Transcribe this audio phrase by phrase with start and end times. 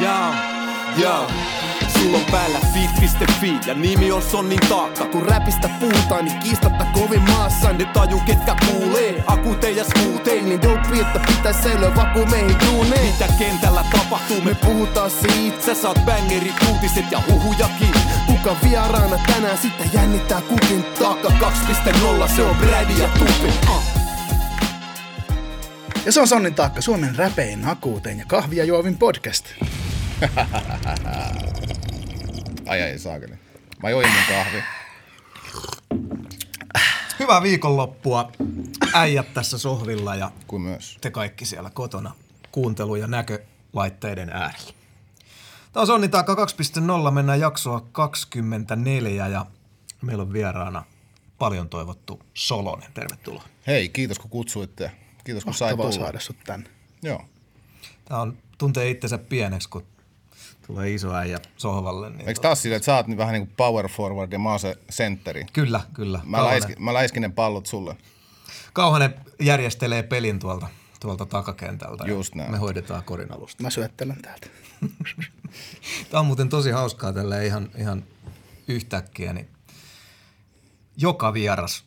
[0.00, 0.34] Jaa,
[0.96, 1.30] jaa.
[1.88, 5.04] Sulla on päällä fit.fi ja nimi on Sonnin taakka.
[5.04, 7.72] Kun räpistä puhutaan, niin kiistatta kovin maassa.
[7.72, 10.42] Ne taju ketkä kuulee, akutei ja skuutei.
[10.42, 13.06] Niin dope, että pitäis säilyä vaku meihin duuneen.
[13.06, 15.66] Mitä kentällä tapahtuu, me puhutaan siitä.
[15.66, 17.94] Sä saat bangerit, uutiset ja huhujakin.
[18.26, 22.28] Kuka vieraana tänään, sitten jännittää kukin taakka 2.0.
[22.36, 23.52] Se on Brady ja Tupi.
[23.68, 23.99] Uh.
[26.06, 29.46] Ja se on Sonnin taakka, Suomen räpein, akuutein ja kahvia juovin podcast.
[32.66, 33.34] Ai ai saakeli.
[33.82, 34.62] Mä join mun kahvi.
[37.18, 38.32] Hyvää viikonloppua
[38.94, 40.98] äijät tässä sohvilla ja Kuin myös.
[41.00, 42.14] te kaikki siellä kotona
[42.52, 44.72] kuuntelu- ja näkölaitteiden äärellä.
[45.72, 49.46] Tämä on Sonni Taakka 2.0, mennään jaksoa 24 ja
[50.02, 50.84] meillä on vieraana
[51.38, 52.92] paljon toivottu Solonen.
[52.94, 53.44] Tervetuloa.
[53.66, 54.92] Hei, kiitos kun kutsuitte.
[55.30, 55.92] Kiitos kun sai tulla.
[55.92, 56.70] saada sut tänne.
[57.02, 57.24] Joo.
[58.04, 59.86] Tämä on, tuntee itsensä pieneksi, kun
[60.66, 62.10] tulee iso äijä sohvalle.
[62.10, 64.50] Niin Eikö taas silleen, että sä oot nyt vähän niin kuin power forward ja mä
[64.50, 65.46] oon se sentteri?
[65.52, 66.20] Kyllä, kyllä.
[66.24, 67.96] Mä, läiskin, mä läiskin ne pallot sulle.
[68.72, 70.66] Kauhanen järjestelee pelin tuolta,
[71.00, 72.04] tuolta takakentältä.
[72.06, 72.50] Just näin.
[72.50, 73.62] Me hoidetaan korin alusta.
[73.62, 74.46] Mä syöttelen täältä.
[76.10, 78.04] Tämä on muuten tosi hauskaa tällä ihan, ihan
[78.68, 79.48] yhtäkkiä, niin
[80.96, 81.84] joka vieras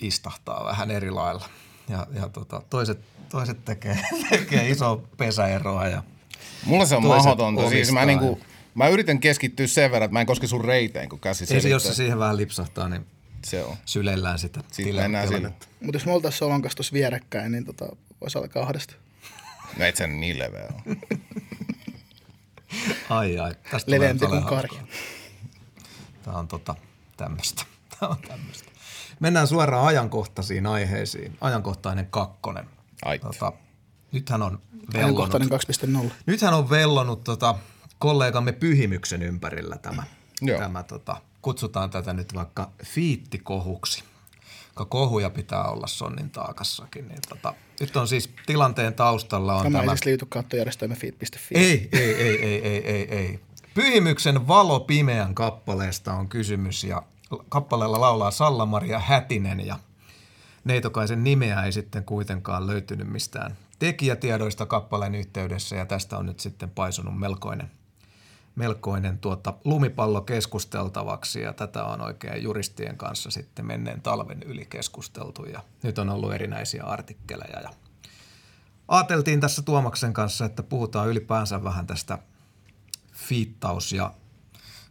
[0.00, 1.48] istahtaa vähän eri lailla.
[1.88, 3.98] Ja, ja tota, toiset, toiset tekee,
[4.30, 6.02] tekee iso pesäeroa ja
[6.64, 7.68] Mulla se on mahdotonta.
[7.68, 8.40] Siis mä, niinku,
[8.74, 11.70] mä yritän keskittyä sen verran, että mä en koske sun reiteen, kun käsi se, selittää.
[11.70, 13.06] jos se siihen vähän lipsahtaa, niin
[13.44, 13.76] Se on.
[13.84, 15.28] syleillään sitä tilannetta.
[15.34, 15.52] sinne.
[15.80, 18.94] Mutta jos me oltais Solon kanssa tossa vierekkäin, niin tota, vois olla kahdesta.
[19.78, 20.96] No et sen niin leveä ole.
[23.10, 24.86] Ai ai, tästä Leveämpi kuin hauskaa.
[26.22, 26.74] Tämä on tota,
[27.16, 27.64] tämmöistä.
[28.00, 28.71] Tämä on tämmöistä.
[29.22, 31.38] Mennään suoraan ajankohtaisiin aiheisiin.
[31.40, 32.66] Ajankohtainen kakkonen.
[33.20, 33.52] Tota,
[34.12, 34.62] nythän on
[34.94, 35.48] vellonut, Ajankohtainen
[36.06, 36.12] 2.0.
[36.26, 37.54] nythän on vellonut tota,
[37.98, 40.02] kollegamme Pyhimyksen ympärillä tämä.
[40.40, 40.58] Joo.
[40.58, 44.04] tämä tota, kutsutaan tätä nyt vaikka fiittikohuksi.
[44.74, 47.08] Ka kohuja pitää olla sonnin taakassakin.
[47.08, 51.54] Niin tota, nyt on siis tilanteen taustalla on Tämä ei tämä siis liity kattojärjestelmä feed.fi.
[51.54, 53.40] ei, ei, ei, ei, ei, ei, ei.
[53.74, 57.02] Pyhimyksen Valo pimeän kappaleesta on kysymys ja
[57.48, 59.78] kappaleella laulaa Salla-Maria Hätinen ja
[60.64, 66.70] Neitokaisen nimeä ei sitten kuitenkaan löytynyt mistään tekijätiedoista kappaleen yhteydessä ja tästä on nyt sitten
[66.70, 67.70] paisunut melkoinen,
[68.54, 75.44] melkoinen tuota lumipallo keskusteltavaksi ja tätä on oikein juristien kanssa sitten menneen talven yli keskusteltu
[75.44, 77.70] ja nyt on ollut erinäisiä artikkeleja ja
[78.88, 82.18] Aateltiin tässä Tuomaksen kanssa, että puhutaan ylipäänsä vähän tästä
[83.12, 84.14] fiittaus- ja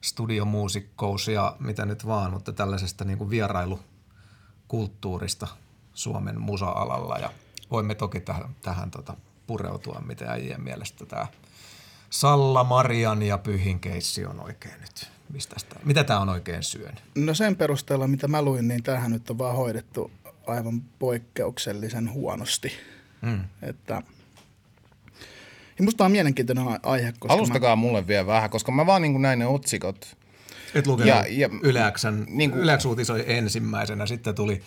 [0.02, 5.48] studiomuusikkous ja mitä nyt vaan, mutta tällaisesta niin kuin vierailukulttuurista
[5.94, 7.32] Suomen musa-alalla ja
[7.72, 9.18] voimme toki tähän, tähän tota
[9.48, 11.28] pureutua, miten äijien mielestä tämä
[12.10, 15.12] Salla, Marian ja Pyhin keissi on oikein nyt.
[15.34, 17.04] Mistä sitä, mitä tämä on oikein syönyt?
[17.16, 20.12] No sen perusteella, mitä mä luin, niin tämähän nyt on vaan hoidettu
[20.48, 22.72] aivan poikkeuksellisen huonosti.
[23.22, 23.44] Mm.
[23.62, 24.04] Että,
[25.80, 29.40] ja musta on mielenkiintoinen aihe, koska Alustakaa mulle vielä vähän, koska mä vaan niin näin
[29.40, 30.18] ne otsikot.
[30.76, 34.62] Et lukenut Ja- ja, Yleäksän, niin niin kuin- Yleäks uutisoi ensimmäisenä, sitten tuli,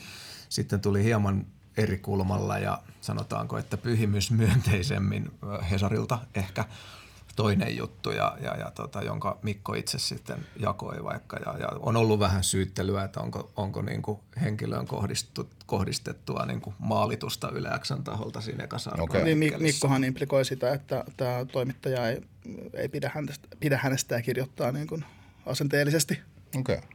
[0.48, 6.64] sitten tuli hieman eri kulmalla ja sanotaanko, että pyhimys myönteisemmin ö, Hesarilta ehkä
[7.36, 11.36] toinen juttu, ja, ja, ja tota, jonka Mikko itse sitten jakoi vaikka.
[11.36, 16.60] Ja, ja on ollut vähän syyttelyä, että onko, onko niin kuin henkilöön kohdistu, kohdistettua niin
[16.60, 19.34] kuin maalitusta Yleäksän taholta siinä ekassa Okei.
[19.34, 19.62] Niin.
[19.62, 22.22] Mikkohan implikoi sitä, että tämä toimittaja ei,
[22.74, 25.04] ei pidä, hänestä, pidä hänestä ja kirjoittaa niin kuin
[25.46, 26.20] asenteellisesti.
[26.58, 26.76] Okei.
[26.76, 26.88] Okay.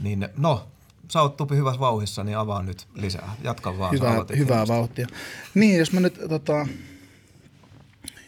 [0.00, 0.68] Niin, no,
[1.08, 3.36] sä oot Tupi hyvässä vauhissa, niin avaa nyt lisää.
[3.44, 3.92] Jatka vaan.
[3.92, 5.06] Hyvää, hyvää vauhtia.
[5.54, 6.66] Niin, jos mä nyt, tota,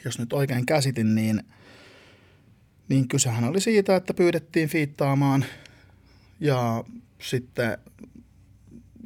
[0.04, 1.42] jos nyt oikein käsitin, niin,
[2.88, 5.44] niin kysehän oli siitä, että pyydettiin fiittaamaan
[6.40, 6.84] ja
[7.22, 7.78] sitten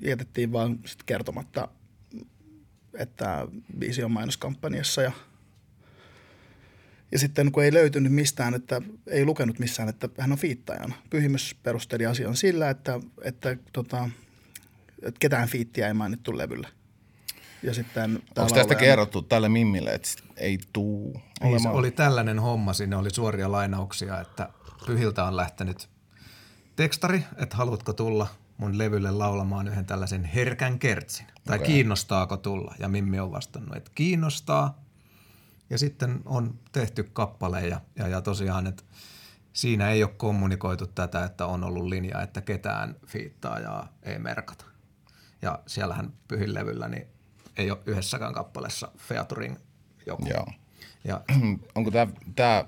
[0.02, 1.68] jätettiin vaan sit kertomatta,
[2.94, 3.48] että
[3.78, 5.12] biisi on mainoskampanjassa ja
[7.12, 10.94] ja sitten kun ei löytynyt mistään, että ei lukenut missään, että hän on fiittajana.
[11.10, 14.10] Pyhimys perusteli asian sillä, että, että, tota,
[15.02, 16.68] että ketään fiittiä ei mainittu levyllä.
[17.62, 21.74] Ja sitten Onko tästä laulaja- kerrottu tälle Mimmille, että ei tuu Niin, se olemaan?
[21.74, 24.48] oli tällainen homma, sinne oli suoria lainauksia, että
[24.86, 25.88] Pyhiltä on lähtenyt
[26.76, 28.26] tekstari, että haluatko tulla
[28.56, 31.26] mun levylle laulamaan yhden tällaisen herkän kertsin.
[31.44, 31.66] Tai Okei.
[31.66, 32.74] kiinnostaako tulla?
[32.78, 34.84] Ja Mimmi on vastannut, että kiinnostaa.
[35.70, 38.82] Ja sitten on tehty kappale ja, ja, ja tosiaan, että
[39.52, 44.64] siinä ei ole kommunikoitu tätä, että on ollut linja, että ketään fiittaajaa ei merkata.
[45.42, 47.06] Ja siellähän Pyhin levyllä niin
[47.58, 49.56] ei ole yhdessäkään kappaleessa featuring
[50.06, 50.26] joku.
[50.26, 50.46] Joo.
[51.04, 51.20] Ja
[51.74, 52.64] Onko tämä, tämä,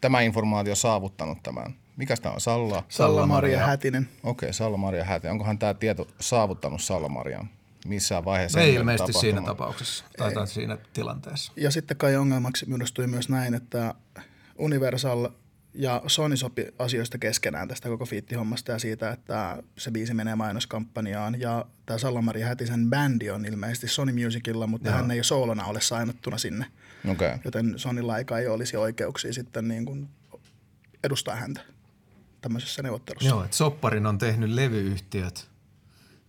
[0.00, 1.74] tämä informaatio saavuttanut tämän?
[1.96, 2.40] Mikä tämä on?
[2.40, 2.82] Salla?
[2.88, 3.66] Salla-Maria.
[3.66, 4.08] Hätinen.
[4.22, 5.28] Okei, okay, Salla-Maria Häti.
[5.28, 7.48] Onkohan tämä tieto saavuttanut Salla-Marian
[7.86, 8.60] missään vaiheessa?
[8.60, 11.52] ei ilmeisesti siinä tapauksessa, taitaa siinä tilanteessa.
[11.56, 13.94] Ja sitten kai ongelmaksi muodostui myös näin, että
[14.58, 15.28] Universal
[15.74, 21.40] ja Sony sopi asioista keskenään tästä koko fiittihommasta ja siitä, että se biisi menee mainoskampanjaan.
[21.40, 24.96] Ja tämä Salla-Maria Hätisen bändi on ilmeisesti Sony Musicilla, mutta Joo.
[24.96, 26.66] hän ei soolona ole sainattuna sinne.
[27.08, 27.28] Okei.
[27.28, 27.38] Okay.
[27.44, 30.08] Joten Sonylla ei kai olisi oikeuksia sitten niin kuin
[31.04, 31.60] edustaa häntä
[32.40, 33.28] tämmöisessä neuvottelussa.
[33.28, 35.51] Joo, että Sopparin on tehnyt levyyhtiöt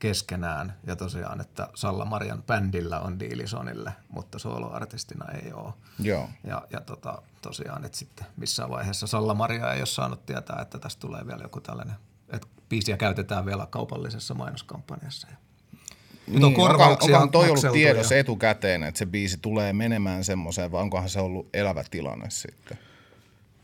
[0.08, 5.74] keskenään ja tosiaan, että Salla-Marian bändillä on diili Sonille, mutta soloartistina ei ole.
[6.00, 6.30] Joo.
[6.44, 11.00] Ja, ja tota, tosiaan, että sitten missään vaiheessa Salla-Maria ei ole saanut tietää, että tästä
[11.00, 11.96] tulee vielä joku tällainen,
[12.30, 15.28] että biisiä käytetään vielä kaupallisessa mainoskampanjassa.
[15.32, 15.38] Ja
[15.78, 15.80] Nyt
[16.28, 20.24] on Niin, onkohan, korvauksia onkohan toi ollut tiedossa ja- etukäteen, että se biisi tulee menemään
[20.24, 22.80] semmoiseen, vai onkohan se ollut elävä tilanne sitten?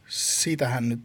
[0.09, 0.99] Siitähän nyt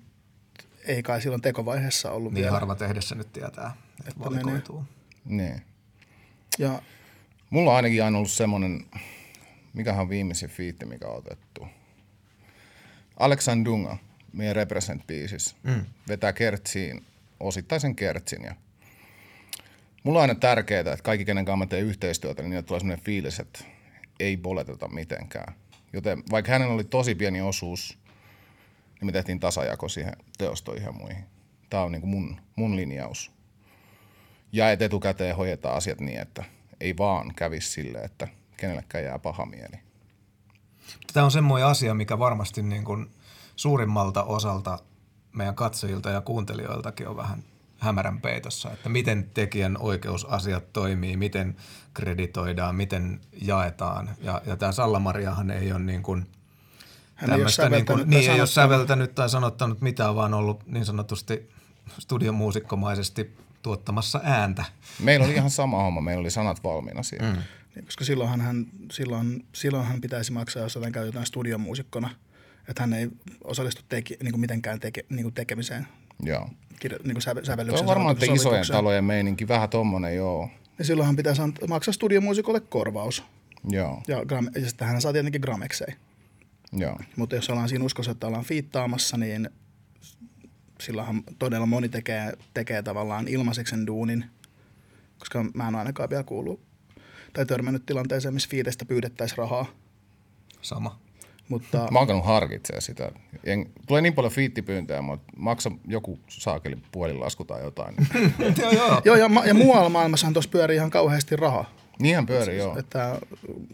[0.85, 2.53] ei kai silloin tekovaiheessa ollut Niin vielä.
[2.55, 4.85] harva tehdessä nyt tietää, että, Että valikoituu.
[5.25, 5.63] Niin.
[6.59, 6.83] Ja
[7.55, 8.87] Mulla on ainakin aina ollut semmoinen,
[9.75, 11.67] mikähän on viimeisin fiitti, mikä on otettu.
[13.17, 13.97] Aleksandunga,
[14.33, 15.85] meidän Represent-biisissä, mm.
[16.09, 17.05] vetää kertsiin,
[17.41, 18.45] osittaisen kertsin.
[18.45, 18.55] Ja
[20.03, 23.05] mulla on aina tärkeää, että kaikki, kenen kanssa mä teen yhteistyötä, niin niillä tulee semmoinen
[23.05, 23.65] fiilis, että
[24.21, 25.55] ei boleteta mitenkään.
[25.93, 27.99] Joten vaikka hänellä oli tosi pieni osuus,
[29.01, 31.25] niin me tehtiin tasajako siihen teostoihin ja muihin.
[31.71, 33.34] Tämä on niin kuin mun, mun linjaus.
[34.55, 36.45] Ja että etukäteen hoidetaan asiat niin, että
[36.81, 39.81] ei vaan kävisi sille, että kenellekään jää paha mieli.
[41.13, 43.11] Tämä on semmoinen asia, mikä varmasti niin kuin
[43.57, 44.79] suurimmalta osalta
[45.33, 47.45] meidän katsojilta ja kuuntelijoiltakin on vähän
[47.79, 51.57] hämärän peitossa, että miten tekijän oikeusasiat toimii, miten
[51.95, 54.11] kreditoidaan, miten jaetaan.
[54.21, 56.27] Ja, ja tämä Sallamariahan ei ole niin kuin
[57.15, 58.51] Hän ei ole tämmöistä niin kuin, säveltänyt tai niin, ei ole sanottanut.
[58.51, 61.51] säveltänyt tai sanottanut mitään, vaan ollut niin sanotusti
[61.99, 64.65] studiomuusikkomaisesti tuottamassa ääntä.
[65.03, 67.37] Meillä oli ihan sama homma, meillä oli sanat valmiina siihen.
[67.37, 67.43] Mm.
[67.75, 72.11] Niin, koska silloinhan hän, silloin, silloin hän pitäisi maksaa, jos jotain käytetään studiomuusikkona.
[72.69, 73.09] Että hän ei
[73.45, 75.87] osallistu teki, niin kuin mitenkään teke, niin kuin tekemiseen,
[76.23, 76.49] Joo.
[76.81, 80.51] kirjo, niin kuin säve, Tuo sävellyksen on varmaan, että isojen talojen meininki vähän tommonen, joo.
[80.79, 83.25] Ja silloin hän pitäisi maksaa studiomuusikolle korvaus.
[83.71, 85.95] Joo, Ja, gram- ja sitten hän saa tietenkin grameksei.
[86.73, 86.99] joo.
[87.17, 89.51] Mutta jos ollaan siinä uskossa, että ollaan fiittaamassa, niin
[90.85, 94.25] silloinhan todella moni tekee, tekee tavallaan ilmaiseksi sen duunin.
[95.19, 96.61] Koska mä en ole ainakaan vielä kuullut
[97.33, 99.67] tai törmännyt tilanteeseen, missä fiitestä pyydettäisiin rahaa.
[100.63, 100.99] Sama.
[101.49, 103.13] Mutta Mä oon alkanut harkitsemaan sitä.
[103.45, 107.95] En, tulee niin paljon fiittipyyntöjä, mutta maksa joku saakeli puolilasku tai jotain.
[108.63, 109.03] joo, joo.
[109.05, 111.71] Joo, ja, ma- ja muualla maailmassahan tuossa pyörii ihan kauheasti rahaa.
[111.99, 112.79] Niinhän pyörii, joo.
[112.79, 113.19] Että,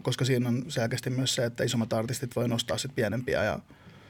[0.01, 3.59] koska siinä on selkeästi myös se, että isommat artistit voi nostaa sit pienempiä ja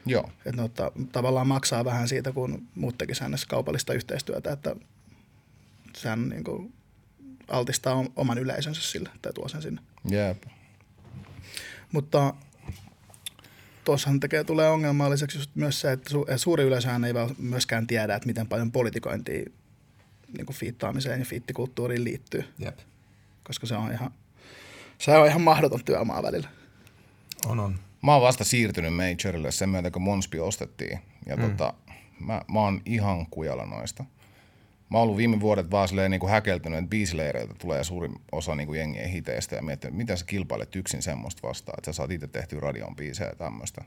[0.06, 4.76] Joo, että ne ottaa, tavallaan maksaa vähän siitä, kun muut tekisivät kaupallista yhteistyötä, että
[5.96, 6.74] sehän niin kuin
[7.48, 9.82] altistaa om- oman yleisönsä sille tai tuo sen sinne.
[10.10, 10.44] jep.
[11.92, 12.34] Mutta
[13.84, 18.28] tuossahan tekee, tulee ongelmalliseksi just myös se, että su- suuri yleisöhän ei myöskään tiedä, että
[18.28, 19.46] miten paljon politikointia
[20.38, 22.80] niin kuin fiittaamiseen ja fiittikulttuuriin liittyy, Jep.
[23.44, 24.12] koska se on ihan,
[24.98, 26.50] se on ihan mahdoton työmaa välillä.
[27.46, 27.80] On, on.
[28.02, 31.00] Mä oon vasta siirtynyt Majorille sen myötä, kun Monspi ostettiin.
[31.26, 31.44] Ja mm.
[31.44, 31.74] tota,
[32.20, 34.06] mä, mä oon ihan kujalla noista.
[34.90, 38.56] Mä oon ollut viime vuodet vaan silleen niin kuin häkeltynyt, että biisileireiltä tulee suurin osa
[38.56, 42.12] niin kuin jengien hiteistä ja miettinyt, miten sä kilpailet yksin semmoista vastaan, että sä saat
[42.12, 43.82] itse tehtyä radion biisejä ja tämmöistä.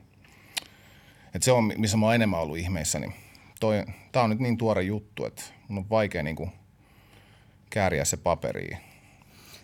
[1.33, 3.13] Et se on, missä mä oon enemmän ollut ihmeissäni.
[3.59, 6.51] Toi, tää on nyt niin tuore juttu, että mun on vaikea niin kuin
[7.69, 8.77] kääriä se paperiin.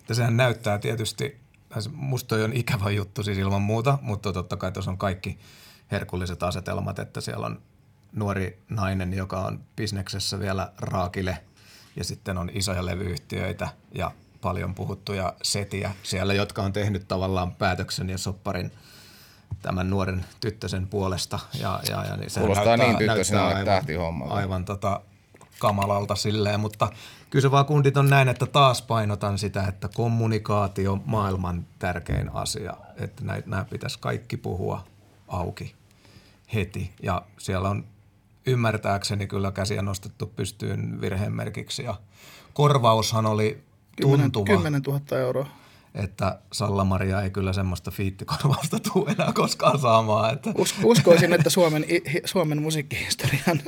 [0.10, 1.41] Ja sehän näyttää tietysti,
[1.94, 5.40] musta on ikävä juttu siis ilman muuta, mutta totta kai tuossa on kaikki
[5.92, 7.62] herkulliset asetelmat, että siellä on
[8.14, 11.38] nuori nainen, joka on bisneksessä vielä raakile
[11.96, 14.12] ja sitten on isoja levyyhtiöitä ja
[14.42, 18.72] paljon puhuttuja setiä siellä, jotka on tehnyt tavallaan päätöksen ja sopparin
[19.62, 21.40] tämän nuoren tyttösen puolesta.
[21.60, 24.34] Ja, ja, ja niin sehän Kuulostaa näyttää- niin tyttösenä näyttää tähtihommalta.
[24.34, 25.02] Aivan tota,
[25.60, 26.90] kamalalta silleen, mutta
[27.32, 32.30] kyllä se vaan kundit on näin, että taas painotan sitä, että kommunikaatio on maailman tärkein
[32.34, 34.84] asia, että näitä, nämä pitäisi kaikki puhua
[35.28, 35.76] auki
[36.54, 36.92] heti.
[37.04, 37.86] Ja siellä on
[38.46, 41.96] ymmärtääkseni kyllä käsiä nostettu pystyyn virhemerkiksi ja
[42.54, 43.64] korvaushan oli
[43.96, 45.48] 10, tuntuva, 10 000 euroa.
[45.96, 51.86] että Salla-Maria ei kyllä semmoista fiittikorvausta tule enää koskaan saamaan, että Us, uskoisin, että Suomen,
[52.26, 53.62] Suomen musiikkihistorian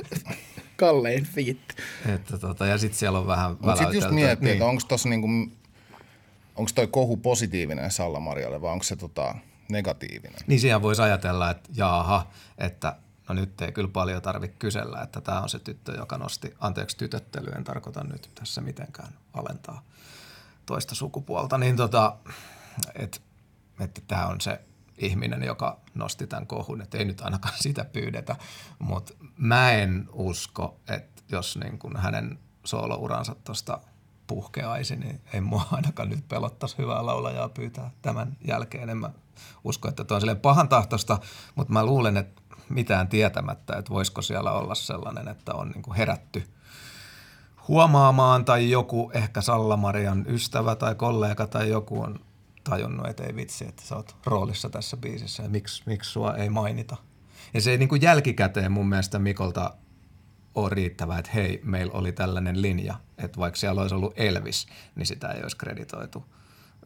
[0.76, 1.74] kallein fiitti.
[2.14, 4.52] Että tota, ja sitten siellä on vähän Mutta sitten just miettii, niin.
[4.52, 5.28] että onko tossa niinku,
[6.56, 9.34] onko toi kohu positiivinen Salla-Marjalle vai onko se tota,
[9.68, 10.40] negatiivinen.
[10.46, 12.96] Niin siihen voisi ajatella, että jaaha, että
[13.28, 16.96] no nyt ei kyllä paljon tarvitse kysellä, että tämä on se tyttö, joka nosti, anteeksi
[16.96, 19.82] tytöttely, en tarkoita nyt tässä mitenkään alentaa
[20.66, 22.16] toista sukupuolta, niin tota,
[22.94, 23.18] että
[23.80, 24.60] että tämä on se
[24.98, 28.36] ihminen, joka nosti tämän kohun, että ei nyt ainakaan sitä pyydetä,
[28.78, 33.80] mutta mä en usko, että jos niin kuin hänen soolouransa tuosta
[34.26, 38.90] puhkeaisi, niin ei mua ainakaan nyt pelottaisi hyvää laulajaa pyytää tämän jälkeen.
[38.90, 39.10] En mä
[39.64, 41.18] usko, että tuo on silleen pahan tahtosta,
[41.54, 45.96] mutta mä luulen, että mitään tietämättä, että voisiko siellä olla sellainen, että on niin kuin
[45.96, 46.42] herätty
[47.68, 52.20] huomaamaan tai joku ehkä Sallamarian ystävä tai kollega tai joku on
[52.64, 56.50] tajunnut, että ei vitsi, että sä oot roolissa tässä biisissä ja miksi, miksi sua ei
[56.50, 56.96] mainita.
[57.54, 59.74] Ja se ei niin kuin jälkikäteen mun mielestä Mikolta
[60.54, 64.66] ole riittävää, että hei, meillä oli tällainen linja, että vaikka siellä olisi ollut Elvis,
[64.96, 66.24] niin sitä ei olisi kreditoitu.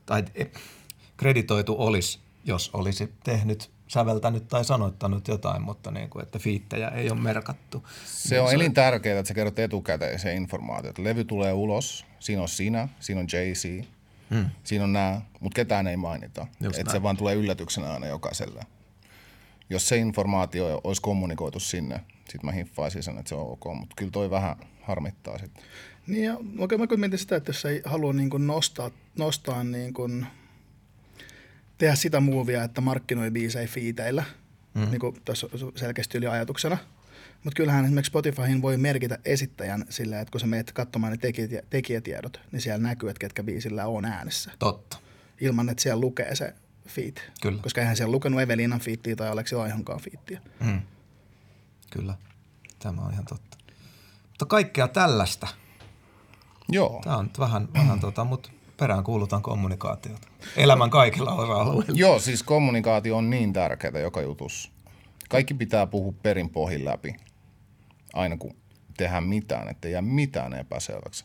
[0.06, 0.24] Tai
[1.16, 7.10] kreditoitu olisi, jos olisi tehnyt, säveltänyt tai sanoittanut jotain, mutta niin kuin, että fiittejä ei
[7.10, 7.86] ole merkattu.
[8.04, 12.48] Se on elintärkeää, että sä kerrot etukäteen se informaatio, että levy tulee ulos, siinä on
[12.48, 13.86] sinä, siinä on Jay-Z,
[14.30, 14.50] hmm.
[14.64, 16.46] siinä on nämä, mutta ketään ei mainita.
[16.78, 18.62] Että se vaan tulee yllätyksenä aina jokaiselle.
[19.70, 23.94] Jos se informaatio olisi kommunikoitu sinne, sitten mä hiffaisin sen, että se on ok, mutta
[23.96, 25.64] kyllä toi vähän harmittaa sitten.
[26.06, 29.64] Niin ja okay, mä kyllä mietin sitä, että jos ei halua niin kuin nostaa, nostaa
[29.64, 30.26] niin kuin,
[31.78, 34.24] tehdä sitä muuvia, että markkinoi biisejä fiiteillä,
[34.74, 34.90] mm.
[34.90, 36.78] niin kuin tässä selkeästi yli ajatuksena.
[37.44, 41.32] Mutta kyllähän esimerkiksi Spotifyhin voi merkitä esittäjän sillä, että kun sä meet katsomaan ne
[41.70, 44.50] tekijätiedot, niin siellä näkyy, että ketkä biisillä on äänessä.
[44.58, 44.98] Totta.
[45.40, 46.54] Ilman, että siellä lukee se
[46.88, 47.16] feed.
[47.42, 47.62] Kyllä.
[47.62, 50.40] Koska eihän siellä lukenut Evelinan fiittiä tai Aleksi Laihonkaan fiittiä.
[50.60, 50.80] Mm.
[51.90, 52.14] Kyllä,
[52.78, 53.56] tämä on ihan totta.
[54.28, 55.48] Mutta kaikkea tällaista.
[56.68, 57.00] Joo.
[57.04, 60.28] Tämä on nyt vähän, vähän tota, mutta perään kuulutaan kommunikaatiota.
[60.56, 61.94] Elämän kaikilla osa-alueilla.
[61.94, 64.72] Joo, siis kommunikaatio on niin tärkeää joka jutus.
[65.28, 67.16] Kaikki pitää puhua perin pohjin läpi,
[68.12, 68.56] aina kun
[68.96, 71.24] tehdään mitään, ettei jää mitään epäselväksi.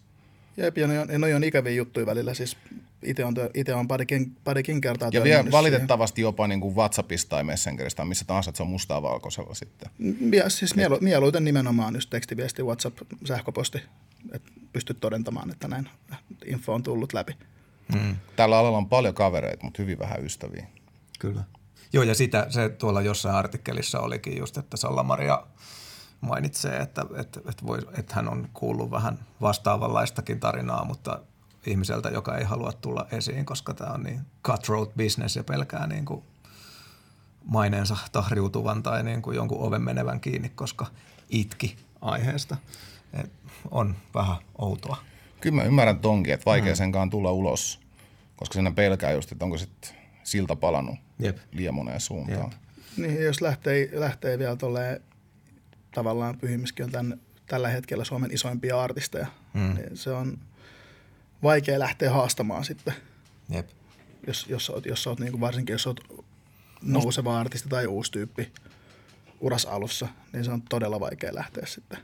[0.58, 2.34] Jep, ja ne on, ne on ikäviä juttuja välillä.
[2.34, 2.58] Siis
[3.04, 6.28] itse on, itse on parikin, parikin kertaa Ja vielä valitettavasti siihen.
[6.28, 9.92] jopa niin kuin WhatsAppista tai Messengeristä, missä tahansa, että se on mustaa valkoisella sitten.
[10.34, 13.82] Ja siis mielu, mieluiten nimenomaan just tekstiviesti, WhatsApp, sähköposti,
[14.34, 15.90] että pystyt todentamaan, että näin
[16.46, 17.34] info on tullut läpi.
[17.94, 18.16] Mm.
[18.36, 20.68] Tällä alalla on paljon kavereita, mutta hyvin vähän ystäviä.
[21.20, 21.44] Kyllä.
[21.94, 25.48] Joo, ja sitä, se tuolla jossain artikkelissa olikin just, että Salla-Maria
[26.24, 31.20] mainitsee, että, että, että, voi, että hän on kuullut vähän vastaavanlaistakin tarinaa, mutta
[31.65, 36.06] ihmiseltä, joka ei halua tulla esiin, koska tämä on niin cutthroat business ja pelkää niin
[36.06, 36.24] kuin
[37.46, 40.86] maineensa tahriutuvan tai niin kuin jonkun oven menevän kiinni, koska
[41.30, 42.58] itki aiheesta.
[43.13, 43.32] Et
[43.72, 44.98] on vähän outoa.
[45.42, 46.77] Kyllä mä ymmärrän tonkin, että vaikea mm.
[46.77, 47.80] senkaan tulla ulos,
[48.36, 49.92] koska siinä pelkää just, että onko sitten
[50.24, 51.38] silta palannut Jep.
[51.51, 52.51] liian moneen suuntaan.
[52.51, 52.60] Jep.
[52.98, 55.01] Niin, jos lähtee, lähtee vielä tolleen,
[55.94, 59.76] tavallaan Pyhimyskin on tämän, tällä hetkellä Suomen isoimpia artisteja, mm.
[59.76, 60.38] niin se on
[61.44, 62.94] vaikea lähteä haastamaan sitten.
[63.50, 63.70] Jep.
[64.28, 66.26] Jos, jos, oot, jos oot, niin kuin varsinkin jos oot
[66.82, 68.52] nouseva artisti tai uusi tyyppi
[69.40, 71.98] uras alussa, niin se on todella vaikea lähteä sitten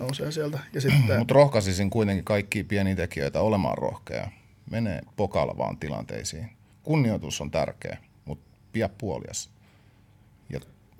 [0.00, 0.58] nousee sieltä.
[0.72, 1.18] Ja sitten...
[1.18, 4.30] Mutta rohkaisisin kuitenkin kaikkia pieniä tekijöitä olemaan rohkea.
[4.70, 6.50] Mene pokalla vaan tilanteisiin.
[6.82, 9.50] Kunnioitus on tärkeä, mutta pidä puolias.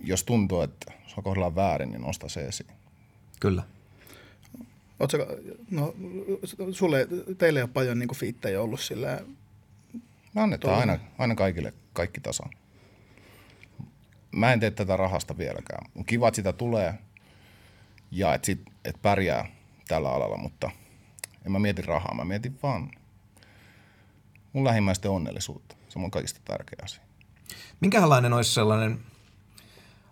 [0.05, 2.71] Jos tuntuu, että se kohdellaan väärin, niin nosta se esiin.
[3.41, 3.63] Kyllä.
[5.01, 5.19] Ootko,
[5.71, 5.95] no,
[6.73, 9.21] sulle, teille ei ole paljon niin fiittejä ollut sillä
[10.35, 12.51] Me annetaan aina, aina kaikille kaikki tasan.
[14.33, 15.91] Mä en tee tätä rahasta vieläkään.
[15.97, 16.95] On kiva, että sitä tulee
[18.11, 19.51] ja että sit, et pärjää
[19.89, 20.71] tällä alalla, mutta
[21.47, 22.15] en mä mieti rahaa.
[22.15, 22.91] Mä mietin vaan
[24.53, 25.77] mun lähimmäisten onnellisuutta.
[25.89, 27.03] Se on kaikista tärkeä asia.
[27.81, 29.01] Minkälainen olisi sellainen,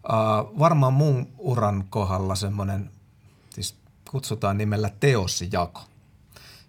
[0.09, 2.91] uh, varmaan mun uran kohdalla semmoinen,
[3.51, 3.77] siis
[4.11, 5.85] kutsutaan nimellä teosjako,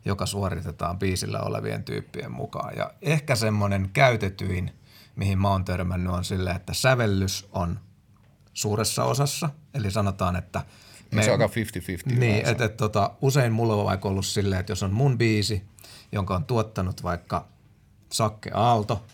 [0.06, 2.78] joka suoritetaan biisillä olevien tyyppien mukaan.
[2.78, 4.72] Ja ehkä semmoinen käytetyin,
[5.16, 7.80] mihin mä oon törmännyt, on sille, että sävellys on
[8.54, 9.50] suuressa osassa.
[9.74, 10.62] Eli sanotaan, että
[11.12, 11.54] me, se on aika
[12.14, 12.16] 50-50.
[12.16, 15.64] Niin, että et, tota, usein mulla on vaikka ollut silleen, että jos on mun biisi,
[16.12, 17.48] jonka on tuottanut vaikka
[18.12, 19.06] Sakke Aalto,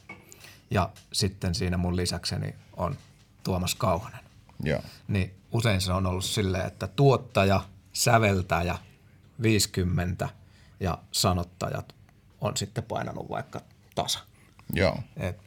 [0.72, 2.98] ja sitten siinä mun lisäkseni on
[3.46, 4.20] Tuomas Kauhanen.
[4.64, 4.82] Joo.
[5.08, 7.62] Niin usein se on ollut silleen, että tuottaja,
[7.94, 8.78] säveltäjä,
[9.42, 10.30] 50
[10.80, 11.96] ja sanottajat
[12.42, 13.62] on sitten painanut vaikka
[13.96, 14.20] tasa.
[14.74, 14.98] Joo.
[15.18, 15.46] Et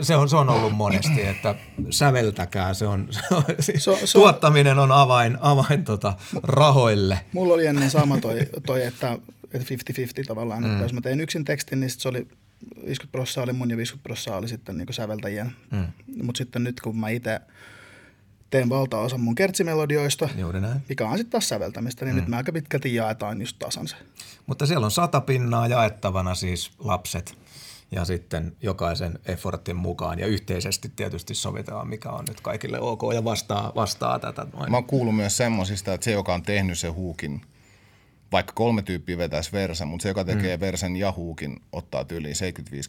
[0.00, 1.54] se on, se on ollut monesti, että
[1.90, 7.20] säveltäkää, se on, se on siis so, so, tuottaminen on avain, avain tota, rahoille.
[7.32, 9.18] Mulla oli ennen sama toi, toi että,
[9.52, 9.74] että
[10.22, 10.72] 50-50 tavallaan, mm.
[10.72, 12.28] että jos mä tein yksin tekstin, niin se oli
[12.86, 15.52] 50 prosenttia oli mun ja 50 prosenttia oli sitten niin säveltäjien.
[15.70, 15.86] Mm.
[16.22, 17.40] Mutta sitten nyt kun mä itse
[18.50, 20.82] teen valtaosan mun kertsimelodioista, Juuri näin.
[20.88, 22.20] mikä on sitten taas säveltämistä, niin mm.
[22.20, 23.96] nyt me aika pitkälti jaetaan just tasan se.
[24.46, 27.38] Mutta siellä on sata pinnaa jaettavana siis lapset
[27.92, 33.24] ja sitten jokaisen effortin mukaan ja yhteisesti tietysti sovitaan, mikä on nyt kaikille ok ja
[33.24, 34.46] vastaa, vastaa tätä.
[34.52, 34.70] Noin.
[34.70, 37.40] Mä oon kuullut myös semmosista, että se, joka on tehnyt se huukin,
[38.32, 40.60] vaikka kolme tyyppiä vetäisi versen, mutta se, joka tekee mm.
[40.60, 42.34] versen ja huukin, ottaa tyyliin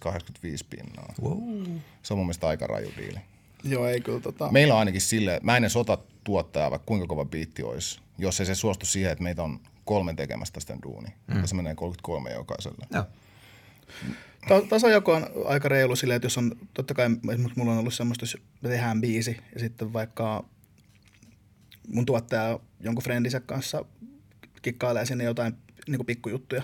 [0.08, 1.14] 75-85 pinnaa.
[1.22, 1.66] Wow.
[2.04, 3.20] Se on mun mielestä aika raju diili.
[3.64, 4.52] Joo, ei kyllä tota...
[4.52, 8.40] Meillä on ainakin silleen, mä en edes ota tuottajaa, vaikka kuinka kova biitti olisi, jos
[8.40, 11.10] ei se suostu siihen, että meitä on kolme tekemästä sitä duuni.
[11.28, 11.46] Mm.
[11.46, 12.88] Se menee 33 jokaiselle.
[12.92, 13.06] Joo.
[14.48, 17.94] Ta- tasajako on aika reilu silleen, että jos on, totta kai esimerkiksi mulla on ollut
[17.94, 20.46] semmoista, jos me tehdään biisi ja sitten vaikka
[21.88, 23.86] mun tuottaja jonkun friendinsä kanssa
[24.64, 25.54] kikkailee sinne jotain
[25.88, 26.64] niin pikkujuttuja.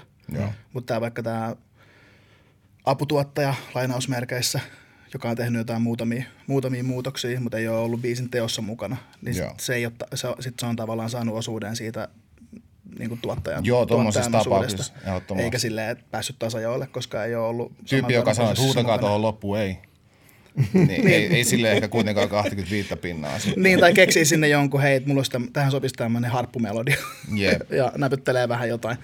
[0.73, 1.55] Mutta tämä vaikka tämä
[2.85, 4.59] aputuottaja lainausmerkeissä,
[5.13, 9.35] joka on tehnyt jotain muutamia, muutamia muutoksia, mutta ei ole ollut biisin teossa mukana, niin
[9.35, 12.07] sit se, ei ole, se, sit se on tavallaan saanut osuuden siitä
[12.99, 14.83] niin kuin tuottajan, Joo, tuottajan osuudesta.
[15.37, 17.73] Eikä silleen, että päässyt tasajoille, koska ei ole ollut...
[17.89, 19.77] Tyyppi, joka sanoo, että huutakaa tuohon loppuun, ei.
[20.73, 23.39] Niin, ei, ei sille ehkä kuitenkaan 25 pinnaa.
[23.39, 23.63] Sitten.
[23.63, 26.97] Niin, tai keksii sinne jonkun, hei, että mulla olisi täm, tähän sopisi tämmöinen harppumelodia.
[27.35, 27.71] Jep.
[27.79, 28.97] ja näpyttelee vähän jotain.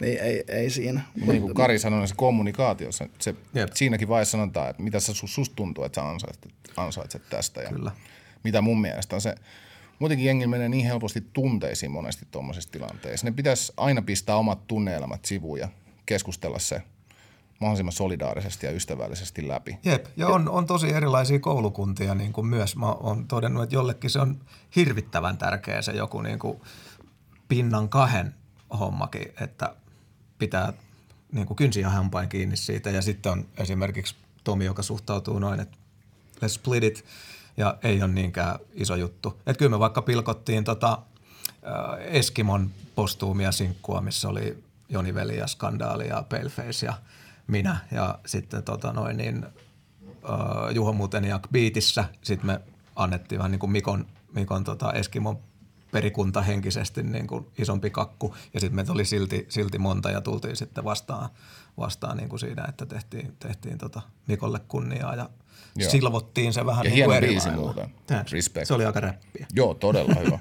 [0.00, 1.00] Niin ei, ei siinä.
[1.14, 3.70] Mutta niin kuin Kari sanoi, niin se kommunikaatio, se, se, Jep.
[3.74, 7.62] siinäkin vaiheessa sanotaan, että mitä sä, susta tuntuu, että sä ansaitset, ansaitset tästä.
[7.62, 7.90] Ja Kyllä.
[8.44, 9.34] Mitä mun mielestä on se,
[9.98, 13.26] muutenkin jengi menee niin helposti tunteisiin monesti tuommoisissa tilanteissa.
[13.26, 15.68] Ne pitäisi aina pistää omat tunneelämät sivuun ja
[16.06, 16.82] keskustella se
[17.60, 19.78] mahdollisimman solidaarisesti ja ystävällisesti läpi.
[19.84, 22.76] Jep, ja on, on tosi erilaisia koulukuntia niin kuin myös.
[22.76, 24.40] Mä oon todennut, että jollekin se on
[24.76, 26.60] hirvittävän tärkeä se joku niin kuin
[27.48, 28.34] pinnan kahden
[28.78, 29.76] hommakin, että
[30.38, 30.72] pitää
[31.32, 32.90] niin kuin kynsiä hampain kiinni siitä.
[32.90, 35.76] Ja sitten on esimerkiksi Tomi, joka suhtautuu noin, että
[36.44, 37.04] let's split it,
[37.56, 39.40] ja ei ole niinkään iso juttu.
[39.46, 40.98] Että kyllä me vaikka pilkottiin tota,
[41.48, 46.94] äh, Eskimon postuumia sinkkua, missä oli Joni Veli ja Skandaali ja Paleface ja
[47.46, 47.76] minä.
[47.92, 49.46] Ja sitten tota noin niin,
[50.06, 52.04] äh, Juho Muteniak biitissä.
[52.22, 52.60] Sitten me
[52.96, 55.38] annettiin vähän niin kuin Mikon, Mikon tota Eskimon
[55.92, 58.34] perikunta henkisesti niin kuin isompi kakku.
[58.54, 61.28] Ja sitten meitä oli silti, silti monta ja tultiin sitten vastaan,
[61.78, 65.30] vastaan niin kuin siinä, että tehtiin, tehtiin tota Mikolle kunniaa ja
[65.76, 65.90] Joo.
[65.90, 67.62] Silvottiin se vähän Ja niin kuin eri biisi lailla.
[67.62, 67.90] muuten.
[68.64, 69.46] Se oli aika räppiä.
[69.52, 70.38] Joo, todella hyvä.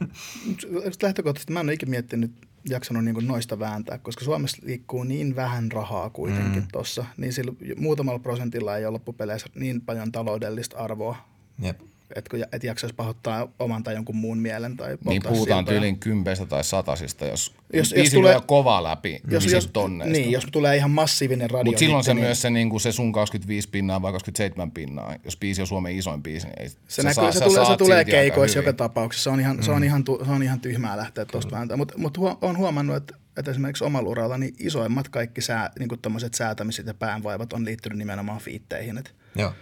[1.04, 5.36] Lähtökohtaisesti mä en ole ikinä miettinyt, jaksanut niin kuin noista vääntää, koska Suomessa liikkuu niin
[5.36, 6.68] vähän rahaa kuitenkin mm.
[6.72, 11.16] tuossa, niin sillä muutamalla prosentilla ei ole loppupeleissä niin paljon taloudellista arvoa,
[11.62, 11.80] Jep.
[12.16, 15.64] Että et jaksaisi pahoittaa oman tai jonkun muun mielen tai niin puhutaan siltoja.
[15.66, 19.74] tyyliin kympeistä tai satasista, jos, Jos- jos, tulee- kovaa läpi, jos, jos, niin jos, sit
[19.74, 20.12] tonneista.
[20.12, 21.64] niin, jos tulee ihan massiivinen radio.
[21.66, 25.38] Mutta silloin se niin myös se, niin se sun 25 pinnaa vai 27 pinnaa, jos
[25.38, 28.06] biisi on Suomen isoin biisi, niin ei, Se, sä näkyy, saa- se, tulee, se tulee
[28.06, 29.24] keikoissa joka tapauksessa.
[29.24, 29.64] Se on ihan, mm.
[29.64, 31.80] se on ihan, tu, se on ihan tyhmää lähteä tuosta vääntämään.
[31.80, 35.90] Mutta mut huo, olen huomannut, että, että esimerkiksi omalla uralla niin isoimmat kaikki sää, niin
[36.36, 39.04] säätämiset ja päänvaivat on liittynyt nimenomaan fiitteihin.
[39.36, 39.54] Joo.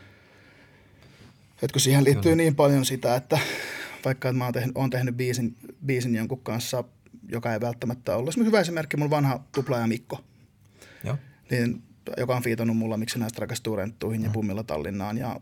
[1.63, 2.35] Et kun siihen liittyy Kyllä.
[2.35, 3.39] niin paljon sitä, että
[4.05, 6.83] vaikka että mä oon tehnyt, oon tehnyt biisin, biisin jonkun kanssa,
[7.31, 8.29] joka ei välttämättä ollut.
[8.29, 10.23] Esimerkiksi hyvä esimerkki, mun vanha tuplaaja Mikko,
[11.03, 11.17] Joo.
[11.51, 11.83] niin,
[12.17, 15.39] joka on fiitannut mulla, miksi näistä rakastuu renttuihin ja pummilla Tallinnaan ja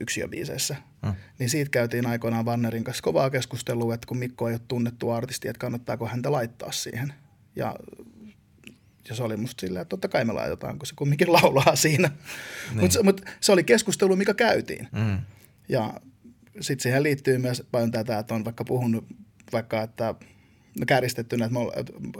[0.00, 0.76] yksiöbiiseissä.
[1.02, 1.14] Mm.
[1.38, 5.48] Niin siitä käytiin aikoinaan Vannerin kanssa kovaa keskustelua, että kun Mikko ei ole tunnettu artisti,
[5.48, 7.12] että kannattaako häntä laittaa siihen.
[7.56, 7.76] Ja,
[9.08, 12.08] ja se oli musta silleen, että totta kai me laitetaan, kun se kumminkin laulaa siinä.
[12.08, 12.80] Niin.
[12.80, 14.88] Mutta mut se oli keskustelu, mikä käytiin.
[14.92, 15.18] Mm.
[15.68, 15.94] Ja
[16.60, 19.04] sitten siihen liittyy myös paljon tätä, että on vaikka puhunut
[19.52, 20.14] vaikka, että
[20.80, 21.72] no kärjistettynä, että me, olla-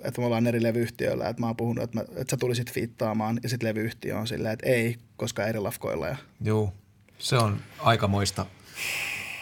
[0.05, 3.41] että, me ollaan eri levyyhtiöillä, että mä oon puhunut, että, mä, että sä tulisit fiittaamaan
[3.43, 6.07] ja sitten levyyhtiö on silleen, että ei, koska eri lafkoilla.
[6.09, 6.73] Ja, Juu,
[7.19, 8.47] se on aikamoista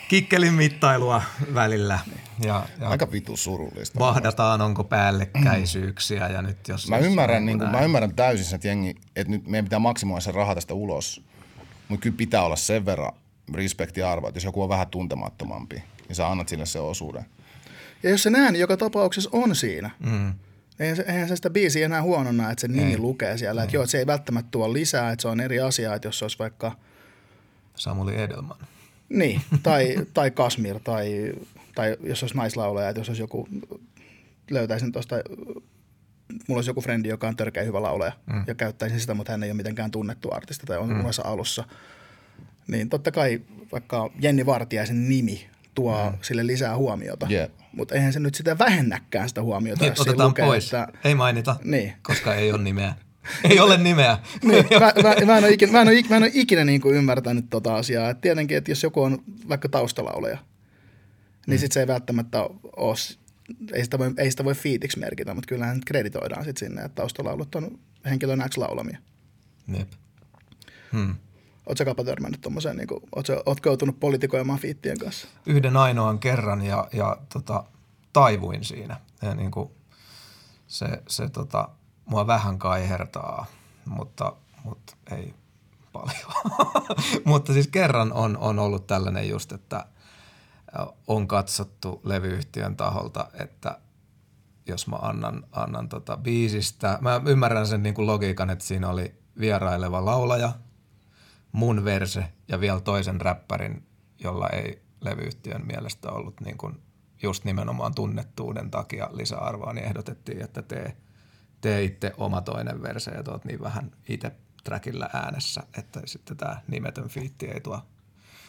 [0.08, 1.22] kikkelin mittailua
[1.54, 1.98] välillä.
[2.44, 3.98] Ja, ja Aika vitu surullista.
[3.98, 6.88] vahdataan, onko päällekkäisyyksiä ja nyt jos...
[6.88, 10.32] Mä ymmärrän, niin kuin, mä ymmärrän täysin, että, jengi, että nyt meidän pitää maksimoida se
[10.32, 11.24] raha tästä ulos.
[11.88, 13.12] Mutta kyllä pitää olla sen verran
[13.54, 17.24] respekti arvo, että jos joku on vähän tuntemattomampi, niin sä annat sille sen osuuden.
[18.02, 20.34] ja jos se ääni joka tapauksessa on siinä, mm.
[20.80, 22.98] eihän, se, eihän se sitä biisiä enää huonona, että se nimi ei.
[22.98, 23.62] lukee siellä.
[23.62, 26.18] Että joo, että se ei välttämättä tuo lisää, että se on eri asia, että jos
[26.18, 26.72] se olisi vaikka–
[27.76, 28.56] Samuli Edelman.
[29.08, 31.32] Niin, tai, tai Kasmir, tai,
[31.74, 33.48] tai jos olisi naislaulaja, että jos olisi joku,
[34.50, 35.16] löytäisin tuosta,
[36.48, 38.44] mulla olisi joku frendi, joka on törkeä hyvä laulaja, mm.
[38.46, 41.04] ja käyttäisin sitä, mutta hän ei ole mitenkään tunnettu artisti tai on mm.
[41.24, 41.64] alussa.
[42.66, 43.40] Niin totta kai
[43.72, 46.18] vaikka Jenni Vartiaisen nimi tuo mm.
[46.22, 47.52] sille lisää huomiota, Jep.
[47.72, 50.64] mutta eihän se nyt sitä vähennäkään sitä huomiota, Niin, jos siinä otetaan lukee, pois.
[50.64, 51.92] Että, Ei mainita, Niin.
[52.02, 52.94] koska ei ole nimeä.
[53.50, 54.18] Ei ole nimeä.
[54.42, 56.80] Niin, mä, mä, mä, en ole ikinä, mä en ole, mä en ole ikinä niin
[56.80, 58.10] kuin ymmärtänyt tota asiaa.
[58.10, 60.38] Et tietenkin, että jos joku on vaikka taustalauleja,
[61.46, 61.60] niin mm.
[61.60, 62.42] sit se ei välttämättä
[62.76, 62.96] ole,
[63.72, 67.54] ei sitä voi, ei sitä voi fiitiksi merkitä, mutta kyllähän kreditoidaan sit sinne, että taustalaulut
[67.54, 68.98] on henkilön X laulamia.
[69.78, 69.88] Jep.
[70.92, 71.14] Hmm.
[71.66, 75.28] Oletko kapa törmännyt tuommoiseen, niin ootko, ootko joutunut politikoimaan fiittien kanssa?
[75.46, 77.64] Yhden ainoan kerran ja, ja tota,
[78.12, 79.00] taivuin siinä.
[79.22, 79.70] Ja niin kuin
[80.66, 81.68] se, se tota,
[82.04, 83.46] mua vähän kaihertaa,
[83.84, 84.32] mutta,
[84.64, 85.34] mutta ei
[85.92, 86.32] paljon.
[87.24, 89.86] mutta siis kerran on, on ollut tällainen just, että
[91.06, 93.78] on katsottu levyyhtiön taholta, että
[94.66, 99.14] jos mä annan, annan tota biisistä, mä ymmärrän sen niin kuin logiikan, että siinä oli
[99.40, 100.52] vieraileva laulaja,
[101.52, 103.86] mun verse ja vielä toisen räppärin,
[104.18, 106.82] jolla ei levyyhtiön mielestä ollut niin kuin
[107.22, 110.96] just nimenomaan tunnettuuden takia lisäarvoa, niin ehdotettiin, että tee,
[111.60, 114.32] tee itse oma toinen verse ja tuot niin vähän itse
[114.64, 117.80] trackillä äänessä, että sitten tämä nimetön fiitti ei tuo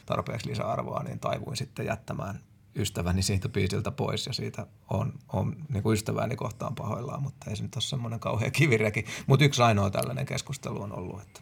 [0.05, 2.39] tarpeeksi lisäarvoa, niin taivuin sitten jättämään
[2.75, 7.55] ystäväni siitä biisiltä pois ja siitä on, on niin kuin ystäväni kohtaan pahoillaan, mutta ei
[7.55, 9.05] se nyt ole semmoinen kauhea kivireki.
[9.27, 11.41] Mutta yksi ainoa tällainen keskustelu on ollut, että,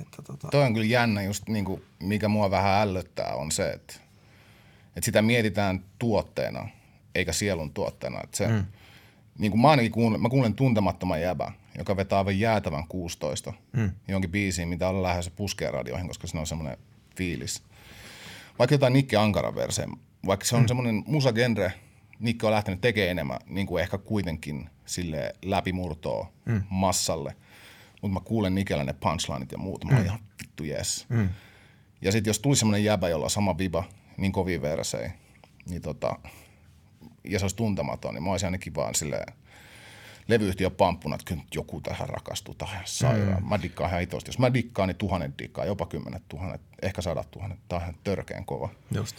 [0.00, 0.48] että tota...
[0.48, 3.94] Toi on kyllä jännä just niin kuin, mikä mua vähän ällöttää on se, että,
[4.96, 6.68] että sitä mietitään tuotteena
[7.14, 8.20] eikä sielun tuotteena.
[8.24, 8.64] Että se, mm.
[9.38, 13.90] niin kuin mä ainakin kuulen, mä kuulen tuntemattoman jäbä, joka vetää aivan jäätävän 16 mm.
[14.08, 16.78] jonkin biisiin, mitä on lähes puskea radioihin, koska se on semmoinen
[17.16, 17.62] fiilis.
[18.58, 19.90] Vaikka jotain Nikke Ankaran verseen,
[20.26, 20.68] vaikka se on mm.
[20.68, 21.72] semmoinen musagenre,
[22.20, 26.62] Nikke on lähtenyt tekemään enemmän, niin kuin ehkä kuitenkin sille läpimurtoa mm.
[26.70, 27.36] massalle.
[28.02, 30.04] Mutta mä kuulen Nikellä ne punchlineit ja muut, mä mm.
[30.04, 31.06] ihan vittu yes.
[31.08, 31.28] Mm.
[32.02, 33.84] Ja sitten jos tuli semmoinen jäbä, jolla on sama viba,
[34.16, 35.08] niin kovin versei,
[35.68, 36.16] niin tota,
[37.24, 39.32] ja se olisi tuntematon, niin mä olisin ainakin vaan silleen,
[40.28, 43.42] levyyhtiö pamppuna, että kyllä joku tähän rakastuu tähän sairaan.
[43.42, 43.48] Mm.
[43.48, 44.28] Mä dikkaan ihan itosti.
[44.28, 47.58] Jos mä dikkaan, niin tuhannet dikkaa, jopa kymmenet tuhannet, ehkä sadat tuhannet.
[47.68, 48.68] Tämä on ihan törkeän kova.
[48.94, 49.16] Just.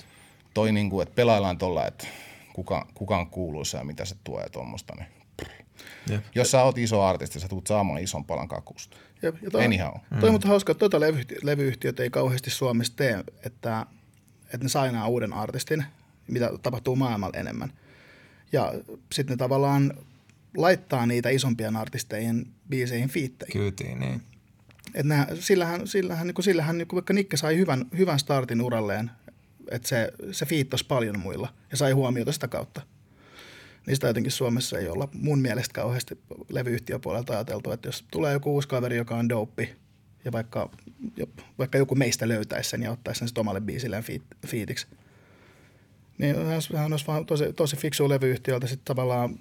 [0.53, 2.07] Toi niin kuin, että pelaillaan tuolla, että
[2.53, 5.07] kuka, kuka on kuuluisa ja mitä se tuo ja tuommoista, niin
[6.09, 6.23] Jep.
[6.35, 8.97] Jos sä oot iso artisti, sä tulet saamaan ison palan kakusta.
[9.21, 9.35] Jep.
[9.41, 9.91] Ja toi, Anyhow.
[9.91, 10.31] Toi on mm.
[10.31, 13.85] mutta hauska, että tuota levyyhtiöt, levyyhtiöt ei kauheasti Suomessa tee, että,
[14.45, 15.85] että ne sainaa uuden artistin,
[16.27, 17.73] mitä tapahtuu maailmalla enemmän.
[18.51, 18.73] Ja
[19.11, 19.93] sitten ne tavallaan
[20.57, 23.53] laittaa niitä isompien artisteien biiseihin fiitteihin.
[23.53, 24.21] Kyytiin, niin.
[24.93, 28.61] Et nää, sillähän, sillähän, niin kuin, sillähän niin kuin vaikka Nikke sai hyvän, hyvän startin
[28.61, 29.11] uralleen,
[29.71, 32.81] että se, se fiittosi paljon muilla ja sai huomiota sitä kautta.
[33.87, 36.19] Niistä jotenkin Suomessa ei olla mun mielestä kauheasti
[36.49, 39.75] levyyhtiöpuolelta ajateltu, että jos tulee joku uusi kaveri, joka on dope,
[40.25, 40.69] ja vaikka,
[41.59, 44.87] vaikka joku meistä löytäisi sen ja ottaisi sen omalle biisilleen fiit, fiitiksi,
[46.17, 46.35] niin
[46.75, 49.39] hän olisi vaan tosi, tosi fiksu levyyhtiöltä sitten tavallaan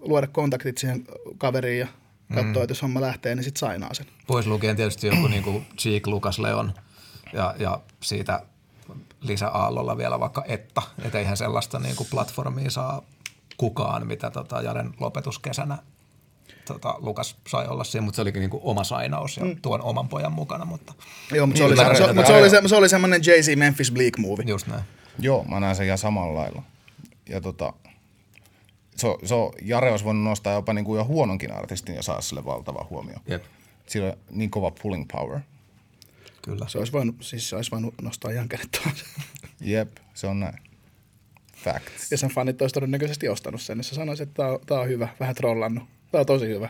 [0.00, 1.04] luoda kontaktit siihen
[1.38, 1.88] kaveriin ja
[2.28, 2.62] katsoa, mm.
[2.62, 4.06] että jos homma lähtee, niin sitten sainaa sen.
[4.26, 6.74] Pois lukien tietysti joku niin kuin Cheek, Lukas, Leon
[7.32, 8.42] ja, ja siitä
[9.20, 13.02] lisäaallolla vielä vaikka että, että eihän sellaista niin kuin platformia saa
[13.56, 15.78] kukaan, mitä tota Jaren lopetuskesänä
[16.72, 19.56] tota, Lukas sai olla siinä, mutta se olikin niin kuin oma sainaus ja mm.
[19.62, 20.64] tuon oman pojan mukana.
[20.64, 20.94] Mutta
[21.32, 23.92] Joo, mutta se, oli, se, se, mutta se, oli, se, se oli semmoinen Jay-Z Memphis
[23.92, 24.44] Bleak movie.
[24.46, 24.82] Just näin.
[25.18, 26.62] Joo, mä näen sen ihan samalla lailla.
[27.28, 27.72] Ja tota,
[28.96, 32.20] se, se on, Jare olisi voinut nostaa jopa niin kuin jo huononkin artistin ja saa
[32.20, 33.16] sille valtava huomio.
[33.26, 33.44] Jep.
[33.86, 35.40] Sillä on niin kova pulling power.
[36.42, 36.68] Kyllä.
[36.68, 38.80] Se olisi voinut, siis se olisi voinut nostaa ihan kenet
[39.60, 40.56] Jep, se on näin.
[41.54, 42.10] Facts.
[42.10, 44.88] Ja sen fanit olisi todennäköisesti ostanut sen, niin se sanoisi, että tämä on, tämä on
[44.88, 45.84] hyvä, vähän trollannut.
[46.12, 46.68] Tämä on tosi hyvä.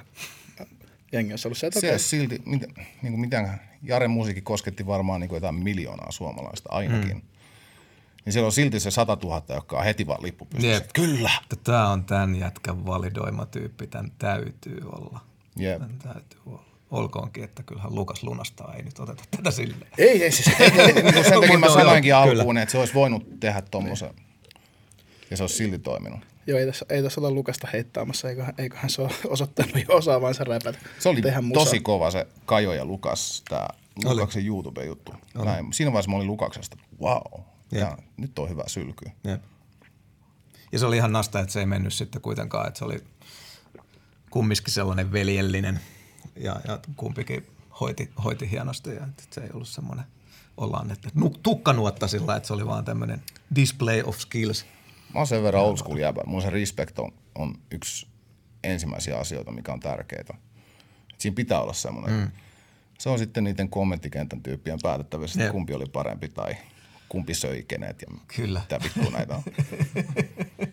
[1.13, 1.99] Jengi olisi ollut se, että se okay.
[1.99, 2.63] silti, mit,
[3.03, 7.17] niin kuin mitään, Jaren musiikki kosketti varmaan niin kuin jotain miljoonaa suomalaista ainakin.
[7.17, 7.23] Mm
[8.25, 10.85] niin siellä on silti se 100 000, joka on heti vaan lippu pystyssä.
[10.95, 11.31] Kyllä.
[11.65, 15.21] Tämä on tämän jätkän validoima tyyppi, tämän täytyy olla.
[15.57, 15.79] Jep.
[15.79, 16.70] Tämän täytyy olla.
[16.91, 19.87] Olkoonkin, että kyllähän Lukas lunastaa, ei nyt oteta tätä sille.
[19.99, 20.61] Ei, ei siis.
[20.61, 20.71] Ei,
[21.03, 24.11] niin sen takia mä sanoinkin alkuun, että se olisi voinut tehdä tuommoisen.
[25.31, 26.21] Ja se olisi silti toiminut.
[26.47, 30.45] Joo, ei tässä, ei tässä olla Lukasta heittaamassa, eiköhän, eiköhän se ole osoittanut jo osaavansa
[30.45, 30.79] räpätä.
[30.99, 33.69] Se oli tehdä tosi kova se Kajo ja Lukas, tämä
[34.05, 35.15] Lukaksen YouTube-juttu.
[35.73, 37.41] Siinä vaiheessa mä olin Lukaksesta, wow,
[37.73, 39.11] ja nyt on hyvä sylky.
[39.25, 39.43] Jep.
[40.73, 43.05] Ja se oli ihan nasta, että se ei mennyt sitten kuitenkaan, että se oli
[44.31, 45.81] kumminkin sellainen veljellinen
[46.45, 47.47] ja, ja kumpikin
[47.81, 50.05] hoiti, hoiti hienosti ja se ei ollut semmoinen
[50.57, 51.11] ollaan, että
[51.43, 53.23] tukkanuotta sillä, että se oli vaan tämmöinen
[53.55, 54.67] display of skills.
[55.15, 56.23] Mä oon sen verran old school jäbä.
[56.27, 58.07] Mun se respect on, on yksi
[58.65, 60.39] ensimmäisiä asioita, mikä on tärkeää.
[61.19, 62.21] Siinä pitää olla semmoinen.
[62.21, 62.31] Mm.
[62.99, 66.57] Se on sitten niiden kommenttikentän tyyppien päätettävissä, että kumpi oli parempi tai
[67.09, 68.61] kumpi söi kenet ja Kyllä.
[68.61, 69.43] mitä vittu näitä on.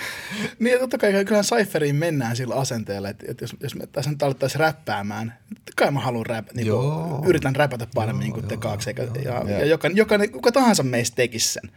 [0.58, 4.10] Niin ja totta kai kyllähän Cypheriin mennään sillä asenteella, että, että jos, jos me tässä
[4.10, 7.08] nyt alettaisiin räppäämään, totta kai mä haluan räp, niin Joo.
[7.08, 9.48] kuin, yritän räpätä paremmin kuin te joo, kaksi, eikä, ja, Joo.
[9.48, 11.70] ja jokainen, jokainen, kuka tahansa meistä tekisi sen.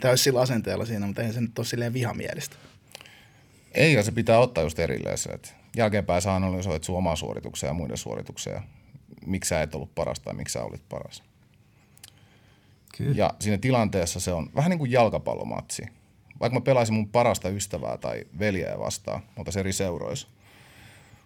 [0.00, 2.56] Tämä olisi sillä asenteella siinä, mutta eihän se nyt ole silleen vihamielistä.
[3.74, 7.68] Ei, ja se pitää ottaa just erilleen se, että jälkeenpäin sä analysoit sun omaa suorituksia
[7.68, 8.62] ja muiden suorituksia, ja
[9.26, 11.22] miksi sä et ollut paras tai miksi sä olit paras.
[12.96, 13.14] Kyllä.
[13.16, 15.82] Ja siinä tilanteessa se on vähän niin kuin jalkapallomatsi.
[16.42, 20.28] Vaikka mä pelaisin mun parasta ystävää tai veljeä vastaan, mutta se eri seuroissa.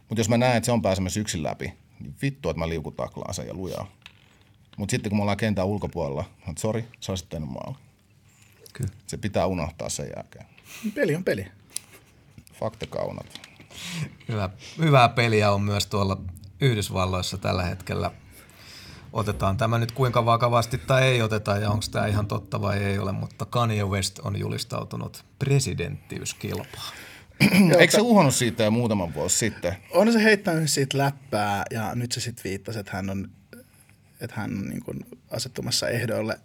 [0.09, 3.35] Mutta jos mä näen, että se on pääsemässä yksin läpi, niin vittu, että mä liukutaklaan
[3.35, 3.87] sen ja lujaa.
[4.77, 7.77] Mutta sitten kun me ollaan kentän ulkopuolella, että sori, sä olisit tehnyt maali.
[8.73, 8.91] Kyllä.
[9.07, 10.47] Se pitää unohtaa sen jälkeen.
[10.95, 11.47] Peli on peli.
[12.53, 13.41] Fakta kaunat.
[14.29, 16.21] Hyvä, hyvää peliä on myös tuolla
[16.61, 18.11] Yhdysvalloissa tällä hetkellä.
[19.17, 22.99] Otetaan tämä nyt kuinka vakavasti tai ei oteta ja onko tämä ihan totta vai ei
[22.99, 26.93] ole, mutta Kanye West on julistautunut presidenttiyskilpaan.
[27.79, 29.77] Eikö se uhannut siitä jo muutaman vuosi sitten?
[29.91, 33.31] On se heittänyt siitä läppää ja nyt se sitten viittasi, että hän on,
[34.21, 36.41] että hän on niin kuin asettumassa ehdoille.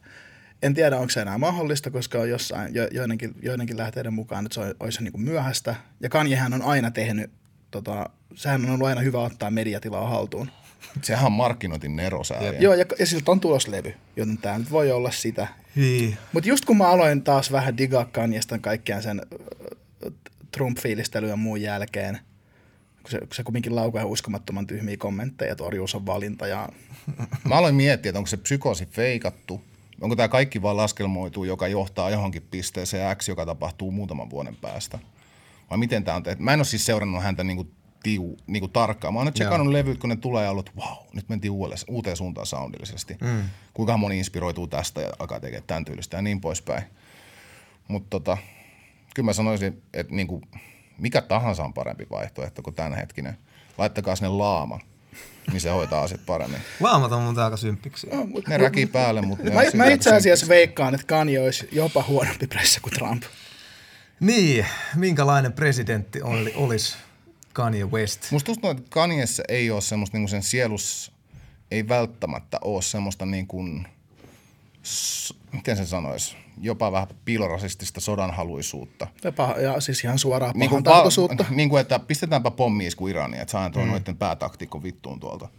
[0.62, 4.52] En tiedä, onko se enää mahdollista, koska on jossain, jo, joidenkin, joidenkin lähteiden mukaan nyt
[4.54, 5.76] se on- olisi niin kuin myöhäistä.
[6.00, 7.32] Ja Kanjehän on aina tehnyt,
[7.72, 10.52] tota, sehän on ollut aina hyvä ottaa mediatilaa haltuun.
[11.02, 12.54] Sehän on markkinointin nerosääjä.
[12.60, 15.48] Joo, ja, ja siltä on tuloslevy, joten tämä nyt voi olla sitä.
[16.34, 19.22] Mutta just kun mä aloin taas vähän digaa Kanjesta kaikkiaan sen
[20.06, 20.12] ö,
[20.52, 22.20] Trump-fiilistelyyn ja muun jälkeen,
[23.02, 26.70] kun se, kun se kumminkin laukoo ihan uskomattoman tyhmiä kommentteja, että orjuus on valinta ja
[27.50, 29.62] Mä aloin miettiä, että onko se psykoosi feikattu,
[30.02, 35.00] onko tämä kaikki vaan laskelmoitu, joka johtaa johonkin pisteeseen X, joka tapahtuu muutaman vuoden päästä.
[35.70, 36.44] Vai miten tämä on tehty?
[36.44, 37.68] Mä en ole siis seurannut häntä niinku
[38.04, 39.14] tiu, niinku tarkkaan.
[39.14, 42.18] Mä oon nyt tsekannut levyt, kun ne tulee ja ollut, wow, nyt mentiin uudelle, uuteen
[42.18, 43.18] suuntaan soundillisesti.
[43.22, 43.44] Mm.
[43.74, 46.84] Kuinka moni inspiroituu tästä ja alkaa tekemään tämän tyylistä ja niin poispäin.
[47.88, 48.38] Mutta tota,
[49.16, 50.42] kyllä mä sanoisin, että niinku,
[50.98, 53.38] mikä tahansa on parempi vaihtoehto kuin tämänhetkinen.
[53.78, 54.80] Laittakaa sinne laama,
[55.52, 56.62] niin se hoitaa asiat paremmin.
[56.80, 58.08] Laamat on muuten aika symppiksi.
[58.48, 62.48] Ne räkii päälle, mutta ne Mä, mä itse asiassa veikkaan, että Kanye olisi jopa huonompi
[62.48, 63.24] pressa kuin Trump.
[64.20, 66.98] Niin, minkälainen presidentti oli, olisi
[67.54, 68.32] Kanye West?
[68.32, 71.12] Musta tuntuu, että Kanyessa ei ole semmoista niin sen sielus,
[71.72, 73.88] ei välttämättä ole semmoista niin kuin,
[75.54, 79.08] miten sen sanoisi, jopa vähän piilorasistista sodanhaluisuutta.
[79.24, 81.46] Ja, paha, ja siis ihan suoraa Niin kuin, tahtoisuutta.
[81.50, 83.92] niin kuin, että pistetäänpä pommi isku Iraniin, että saadaan tuon mm.
[83.92, 85.50] noiden päätaktiikko vittuun tuolta.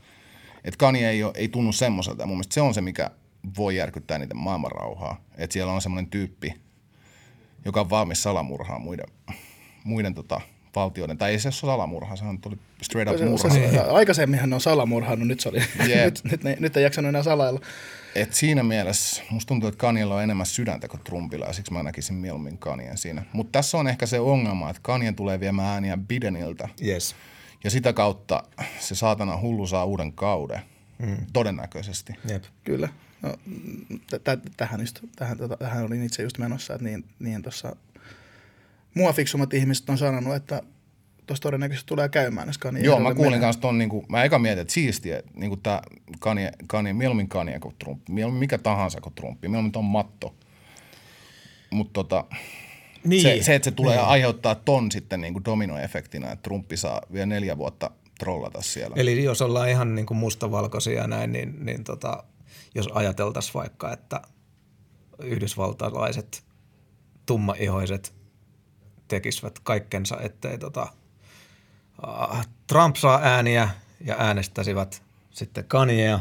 [0.65, 2.27] Että Kanye ei, ole, ei tunnu semmoiselta.
[2.27, 3.11] Mun mielestä se on se, mikä
[3.57, 5.21] voi järkyttää niiden maailmanrauhaa.
[5.39, 6.55] Että siellä on semmoinen tyyppi,
[7.65, 9.07] joka on valmis salamurhaan muiden,
[9.85, 10.41] muiden tota,
[10.75, 11.19] valtioiden.
[11.19, 13.51] Tai ei se ole salamurha, se on tuli straight up Se- murha.
[13.51, 15.59] se- Aikaisemminhan ne on salamurhannut, nyt, se oli,
[15.89, 16.05] Jep.
[16.05, 17.61] nyt, nyt, ne, nyt ei jaksanut enää salailla.
[18.15, 21.83] Et siinä mielessä musta tuntuu, että Kanyella on enemmän sydäntä kuin Trumpilla ja siksi mä
[21.83, 23.23] näkisin mieluummin Kanyen siinä.
[23.33, 27.17] Mutta tässä on ehkä se ongelma, että Kanyen tulee viemään ääniä Bideniltä Yes.
[27.65, 28.43] ja sitä kautta
[28.81, 30.61] se saatana hullu saa uuden kauden.
[30.99, 31.17] Mm.
[31.33, 32.13] Todennäköisesti.
[32.29, 32.45] Jep.
[32.65, 32.89] Kyllä.
[33.23, 33.35] No,
[34.57, 37.77] tähän, just, tähän, tota, tähän olin itse just menossa, että niin, niin tuossa
[38.95, 40.63] mua fiksummat ihmiset on sanonut, että
[41.27, 44.63] tuossa todennäköisesti tulee käymään, jos Kanye Joo, mä kuulin kanssa ton, niinku, mä eka mietin,
[44.63, 45.83] että siistiä, niinku tää
[46.19, 50.35] Kanye, Kanye, mieluummin Kanye kuin Trump, mieluummin mikä tahansa kuin Trump, mieluummin ton matto.
[51.71, 52.25] Mutta tota,
[53.05, 53.23] Niin.
[53.23, 54.07] se, se, että se tulee niin.
[54.07, 58.97] aiheuttaa ton sitten niinku dominoefektinä, että Trumpi saa vielä neljä vuotta trollata siellä.
[58.99, 62.25] Eli jos ollaan ihan niin kuin mustavalkoisia ja näin, niin, niin tota,
[62.75, 64.23] jos ajateltaisiin vaikka, että
[65.19, 66.45] yhdysvaltalaiset
[67.27, 68.15] tummaihoiset
[69.17, 70.87] tekisivät kaikkensa, ettei tota,
[72.03, 73.69] ah, Trump saa ääniä
[74.01, 76.21] ja äänestäisivät sitten Kanyea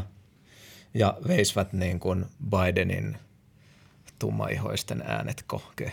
[0.94, 3.16] ja veisivät niin kuin Bidenin
[4.18, 5.92] tummaihoisten äänet kohke.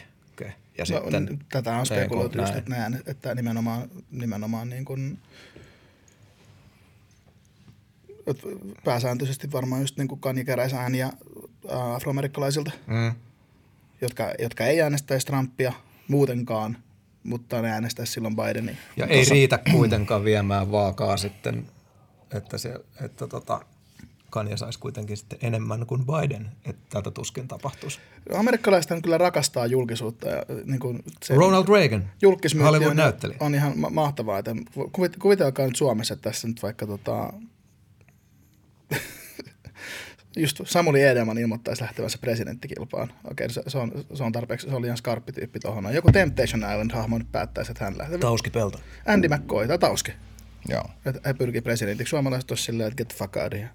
[0.78, 2.58] Ja No, sitten, tätä on spekuloitu just, näin.
[2.60, 5.20] että, näen, että nimenomaan, nimenomaan niin kuin,
[8.28, 8.44] että
[8.86, 11.06] pääsääntöisesti varmaan just niin kuin Kanye keräisi ääniä
[11.70, 13.14] ää, afroamerikkalaisilta, Mm.
[14.02, 15.74] jotka, jotka ei äänestäisi Trumpia
[16.08, 16.78] muutenkaan,
[17.24, 18.76] mutta ne äänestäisi silloin Bidenia.
[18.98, 21.68] Ja ei riitä kuitenkaan viemään vaakaa sitten,
[22.34, 22.74] että, se,
[23.06, 23.62] että tota,
[24.30, 28.00] Kanye saisi kuitenkin sitten enemmän kuin Biden, että tätä tuskin tapahtuisi.
[28.36, 30.28] Amerikkalaiset kyllä rakastaa julkisuutta.
[30.30, 33.38] Ja, niin kuin se Ronald Reagan, julkismyynti on, Hollywood-näyttelijä.
[33.40, 34.40] on ihan ma- mahtavaa.
[34.40, 37.34] Että kuvit- kuvitelkaa nyt Suomessa, että tässä nyt vaikka tota,
[40.36, 43.14] just Samuli Edelman ilmoittaisi lähtevänsä presidenttikilpaan.
[43.32, 45.94] Okei, se, se, on, se on tarpeeksi, se oli ihan skarppi tyyppi tuohon.
[45.94, 48.18] Joku Temptation Island-hahmo nyt päättäisi, että hän lähtee.
[48.18, 48.80] Tauski Pelto.
[49.06, 50.12] Andy McCoy tai Tauski.
[50.70, 50.84] Joo.
[51.06, 52.10] Että he pyrkii presidentiksi.
[52.10, 53.70] Suomalaiset olisi silleen, että get the fuck out of here.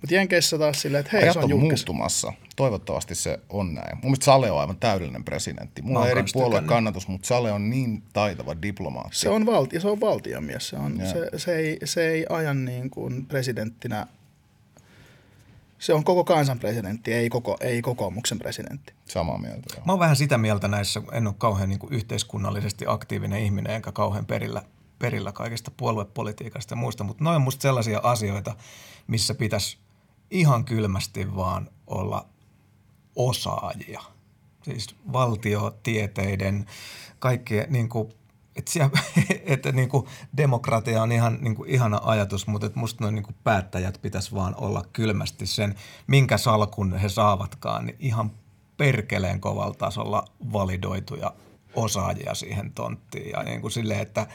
[0.00, 2.32] Mutta Jenkeissä taas silleen, että hei, Ajat se on on muuttumassa.
[2.56, 3.96] Toivottavasti se on näin.
[3.96, 5.82] Mun mielestä Sale on aivan täydellinen presidentti.
[5.82, 6.68] Mulla on eri puolueen tykännyt.
[6.68, 9.16] kannatus, mutta Sale on niin taitava diplomaatti.
[9.16, 10.68] Se on, valti, se on valtiomies.
[10.68, 14.06] Se, on, se, se, ei, se ei aja niin kuin presidenttinä.
[15.82, 18.92] Se on koko kansan presidentti, ei, koko, ei kokoomuksen presidentti.
[19.04, 19.74] Samaa mieltä.
[19.76, 19.84] joo.
[19.86, 23.92] Mä oon vähän sitä mieltä näissä, en ole kauhean niin kuin yhteiskunnallisesti aktiivinen ihminen, enkä
[23.92, 24.62] kauhean perillä,
[24.98, 28.54] perillä kaikesta puoluepolitiikasta ja muista, mutta noin on musta sellaisia asioita,
[29.06, 29.78] missä pitäisi
[30.30, 32.28] ihan kylmästi vaan olla
[33.16, 34.02] osaajia.
[34.62, 36.66] Siis valtiotieteiden,
[37.18, 38.12] kaikkien niin kuin,
[38.56, 38.90] että, siellä,
[39.46, 43.22] että niin kuin demokratia on ihan niin kuin ihana ajatus, mutta että musta noin niin
[43.22, 45.74] kuin päättäjät pitäisi vaan olla kylmästi sen,
[46.06, 48.30] minkä salkun he saavatkaan, niin ihan
[48.76, 51.32] perkeleen kovalla tasolla validoituja
[51.74, 54.26] osaajia siihen tonttiin ja niin kuin silleen, että,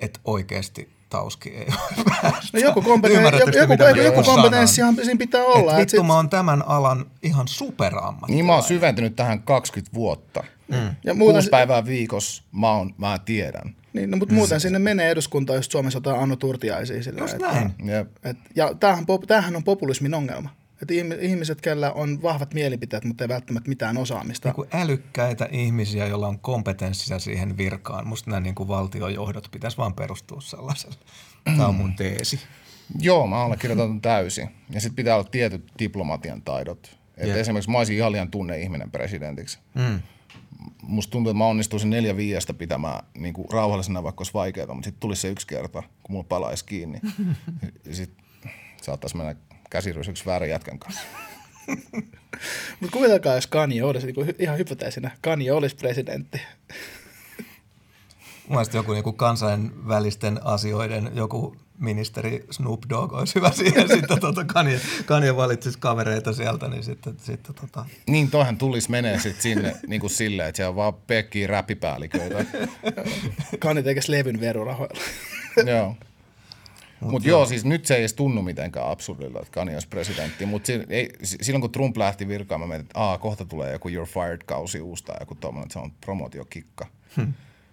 [0.00, 2.48] että oikeasti Tauski ei ole päästä.
[2.52, 5.72] No joku, kompeten, Ymmärrättekö joku, joku, joku kompetenssihan siinä pitää olla.
[5.72, 8.34] Et Et vittu, sit- mä oon tämän alan ihan superammattilainen.
[8.36, 10.44] Niin mä oon syventynyt tähän 20 vuotta.
[10.70, 10.94] Mm.
[11.04, 13.76] ja muuten, Kuusi päivää viikossa mä, oon, mä tiedän.
[13.92, 17.02] niin, no, mutta muuten sinne menee eduskuntaan, jos Suomessa otetaan Anno Turtiaisia.
[17.02, 17.72] Sillä, Just että- näin.
[17.84, 18.10] Jep.
[18.24, 20.50] Et, ja tämähän, tämähän on populismin ongelma.
[20.82, 24.48] Että ihmiset, kellä on vahvat mielipiteet, mutta ei välttämättä mitään osaamista.
[24.48, 28.06] niin kuin älykkäitä ihmisiä, joilla on kompetenssia siihen virkaan.
[28.06, 30.96] Musta nämä niin kuin valtiojohdot pitäisi vaan perustua sellaiselle.
[31.44, 32.40] Tämä on mun teesi.
[33.00, 34.48] Joo, mä allekirjoitan täysin.
[34.70, 36.96] Ja sitten pitää olla tietyt diplomatian taidot.
[37.16, 37.36] Et Jep.
[37.36, 39.58] esimerkiksi mä olisin ihan liian tunne-ihminen presidentiksi.
[39.74, 40.00] Mm.
[40.82, 44.86] Musta tuntuu, että mä onnistuisin neljä viiestä pitämään niin kuin rauhallisena, vaikka olisi vaikeaa, mutta
[44.86, 47.00] sitten tulisi se yksi kerta, kun mulla palaisi kiinni.
[47.86, 48.24] ja sitten
[48.82, 49.34] saattaisi mennä
[49.70, 51.00] käsirysyksi väärän jätkän kanssa.
[52.80, 56.40] Mutta kuvitelkaa, jos Kanye olisi, niin kuin ihan hypoteesinä, Kanye olisi presidentti.
[58.48, 63.88] Mun mielestä joku niin kansainvälisten asioiden joku ministeri Snoop Dogg olisi hyvä siihen.
[63.98, 69.18] Sitten tota Kanye, Kanye valitsisi kavereita sieltä, niin sitten, sitten tota, Niin, toihan tulisi menee
[69.18, 72.44] sitten sinne niin kuin silleen, että siellä on vaan pekkiä räppipäälliköitä.
[73.58, 75.00] Kanye tekisi levyn verurahoilla.
[75.70, 75.96] joo.
[77.00, 80.46] Mutta joo, siis nyt se ei edes tunnu mitenkään absurdilta, että Kanye olisi presidentti.
[80.46, 80.72] Mutta
[81.22, 85.04] silloin kun Trump lähti virkaan, mä mietin, että Aa, kohta tulee joku You're Fired-kausi uusi
[85.04, 86.86] tai joku tommonen, että se on promootiokikka.
[87.16, 87.32] Hmm.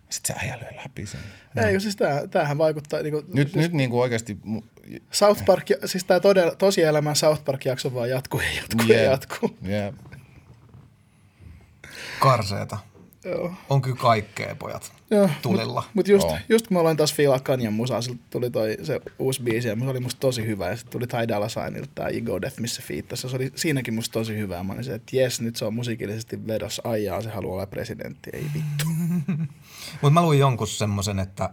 [0.09, 1.19] Sitten se äijä lyö läpi sen.
[1.65, 5.45] Ei, siis tää, tämähän vaikuttaa, niin kuin, Nyt, siis nyt niin kuin oikeasti, mu- South
[5.45, 6.19] Park, siis tämä
[6.57, 9.11] tosielämän South Park-jakso vaan jatkuu ja jatkuu ja Jep.
[9.11, 9.57] jatkuu.
[9.61, 9.95] Jep.
[12.19, 12.77] karseeta.
[13.25, 13.53] Joo.
[13.69, 15.83] On kyllä kaikkea, pojat, Joo, tulilla.
[15.93, 16.37] Mutta just, Joo.
[16.49, 19.75] just kun mä aloin taas fiilaa Kanyan musaa, siltä tuli toi se uusi biisi ja
[19.79, 20.69] se oli musta tosi hyvä.
[20.69, 23.29] Ja sitten tuli Ty Dolla Signilta tää Ego Death, missä fiittasi.
[23.29, 24.63] Se oli siinäkin musta tosi hyvä.
[24.63, 28.29] Mä olin se, että jes, nyt se on musiikillisesti vedos aijaa, se haluaa olla presidentti,
[28.33, 28.85] ei vittu.
[30.01, 31.49] Mutta mä luin jonkun semmoisen, että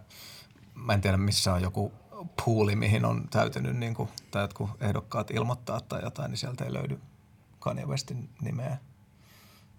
[0.75, 1.93] mä en tiedä missä on joku
[2.45, 6.73] puuli, mihin on täytynyt niin kuin, tai jotkut ehdokkaat ilmoittaa tai jotain, niin sieltä ei
[6.73, 7.01] löydy
[7.59, 8.79] Kanye Westin nimeä.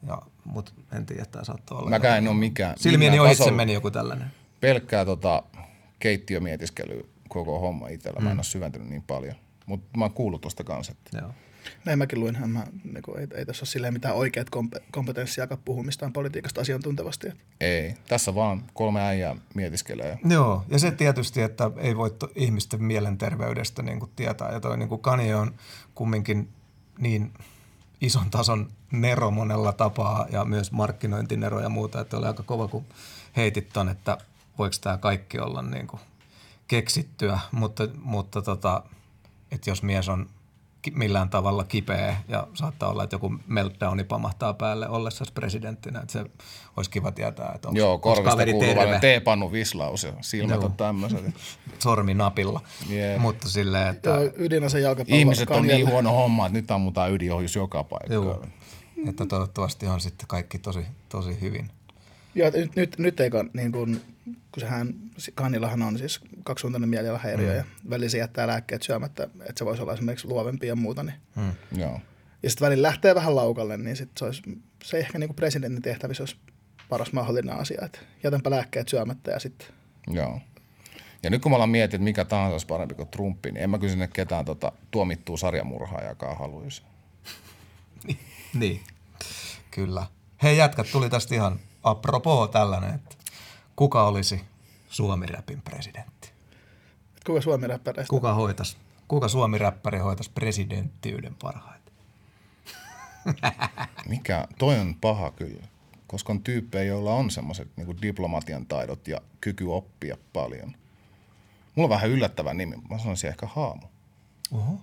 [0.07, 1.89] Ja, mutta en tiedä, että tämä saattaa olla.
[1.89, 2.75] Mäkään en joku- ole mikään.
[2.77, 4.27] Silmieni ohitse meni joku tällainen.
[4.61, 5.43] Pelkkää tota,
[5.99, 8.19] keittiömietiskelyä koko homma itsellä.
[8.19, 9.35] Mä en ole syventynyt niin paljon.
[9.65, 11.31] Mutta mä oon kuullut tuosta kanssa, että Joo.
[11.85, 15.47] Näin mäkin luin, mä, niin kuin, ei, ei tässä ole silleen mitään oikeat kompe- kompetenssia
[15.65, 17.27] puhua mistään politiikasta asiantuntevasti.
[17.27, 17.93] Et ei.
[18.07, 20.19] Tässä vaan kolme äijää mietiskelee.
[20.29, 24.51] Joo, ja se tietysti, että ei voi to, ihmisten mielenterveydestä niin kuin tietää.
[24.51, 25.55] Ja toi niin kuin Kanye on
[25.95, 26.49] kumminkin
[26.99, 27.33] niin
[28.01, 32.85] ison tason nero monella tapaa ja myös markkinointinero ja muuta, että oli aika kova, kun
[33.35, 34.17] heitit ton, että
[34.57, 36.01] voiko tämä kaikki olla niin kuin
[36.67, 38.83] keksittyä, mutta, mutta tota,
[39.51, 40.29] että jos mies on
[40.91, 46.25] millään tavalla kipeä ja saattaa olla, että joku meltdowni pamahtaa päälle ollessa presidenttinä, että se
[46.77, 50.65] olisi kiva tietää, että onko, Joo, korvista kuuluu teepannu vislaus ja silmät Joo.
[50.65, 51.25] on tämmöiset.
[51.79, 53.21] sormi napilla, Jep.
[53.21, 54.79] mutta silleen, että, Joo, ydinase.
[55.07, 58.13] Ihmiset on niin huono homma, että nyt ammutaan ydinohjus joka paikkaan.
[58.13, 58.45] Joo.
[59.09, 61.69] että toivottavasti on sitten kaikki tosi, tosi hyvin.
[62.35, 64.93] Joo, nyt, nyt, nyt ei, niin kun, kun sehän,
[65.35, 67.57] Kannillahan on siis kaksisuuntainen mielialahäiriö mm.
[67.57, 71.03] ja välillä se jättää lääkkeet syömättä, että se voisi olla esimerkiksi luovempi ja muuta.
[71.03, 71.15] Niin.
[71.35, 71.53] Hmm.
[71.77, 71.99] Joo.
[72.43, 74.41] Ja sitten välillä lähtee vähän laukalle, niin sit se, olisi,
[74.83, 76.35] se ehkä niin kuin presidentin tehtävissä olisi
[76.89, 79.67] paras mahdollinen asia, että jätänpä lääkkeet syömättä ja sitten
[80.07, 80.39] Joo.
[81.23, 83.69] Ja nyt kun me ollaan miettinyt, että mikä tahansa olisi parempi kuin Trumpi, niin en
[83.69, 86.83] mä kysy ketään tota, tuomittua sarjamurhaajakaan haluaisi.
[88.53, 88.81] Niin,
[89.71, 90.07] kyllä.
[90.43, 93.15] Hei jätkät, tuli tästä ihan apropos tällainen, että
[93.75, 94.41] kuka olisi
[94.89, 96.14] Suomi-räpin presidentti?
[97.25, 98.09] Kuka Suomi räppäreistä?
[98.09, 101.93] Kuka hoitas, kuka Suomi-räppäri hoitas presidenttiyden parhaiten?
[104.09, 105.67] Mikä, toi on paha kyllä,
[106.07, 110.75] koska on tyyppejä, joilla on semmoiset niin diplomatian taidot ja kyky oppia paljon.
[111.75, 113.87] Mulla on vähän yllättävä nimi, mä sanoisin ehkä Haamu.
[114.51, 114.81] Oho.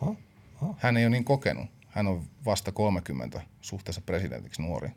[0.00, 0.16] Oh,
[0.62, 0.76] oh.
[0.78, 1.66] Hän ei ole niin kokenut.
[1.88, 4.90] Hän on vasta 30 suhteessa presidentiksi nuori.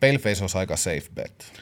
[0.00, 1.52] Paleface olisi aika safe bet,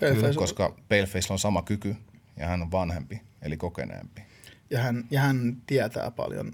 [0.00, 1.96] Paleface- koska Paleface on sama kyky
[2.36, 4.22] ja hän on vanhempi, eli kokeneempi.
[4.70, 6.52] ja, hän, ja hän tietää paljon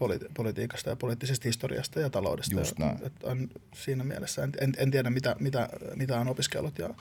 [0.00, 2.54] poli- politiikasta ja poliittisesta historiasta ja taloudesta.
[2.54, 2.98] Just ja, näin.
[3.06, 6.94] että on siinä mielessä en, en, en tiedä, mitä, mitä, mitä on opiskellut ja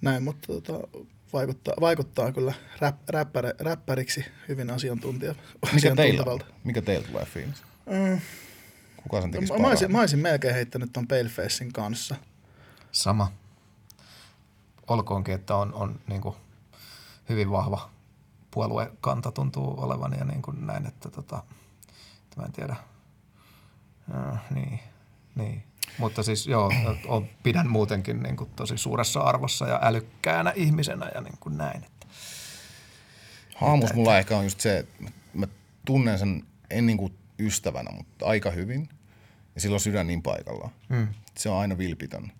[0.00, 0.80] näin, mutta tota,
[1.32, 5.34] vaikuttaa, vaikuttaa kyllä rap, räppäri, räppäriksi hyvin asiantuntija,
[5.74, 6.38] Mikä teillä?
[6.64, 7.62] Mikä teillä tulee fiilis?
[9.02, 12.16] Kuka sen tekisi Mä, mä, olisin, mä olisin melkein heittänyt ton Palefacein kanssa.
[12.92, 13.32] Sama.
[14.88, 16.36] Olkoonkin, että on, on niin kuin
[17.28, 17.90] hyvin vahva
[18.50, 21.42] puoluekanta tuntuu olevan ja niin kuin näin, että tota,
[22.24, 22.76] että mä en tiedä.
[24.14, 24.80] Äh, niin,
[25.34, 25.62] niin.
[25.98, 26.72] Mutta siis joo,
[27.06, 31.84] on, pidän muutenkin niin kuin tosi suuressa arvossa ja älykkäänä ihmisenä ja niin kuin näin.
[31.84, 32.06] Että.
[33.56, 35.46] Haamus mulla ehkä on just se, että mä-
[35.84, 38.88] tunnen sen en niin kuin ystävänä, mutta aika hyvin.
[39.54, 40.70] Ja sillä on sydän niin paikallaan.
[40.88, 41.08] Mm.
[41.38, 42.32] Se on aina vilpitön.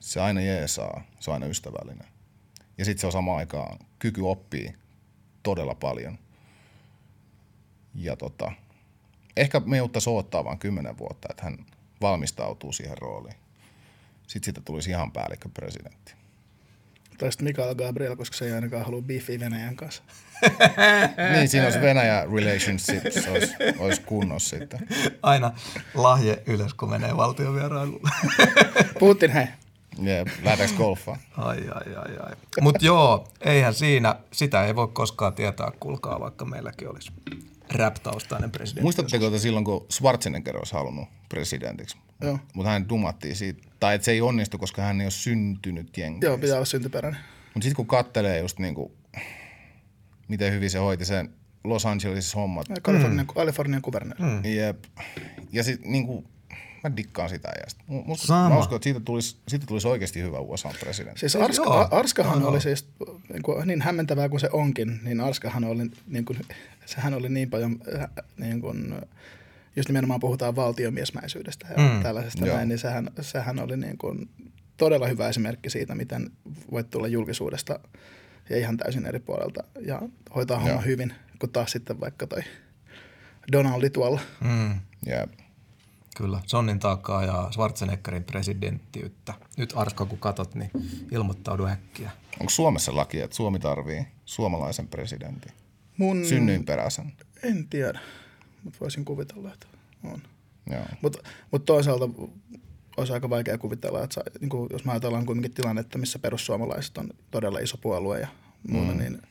[0.00, 1.02] Se aina jeesaa.
[1.20, 2.06] Se on aina ystävällinen.
[2.78, 4.74] Ja sitten se on samaan aikaan kyky oppii
[5.42, 6.18] todella paljon.
[7.94, 8.52] Ja tota,
[9.36, 11.66] ehkä me jouttaisi odottaa vain kymmenen vuotta, että hän
[12.00, 13.34] valmistautuu siihen rooliin.
[14.26, 16.14] Sitten siitä tulisi ihan päällikköpresidentti.
[17.18, 20.02] Tai sitten Mikael Gabriel, koska se ei ainakaan halua beefiä Venäjän kanssa.
[21.32, 24.88] niin, siinä olisi Venäjä relationships, olisi, olisi kunnossa sitten.
[25.22, 25.52] Aina
[25.94, 28.10] lahje ylös, kun menee valtiovierailulle.
[28.98, 29.46] Putin, hei.
[30.00, 31.18] Ja lähdetäänkö golfaan?
[31.36, 32.36] Ai, ai, ai, ai.
[32.60, 37.12] Mutta joo, eihän siinä, sitä ei voi koskaan tietää, kuulkaa, vaikka meilläkin olisi
[37.70, 38.82] rap-taustainen presidentti.
[38.82, 42.38] Muistatteko, että silloin kun Schwarzenegger olisi halunnut presidentiksi, Joo.
[42.54, 46.26] mutta hän dumattiin siitä, tai että se ei onnistu, koska hän ei ole syntynyt jenkeissä.
[46.26, 47.20] Joo, pitää olla syntyperäinen.
[47.54, 48.92] Mutta sitten kun kattelee just niinku,
[50.28, 51.30] miten hyvin se hoiti sen
[51.64, 53.34] Los Angeles hommat, Kalifornian, mm.
[53.34, 54.22] Kalifornian kuvernööri.
[54.22, 54.44] Mm.
[54.44, 54.84] Jep.
[55.52, 56.24] Ja sitten niinku,
[56.84, 57.84] mä dikkaan sitä ajasta.
[58.16, 58.48] Sama.
[58.48, 61.20] mä uskon että siitä tulisi, siitä tulisi oikeasti hyvä USA-presidentti.
[61.20, 61.88] Siis Siis Arska, joo.
[61.90, 62.50] Arskahan Joo.
[62.50, 62.88] oli siis,
[63.32, 66.38] niin, kuin, niin hämmentävää kuin se onkin, niin Arskahan oli, niin kuin,
[66.86, 68.08] sehän oli niin paljon, äh,
[68.38, 68.94] niin kuin,
[69.76, 72.02] just nimenomaan puhutaan valtiomiesmäisyydestä ja mm.
[72.02, 72.56] tällaisesta joo.
[72.56, 74.28] näin, niin sehän, sehän oli niin kuin
[74.76, 76.30] todella hyvä esimerkki siitä, miten
[76.70, 77.80] voit tulla julkisuudesta
[78.50, 80.02] ja ihan täysin eri puolelta ja
[80.34, 80.82] hoitaa homma Joo.
[80.82, 82.42] hyvin, kun taas sitten vaikka toi
[83.52, 84.20] Donaldi tuolla.
[84.44, 85.30] Mm, Jep.
[86.20, 89.34] Kyllä, Sonnin takaa ja Schwarzeneggerin presidenttiyttä.
[89.56, 90.70] Nyt Arska, kun katot, niin
[91.12, 92.10] ilmoittaudu äkkiä.
[92.40, 95.52] Onko Suomessa laki, että Suomi tarvii suomalaisen presidentin?
[95.96, 97.12] Mun, Synnyinperäisen.
[97.42, 98.00] en tiedä,
[98.64, 99.66] mutta voisin kuvitella, että
[100.04, 100.22] on.
[100.70, 100.84] Joo.
[101.02, 101.18] Mutta
[101.50, 102.08] mut toisaalta
[102.96, 107.10] olisi aika vaikea kuvitella, että niin kuin, jos me ajatellaan kuitenkin tilannetta, missä perussuomalaiset on
[107.30, 108.28] todella iso puolue ja
[108.68, 108.98] muuta, mm.
[108.98, 109.22] niin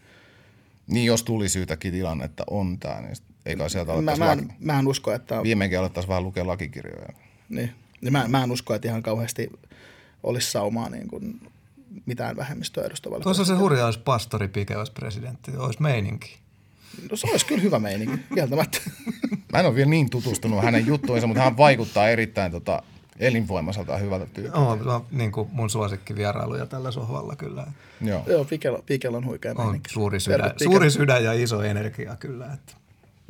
[0.88, 4.28] Niin jos tulisi yhtäkkiä tilanne, että on tämä, niin sit ei kai sieltä mä, mä,
[4.28, 4.42] laki.
[4.42, 7.10] en, mä en usko, että Viimeinkin alettaisiin vähän lukea lakikirjoja.
[7.50, 7.72] niin,
[8.02, 9.50] niin mä, mä en usko, että ihan kauheasti
[10.24, 11.40] olisi saumaa niin kuin
[12.06, 13.24] mitään vähemmistöä edustavalle.
[13.24, 16.38] Tuossa se hurja olisi pastori Pike olisi presidentti, olisi meininki.
[17.12, 18.78] No, se olisi kyllä hyvä meininki, kieltämättä.
[19.54, 22.84] Mä en ole vielä niin tutustunut hänen juttuihinsa, mutta hän vaikuttaa erittäin tota,
[23.20, 24.58] elinvoimaiselta ja hyvältä tyypiltä.
[24.58, 27.68] On, on niin kuin mun suosikkivierailuja tällä sohvalla kyllä.
[28.02, 28.24] Joo.
[28.28, 29.94] Joo, Pikel, Pikel on huikea On meininki.
[29.94, 32.54] suuri sydän, suuri sydän ja iso energia kyllä.
[32.54, 32.74] Että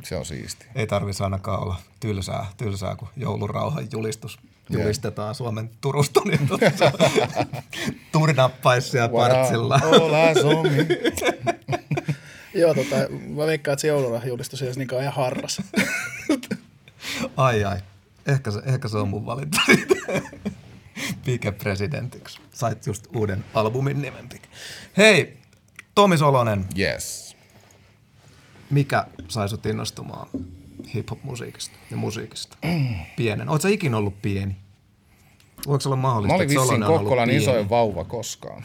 [0.02, 0.66] Se on siisti.
[0.74, 4.38] ei tarvitsisi ainakaan olla tylsää, tylsää kun joulurauhan julistus
[4.70, 6.48] julistetaan Suomen Turusta, niin
[8.12, 9.80] turinappaissa ja partsilla.
[10.62, 10.86] Me.
[12.60, 12.96] Joo, tota,
[13.28, 15.62] mä veikkaan, että se joulurahajulistus ei olisi niinkään ihan harras.
[17.36, 17.78] Ai ai,
[18.26, 19.60] ehkä se, ehkä se on mun valinta.
[21.24, 22.40] Pike presidentiksi.
[22.52, 24.48] Sait just uuden albumin nimen Pike.
[24.96, 25.38] Hei,
[25.94, 27.29] Tomi Solonen, Yes.
[28.70, 30.28] Mikä sai sut innostumaan
[30.94, 32.56] hip-hop-musiikista ja musiikista?
[33.16, 33.48] Pienen.
[33.48, 34.56] Oletko ikinä ollut pieni?
[35.66, 38.64] Voiko olla mahdollista, Mä olin että vissiin Kokkolan isoin vauva koskaan.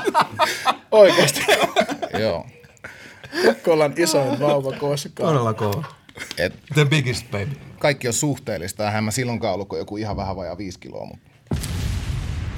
[0.90, 1.40] Oikeasti.
[2.18, 2.46] Joo.
[3.44, 5.28] Kokkolan isoin vauva koskaan.
[5.28, 5.84] Todella kova.
[6.38, 7.56] Et The biggest baby.
[7.78, 8.86] kaikki on suhteellista.
[8.86, 11.06] Eihän mä silloinkaan ollut kuin joku ihan vähän vajaa viisi kiloa.
[11.06, 11.28] Mutta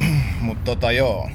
[0.40, 1.30] mut tota joo.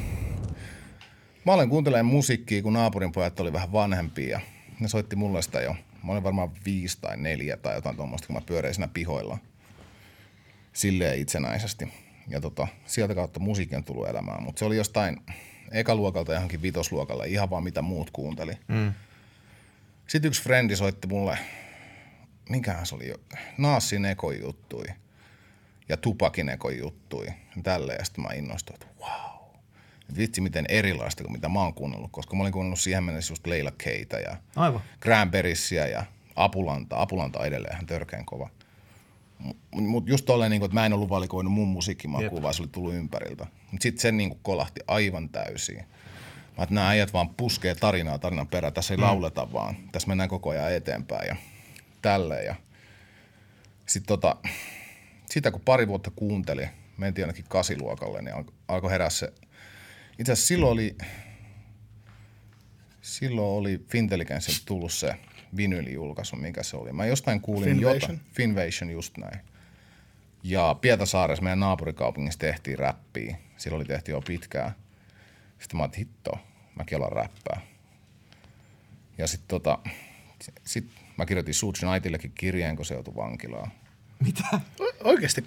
[1.45, 4.29] Mä olen kuuntelemaan musiikkia, kun naapurin pojat oli vähän vanhempia.
[4.29, 4.41] Ja
[4.79, 5.75] ne soitti mulle sitä jo.
[6.03, 9.37] Mä olin varmaan viisi tai neljä tai jotain tuommoista, kun mä pyörein siinä pihoilla.
[10.73, 11.93] Silleen itsenäisesti.
[12.27, 14.43] Ja tota, sieltä kautta musiikki on tullut elämään.
[14.43, 15.21] Mutta se oli jostain
[15.71, 18.53] ekaluokalta johonkin vitosluokalle, ihan vaan mitä muut kuunteli.
[18.67, 18.93] Mm.
[20.07, 21.37] Sitten yksi frendi soitti mulle
[22.49, 23.15] mikähän se oli jo,
[23.57, 24.85] Naassin ekon juttui
[25.89, 27.97] ja Tupakin ekon juttui ja tälleen.
[27.99, 29.32] Ja sitten mä innostuin, että wow.
[30.17, 33.47] Vitsi miten erilaista kuin mitä mä oon kuunnellut, koska mä olin kuunnellut siihen mennessä just
[33.47, 34.81] Leila Keitä ja Aivan.
[35.01, 36.05] Cranberriesia ja
[36.35, 37.01] Apulanta.
[37.01, 38.49] Apulanta on edelleen ihan törkeän kova.
[39.71, 42.93] Mutta just tolleen, niin että mä en ollut valikoinut mun musiikkimakua, vaan se oli tullut
[42.93, 43.47] ympäriltä.
[43.71, 45.85] Mutta sitten se niin kuin kolahti aivan täysin.
[46.57, 48.73] Mä että nämä äijät vaan puskee tarinaa tarinan perään.
[48.73, 49.03] Tässä ei mm.
[49.03, 49.75] lauleta vaan.
[49.91, 51.35] Tässä mennään koko ajan eteenpäin ja
[52.01, 52.45] tälleen.
[52.45, 52.55] Ja
[53.85, 54.35] sitten tota,
[55.25, 59.33] sitä kun pari vuotta kuunteli, mentiin ainakin kasiluokalle, niin alko- alkoi herää se.
[60.19, 60.97] Itse asiassa silloin oli,
[63.01, 65.15] silloin oli Fintelligensin tullut se
[65.57, 66.93] vinyylijulkaisu, mikä se oli.
[66.93, 67.93] Mä jostain kuulin Finvation?
[68.01, 68.21] jotain.
[68.33, 69.39] Finvation, just näin.
[70.43, 73.37] Ja Pietasaaressa meidän naapurikaupungissa tehtiin räppiä.
[73.57, 74.71] Silloin oli tehty jo pitkään.
[75.59, 76.31] Sitten mä hitto,
[76.75, 77.61] mäkin alan räppää.
[79.17, 79.79] Ja sitten tota,
[80.63, 80.87] sit
[81.17, 83.71] mä kirjoitin Suge Knightillekin kirjeen, kun se joutui vankilaan.
[84.25, 84.43] Mitä?
[84.79, 85.43] O- Oikeasti.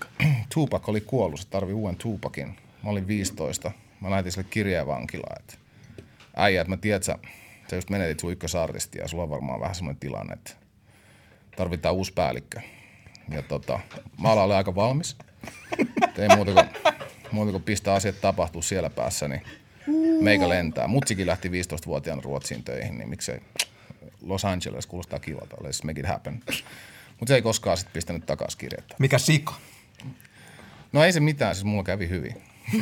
[0.55, 2.47] Tupac oli kuollut, se tarvii uuden Tupacin.
[2.83, 3.73] Mä olin 15.
[4.01, 5.55] Mä lähetin sille kirjeen vankilaan, että
[6.37, 7.19] äijä, että mä tiedät, sä,
[7.71, 10.51] sä just menetit sun ykkösartistia ja sulla on varmaan vähän semmoinen tilanne, että
[11.57, 12.61] tarvitaan uusi päällikkö.
[13.29, 13.81] Ja tota,
[14.23, 15.17] mä olin aika valmis.
[16.09, 16.67] Et Ei muuta kuin,
[17.33, 19.43] muuta kuin pistää asiat tapahtuu siellä päässä, niin
[20.21, 20.89] meikä lentää.
[20.89, 23.41] Mutsikin lähti 15-vuotiaana Ruotsiin töihin, niin miksei
[24.23, 26.43] Los Angeles kuulostaa kivalta, let's make it happen.
[27.21, 28.95] Mutta se ei koskaan sitten pistänyt takaisin kirjettä.
[28.99, 29.55] Mikä sika?
[30.93, 32.43] No ei se mitään, siis mulla kävi hyvin.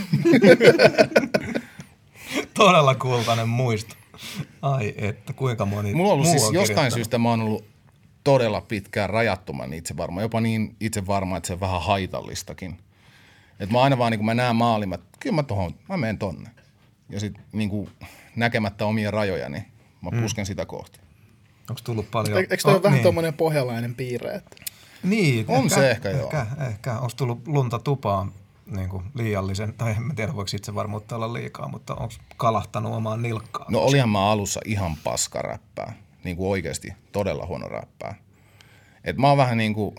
[2.54, 3.94] Todella kultainen muisto.
[4.62, 7.64] Ai että, kuinka moni Mulla on ollut siis on jostain syystä mä oon ollut
[8.24, 12.78] todella pitkään rajattoman itsevarma, jopa niin itsevarma, että se on vähän haitallistakin.
[13.60, 16.18] Et mä aina vaan niin kun mä näen maalin, mä, kyllä mä tohon, mä menen
[16.18, 16.50] tonne.
[17.10, 17.88] Ja sitten niin
[18.36, 19.64] näkemättä omia rajojani,
[20.00, 21.00] mä pusken sitä kohti.
[21.70, 22.38] Onko tullut paljon?
[22.38, 23.02] Eikö toi Oh, ole vähän niin.
[23.02, 24.34] tuommoinen pohjalainen piirre?
[24.34, 24.56] Että...
[25.02, 26.24] Niin, On se ehkä, joo.
[26.24, 26.94] Ehkä, ehkä.
[26.94, 28.32] Onko tullut lunta tupaan
[28.66, 33.22] niin kuin liiallisen, tai en tiedä voiko itse varmuutta olla liikaa, mutta onko kalahtanut omaan
[33.22, 33.72] nilkkaan?
[33.72, 35.92] No olihan mä alussa ihan paska räppää.
[36.24, 38.14] Niin kuin oikeasti todella huono räppää.
[39.04, 39.94] Et mä oon vähän niin kuin,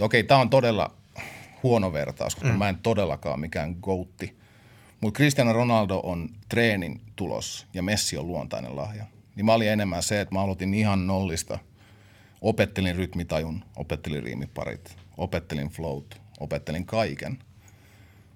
[0.00, 0.90] okei, tää on todella
[1.62, 2.58] huono vertaus, koska mm.
[2.58, 4.40] mä en todellakaan mikään goutti.
[5.00, 9.04] Mutta Cristiano Ronaldo on treenin tulos ja Messi on luontainen lahja.
[9.36, 11.58] Niin mä olin enemmän se, että mä aloitin ihan nollista.
[12.40, 17.38] Opettelin rytmitajun, opettelin riimiparit, opettelin float, opettelin kaiken.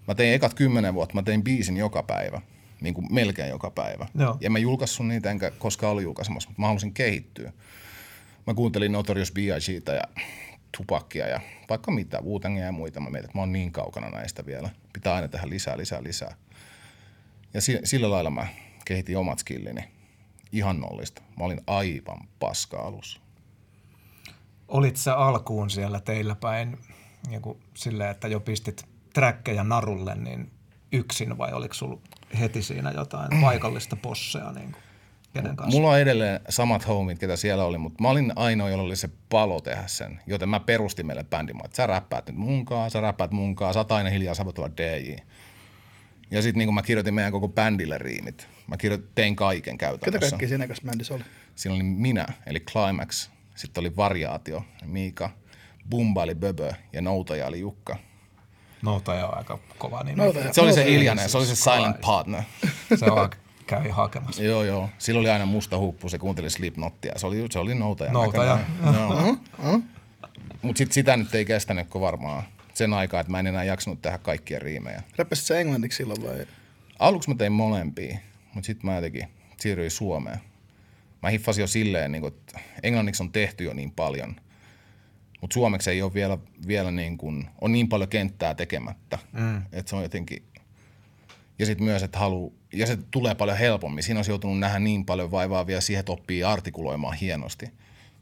[0.08, 2.40] Mä tein ekat kymmenen vuotta, mä tein biisin joka päivä,
[2.80, 4.06] niin kuin melkein joka päivä.
[4.18, 4.36] Joo.
[4.40, 7.52] Ja mä julkaissut niitä, enkä koskaan ollut julkaisemassa, mutta mä halusin kehittyä.
[8.46, 10.02] Mä kuuntelin Notorious B.I.Gtä ja
[10.76, 13.00] Tupacia ja vaikka mitä, wu ja muita.
[13.00, 14.70] Mä mietin, että mä oon niin kaukana näistä vielä.
[14.92, 16.36] Pitää aina tehdä lisää, lisää, lisää.
[17.54, 18.46] Ja si- sillä lailla mä
[18.84, 19.84] kehitin omat skillini
[20.52, 21.22] ihan nollista.
[21.38, 23.20] Mä olin aivan paska alussa.
[24.68, 26.78] Olit sä alkuun siellä teillä päin
[27.28, 30.50] niin kuin silleen, että jo pistit träkkejä narulle niin
[30.92, 32.00] yksin vai oliko sulla
[32.40, 34.82] heti siinä jotain paikallista posseja, niin kuin,
[35.32, 35.76] kenen kanssa?
[35.76, 39.10] Mulla on edelleen samat homit, ketä siellä oli, mutta mä olin ainoa, jolla oli se
[39.28, 40.20] palo tehdä sen.
[40.26, 43.92] Joten mä perustin meille bändin, että sä räppäät nyt munkaan, sä räppäät munkaan, sä oot
[43.92, 45.16] aina hiljaa, sä voit olla DJ.
[46.30, 48.48] Ja sitten niin mä kirjoitin meidän koko bändille riimit.
[48.66, 50.30] Mä kirjoitin, tein kaiken Ketä käytännössä.
[50.30, 51.24] kaikki siinä kanssa bändissä oli?
[51.54, 53.30] Siinä oli minä, eli Climax.
[53.54, 55.30] Sitten oli Variaatio, Miika.
[55.90, 57.96] Bumba oli Böbö ja Noutaja oli Jukka.
[58.82, 60.16] Noutaja on aika kova nimi.
[60.16, 60.52] Noutaja.
[60.52, 62.42] Se oli se hiljainen, se oli se silent partner.
[62.96, 63.30] Se vaan
[63.66, 64.42] kävi hakemassa.
[64.42, 64.90] Joo, joo.
[64.98, 67.12] Sillä oli aina musta huppu, se kuunteli Slipknottia.
[67.16, 68.12] Se oli, se oli noutaja.
[68.12, 68.58] Noutaja.
[70.62, 72.42] Mutta sit sitä nyt ei kestänyt kuin varmaan
[72.74, 75.02] sen aikaa, että mä en enää jaksanut tehdä kaikkia riimejä.
[75.16, 76.46] Räppäsit sä englanniksi silloin vai?
[76.98, 78.18] Aluksi mä tein molempia,
[78.54, 79.28] mutta sitten mä jotenkin
[79.60, 80.38] siirryin Suomeen.
[81.22, 84.36] Mä hiffasin jo silleen, niin kuin, että englanniksi on tehty jo niin paljon,
[85.44, 89.62] mutta suomeksi ei ole vielä, vielä niin kuin, on niin paljon kenttää tekemättä, mm.
[89.72, 90.42] että se on jotenkin,
[91.58, 94.02] ja sitten myös, että haluu, ja se tulee paljon helpommin.
[94.02, 97.66] Siinä olisi joutunut nähdä niin paljon vaivaa vielä siihen, että oppii artikuloimaan hienosti.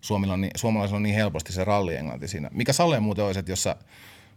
[0.00, 2.50] Suomilla on niin, suomalaisilla on niin helposti se rallienglanti siinä.
[2.52, 3.76] Mikä Salle muuten olisi, että jos sä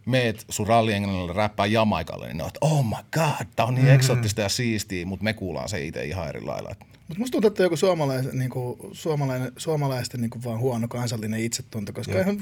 [0.04, 3.90] meet sun rallienglannille räppää Jamaikalle, niin ne on, että oh my god, tää on niin
[3.90, 6.74] eksoottista ja siistiä, mutta me kuullaan se itse ihan eri lailla.
[7.08, 12.20] Mutta musta tuntuu, että joku suomalais, niinku, suomalainen, suomalaisten niinku vaan huono kansallinen itsetunto, koska
[12.20, 12.36] ihan,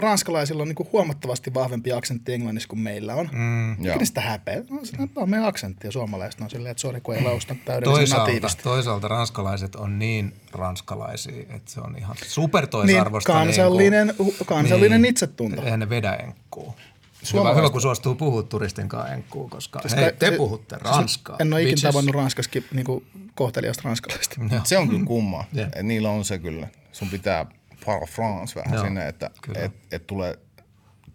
[0.00, 3.28] ranskalaisilla on niinku huomattavasti vahvempi aksentti englannissa kuin meillä on.
[3.32, 4.62] Mm, sitä häpeä.
[4.70, 7.94] No, se on meidän aksentti ja suomalaiset on silleen, että sori kun ei lausta täydellisen
[8.00, 8.62] Toisaalta, natiivista.
[8.62, 13.32] toisaalta ranskalaiset on niin ranskalaisia, että se on ihan Niin, supertoisarvosta.
[13.32, 15.10] kansallinen, hu- kansallinen Niin.
[15.10, 15.62] itsetunto.
[15.62, 16.74] Eihän ne vedä enkkuu.
[17.20, 20.76] Hyvä, Suomalaiset- hyvä, kun suostuu puhua turistin kanssa enkkuu, koska Siis hei, te se- puhutte
[20.76, 21.36] siis ranskaa.
[21.40, 23.04] En ole ikinä tavannut ranskaskin niinku,
[23.34, 24.36] kohteliasta ranskalaista.
[24.50, 24.60] Joo.
[24.64, 25.44] Se on kyllä kumma.
[25.52, 25.68] Jep.
[25.76, 26.68] Et niillä on se kyllä.
[26.92, 27.46] Sun pitää
[27.86, 29.60] par France vähän Joo, sinne, että kyllä.
[29.60, 30.38] et, et tulee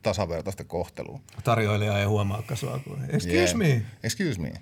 [0.01, 1.20] tasavertaista kohtelua.
[1.43, 3.56] Tarjoilija ei huomaakaan sua kuin, excuse Yeah.
[3.56, 3.82] me.
[4.03, 4.53] Excuse me.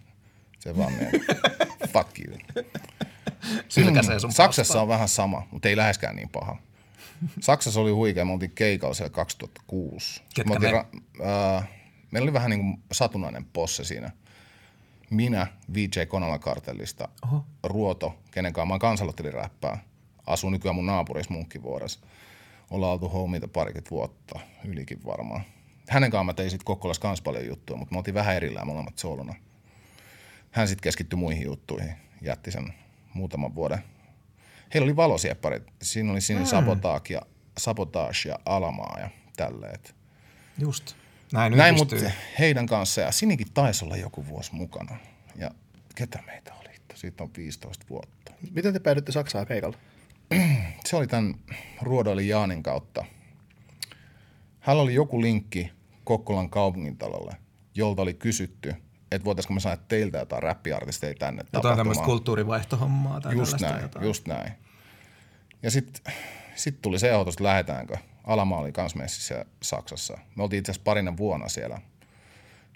[0.59, 1.11] Se vaan meni.
[1.93, 2.37] Fuck you.
[4.19, 6.57] Sun Saksassa on vähän sama, mutta ei läheskään niin paha.
[7.39, 10.21] Saksassa oli huikea, me oltiin keikalla siellä 2006.
[10.35, 10.71] Ketkä me?
[10.71, 11.01] Ra-
[11.57, 11.69] äh,
[12.11, 14.11] meillä oli vähän niin kuin satunnainen posse siinä.
[15.09, 17.45] Minä, VJ Konala kartellista, Oho.
[17.63, 19.83] Ruoto, kenen kanssa mä oon kansalloteliräppää,
[20.27, 21.99] asuu nykyään mun naapurissa Munkkivuoressa.
[22.71, 25.41] Ollaan oltu homiita parikymmentä vuotta, ylikin varmaan.
[25.89, 28.97] Hänen kanssaan mä tein sitten Kokkolassa kans paljon juttuja, mutta me oltiin vähän erillään molemmat
[28.97, 29.35] soluna.
[30.51, 32.73] Hän sitten keskittyi muihin juttuihin, jätti sen
[33.13, 33.83] muutaman vuoden.
[34.73, 35.63] Heillä oli valosiepparit.
[35.81, 36.47] Siinä oli siinä mm.
[36.47, 37.21] sabotage, ja,
[37.57, 39.79] sabotage ja alamaa ja tälleen.
[40.57, 40.95] Just.
[41.33, 41.95] Näin, Näin, mutta
[42.39, 44.97] heidän kanssa, ja Sinikin taisi olla joku vuosi mukana.
[45.35, 45.51] Ja
[45.95, 46.69] ketä meitä oli?
[46.95, 48.31] Siitä on 15 vuotta.
[48.51, 49.77] Miten te päädyitte Saksaan keikalla?
[50.85, 51.35] Se oli tämän
[51.81, 53.05] Ruodoili Jaanin kautta.
[54.59, 55.71] Hänellä oli joku linkki
[56.03, 57.35] Kokkolan kaupungintalolle,
[57.75, 58.75] jolta oli kysytty,
[59.15, 62.05] että voitaisiko me saada teiltä jotain räppiartisteja tänne Jotain tämmöistä tapahtumaan.
[62.05, 64.05] kulttuurivaihtohommaa tai Just näin, jotain.
[64.05, 64.51] just näin.
[65.63, 66.13] Ja sitten
[66.55, 67.97] sit tuli se ehdotus, että lähdetäänkö.
[68.23, 70.17] Alama oli kans messissä Saksassa.
[70.35, 71.81] Me oltiin itse asiassa parina vuonna siellä.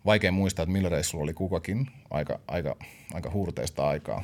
[0.06, 1.92] Vaikea muistaa, että millä reissulla oli kukakin.
[2.10, 2.76] Aika, aika,
[3.14, 4.24] aika huurteista aikaa.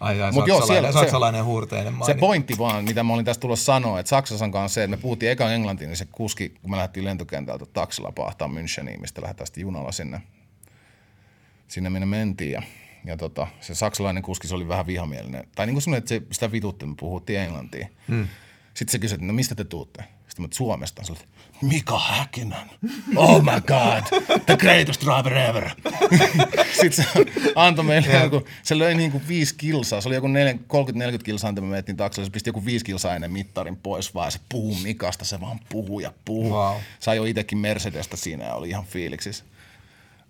[0.00, 2.20] Ai, ai, Mut joo, saksalainen, siellä se- saksalainen huurteinen Se maininta.
[2.20, 5.32] pointti vaan, mitä mä olin tästä tulossa sanoa, että Saksassa on se, että me puhuttiin
[5.32, 9.60] ekan englantiin, niin se kuski, kun me lähdettiin lentokentältä taksilla pahtaa Müncheniin, mistä lähdetään sitten
[9.62, 10.22] junalla sinne,
[11.68, 12.52] sinne minne mentiin.
[12.52, 12.62] Ja,
[13.04, 15.48] ja tota, se saksalainen kuski, se oli vähän vihamielinen.
[15.54, 17.88] Tai niin kuin semmoinen, että se, sitä vitutti, me puhuttiin englantia.
[18.08, 18.28] Hmm.
[18.74, 20.04] Sitten se kysyi, että no mistä te tuutte?
[20.28, 21.02] Sitten mä, että Suomesta.
[21.10, 21.18] Oli,
[21.62, 22.70] Mika Häkkinen.
[23.16, 25.70] Oh my god, the greatest driver ever.
[26.80, 27.04] Sitten se
[27.54, 30.00] antoi meille joku, se löi niin kuin viisi kilsaa.
[30.00, 30.30] Se oli joku 30-40
[31.24, 32.26] kilsaa, mitä me menettiin taksalla.
[32.26, 34.32] Se pisti joku viisi kilsaa ennen mittarin pois vaan.
[34.32, 36.52] Se puhuu Mikasta, se vaan puhuu ja puhuu.
[36.52, 36.76] Wow.
[37.00, 39.44] Sai jo itsekin Mercedestä siinä ja oli ihan fiiliksissä.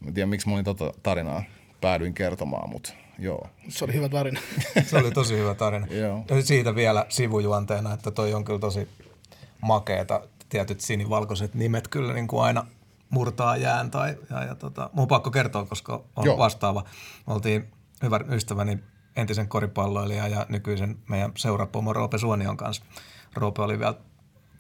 [0.05, 1.42] Mä en tiedä, miksi mä olin tota tarinaa
[1.80, 3.48] päädyin kertomaan, mutta joo.
[3.68, 4.40] Se oli hyvä tarina.
[4.86, 5.86] Se oli tosi hyvä tarina.
[5.86, 6.24] Joo.
[6.30, 8.88] Ja Siitä vielä sivujuonteena, että toi on kyllä tosi
[9.61, 10.20] makeeta.
[10.48, 12.66] Tietyt sinivalkoiset nimet kyllä niin kuin aina
[13.11, 13.90] murtaa jään.
[13.90, 16.38] Tai, ja, ja tota, mun on pakko kertoa, koska on Joo.
[16.38, 16.84] vastaava.
[17.26, 17.68] Oltiin
[18.02, 18.78] hyvän ystäväni
[19.16, 22.84] entisen koripalloilijan ja nykyisen meidän seurapomo Roope Suonion kanssa.
[23.34, 23.94] Roope oli vielä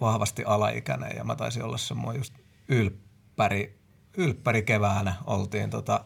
[0.00, 2.34] vahvasti alaikäinen ja mä taisin olla semmoinen just
[2.68, 3.83] ylppäri,
[4.16, 6.04] ylppäri keväänä oltiin tota,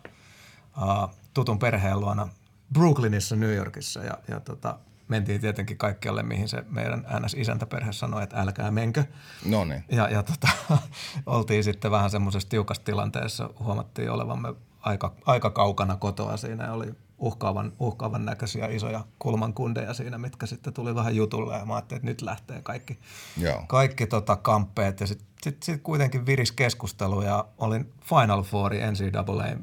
[0.77, 2.29] uh, tutun perheen luona
[2.73, 4.79] Brooklynissa New Yorkissa ja, ja tota,
[5.09, 9.05] mentiin tietenkin kaikkialle, mihin se meidän NS-isäntäperhe sanoi, että älkää menkö.
[9.45, 9.85] No niin.
[9.91, 10.49] Ja, ja tota,
[11.27, 17.73] oltiin sitten vähän semmoisessa tiukassa tilanteessa, huomattiin olevamme aika, aika kaukana kotoa siinä oli uhkaavan,
[17.79, 22.23] uhkaavan näköisiä isoja kulmankundeja siinä, mitkä sitten tuli vähän jutulle ja mä ajattelin, että nyt
[22.23, 22.99] lähtee kaikki,
[23.37, 23.65] Joo.
[23.67, 29.57] kaikki tota kamppeet ja sitten sit, sit kuitenkin viris keskustelu ja olin Final Fourin NCAA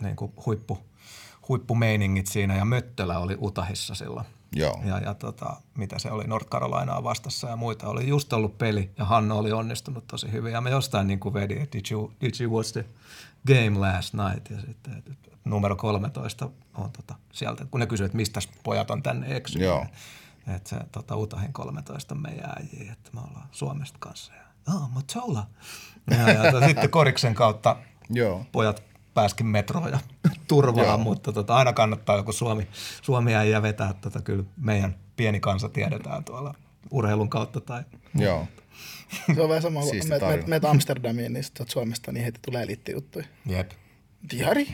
[0.00, 0.78] niin kuin huippu,
[1.48, 4.26] huippumeiningit siinä ja Möttölä oli Utahissa silloin.
[4.56, 4.80] Joo.
[4.84, 7.88] Ja, ja tota, mitä se oli, North Carolinaa vastassa ja muita.
[7.88, 10.52] Oli just ollut peli ja Hanno oli onnistunut tosi hyvin.
[10.52, 12.84] Ja me jostain niin kuin vedin, että did you, did you watch the
[13.46, 14.50] game last night?
[14.50, 19.02] Ja sitten että numero 13 on tota, sieltä, kun ne kysyivät, että mistä pojat on
[19.02, 19.68] tänne eksyneet.
[19.68, 19.86] Joo.
[20.56, 24.32] Että se tota, Utahin 13 on meidän äijiä, että me ollaan Suomesta kanssa.
[24.34, 25.46] Ja, oh, Matola.
[26.10, 27.76] Ja, ja to, sitten Koriksen kautta
[28.10, 28.46] Joo.
[28.52, 28.82] pojat
[29.14, 29.98] pääskin metroon ja
[30.48, 30.98] turvaan, Joo.
[30.98, 32.68] mutta tota, aina kannattaa joku Suomi,
[33.02, 33.94] Suomi äijä vetää.
[34.00, 36.54] Tota, kyllä meidän pieni kansa tiedetään tuolla
[36.90, 37.82] urheilun kautta tai
[38.14, 38.46] Joo.
[39.34, 39.90] Se on vähän sama, kun
[40.46, 43.24] menet Amsterdamiin, niin Suomesta, niin heti tulee eliittijuttuja.
[43.46, 43.70] jep.
[44.30, 44.68] Diari?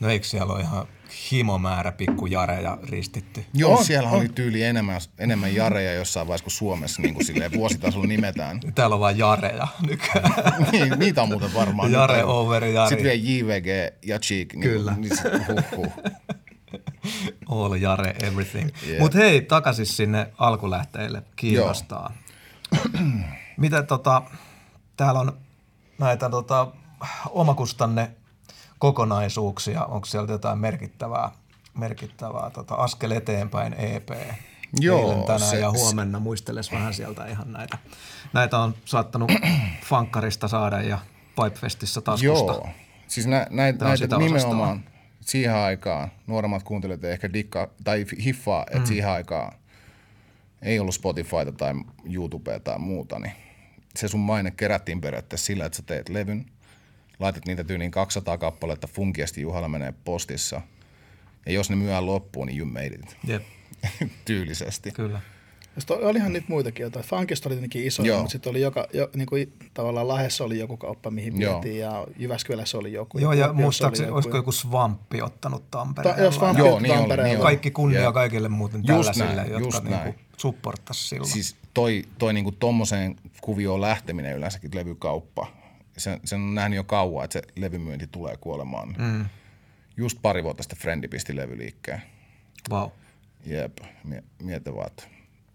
[0.00, 0.86] No eikö siellä ole ihan
[1.32, 3.44] himomäärä pikkujareja ristitty?
[3.54, 4.18] Joo, On, siellä on.
[4.18, 8.60] oli tyyli enemmän, enemmän jareja jossain vaiheessa kuin Suomessa niin kuin silleen vuositasolla nimetään.
[8.74, 10.32] Täällä on vain jareja nykyään.
[10.72, 11.92] niin, niitä on muuten varmaan.
[11.92, 12.88] Jare Nyt over Jari.
[12.88, 14.52] Sitten vielä JVG ja Cheek.
[14.52, 14.94] Niin, Kyllä.
[14.96, 15.12] Niin,
[15.46, 15.92] huh, huh.
[17.50, 18.68] All jare, everything.
[18.86, 18.98] Jep.
[18.98, 21.22] Mutta hei, takaisin sinne alkulähteille.
[21.36, 22.14] Kiinnostaa.
[23.56, 24.22] Miten tota,
[24.96, 25.38] täällä on
[25.98, 26.68] näitä tota,
[27.30, 28.10] omakustanne
[28.84, 29.84] kokonaisuuksia.
[29.84, 31.30] Onko sieltä jotain merkittävää,
[31.78, 34.08] merkittävää tota, askel eteenpäin EP?
[34.80, 37.78] Joo, Eilen, tänään se- ja huomenna muisteles vähän sieltä ihan näitä.
[38.32, 39.32] Näitä on saattanut
[39.88, 40.98] fankkarista saada ja
[41.36, 42.52] Pipefestissä taskusta.
[42.52, 42.68] Joo.
[43.06, 44.84] Siis nä, näitä, on näitä sitä nimenomaan
[45.20, 48.86] siihen aikaan, nuoremmat kuuntelijat ehkä dikkaa, tai hiffaa, että mm.
[48.86, 49.52] siihen aikaan
[50.62, 51.74] ei ollut Spotifyta tai
[52.12, 53.32] YouTubea tai muuta, niin
[53.96, 56.46] se sun maine kerättiin periaatteessa sillä, että sä teet levyn,
[57.18, 60.60] laitat niitä tyyliin 200 kappaletta funkiasti Juhalla menee postissa,
[61.46, 63.16] ja jos ne myydään loppuun, niin you made it.
[63.26, 63.42] Jep,
[64.24, 64.90] Tyylisesti.
[64.92, 65.20] kyllä.
[65.76, 67.04] Ja sit olihan niitä muitakin jotain.
[67.04, 70.76] Funkista oli tietenkin iso, mutta sitten oli joka, jo, niin kuin, tavallaan Lahdessa oli joku
[70.76, 73.18] kauppa, mihin vietiin, ja Jyväskylässä oli joku.
[73.18, 76.22] Joo, ja muistaakseni, oli olisiko joku Svamppi ottanut Ta- Tampereella?
[76.22, 77.38] jos Svamppi Joo, niin oli, niin.
[77.40, 78.14] Kaikki kunnia Jep.
[78.14, 80.14] kaikille muuten Just tällaisille, näin, jotka just niinku näin.
[80.36, 81.30] supporttas silloin.
[81.30, 85.46] Siis toi, toi niinku tommoseen kuvioon lähteminen yleensäkin levykauppa,
[85.96, 88.94] sen, sen on nähnyt jo kauan, että se levymyynti tulee kuolemaan.
[88.98, 89.24] Mm.
[89.96, 92.02] Just pari vuotta sitten Frendi pisti levyliikkeen.
[92.70, 92.88] Wow.
[93.46, 95.02] Jep, mie- mieti vaan, että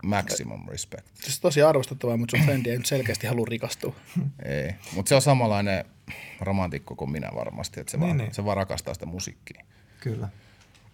[0.03, 1.07] maximum respect.
[1.13, 3.95] Siis tosi arvostettavaa, mutta sun frendi ei nyt selkeästi halua rikastua.
[4.45, 5.85] Ei, mutta se on samanlainen
[6.41, 8.33] romantikko kuin minä varmasti, että se, Niin, vaan, niin.
[8.33, 9.65] se vaan rakastaa sitä musiikkia.
[9.99, 10.29] Kyllä.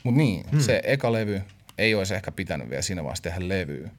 [0.03, 0.59] Mutta niin, hmm.
[0.59, 1.41] se eka levy
[1.77, 3.89] ei olisi ehkä pitänyt vielä siinä vaiheessa tehdä levyä,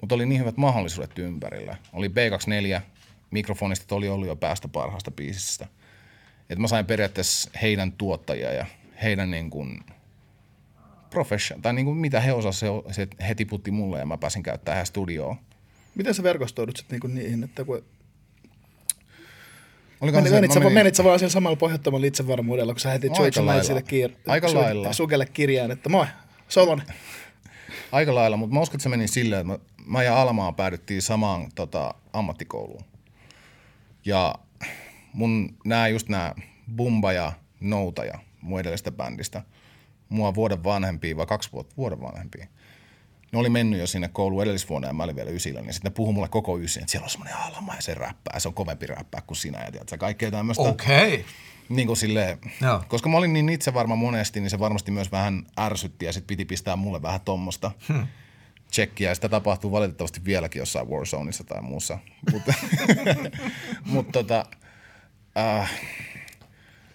[0.00, 1.76] mutta oli niin hyvät mahdollisuudet ympärillä.
[1.92, 2.80] Oli B24,
[3.32, 5.66] mikrofonista oli ollut jo päästä parhaasta biisistä.
[6.50, 8.66] Et mä sain periaatteessa heidän tuottajia ja
[9.02, 9.80] heidän niin kuin
[11.10, 14.42] profession, tai niin kuin mitä he osasivat, se, se he tiputti mulle ja mä pääsin
[14.42, 15.36] käyttämään heidän studioon.
[15.94, 17.84] Miten sä verkostoidut sitten niinku niihin, että kun
[20.00, 22.90] Olikohan Menit, se- menit, sä, menin- menit sä vaan sillä samalla pohjattomalla itsevarmuudella, kun sä
[22.90, 23.52] heti lailla.
[23.52, 24.92] Knightsille kiir- Aika su- lailla.
[24.92, 26.06] Sukelle kirjaan, että moi,
[26.48, 26.86] Solonen.
[27.92, 29.58] Aika lailla, mutta mä uskon, että se meni silleen, että mä,
[29.98, 32.84] mä ja Almaa päädyttiin samaan tota, ammattikouluun.
[34.04, 34.34] Ja
[35.12, 36.34] mun nämä just nämä
[36.76, 39.42] Bumba ja Noutaja, mun edellisestä bändistä,
[40.08, 42.46] mua vuoden vanhempia vai kaksi vuotta vuoden vanhempia.
[43.32, 45.94] Ne oli mennyt jo sinne kouluun edellisvuonna ja mä olin vielä ysillä, niin sitten ne
[45.94, 48.86] puhui mulle koko ysin, että siellä on semmoinen Alma ja se räppää, se on kovempi
[48.86, 50.62] räppää kuin sinä ja tiedätkö, kaikkea tämmöistä.
[50.62, 51.14] Okei.
[51.14, 51.24] Okay.
[51.68, 52.82] Niin kuin silleen, Joo.
[52.88, 56.26] koska mä olin niin itse varma monesti, niin se varmasti myös vähän ärsytti ja sitten
[56.26, 58.06] piti pistää mulle vähän tommosta hmm.
[58.72, 59.10] Tsekkiä.
[59.10, 61.98] Ja sitä tapahtuu valitettavasti vieläkin jossain Warzoneissa tai muussa.
[62.32, 62.54] Mutta
[63.92, 64.46] mut tota,
[65.38, 65.70] äh,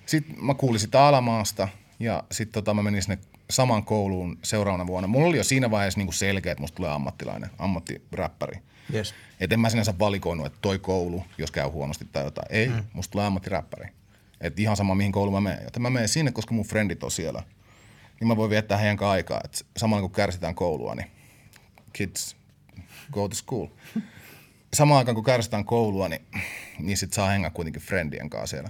[0.06, 1.68] sitten mä kuulin sitä Alamaasta
[2.00, 3.20] ja sitten tota, mä menin sinne
[3.50, 5.08] saman kouluun seuraavana vuonna.
[5.08, 8.60] Mulla oli jo siinä vaiheessa niinku selkeä, että musta tulee ammattilainen, ammattiräppäri.
[8.94, 9.14] Yes.
[9.40, 12.48] Et en mä sinänsä valikoinut, että toi koulu, jos käy huonosti tai jotain.
[12.50, 12.84] Ei, mm.
[12.94, 13.90] musta tulee ammattiräppäri.
[14.42, 15.64] Et ihan sama, mihin kouluun mä menen.
[15.64, 17.44] Joten mä menen sinne, koska mun frendit on siellä.
[18.20, 19.42] Niin mä voin viettää heidän aikaa.
[19.44, 21.12] Et samalla kun kärsitään koulua, niin
[21.98, 22.36] kids,
[23.12, 23.68] go to school.
[24.74, 26.22] Samaan aikaan kun kärsitään koulua, niin,
[26.80, 28.70] niin sit saa hengää kuitenkin friendien kanssa siellä.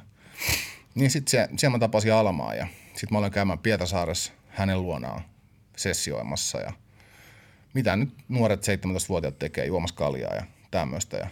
[0.95, 5.21] Niin sit se, siellä mä tapasin Almaa ja sit mä olen käymään Pietasaaressa hänen luonaan
[5.77, 6.71] sessioimassa ja
[7.73, 11.17] mitä nyt nuoret 17-vuotiaat tekee juomassa kaljaa ja tämmöistä.
[11.17, 11.27] Ja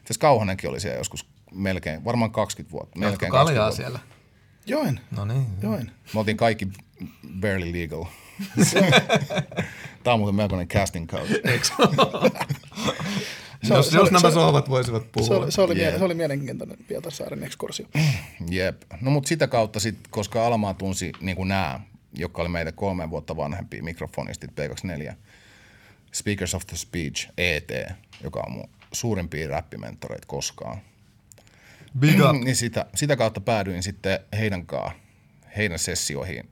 [0.00, 2.98] itse Kauhanenkin oli siellä joskus melkein, varmaan 20 vuotta.
[2.98, 3.76] Jatko Melkein kaljaa 20 vuotta.
[3.76, 3.98] siellä?
[4.66, 5.46] Join, No niin.
[5.62, 5.90] join.
[6.14, 6.68] Me oltiin kaikki
[7.40, 8.04] barely legal.
[10.04, 11.30] Tämä on muuten melkoinen casting couch.
[13.62, 15.28] Se jos, se jos oli- nämä se- sohvat voisivat puhua.
[15.28, 15.98] Se oli, se, oli, yeah.
[15.98, 17.86] se oli mielenkiintoinen Pietarsaaren ekskursio.
[18.50, 18.82] Jep.
[19.00, 21.80] No mutta sitä kautta sit, koska Almaa tunsi niin kuin nämä,
[22.14, 25.12] jotka oli meitä kolme vuotta vanhempia mikrofonistit P24,
[26.12, 27.70] Speakers of the Speech, ET,
[28.24, 30.78] joka on mun suurimpia räppimentoreita koskaan.
[31.98, 32.36] Big up.
[32.44, 35.00] niin sitä, sitä kautta päädyin sitten heidän kanssaan,
[35.56, 36.48] heidän sessioihin.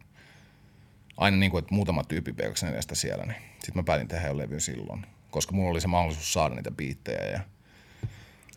[1.21, 4.61] Aina niin kuin, että muutama tyyppi P24 siellä, niin sitten mä päätin tehdä jo levy
[4.61, 5.07] silloin.
[5.31, 7.41] Koska mulla oli se mahdollisuus saada niitä biittejä ja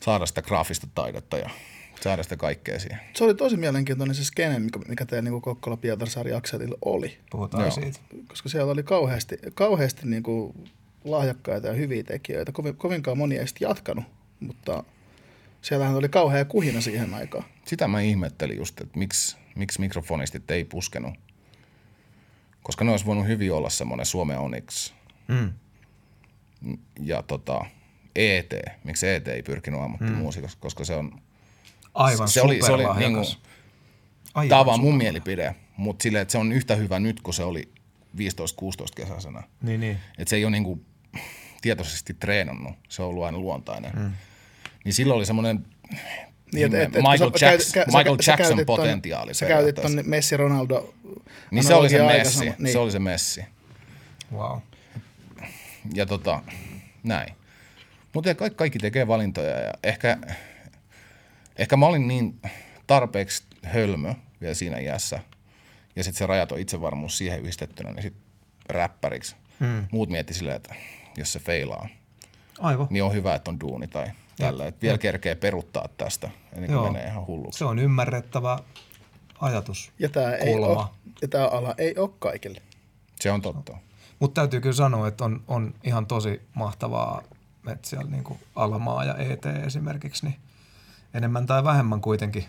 [0.02, 1.50] saada sitä graafista taidetta ja
[2.02, 3.00] saada sitä kaikkea siihen.
[3.14, 7.18] Se oli tosi mielenkiintoinen se skene, mikä, mikä teillä niin Kokkola Pietarsaari akselilla oli.
[7.32, 7.72] Puhutaan Joo.
[7.72, 8.00] siitä.
[8.28, 10.70] Koska siellä oli kauheasti, kauheasti niin kuin
[11.04, 12.52] lahjakkaita ja hyviä tekijöitä.
[12.52, 14.06] Kovin, kovinkaan moni ei sitten jatkanut,
[14.40, 14.84] mutta
[15.62, 17.46] siellähän oli kauhea kuhina siihen aikaan.
[17.66, 21.14] Sitä mä ihmettelin just, että miksi, miksi mikrofonistit ei puskenut.
[22.64, 24.94] Koska ne olisi voinut hyvin olla semmoinen Suomen Onyx
[25.28, 25.54] Mm.
[27.00, 27.66] ja tota,
[28.16, 28.54] ET.
[28.84, 31.22] Miksi ET ei pyrkinyt ammattimuusikoksi, koska se on
[31.94, 33.22] Aivan se oli, se oli niinku,
[34.34, 37.34] Aivan tämä on vaan mun mielipide, mutta silleen, että se on yhtä hyvä nyt kuin
[37.34, 37.70] se oli
[38.18, 38.20] 15-16
[38.96, 39.44] kesäisenä.
[39.62, 39.98] Niin, niin.
[40.18, 40.86] Että se ei ole niinku
[41.62, 43.92] tietoisesti treenannut, se on ollut aina luontainen.
[43.96, 44.12] Mm.
[44.86, 45.66] Niin silloin oli semmoinen
[46.54, 49.34] Niin, et- et- et Michael, sä- Jackson, kä- sä- Michael sä Jackson ton- potentiaali.
[49.34, 50.94] Sä käytit ton Messi Ronaldo
[51.52, 52.72] Niin se oli se messi, sama- Niin.
[52.74, 53.46] se oli se messi.
[54.34, 54.60] Wow.
[55.94, 56.42] Ja tota,
[57.04, 57.36] näin.
[58.14, 60.18] Mutta kaikki, kaikki tekee valintoja ja ehkä,
[61.58, 62.40] ehkä mä olin niin
[62.88, 65.20] tarpeeksi hölmö vielä siinä iässä.
[65.96, 68.24] Ja sitten se rajaton itsevarmuus siihen yhdistettynä, niin sitten
[68.70, 69.36] räppäriksi.
[69.60, 69.88] Hmm.
[69.92, 70.76] Muut mietti silleen, että
[71.18, 71.88] jos se feilaa,
[72.60, 72.88] Aivan.
[72.90, 74.68] niin on hyvä, että on duuni tai tällä.
[74.68, 76.92] Että vielä kerkee peruttaa tästä, ennen kuin Joo.
[76.92, 77.58] menee ihan hulluksi.
[77.58, 78.60] Se on ymmärrettävä
[79.42, 79.92] ajatus.
[80.00, 80.86] Ja tämä ei ole,
[81.22, 82.62] ja tää ala ei ole kaikille.
[83.20, 83.78] Se on totta.
[84.20, 87.22] Mutta täytyy kyllä sanoa, että on, on ihan tosi mahtavaa,
[87.68, 90.36] että siellä niin kuin Almaa ja ET esimerkiksi, niin
[91.14, 92.46] enemmän tai vähemmän kuitenkin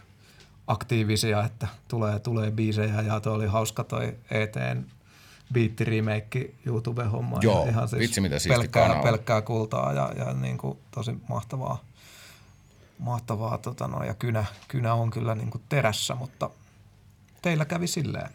[0.67, 4.85] aktiivisia, että tulee, tulee biisejä ja toi oli hauska toi ETn
[5.53, 7.39] biitti remake YouTube-homma.
[7.43, 9.03] Joo, ja ihan siis vitsi mitä pelkkää, kanava.
[9.03, 11.85] pelkkää kultaa ja, ja niin kuin tosi mahtavaa.
[12.99, 16.51] mahtavaa tota no, ja kynä, kynä on kyllä niin kuin terässä, mutta
[17.43, 18.31] teillä kävi silleen.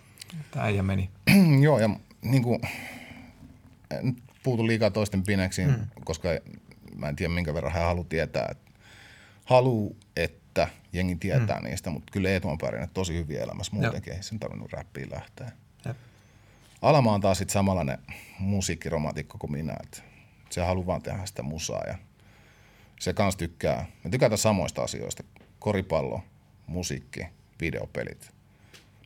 [0.52, 1.10] Tämä äijä meni.
[1.66, 1.90] Joo, ja
[2.22, 2.62] niin kuin,
[3.92, 5.88] en puutu liikaa toisten pineksiin, mm.
[6.06, 6.30] koska
[6.96, 8.48] mä en tiedä minkä verran hän haluaa tietää.
[8.52, 8.72] Että
[9.46, 11.66] haluu, että jengi tietää mm.
[11.66, 14.14] niistä, mutta kyllä Eetu on pärjännyt tosi hyvin elämässä muutenkin.
[14.14, 15.52] Ei sen tarvinnut räppiin lähteä.
[16.82, 17.98] Alama on taas sit samanlainen
[18.40, 19.76] musiikkiromantikko kuin minä.
[19.84, 20.02] Että
[20.50, 21.96] se haluaa vaan tehdä sitä musaa ja
[23.00, 23.86] se kans tykkää.
[24.04, 25.24] Me tykätään samoista asioista.
[25.60, 26.22] Koripallo,
[26.68, 27.26] musiikki,
[27.62, 28.32] videopelit.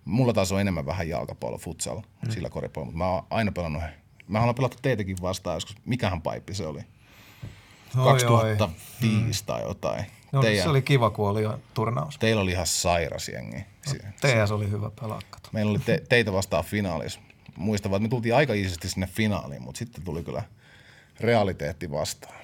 [0.05, 2.32] Mulla taas on enemmän vähän jalkapallo, futsal, mm.
[2.32, 3.84] sillä koripallo, mutta mä oon aina pelannut,
[4.28, 6.80] mä haluan pelata teitäkin vastaan joskus, mikähän paippi se oli?
[7.97, 10.05] Oi, 2005 tai jotain.
[10.32, 12.17] No, Teidän, se oli kiva, kun oli jo turnaus.
[12.17, 13.65] Teillä oli ihan sairas jengi.
[13.88, 15.19] Si- TS oli hyvä pelaa.
[15.30, 15.49] kato.
[15.51, 17.19] Meillä oli te- teitä vastaan finaalissa.
[17.57, 20.43] Muistan vaan, että me tultiin aika iisesti sinne finaaliin, mutta sitten tuli kyllä
[21.19, 22.35] realiteetti vastaan.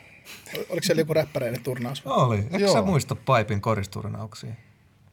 [0.57, 2.01] Oliko siellä joku räppäreiden turnaus?
[2.05, 2.37] Oli.
[2.37, 2.73] Eikö Joo.
[2.73, 4.53] sä muista Paipin koristurnauksia?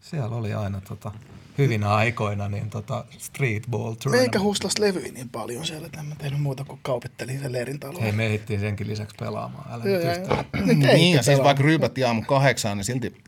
[0.00, 1.12] Siellä oli aina tota,
[1.58, 4.40] hyvinä aikoina niin tota streetball Meikä tournament.
[4.42, 8.00] huslas levyjä niin paljon siellä, että en mä tehnyt muuta kuin kaupittelin sen leirin taloa.
[8.02, 9.72] Hei, me ehdittiin senkin lisäksi pelaamaan.
[9.72, 10.66] Älä Joo, nyt joo, joo.
[10.94, 13.22] Niin, ja siis vaikka ryypättiin aamu kahdeksaan, niin silti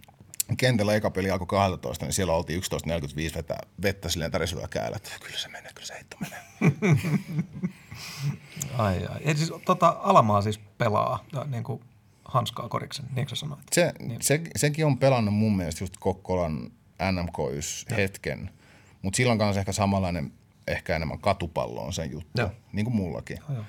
[0.57, 2.63] kentällä eka peli alkoi 12, niin siellä oltiin
[3.31, 6.43] 11.45 vetää vettä silleen tärisellä käällä, että kyllä se menee, kyllä se heitto menee.
[8.79, 9.21] Ai, ai.
[9.21, 11.81] Eli siis, tota, Alamaa siis pelaa ja, niin kuin
[12.25, 13.61] hanskaa koriksen, niin kuin sä sanoit.
[13.73, 16.71] Se, se, sekin on pelannut mun mielestä just Kokkolan
[17.13, 17.37] nmk
[17.97, 18.51] hetken,
[19.03, 20.33] mutta silloin kanssa ehkä samanlainen,
[20.67, 22.51] ehkä enemmän katupallo on sen juttu, Joo.
[22.73, 23.39] niin kuin mullakin.
[23.55, 23.65] joo.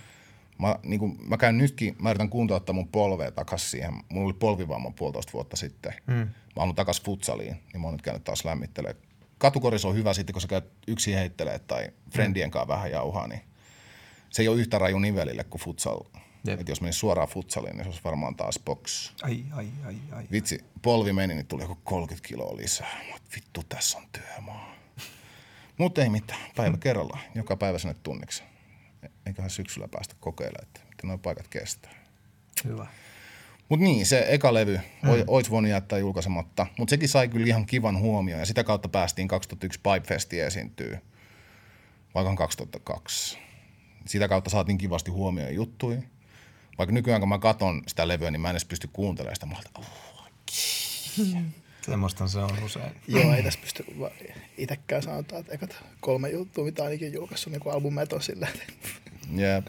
[0.59, 3.93] Mä, niin kuin, mä käyn nytkin, mä yritän kuntouttaa mun polvea takas siihen.
[4.09, 5.93] Mulla oli polvivamma puolitoista vuotta sitten.
[6.07, 6.13] Mm.
[6.15, 8.95] Mä oon takas futsaliin, niin mä oon nyt käynyt taas lämmittelee.
[9.37, 13.41] Katukoris on hyvä sitten, kun sä käyt yksin heittelee tai friendien kanssa vähän jauhaa, niin
[14.29, 15.99] se ei ole yhtä raju nivelille kuin futsal.
[16.47, 16.59] Jep.
[16.59, 19.13] Et jos menisi suoraan futsaliin, niin se olisi varmaan taas box.
[19.21, 20.25] Ai, ai, ai, ai.
[20.31, 23.01] Vitsi, polvi meni, niin tuli joku 30 kiloa lisää.
[23.11, 24.75] Oon, vittu, tässä on työmaa.
[25.77, 27.21] Mutta ei mitään, päivä kerrallaan.
[27.35, 28.43] Joka päivä sinne tunniksi.
[29.25, 31.91] Eiköhän syksyllä päästä kokeilemaan, että miten nuo paikat kestää.
[32.63, 32.87] Hyvä.
[33.69, 35.09] Mutta niin, se eka levy mm.
[35.27, 39.27] olisi voinut jättää julkaisematta, mutta sekin sai kyllä ihan kivan huomioon ja sitä kautta päästiin
[39.27, 40.97] 2001 Pipefestiin esiintyy,
[42.15, 43.37] vaikka on 2002.
[44.05, 45.99] Sitä kautta saatiin kivasti huomioon juttui.
[46.77, 49.45] Vaikka nykyään kun mä katon sitä levyä, niin mä en edes pysty kuuntelemaan sitä.
[49.45, 49.87] Mä että, uh,
[51.89, 52.91] Semmoista se on usein.
[53.07, 54.11] Joo, ei tässä pysty va-
[54.57, 58.47] itekään sanotaan, että ekat kolme juttua, mitä ainakin julkaissut, niin kuin albumet on sillä,
[59.35, 59.67] Jep.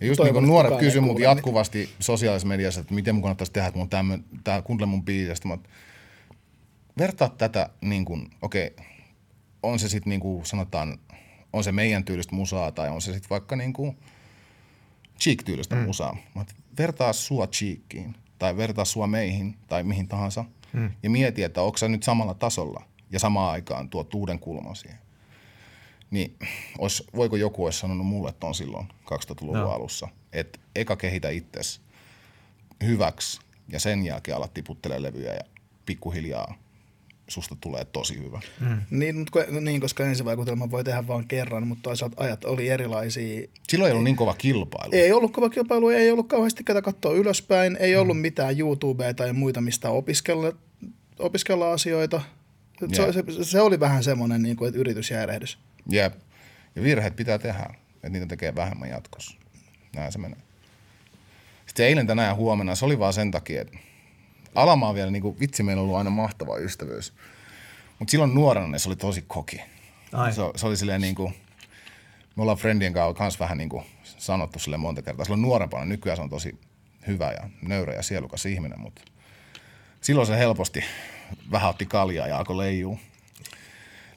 [0.00, 3.68] Ja just Toivon, niin nuoret kysyy mut jatkuvasti sosiaalisessa mediassa, että miten mun kannattaisi tehdä,
[3.68, 5.48] että mun tämmö, tää, kuuntele mun biisistä.
[5.48, 5.58] Mä,
[6.98, 8.76] vertaa tätä, niin kuin, okei,
[9.62, 10.98] on se sitten niin kuin sanotaan,
[11.52, 13.96] on se meidän tyylistä musaa tai on se sitten vaikka niin kuin
[15.20, 15.82] Cheek-tyylistä mm.
[15.82, 16.16] musaa.
[16.34, 16.44] Mä,
[16.78, 20.90] vertaa sua Cheekiin tai vertaa sua meihin tai mihin tahansa mm.
[21.02, 24.98] ja mieti, että onko sä nyt samalla tasolla ja samaan aikaan tuo uuden kulman siihen
[26.12, 26.36] niin
[26.78, 29.66] ois, voiko joku olisi sanonut mulle ton silloin 2000-luvun Joo.
[29.66, 29.72] no.
[29.72, 31.80] alussa, että eka kehitä itses
[32.84, 35.40] hyväksi ja sen jälkeen alat tiputtelee levyjä ja
[35.86, 36.54] pikkuhiljaa
[37.32, 38.40] susta tulee tosi hyvä.
[38.60, 38.82] Mm.
[38.90, 39.26] niin,
[39.60, 43.48] niin, koska ensivaikutelman voi tehdä vain kerran, mutta toisaalta ajat oli erilaisia.
[43.68, 44.90] Silloin ei ollut niin kova kilpailu.
[44.92, 49.32] Ei ollut kova kilpailu, ei ollut kauheasti ketä katsoa ylöspäin, ei ollut mitään YouTubea tai
[49.32, 50.52] muita, mistä opiskella,
[51.18, 52.22] opiskella asioita.
[52.92, 53.28] Se, Jep.
[53.30, 55.58] se, se, oli vähän semmoinen niin kuin, että yritys ja erehdys.
[55.88, 56.14] Jep.
[56.76, 59.36] Ja virheet pitää tehdä, että niitä tekee vähemmän jatkossa.
[59.96, 60.38] Näin se menee.
[61.66, 63.78] Sitten se eilen, tänään ja huomenna, se oli vaan sen takia, että
[64.54, 67.12] Alama on vielä, niin kuin, vitsi, meillä on ollut aina mahtava ystävyys.
[67.98, 69.60] Mutta silloin nuorena se oli tosi koki.
[70.12, 70.32] Ai.
[70.32, 71.34] Se, se oli silleen niin kuin,
[72.36, 75.24] me ollaan friendien kanssa kans vähän niin kuin sanottu sille monta kertaa.
[75.24, 76.60] Silloin nuorempana, nykyään se on tosi
[77.06, 79.02] hyvä ja nöyrä ja sielukas ihminen, mutta
[80.00, 80.84] silloin se helposti
[81.50, 82.98] vähän otti kaljaa ja alkoi leijuu.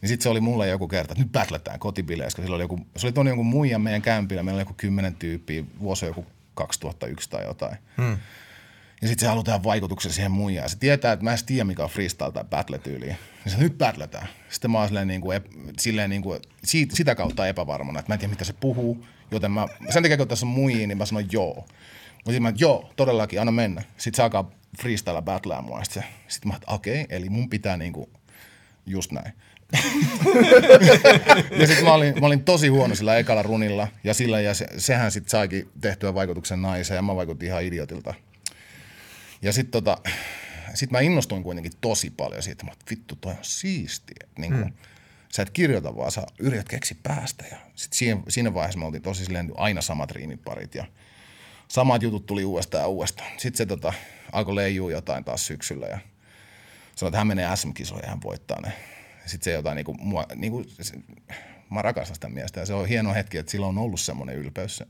[0.01, 3.07] Niin sitten se oli mulle joku kerta, että nyt battletään kotibileissä, silloin oli joku, se
[3.07, 7.45] oli tuonne jonkun muijan meidän kämpillä, meillä oli joku kymmenen tyyppiä, vuosi joku 2001 tai
[7.45, 7.77] jotain.
[7.97, 8.17] Hmm.
[9.01, 10.69] Ja sitten se haluaa tehdä vaikutuksen siihen muijaan.
[10.69, 13.05] Se tietää, että mä en tiedä, mikä on freestyle tai battle-tyyli.
[13.05, 13.17] Niin
[13.47, 14.27] se nyt battletään.
[14.49, 15.41] Sitten mä oon silleen, niin kuin,
[15.79, 19.05] silleen niin kuin, siitä, sitä kautta epävarmana, että mä en tiedä, mitä se puhuu.
[19.31, 21.55] Joten mä, sen takia, kun tässä on muijia, niin mä sanon joo.
[21.55, 23.81] Mutta sitten mä, joo, todellakin, anna mennä.
[23.97, 25.83] Sitten se alkaa freestyle battlea mua.
[25.83, 28.09] Sitten sit mä, että okei, okay, eli mun pitää niinku,
[28.85, 29.33] just näin.
[31.59, 34.67] ja sitten mä olin, mä olin tosi huono sillä ekalla runilla ja sillä ja se,
[34.77, 38.13] sehän sitten saikin tehtyä vaikutuksen naiseen ja mä vaikutin ihan idiotilta.
[39.45, 39.97] Ja sitten tota,
[40.73, 44.27] sit mä innostuin kuitenkin tosi paljon siitä, että vittu toi on siistiä.
[44.37, 44.73] Niin kuin, mm.
[45.29, 47.45] Sä et kirjoita vaan, sä yrität keksi päästä.
[47.51, 50.85] Ja sit siinä, siinä vaiheessa me oltiin tosi silleen aina samat riimiparit ja
[51.67, 53.31] samat jutut tuli uudestaan ja uudestaan.
[53.37, 53.93] Sitten se tota,
[54.31, 55.99] alkoi leijua jotain taas syksyllä ja
[56.95, 58.73] sanoi, että hän menee SM-kisoihin ja hän voittaa ne.
[59.25, 60.93] Sitten se jotain niinku, mua, niinku, se,
[61.69, 64.77] mä rakastan sitä miestä ja se on hieno hetki, että sillä on ollut semmoinen ylpeys
[64.77, 64.87] se,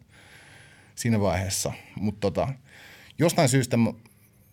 [0.95, 1.73] siinä vaiheessa.
[1.95, 2.47] Mutta tota,
[3.19, 3.77] jostain syystä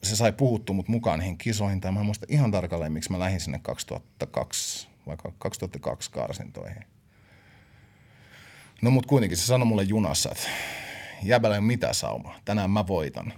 [0.02, 3.18] se sai puhuttu mut mukaan niihin kisoihin, tai mä en muista ihan tarkalleen, miksi mä
[3.18, 6.84] lähdin sinne 2002 vai 2002 karsintoihin.
[8.82, 10.48] No mut kuitenkin se sanoi mulle junassa, että
[11.22, 13.32] jäbällä ei ole mitään saumaa, tänään mä voitan.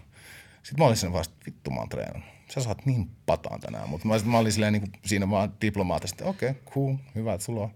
[0.62, 2.22] Sitten mä olin sen vasta, vittu mä oon.
[2.54, 6.24] Sä saat niin pataan tänään, mutta mä, mä olin silleen niin kuin siinä vaan diplomaattisesti,
[6.24, 7.70] okei, okay, cool, hyvä, että sulla on,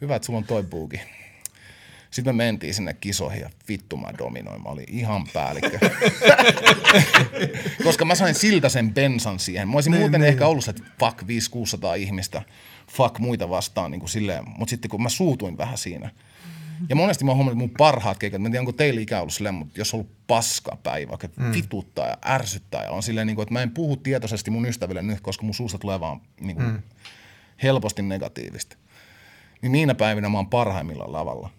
[0.00, 1.00] hyvä, että sulla on toi buuki.
[2.10, 4.62] Sitten me mentiin sinne kisoihin ja vittu mä dominoin.
[4.62, 5.78] Mä olin ihan päällikkö.
[7.84, 9.68] Koska mä sain siltä sen bensan siihen.
[9.68, 10.28] Mä olisin niin, muuten niin.
[10.28, 11.26] ehkä ollut se, että fuck 500-600
[11.96, 12.42] ihmistä,
[12.90, 14.44] fuck muita vastaan niin kuin silleen.
[14.58, 16.10] Mutta sitten kun mä suutuin vähän siinä.
[16.88, 19.34] Ja monesti mä huomannut, että mun parhaat keikat, mä en tiedä onko teillä ikä ollut
[19.34, 21.52] silleen, mutta jos on ollut paska päivä, vaikka mm.
[21.52, 25.02] vituttaa ja ärsyttää ja on silleen, niin kuin, että mä en puhu tietoisesti mun ystäville
[25.02, 26.82] nyt, koska mun suusta tulee vaan niin kuin, mm.
[27.62, 28.76] helposti negatiivista.
[29.62, 31.50] Niin niinä päivinä mä oon parhaimmillaan lavalla.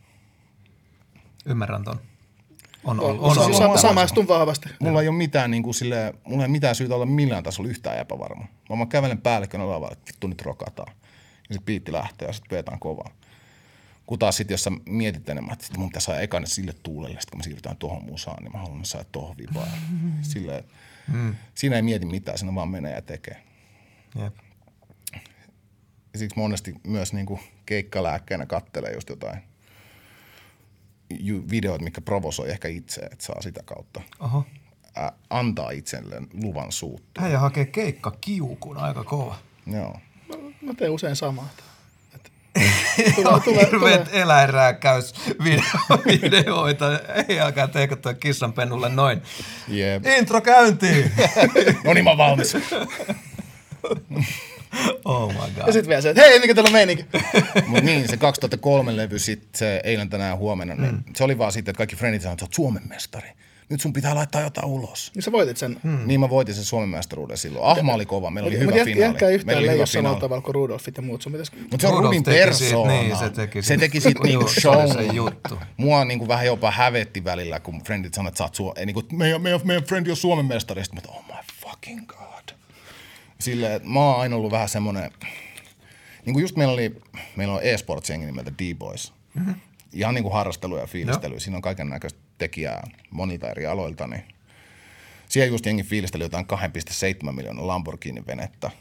[1.50, 2.00] Ymmärrän ton.
[2.84, 4.70] On, on, on, on, on, samaistun vahvasti.
[4.80, 7.97] Mulla ei ole mitään, niin kuin sille, mulla ei mitään syytä olla millään tasolla yhtään
[7.97, 8.45] epävarma.
[8.70, 10.93] Mä vaan kävelen päällikkönä lavalla, että vittu nyt rokataan.
[11.50, 13.12] Ja sitten piitti lähtee ja sitten vetään kovaa.
[14.06, 17.32] Kun taas sitten, jos sä mietit enemmän, että mun pitäisi saada ekana sille tuulelle, sitten
[17.32, 19.68] kun me siirrytään tuohon musaan, niin mä haluan saada tuohon vipaan.
[20.22, 20.64] Silleen,
[21.14, 21.36] mm.
[21.56, 23.43] Siinä ei mieti mitään, siinä vaan menee ja tekee.
[24.24, 24.36] Jep.
[26.14, 29.49] Ja siksi monesti myös niin kuin keikkalääkkeenä kattelee just jotain
[31.51, 34.43] videoita, mikä provosoi ehkä itse, että saa sitä kautta Aha.
[34.97, 37.24] Ä, antaa itselleen luvan suuttua.
[37.24, 39.36] Äijä hakee keikka kiukun aika kova.
[39.68, 39.99] Joo.
[40.30, 41.49] Mä, mä teen usein samaa.
[43.16, 46.99] Tulee, tulee, hirveet eläinrääkkäysvideoita.
[47.28, 49.22] Ei alkaa teikö tuo kissanpennulle noin.
[49.74, 50.05] Yep.
[50.18, 51.12] Intro käyntiin.
[51.86, 52.53] no niin, mä valmis.
[55.05, 55.67] Oh my god.
[55.67, 57.05] Ja sitten vielä se, että hei, mikä täällä meininki?
[57.67, 61.03] Mut niin, se 2003 levy sit, se eilen tänään huomenna, niin mm.
[61.15, 63.30] se oli vaan sitten, että kaikki frendit sanoivat, että sä oot Suomen mestari.
[63.70, 65.11] Nyt sun pitää laittaa jotain ulos.
[65.15, 65.80] Niin sä voitit sen.
[65.84, 65.99] Hmm.
[66.05, 67.65] Niin mä voitin sen Suomen mestaruuden silloin.
[67.65, 69.01] Ahma oli kova, meillä oli Mut hyvä finaali.
[69.01, 71.26] Jätkä yhtään leijä samalla tavalla kuin Rudolfit ja muut.
[71.72, 72.93] Mutta se on Rudin persoona.
[72.93, 74.91] Niin, se teki, se teki sit niinku show.
[74.93, 75.59] Se juttu.
[75.78, 79.03] Mua niinku vähän jopa hävetti välillä, kun frendit sanoivat, että sä oot Suo- ei, niinku,
[79.11, 80.84] meidän, meidän, meidän frendi on Suomen mestari.
[80.84, 82.39] Sitten mä oh my fucking god
[83.42, 85.12] silleen, että mä oon aina ollut vähän semmoinen,
[86.26, 87.02] niin kuin just meillä oli,
[87.36, 89.14] meillä on e-sports-jengi nimeltä D-Boys.
[89.34, 89.56] Mm-hmm.
[89.94, 91.34] Ihan niin kuin harrastelu ja fiilistely.
[91.34, 91.40] No.
[91.40, 94.24] Siinä on kaiken näköistä tekijää monilta eri aloilta, niin
[95.30, 96.46] siellä just jengi fiilisteli jotain
[97.26, 98.72] 2,7 miljoonaa Lamborghini-venettä.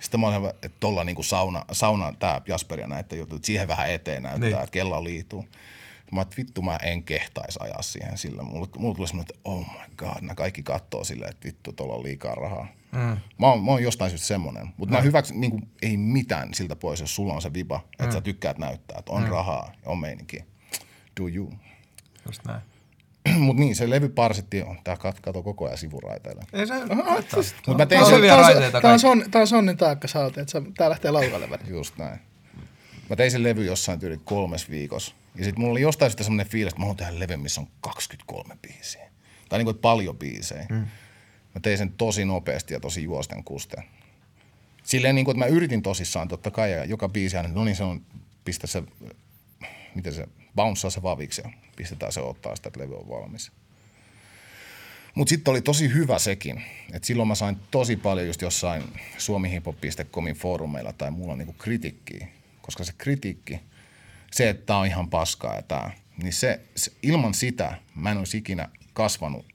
[0.00, 3.90] Sitten mä olin, että tuolla niin sauna, sauna tämä Jasper ja näitä juttuja, siihen vähän
[3.90, 4.58] eteen näyttää, niin.
[4.58, 5.44] että kello liituu.
[6.12, 8.42] Mä että vittu mä en kehtaisi ajaa siihen sillä.
[8.42, 11.94] Mulla, mulla tuli semmoinen, että oh my god, nämä kaikki katsoo silleen, että vittu tuolla
[11.94, 12.68] on liikaa rahaa.
[12.92, 13.16] Mm.
[13.38, 14.68] Mä, oon, mä oon jostain syystä semmoinen.
[14.76, 14.98] Mutta mm.
[14.98, 18.12] mä hyväksyn, niin kuin, ei mitään siltä pois, jos sulla on se viba, että mm.
[18.12, 19.28] sä tykkäät näyttää, että on mm.
[19.28, 20.44] rahaa ja on meininki.
[21.20, 21.52] Do you.
[22.26, 22.60] Just näin.
[23.46, 26.44] Mutta niin, se levy parsitti, on, tää kat, kato koko ajan sivuraiteille.
[26.52, 26.74] Ei se
[27.34, 28.20] siis, Mut mä tein sen,
[28.82, 31.58] tää, on son, tää on sonnin taakka sä että tää lähtee laukalle.
[31.68, 32.20] Just näin.
[33.10, 35.14] Mä tein sen levy jossain tyyli kolmes viikossa.
[35.34, 37.68] Ja sitten mulla oli jostain sitten semmoinen fiilis, että mä haluan tehdä levy, missä on
[37.80, 39.10] 23 biisiä.
[39.48, 40.66] Tai niin kuin, paljon biisejä.
[40.70, 40.86] Mm.
[41.54, 43.84] Mä tein sen tosi nopeasti ja tosi juosten kusten.
[44.82, 47.76] Silleen niin kuin, että mä yritin tosissaan totta kai, ja joka biisi aina, no niin
[47.76, 48.02] se on,
[48.44, 48.82] pistä se,
[49.94, 53.52] miten se, bouncea se vaviksi ja pistetään se ottaa sitä, että levy on valmis.
[55.14, 56.62] Mutta sitten oli tosi hyvä sekin,
[56.92, 58.82] että silloin mä sain tosi paljon just jossain
[59.18, 62.28] suomihiphop.comin foorumeilla tai mulla niinku kritiikkiä,
[62.62, 63.60] koska se kritiikki,
[64.32, 65.90] se, että tämä on ihan paskaa ja tämä,
[66.22, 69.46] niin se, se, ilman sitä mä en olisi ikinä kasvanut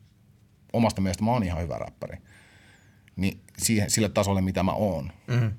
[0.74, 2.18] omasta mielestä mä oon ihan hyvä räppäri.
[3.16, 5.12] Niin siihen, sille tasolle, mitä mä oon.
[5.28, 5.52] Mm.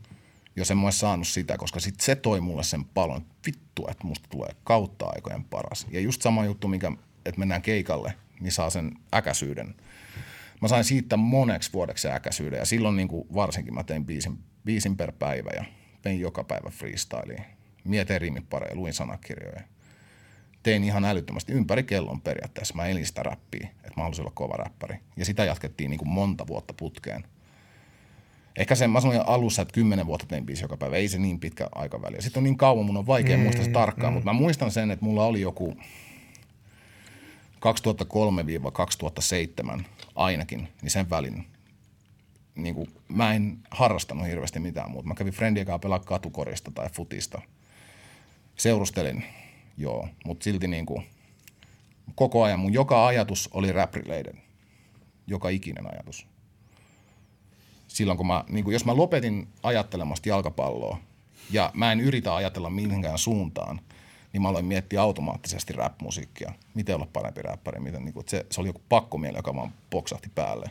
[0.56, 3.86] Jos en mä olisi saanut sitä, koska sit se toi mulle sen palon, että vittu,
[3.90, 5.86] että musta tulee kautta aikojen paras.
[5.90, 6.92] Ja just sama juttu, mikä,
[7.24, 9.74] että mennään keikalle, niin saa sen äkäsyyden.
[10.62, 14.96] Mä sain siitä moneksi vuodeksi äkäsyyden ja silloin niin kuin varsinkin mä tein biisin, biisin
[14.96, 15.64] per päivä ja
[16.02, 17.44] tein joka päivä freestyliin.
[17.84, 19.60] Mietin rimipareja, luin sanakirjoja
[20.64, 22.74] tein ihan älyttömästi ympäri kellon periaatteessa.
[22.74, 24.96] Mä elin sitä räppiä, että mä halusin olla kova räppäri.
[25.16, 27.24] Ja sitä jatkettiin niin kuin monta vuotta putkeen.
[28.56, 30.96] Ehkä sen, mä sanoin alussa, että kymmenen vuotta tein biisi joka päivä.
[30.96, 32.22] Ei se niin pitkä aikaväli.
[32.22, 34.14] Sitten on niin kauan, mun on vaikea mm, muistaa se tarkkaan, mm.
[34.14, 35.76] mutta mä muistan sen, että mulla oli joku
[39.78, 39.82] 2003-2007
[40.14, 41.46] ainakin, niin sen välin
[42.54, 45.08] niin kuin, mä en harrastanut hirveästi mitään muuta.
[45.08, 47.40] Mä kävin friendien kanssa pelaa katukorista tai futista–
[48.56, 49.24] Seurustelin,
[49.76, 51.06] joo, mutta silti niin kuin
[52.14, 53.94] koko ajan mun joka ajatus oli rap
[55.26, 56.26] Joka ikinen ajatus.
[57.88, 60.98] Silloin kun mä, niin kuin jos mä lopetin ajattelemasta jalkapalloa
[61.50, 63.80] ja mä en yritä ajatella mihinkään suuntaan,
[64.32, 66.52] niin mä aloin miettiä automaattisesti rap-musiikkia.
[66.74, 70.30] Miten olla parempi räppäri, miten, niin kuin, se, se oli joku pakkomieli, joka vaan poksahti
[70.34, 70.70] päälle.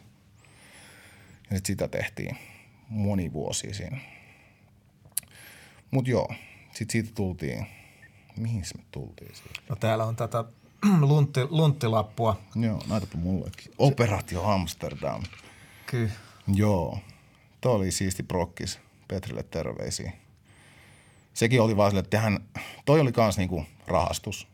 [1.50, 2.38] Ja sit sitä tehtiin
[2.90, 3.98] moni vuosi siinä.
[5.92, 6.34] Mutta joo,
[6.74, 7.66] sitten siitä tultiin,
[8.38, 9.60] mihin me tultiin siitä?
[9.70, 10.44] No täällä on tätä
[11.02, 12.40] luntti, lunttilappua.
[12.56, 13.74] Joo, näytäpä mullekin.
[13.78, 15.24] Operaatio Amsterdam.
[15.86, 16.12] Kyllä.
[16.48, 17.00] Joo,
[17.62, 18.80] tuo oli siisti prokkis.
[19.08, 20.12] Petrille terveisiä.
[21.34, 22.40] Sekin oli vaan sille, että tehän,
[22.86, 24.48] toi oli kans niinku rahastus.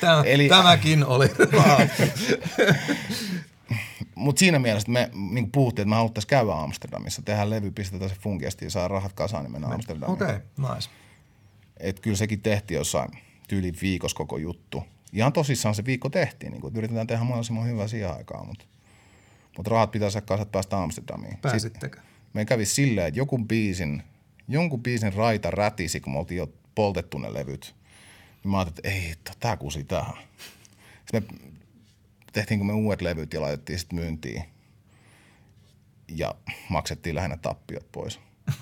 [0.00, 1.28] Tämä, Eli, tämäkin oli
[4.24, 8.16] Mutta siinä mielessä me niin puhuttiin, että me haluttaisiin käydä Amsterdamissa, tehdä levy, pistetään se
[8.20, 10.12] funkiasti ja saa rahat kasaan, niin mennään Amsterdamiin.
[10.12, 10.90] Okei, okay, nice.
[11.76, 13.10] Et kyllä sekin tehtiin jossain
[13.48, 14.84] tyyli viikossa koko juttu.
[15.12, 18.64] Ihan tosissaan se viikko tehtiin, niin kuin, yritetään tehdä mahdollisimman hyvää siihen aikaan, mutta,
[19.56, 21.38] mutta rahat pitää saada kasat päästä Amsterdamiin.
[21.42, 22.00] Pääsittekö?
[22.34, 24.02] me kävi silleen, että joku biisin,
[24.48, 27.74] jonkun biisin raita rätisi, kun me oltiin jo poltettu ne levyt.
[28.44, 30.16] Niin mä ajattelin, että ei, tämä kusi tähän.
[30.98, 31.43] Sitten me
[32.34, 34.44] tehtiinkö me uudet levyt ja laitettiin sitten myyntiin.
[36.08, 36.34] Ja
[36.68, 38.20] maksettiin lähinnä tappiot pois.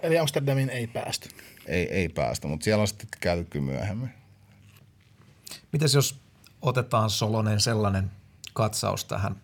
[0.00, 1.28] Eli Amsterdamin ei päästy.
[1.66, 4.10] Ei, ei päästä, mutta siellä on sitten käyty myöhemmin.
[5.72, 6.20] Mites jos
[6.62, 8.10] otetaan Solonen sellainen
[8.52, 9.36] katsaus tähän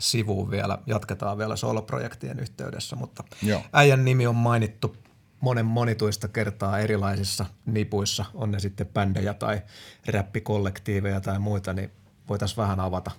[0.00, 3.62] sivuun vielä, jatketaan vielä soloprojektien yhteydessä, mutta Joo.
[3.72, 4.96] äijän nimi on mainittu
[5.40, 9.62] monen monituista kertaa erilaisissa nipuissa, on ne sitten bändejä tai
[10.06, 11.90] räppikollektiiveja tai muita, niin
[12.28, 13.10] voitaisiin vähän avata,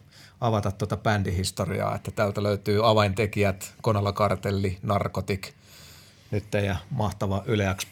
[0.42, 5.54] avata tuota bändihistoriaa, että täältä löytyy avaintekijät, Konala Kartelli, Narkotik,
[6.32, 7.88] nyt teidän mahtava Yleäks,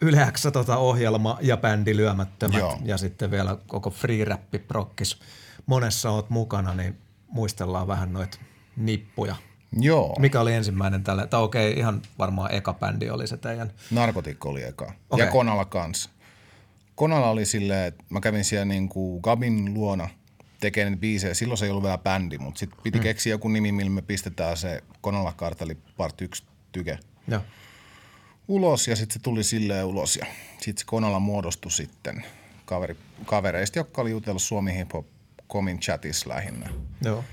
[0.00, 2.78] Yleäks tota ohjelma ja bändi Lyömättömät Joo.
[2.84, 5.20] ja sitten vielä koko free rappi prokkis.
[5.66, 6.98] Monessa oot mukana, niin
[7.28, 8.38] muistellaan vähän noita
[8.76, 9.36] nippuja.
[9.72, 10.16] Joo.
[10.18, 11.26] Mikä oli ensimmäinen tällä?
[11.26, 13.72] Tai okei, okay, ihan varmaan eka bändi oli se teidän.
[13.90, 14.92] Narkotik oli eka.
[15.10, 15.26] Okay.
[15.26, 16.10] Ja Konala kanssa.
[16.94, 20.08] Konala oli silleen, että mä kävin siellä niin kuin Gabin luona–
[20.64, 21.34] tekee niitä biisejä.
[21.34, 23.02] Silloin se ei ollut vielä bändi, mutta sitten piti mm.
[23.02, 26.98] keksiä joku nimi, millä me pistetään se Konala Karteli Part 1 tyke.
[27.28, 27.40] Ja.
[28.48, 32.24] Ulos ja sitten se tuli silleen ulos ja sitten se Konala muodostui sitten
[32.64, 35.06] kaveri, kavereista, jotka oli jutellut Suomi Hip Hop
[35.46, 36.70] Komin chatissa lähinnä.
[37.04, 37.24] Joo.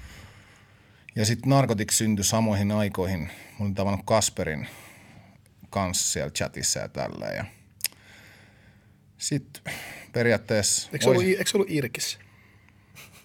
[1.15, 3.19] Ja sitten Narcotics syntyi samoihin aikoihin.
[3.19, 4.67] Mä olin tavannut Kasperin
[5.69, 7.35] kanssa siellä chatissa ja tälleen.
[7.35, 7.45] Ja
[9.17, 9.73] sitten
[10.13, 10.89] periaatteessa...
[10.93, 12.19] Eikö se, ollut, eikö se ollut Irkissä?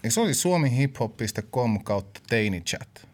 [0.07, 3.09] Eikö se oli suomihiphop.com kautta teinichat?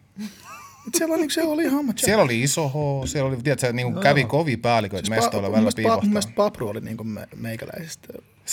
[0.93, 1.97] Siellä oli, siellä oli chat.
[1.97, 5.71] Siellä oli iso H, siellä oli, tiedätkö, niin kuin kävi kovia päälliköitä siis mestoilla välillä
[5.75, 6.03] piilohtaa.
[6.03, 8.07] Mun mielestä Papru oli niin kuin me, meikäläisistä.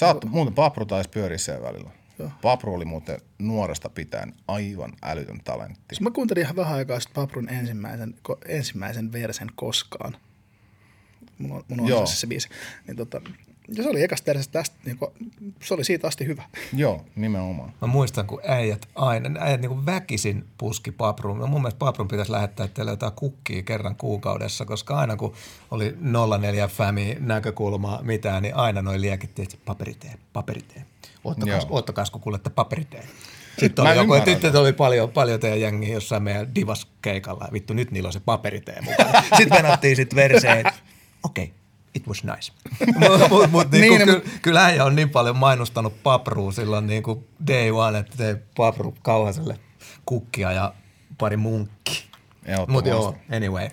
[0.06, 1.90] Oot, muuten Papru taisi pyöriä siellä välillä.
[2.18, 2.30] Joo.
[2.42, 5.80] Papru oli muuten nuoresta pitäen aivan älytön talentti.
[5.88, 8.14] Siis mä kuuntelin ihan vähän aikaa sitten Paprun ensimmäisen,
[8.48, 10.16] ensimmäisen versen koskaan.
[11.38, 12.06] Mun on, mun on Joo.
[12.06, 12.48] se biisi.
[12.86, 13.20] Niin tota,
[13.76, 15.10] ja se oli ekasta tästä, niin kuin,
[15.62, 16.42] se oli siitä asti hyvä.
[16.76, 17.72] Joo, nimenomaan.
[17.80, 21.50] Mä muistan, kun äijät aina, äijät niin kuin väkisin puski papruun.
[21.50, 25.34] Mun mielestä paprun pitäisi lähettää teille jotain kukkia kerran kuukaudessa, koska aina kun
[25.70, 25.96] oli
[26.40, 30.86] 04 fämi näkökulma mitään, niin aina noin liekittiin, että paperiteen, paperiteen.
[31.24, 33.04] Ottakas, ottakas kun kuulette paperiteen.
[33.58, 37.48] Sitten oli joku, että oli paljon, paljon teidän jengiä jossain meidän divas-keikalla.
[37.52, 39.22] Vittu, nyt niillä on se paperiteen mukana.
[39.36, 40.66] Sitten venattiin sitten verseen,
[41.22, 41.59] okei, okay,
[41.94, 42.52] it was nice.
[42.98, 47.24] Mutta mut, niinku, niin, ky, kyllä äijä on niin paljon mainostanut papruu silloin niin kuin
[47.46, 49.58] day one, että tei papru kauhaselle
[50.06, 50.74] kukkia ja
[51.18, 52.04] pari munkki.
[52.68, 53.68] Mutta joo, anyway.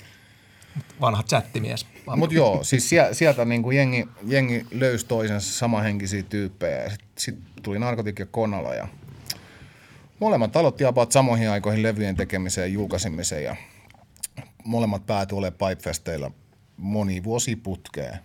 [1.01, 1.85] Vanha chattimies.
[2.15, 6.89] Mutta joo, siis sieltä niin kuin jengi, jengi löysi toisensa samanhenkisiä tyyppejä.
[6.89, 8.87] Sitten sit tuli narkotik ja Konala ja
[10.19, 13.55] molemmat aloitti about samoihin aikoihin levyjen tekemiseen ja julkaisemiseen ja
[14.63, 16.31] molemmat päätyi olemaan Pipefesteillä–
[16.77, 18.19] moni vuosi putkeen.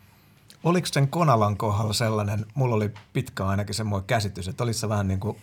[0.65, 5.09] Oliko sen Konalan kohdalla sellainen, mulla oli pitkä ainakin semmoinen käsitys, että olisi se vähän
[5.09, 5.37] niin kuin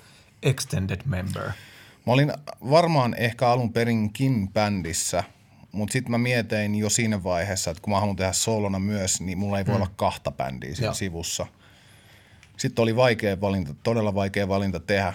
[0.43, 1.51] extended member?
[2.07, 2.33] Mä olin
[2.69, 5.23] varmaan ehkä alun perinkin bändissä,
[5.71, 9.37] mutta sitten mä mietin jo siinä vaiheessa, että kun mä haluan tehdä solona myös, niin
[9.37, 9.81] mulla ei voi hmm.
[9.81, 11.47] olla kahta bändiä siinä sivussa.
[12.57, 15.13] Sitten oli vaikea valinta, todella vaikea valinta tehdä,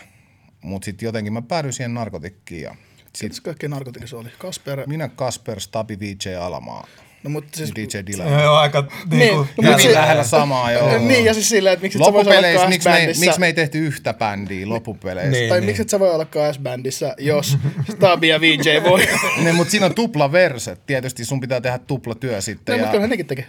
[0.62, 2.62] mutta sitten jotenkin mä päädyin siihen narkotikkiin.
[2.62, 2.76] Ja
[3.16, 4.28] sit, kaikki narkotikissa oli?
[4.38, 4.86] Kasper?
[4.86, 6.86] Minä, Kasper, Stabi, VJ, Alamaa.
[7.24, 8.42] No, mutta siis, DJ Dylan.
[8.42, 8.80] Joo, aika
[9.10, 10.98] niin, niin, no, mutta lähellä samaa, joo.
[10.98, 13.52] niin, ja siis silleen, että miksi et sä vois olla miksi me, miksi me ei
[13.52, 15.30] tehty yhtä bändiä loppupeleissä?
[15.30, 15.66] Niin, tai niin.
[15.66, 17.59] miksi et sä voi olla KS-bändissä, jos
[17.96, 19.09] Stabi ja VJ voi?
[19.42, 20.86] ne, mutta siinä on tupla verset.
[20.86, 22.72] Tietysti sun pitää tehdä tupla työ sitten.
[22.72, 22.82] No, ja...
[22.82, 23.46] mutta kyllä nekin tekee.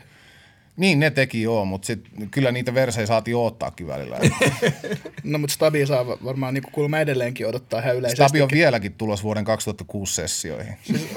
[0.77, 4.19] Niin, ne teki joo, mutta sit, kyllä niitä versejä saatiin odottaakin välillä.
[5.23, 8.23] No mutta Stabi saa va- varmaan niin kuulemma edelleenkin odottaa ihan yleisesti.
[8.23, 10.73] Stabi on vieläkin tulos vuoden 2006 sessioihin.
[10.83, 11.07] Siis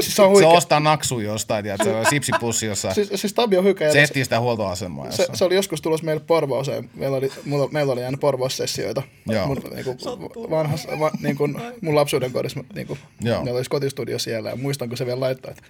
[0.16, 2.94] se on Se ostaa naksu jostain, tiedätkö, se on sipsipussi jossain.
[2.94, 3.92] Siis, siis Stabi on hykä.
[3.92, 6.90] Se etsii sitä huoltoasemaa Se, se, oli joskus tulos meille Porvooseen.
[6.94, 9.02] Meillä oli, mulla, meillä oli aina Porvoos-sessioita.
[9.28, 9.46] Joo.
[9.46, 9.98] Mun, niin kuin,
[10.50, 13.44] vanhassa, va, niin kuin, mun lapsuuden kodissa, niin kuin, Joo.
[13.44, 14.50] meillä olisi kotistudio siellä.
[14.50, 15.62] Ja muistan, kun se vielä laittoi, että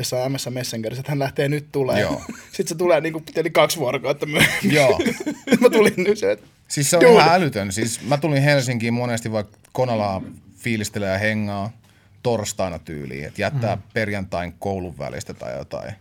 [0.00, 2.00] jossain MS Messengerissä, että hän lähtee nyt tulee.
[2.00, 2.22] Joo.
[2.52, 4.74] Sitten se tulee niin kuin, eli kaksi vuorokautta myöhemmin.
[4.74, 5.00] Joo.
[5.60, 7.12] Mä tulin nyt se, että Siis se on Dude.
[7.12, 7.72] ihan älytön.
[7.72, 10.22] Siis mä tulin Helsinkiin monesti vaikka Konalaa
[10.56, 11.70] fiilistelee ja hengaa
[12.22, 13.82] torstaina tyyliin, että jättää mm.
[13.92, 15.92] perjantain koulun välistä tai jotain.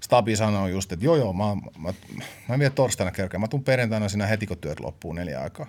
[0.00, 1.44] Stabi sanoi just, että joo joo, mä,
[1.78, 1.94] mä,
[2.48, 3.40] mä en vielä torstaina kerkeä.
[3.40, 5.66] Mä tuun perjantaina siinä heti, kun työt loppuu neljä aikaa.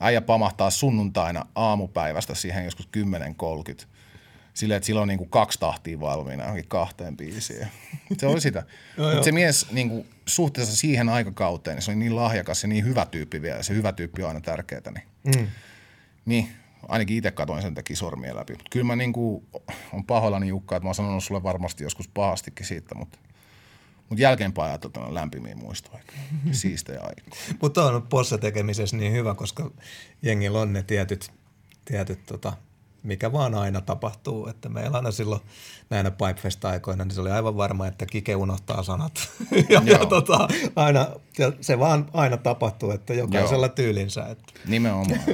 [0.00, 3.86] Äijä pamahtaa sunnuntaina aamupäivästä siihen joskus 10.30.
[4.56, 7.66] Silleen, että silloin on niin kuin kaksi tahtia valmiina johonkin kahteen biisiin.
[8.18, 8.62] Se oli sitä.
[8.96, 12.84] Mutta se mies niin kuin, suhteessa siihen aikakauteen, niin se oli niin lahjakas ja niin
[12.84, 13.62] hyvä tyyppi vielä.
[13.62, 14.80] Se hyvä tyyppi on aina tärkeää.
[14.94, 15.46] Niin, mm.
[16.24, 16.48] niin
[16.88, 18.52] ainakin itse katoin sen takia sormia läpi.
[18.52, 19.46] Mutta kyllä mä niin kuin,
[19.92, 23.18] on pahoillani Jukka, että mä oon sanonut sulle varmasti joskus pahastikin siitä, mutta
[24.08, 26.02] mutta jälkeenpäin ajateltuna lämpimiä muistoja.
[26.52, 27.38] Siistejä aikaa.
[27.62, 29.70] Mutta on possa tekemisessä niin hyvä, koska
[30.22, 31.32] jengillä on ne tietyt,
[31.84, 32.52] tietyt tota,
[33.06, 34.48] mikä vaan aina tapahtuu.
[34.48, 35.40] Että meillä aina silloin
[35.90, 39.28] näinä Pipefest-aikoina, niin se oli aivan varma, että Kike unohtaa sanat.
[39.68, 41.08] ja, ja, tota, aina,
[41.38, 43.74] ja se vaan aina tapahtuu, että jokaisella Joo.
[43.74, 44.26] tyylinsä.
[44.26, 44.52] Että.
[44.66, 45.20] Nimenomaan.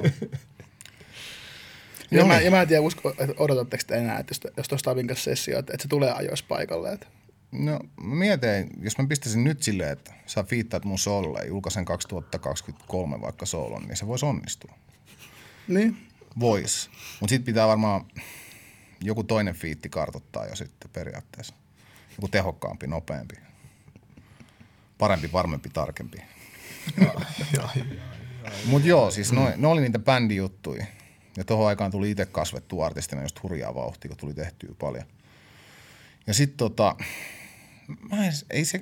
[2.10, 4.82] ja, mä, ja mä en tiedä, usko, että odotatteko te enää, että jos, jos tuossa
[4.82, 6.92] Stabin kanssa sessio, että, että se tulee ajoissa paikalle.
[6.92, 7.06] Että.
[7.52, 11.84] No mä mietin, jos mä pistäisin nyt silleen, että sä fiittaat mun sololle ja julkaisen
[11.84, 14.74] 2023 vaikka solon, niin se voisi onnistua.
[15.68, 16.11] Niin.
[16.40, 16.90] Vois.
[17.20, 18.04] Mutta sitten pitää varmaan
[19.00, 21.54] joku toinen fiitti kartoittaa jo sitten periaatteessa.
[22.10, 23.34] Joku tehokkaampi, nopeampi.
[24.98, 26.18] Parempi, varmempi, tarkempi.
[28.66, 30.86] Mutta joo, siis no, ne oli niitä bändijuttuja.
[31.36, 35.04] Ja tuohon aikaan tuli itse kasvettu artistina just hurjaa vauhtia, kun tuli tehtyä paljon.
[36.26, 36.96] Ja sitten tota,
[38.10, 38.80] mä en, ei, se,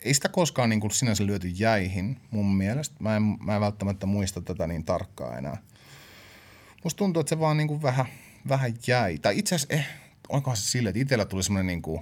[0.00, 2.96] ei sitä koskaan niin kuin sinänsä lyöty jäihin mun mielestä.
[2.98, 5.56] Mä en, mä en välttämättä muista tätä niin tarkkaan enää.
[6.84, 8.06] Musta tuntuu, että se vaan niin kuin vähän,
[8.48, 9.18] vähän jäi.
[9.18, 9.86] Tai itse asiassa, eh,
[10.28, 12.00] onkohan se silleen, että itsellä tuli semmoinen niin kuin,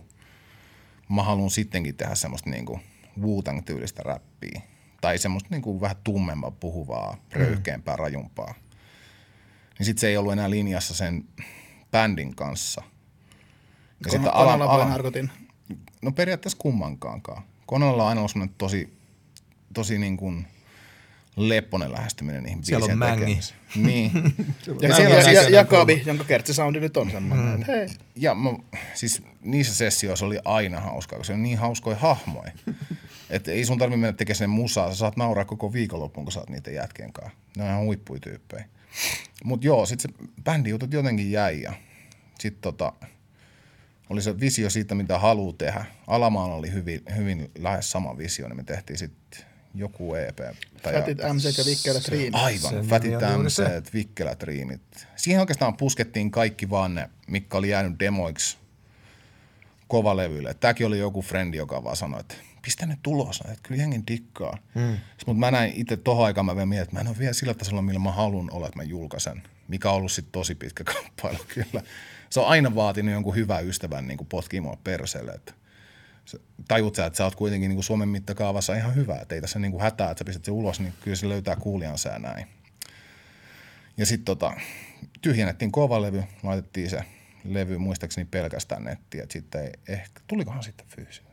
[1.08, 2.80] mä haluan sittenkin tehdä semmoista niin kuin
[3.20, 4.62] Wu-Tang-tyylistä räppiä.
[5.00, 8.54] Tai semmoista niin kuin vähän tummempaa, puhuvaa, röyhkeämpää, rajumpaa.
[9.78, 11.24] Niin sit se ei ollut enää linjassa sen
[11.90, 12.82] bändin kanssa.
[12.84, 15.30] Ja Kon, sitten ala- ala- narkotin?
[16.02, 17.42] No periaatteessa kummankaankaan.
[17.66, 18.98] Konalla on aina ollut tosi,
[19.74, 20.46] tosi niin kuin
[21.36, 23.20] lepponen lähestyminen niihin Siellä on mängi.
[23.20, 23.58] tekemiseen.
[23.76, 24.12] Niin.
[24.80, 27.58] Ja, siellä on ja, ja, ja Kavi, jonka kertsisoundi nyt on semmoinen.
[27.58, 27.64] Mm.
[27.66, 28.50] Hei, Ja mä,
[28.94, 32.52] siis niissä sessioissa oli aina hauskaa, koska se on niin hauskoja hahmoja.
[33.30, 36.40] Että ei sun tarvitse mennä tekemään sen musaa, sä saat nauraa koko viikonloppuun, kun sä
[36.40, 37.38] oot niiden jätkien kanssa.
[37.56, 38.64] Ne on ihan huippuja tyyppejä.
[39.44, 40.08] Mut joo, sit se
[40.44, 41.72] bändijutut jotenkin jäi ja
[42.38, 42.92] sit tota,
[44.10, 45.84] oli se visio siitä, mitä haluaa tehdä.
[46.06, 50.38] Alamaalla oli hyvin, hyvin lähes sama visio, niin me tehtiin sitten joku EP.
[50.82, 52.34] Tai Fätit MC ja Vikkelät Riimit.
[52.34, 53.12] Aivan, Fätit.
[53.42, 53.62] MC,
[53.94, 54.80] Vikkelät riimit.
[55.16, 58.56] Siihen oikeastaan puskettiin kaikki vaan ne, mitkä oli jäänyt demoiksi
[59.88, 60.54] kovalevyille.
[60.54, 64.58] Tämäkin oli joku frendi, joka vaan sanoi, että pistä ne tulos, että kyllä jengen dikkaa.
[64.74, 64.98] Mm.
[65.26, 67.54] Mutta mä näin itse tohon aikaan, mä vielä mietin, että mä en ole vielä sillä
[67.54, 69.42] tasolla, millä mä haluan olla, että mä julkaisen.
[69.68, 71.82] Mikä on ollut sitten tosi pitkä kamppailu kyllä.
[72.30, 75.54] Se on aina vaatinut jonkun hyvän ystävän niin potkimaan mua perseelle, että
[76.68, 79.58] tajut sä, että sä oot kuitenkin niin kuin Suomen mittakaavassa ihan hyvä, että ei tässä
[79.58, 82.46] niin kuin hätää, että sä pistät se ulos, niin kyllä se löytää kuulijansa ja näin.
[83.96, 84.52] Ja sitten tota,
[85.22, 87.04] tyhjennettiin kova levy, laitettiin se
[87.44, 91.32] levy muistaakseni pelkästään nettiin, että sitten ei ehkä, tulikohan sitten fyysinen?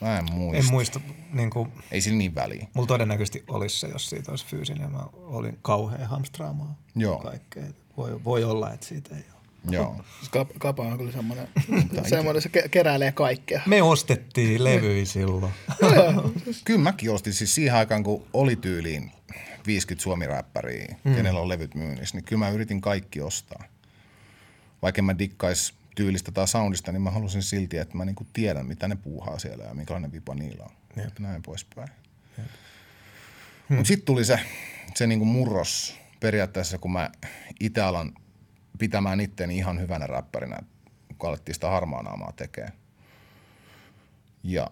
[0.00, 0.58] Mä en muista.
[0.58, 1.00] En muista,
[1.32, 2.66] niin kuin, Ei sillä niin väliä.
[2.74, 4.92] mulla todennäköisesti olisi se, jos siitä olisi fyysinen.
[4.92, 7.18] Mä olin kauhean hamstraamaan Joo.
[7.18, 7.64] kaikkea.
[7.96, 9.24] Voi, voi olla, että siitä ei.
[9.70, 9.96] Joo.
[10.36, 11.48] Kap- Kapa on kyllä semmoinen,
[12.08, 13.62] semmoinen se ke- keräilee kaikkea.
[13.66, 15.52] Me ostettiin levyjä silloin.
[16.64, 19.12] Kyllä mäkin ostin siis siihen aikaan, kun oli tyyliin
[19.66, 21.14] 50 suomiräppäriä, mm.
[21.14, 23.64] kenellä on levyt myynnissä, niin kyllä mä yritin kaikki ostaa.
[24.82, 28.88] Vaikka mä dikkais tyylistä tai soundista, niin mä halusin silti, että mä niinku tiedän, mitä
[28.88, 30.70] ne puuhaa siellä ja minkälainen vipa niillä on.
[30.96, 31.88] Ja näin poispäin.
[33.68, 34.40] Mutta sitten tuli se,
[34.94, 37.10] se niinku murros periaatteessa, kun mä
[37.60, 38.12] itse alan
[38.78, 40.58] pitämään itteeni ihan hyvänä räppärinä,
[41.18, 42.72] kun alettiin sitä harmaa naamaa tekemään.
[44.42, 44.70] Ja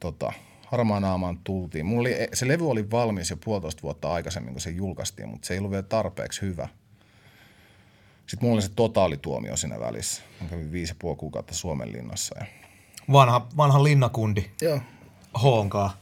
[0.00, 0.32] tota,
[0.66, 1.86] harmaan naamaan tultiin.
[1.86, 5.54] Mulla oli, se levy oli valmis jo puolitoista vuotta aikaisemmin, kun se julkaistiin, mutta se
[5.54, 6.68] ei ollut vielä tarpeeksi hyvä.
[8.26, 10.22] Sitten mulla oli se totaalituomio siinä välissä.
[10.40, 12.46] Mä kävin viisi ja puoli kuukautta Suomen linnassa ja
[13.12, 14.80] Vanha, vanha linnakundi Joo.
[15.42, 15.96] Honkaa.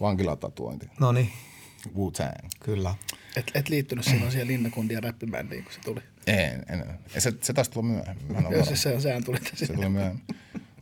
[0.00, 0.90] Vankilatatuointi.
[1.00, 1.32] No niin,
[1.96, 2.48] Wu-Tang.
[2.60, 2.94] kyllä.
[3.36, 6.00] Et, et liittynyt silloin siihen linnakundia räppibändiin, kun se tuli.
[6.26, 6.80] En, en.
[7.14, 7.20] en.
[7.20, 8.26] Se, se taisi tulla myöhemmin.
[8.28, 8.64] Joo, varma.
[8.64, 9.74] siis se, sehän tuli Se tässä.
[9.74, 10.24] tuli myöhemmin.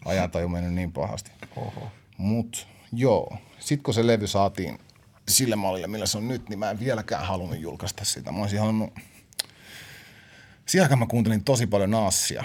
[0.04, 1.30] Ajantaju mennyt niin pahasti.
[1.56, 1.92] Oho.
[2.16, 4.78] Mut joo, sit kun se levy saatiin
[5.28, 8.32] sille mallille, millä se on nyt, niin mä en vieläkään halunnut julkaista sitä.
[8.32, 8.94] Mä olisin halunnut...
[10.66, 12.44] Siihen aikaan mä kuuntelin tosi paljon Naassia.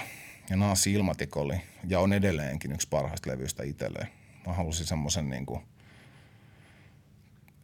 [0.49, 1.56] Ja Naassi Ilmatik oli,
[1.88, 4.07] ja on edelleenkin yksi parhaista levyistä itselleen.
[4.48, 5.61] Mä halusin semmoisen niinku,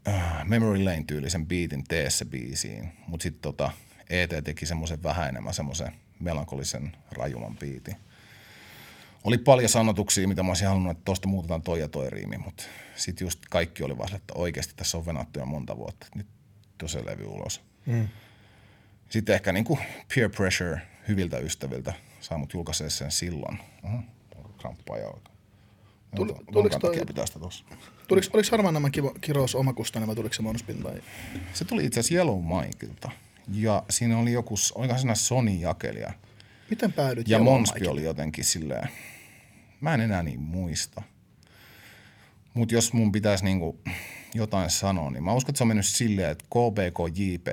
[0.07, 2.91] äh, Memory Lane tyylisen beatin teessä biisiin.
[3.07, 3.72] Mut sit tota,
[4.10, 7.95] ET teki semmoisen vähän enemmän semmoisen melankolisen rajuman biitin
[9.23, 12.64] oli paljon sanotuksia, mitä mä olisin halunnut, että tosta muutetaan toi ja toi riimi, mutta
[12.95, 16.28] sitten just kaikki oli vaan, että oikeasti tässä on venattu jo monta vuotta, nyt
[16.78, 17.61] tuo se levy ulos.
[17.86, 18.07] Mm.
[19.10, 19.80] Sitten ehkä niin kuin
[20.15, 23.60] peer pressure hyviltä ystäviltä saa mut julkaisee sen silloin.
[23.84, 24.03] Oho,
[24.57, 25.32] kramppaa jalka.
[26.15, 27.65] Tuli- Tuli, takia pitää sitä tossa.
[28.11, 28.89] Tuliko, oliko harmaan nämä
[29.21, 31.01] kirous omakustainen vai tuliko se Monospin vai?
[31.53, 33.11] Se tuli itse asiassa Yellow Mikeilta.
[33.53, 36.13] Ja siinä oli joku, olikohan siinä Sony-jakelija.
[36.69, 37.91] Miten päädyit Ja Yellow Monspi Mikeille?
[37.91, 38.89] oli jotenkin silleen,
[39.81, 41.01] mä en enää niin muista.
[42.53, 43.79] Mutta jos mun pitäisi niinku
[44.33, 47.47] jotain sanoa, niin mä uskon, että se on mennyt silleen, että KBKJP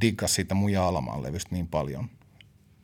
[0.00, 2.10] diggas siitä mun Jaalamaan levystä niin paljon,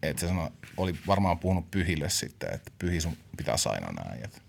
[0.03, 4.25] että se sano, oli varmaan puhunut Pyhille sitten, että Pyhi sun pitää aina näin.
[4.25, 4.42] Et.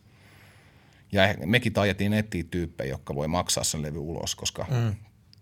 [1.13, 4.95] Ja mekin tajettiin etsiä tyyppejä, jotka voi maksaa sen levy ulos, koska mm.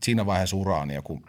[0.03, 1.22] siinä vaiheessa uraa niin joku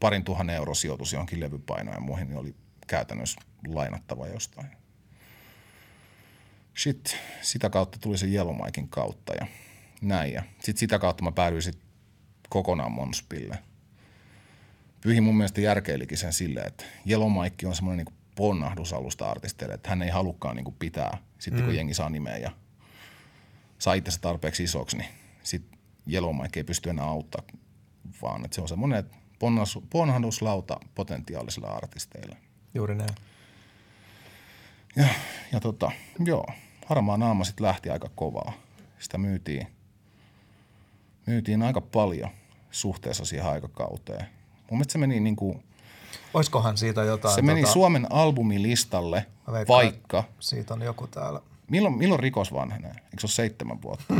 [0.00, 2.54] parin tuhannen euro sijoitus johonkin levypainoon ja muihin niin oli
[2.86, 4.68] käytännössä lainattava jostain.
[6.76, 9.46] Sitten sitä kautta tuli se Yellow Mikein kautta ja
[10.02, 10.32] näin.
[10.32, 11.78] Ja sitten sitä kautta mä päädyin sit
[12.48, 13.58] kokonaan Monspille.
[15.00, 19.88] Pyhi mun mielestä järkeilikin sen silleen, että Yellow Mike on semmoinen niinku ponnahdusalusta artisteille, että
[19.88, 21.66] hän ei halukkaan niinku pitää, sitten mm.
[21.66, 22.50] kun jengi saa nimeä ja
[23.80, 25.08] saa itsensä tarpeeksi isoksi, niin
[25.42, 25.78] sitten
[26.12, 27.42] Yellow Mike ei pysty enää auttaa,
[28.22, 29.04] vaan että se on semmoinen
[29.38, 32.36] ponnahus- ponnahduslauta potentiaalisille artisteille.
[32.74, 33.14] Juuri näin.
[34.96, 35.06] Ja,
[35.52, 35.90] ja tota,
[36.24, 36.46] joo,
[36.86, 38.52] harmaa naama sitten lähti aika kovaa.
[38.98, 39.66] Sitä myytiin,
[41.26, 42.30] myytiin aika paljon
[42.70, 44.26] suhteessa siihen aikakauteen.
[44.70, 45.64] Mun mielestä se meni, niin kuin,
[46.34, 47.34] Oiskohan siitä jotain?
[47.34, 51.40] se meni tota, Suomen albumilistalle, veikkaan, vaikka, Siitä on joku täällä.
[51.70, 52.90] Milloin, milloin rikos vanhenee?
[52.90, 54.14] Eikö se ole seitsemän vuotta?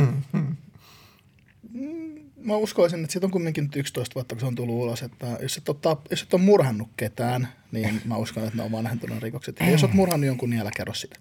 [2.43, 5.01] Mä uskoisin, että siitä on kumminkin nyt 11 vuotta, kun se on tullut ulos.
[5.01, 8.63] Että jos et ole, tap- jos et ole murhannut ketään, niin mä uskon, että ne
[8.63, 9.59] on vanhentunut rikokset.
[9.59, 11.15] Ja jos oot murhannut jonkun, niin älä kerro sitä.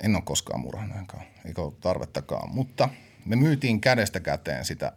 [0.00, 2.54] En ole koskaan murhaneenkaan, eikä ole tarvettakaan.
[2.54, 2.88] Mutta
[3.24, 4.92] me myytiin kädestä käteen sitä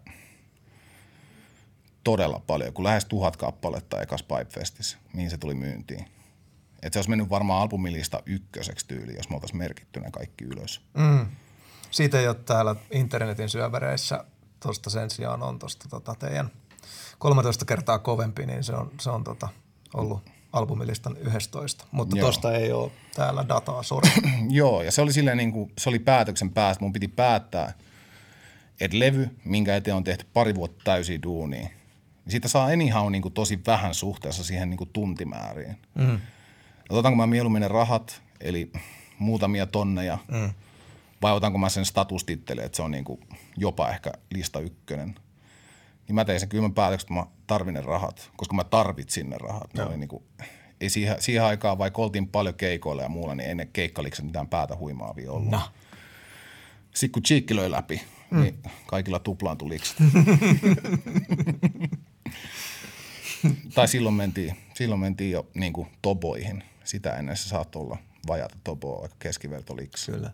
[2.03, 6.05] todella paljon, kun lähes tuhat kappaletta ekas Pipefestissä, mihin se tuli myyntiin.
[6.83, 10.81] Et se olisi mennyt varmaan albumilista ykköseksi tyyli, jos me oltaisiin merkitty ne kaikki ylös.
[10.93, 11.25] Mm.
[11.91, 14.23] Siitä ei ole täällä internetin syövereissä.
[14.59, 16.49] Tuosta sen sijaan on tuosta tota teidän
[17.17, 19.49] 13 kertaa kovempi, niin se on, se on tota
[19.93, 21.85] ollut albumilistan 11.
[21.91, 22.25] Mutta Joo.
[22.25, 24.09] tuosta ei ole täällä dataa, sori.
[24.49, 26.83] Joo, ja se oli silleen niin kuin, se oli päätöksen päästä.
[26.83, 27.73] Mun piti päättää,
[28.79, 33.21] että levy, minkä eteen on tehty pari vuotta täysiä duunia, niin siitä saa anyhow niin
[33.21, 35.77] kuin tosi vähän suhteessa siihen niin kuin tuntimääriin.
[35.95, 36.19] Mm.
[36.89, 38.71] Otanko mä mieluummin ne rahat, eli
[39.19, 40.49] muutamia tonneja, mm.
[41.21, 43.19] vai otanko mä sen statustitteli, että se on niin kuin
[43.57, 45.15] jopa ehkä lista ykkönen.
[46.07, 49.37] Niin mä tein sen kylmän päätöksen, että mä tarvin ne rahat, koska mä tarvitsin ne
[49.37, 49.73] rahat.
[49.73, 50.23] Ne oli niin kuin,
[50.81, 54.47] ei siihen, siihen aikaan, vaikka oltiin paljon keikoilla ja muulla, niin ei ne keikkalikset mitään
[54.47, 55.49] päätä huimaavia ollut.
[55.49, 55.61] No.
[56.93, 58.01] Sitten kun Cheekki löi läpi,
[58.31, 58.41] mm.
[58.41, 59.97] niin kaikilla tuplaantui likset.
[63.75, 66.63] tai silloin mentiin, silloin mentiin jo niin kuin toboihin.
[66.87, 67.97] Sitä ennen se saattoi olla
[68.27, 70.11] vajata toboa, aika keskivertoliksi.
[70.11, 70.31] Kyllä.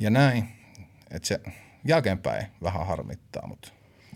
[0.00, 0.48] Ja näin,
[1.10, 1.40] että se
[1.84, 3.68] jälkeenpäin vähän harmittaa, mutta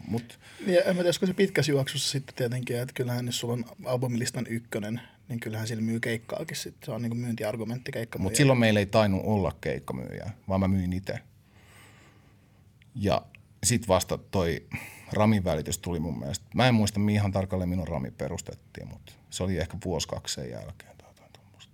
[0.08, 3.64] mut, Ja en mä tiedä, se pitkässä juoksussa sitten tietenkin, että kyllähän jos sulla on
[3.84, 6.86] albumilistan ykkönen, niin kyllähän sillä myy keikkaakin sitten.
[6.86, 8.18] Se on niin kuin myyntiargumentti keikka.
[8.18, 11.18] mut silloin meillä ei tainnut olla keikkamyyjää, vaan mä myin itse.
[12.94, 13.22] Ja
[13.64, 14.66] sit vasta toi
[15.12, 16.46] ramin välitys tuli mun mielestä.
[16.54, 20.34] Mä en muista mihin ihan tarkalleen minun rami perustettiin, mutta se oli ehkä vuosi kaksi
[20.34, 20.96] sen jälkeen.
[20.98, 21.72] tai jotain tommosta.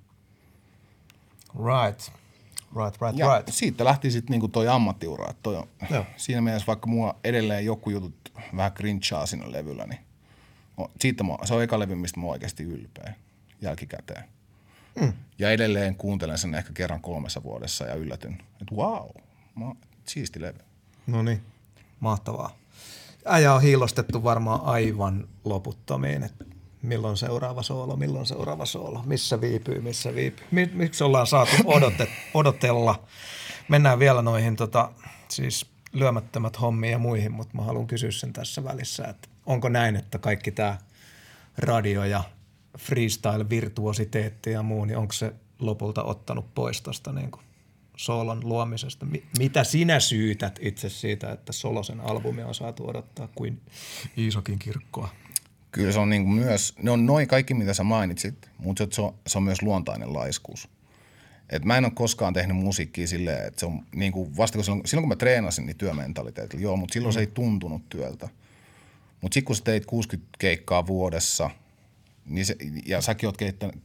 [1.54, 2.12] Right.
[2.76, 3.52] Right, right, Ja right.
[3.52, 5.30] siitä lähti sitten niinku toi ammattiura.
[5.30, 6.04] että Toi on, Joo.
[6.16, 8.14] siinä mielessä vaikka mua edelleen joku jutut
[8.56, 10.00] vähän grinchaa siinä levyllä, niin
[10.80, 13.14] o- siitä mä, se on eka levy, mistä mä oon oikeasti ylpeä
[13.60, 14.24] jälkikäteen.
[15.00, 15.12] Mm.
[15.38, 19.08] Ja edelleen kuuntelen sen ehkä kerran kolmessa vuodessa ja yllätyn, että wow,
[19.54, 19.74] mä,
[20.04, 20.58] siisti levy.
[21.06, 21.42] No niin.
[22.00, 22.56] Mahtavaa.
[23.24, 26.22] Äijä on hiilostettu varmaan aivan loputtomiin.
[26.22, 26.34] Et
[26.82, 30.46] milloin seuraava soolo, milloin seuraava soolo, missä viipyy, missä viipyy.
[30.72, 33.06] Miksi ollaan saatu odote, odotella?
[33.68, 34.92] Mennään vielä noihin tota,
[35.28, 39.96] siis lyömättömät hommiin ja muihin, mutta mä haluan kysyä sen tässä välissä, että onko näin,
[39.96, 40.78] että kaikki tämä
[41.58, 42.22] radio ja
[42.78, 47.30] freestyle-virtuositeetti ja muu, niin onko se lopulta ottanut pois tuosta niin
[47.96, 49.06] soolon luomisesta?
[49.38, 53.60] Mitä sinä syytät itse siitä, että Solosen albumi on saatu odottaa kuin
[54.18, 55.08] Iisokin kirkkoa?
[55.72, 59.02] Kyllä se on niin kuin myös, ne on noin kaikki mitä sä mainitsit, mutta se
[59.02, 60.68] on, se on myös luontainen laiskuus.
[61.50, 64.64] Et mä en ole koskaan tehnyt musiikkia silleen, että se on niin kuin vasta kun
[64.64, 67.14] silloin, silloin kun mä treenasin, niin työmentaliteetillä, joo, mutta silloin mm.
[67.14, 68.28] se ei tuntunut työltä.
[69.20, 71.50] Mutta sitten kun sä teit 60 keikkaa vuodessa,
[72.26, 73.36] niin se, ja säkin oot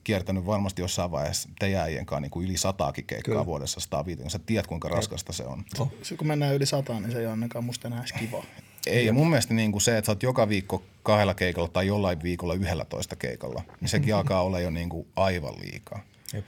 [0.03, 3.45] kiertänyt varmasti jossain vaiheessa teidän äijien kanssa niin kuin yli sataakin keikkaa Kyllä.
[3.45, 4.31] vuodessa 150.
[4.31, 5.63] Sä tiedät, kuinka raskasta se on.
[5.79, 5.91] Oh.
[6.17, 8.43] kun mennään yli sataan, niin se ei ole ainakaan musta enää kiva.
[8.87, 11.87] Ei, ja mun mielestä niin kuin se, että sä oot joka viikko kahdella keikalla tai
[11.87, 15.99] jollain viikolla yhdellä toista keikalla, niin sekin alkaa olla jo niin kuin aivan liikaa.
[16.33, 16.45] Jep.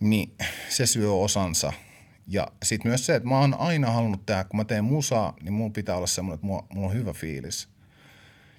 [0.00, 0.32] Niin
[0.68, 1.72] se syö osansa.
[2.28, 5.52] Ja sitten myös se, että mä oon aina halunnut tehdä, kun mä teen musaa, niin
[5.52, 7.68] mun pitää olla semmoinen, että mulla, mulla on hyvä fiilis.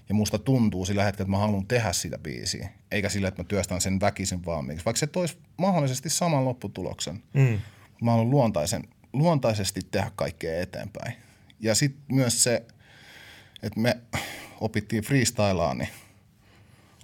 [0.10, 3.47] Ja musta tuntuu sillä hetkellä, että mä haluan tehdä sitä biisiä, eikä sillä, että mä
[3.47, 4.85] työstän sen väkisin valmiiksi.
[4.85, 7.23] Vaikka se toisi mahdollisesti saman lopputuloksen.
[7.34, 7.60] Mm.
[8.01, 8.84] Mä haluan luontaisen,
[9.14, 11.14] luontaisesti tehdä kaikkea eteenpäin.
[11.60, 12.65] Ja sitten myös se,
[13.64, 13.98] että me
[14.61, 15.90] opittiin freestylaan niin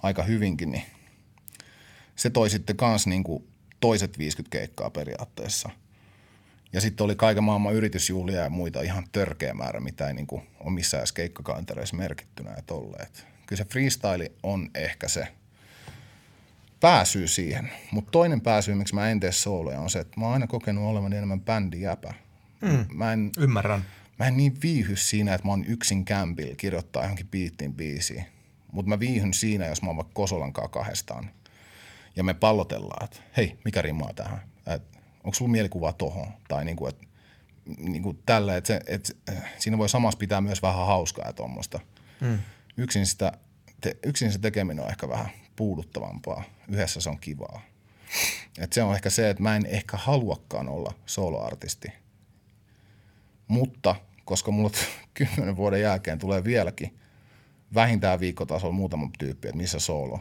[0.02, 0.82] aika hyvinkin, niin
[2.16, 3.48] se toi sitten kans niin kuin
[3.80, 5.70] toiset 50 keikkaa periaatteessa.
[6.72, 10.42] Ja sitten oli kaiken maailman yritysjuhlia ja muita ihan törkeä määrä, mitä ei niin kuin
[10.60, 13.26] ole missään edes keikkakantereissa merkittynä ja tolleet.
[13.46, 15.28] Kyllä se freestyle on ehkä se
[16.80, 17.70] pääsyy siihen.
[17.90, 20.84] Mutta toinen pääsyy, miksi mä en tee sooloja, on se, että mä oon aina kokenut
[20.84, 22.14] olevan enemmän bändijäpä.
[22.60, 23.84] Mm, mä en, ymmärrän
[24.20, 28.24] mä en niin viihy siinä, että mä oon yksin kämpillä kirjoittaa johonkin biittiin biisiin.
[28.72, 31.30] Mutta mä viihyn siinä, jos mä oon vaikka Kosolan kahdestaan.
[32.16, 34.50] Ja me pallotellaan, että hei, mikä rimaa tähän?
[35.24, 36.26] onko sulla mielikuva tohon?
[36.48, 37.06] Tai niinku, että
[37.78, 39.12] niinku tällä, että, se, että
[39.58, 41.80] siinä voi samassa pitää myös vähän hauskaa ja tuommoista.
[42.20, 42.38] Mm.
[42.76, 43.32] Yksin, sitä,
[43.80, 46.44] te, yksin se tekeminen on ehkä vähän puuduttavampaa.
[46.68, 47.62] Yhdessä se on kivaa.
[48.58, 51.92] Et se on ehkä se, että mä en ehkä haluakaan olla soloartisti.
[53.48, 53.96] Mutta
[54.30, 54.70] koska mulla
[55.14, 56.98] kymmenen vuoden jälkeen tulee vieläkin
[57.74, 60.20] vähintään viikkotasolla muutama tyyppi, että missä solo.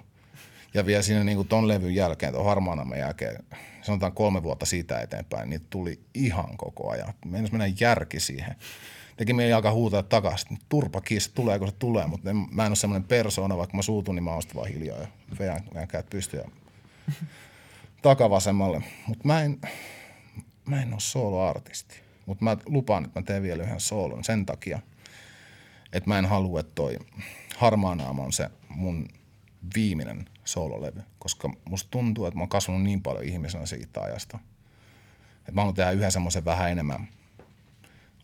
[0.74, 3.44] Ja vielä siinä niin kuin ton levyn jälkeen, tuon harmaan jälkeen,
[3.82, 7.14] sanotaan kolme vuotta siitä eteenpäin, niin tuli ihan koko ajan.
[7.26, 8.56] Meinas mennä järki siihen.
[9.18, 12.76] Teki meidän alkaa huutaa takaisin, turpa kiss, tuleeko se tulee, mutta en, mä en ole
[12.76, 15.08] semmoinen persoona, vaikka mä suutun, niin mä oon vaan hiljaa ja
[15.40, 16.50] veän, veän käät pystyä
[18.02, 18.84] takavasemmalle.
[19.08, 19.62] Mutta mä en,
[20.66, 22.09] mä en ole solo-artisti.
[22.30, 24.80] Mutta mä lupaan, että mä teen vielä yhden soolon sen takia,
[25.94, 27.00] että mä en halua, että toi
[27.58, 29.08] Harmaanaama on se mun
[29.76, 34.40] viimeinen soololevy, koska musta tuntuu, että mä oon kasvanut niin paljon ihmisenä siitä ajasta.
[35.40, 37.08] Että mä haluan tehdä yhä semmoisen vähän enemmän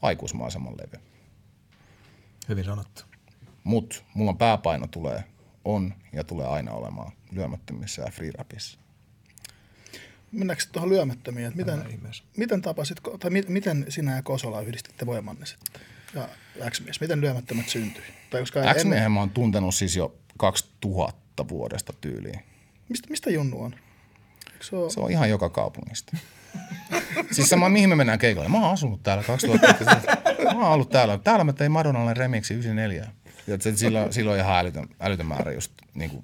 [0.01, 1.03] aikuismaisemman levy.
[2.49, 3.03] Hyvin sanottu.
[3.63, 5.23] Mut mulla on pääpaino tulee,
[5.63, 8.79] on ja tulee aina olemaan lyömättömissä ja free rapissa
[10.31, 11.83] mennäänkö tuohon lyömättömiin, että miten,
[12.37, 15.81] miten tapasit, tai mi, miten sinä ja Kosola yhdistitte voimanne sitten?
[16.15, 16.29] Ja
[16.69, 18.03] X-mies, miten lyömättömät syntyi?
[18.29, 19.11] Tai koska x ennen...
[19.11, 22.39] mä oon tuntenut siis jo 2000 vuodesta tyyliin.
[22.89, 23.75] Mistä, mistä Junnu on?
[24.61, 24.91] Se, on?
[24.91, 26.17] se on ihan joka kaupungista.
[27.31, 28.49] siis sama, mihin me mennään keikalle.
[28.49, 29.73] Mä oon asunut täällä 2000.
[30.43, 31.17] mä oon ollut täällä.
[31.17, 33.11] Täällä mä tein Madonnalle remiksi 94.
[33.47, 36.23] Ja se, silloin, silloin ihan älytön, älytön määrä just niin kuin,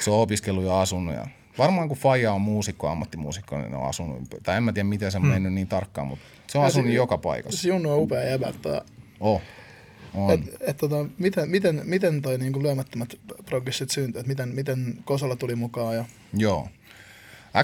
[0.00, 1.26] se on opiskellut ja asunut ja
[1.58, 5.10] Varmaan kun Faija on muusikko, ammattimuusikko, niin ne on asunut, tai en mä tiedä miten
[5.10, 5.32] se on hmm.
[5.32, 7.62] mennyt niin tarkkaan, mutta se on ja asunut se, joka paikassa.
[7.62, 8.52] Se Junnu on upea jäbä.
[9.20, 9.42] Oh.
[10.14, 10.30] On.
[10.30, 13.14] Et, et, tota, miten, miten, miten toi niinku lyömättömät
[13.44, 15.96] progressit syntyi, että miten, miten Kosola tuli mukaan?
[15.96, 16.04] Ja...
[16.32, 16.68] Joo.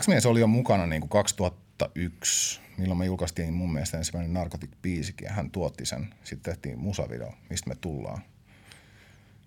[0.01, 5.51] X-Mies oli jo mukana niinku 2001, milloin me julkaistiin mun mielestä ensimmäinen Narcotic-biisikin, ja hän
[5.51, 6.15] tuotti sen.
[6.25, 8.23] Sitten tehtiin musavideo, mistä me tullaan.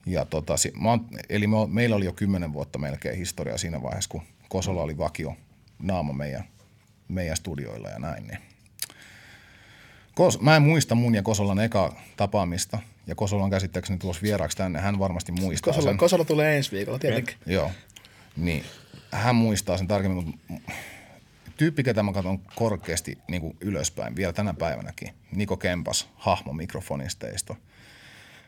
[0.05, 4.09] Ja tota, mä oon, eli me, meillä oli jo kymmenen vuotta melkein historiaa siinä vaiheessa,
[4.09, 5.35] kun Kosola oli vakio
[5.79, 6.43] naama meidän,
[7.07, 8.27] meidän studioilla ja näin.
[8.27, 8.39] Niin.
[10.15, 14.57] Kos, mä en muista mun ja Kosolan eka tapaamista, ja Kosola on käsittääkseni tulossa vieraaksi
[14.57, 15.97] tänne, hän varmasti muistaa Kosola, sen.
[15.97, 17.35] Kosola tulee ensi viikolla tietenkin.
[17.45, 17.71] Ja, joo,
[18.35, 18.63] niin
[19.11, 20.53] hän muistaa sen tarkemmin, mutta
[21.57, 27.55] tyyppi, ketä mä katson korkeasti niin kuin ylöspäin vielä tänä päivänäkin, Niko Kempas, hahmo mikrofonisteista–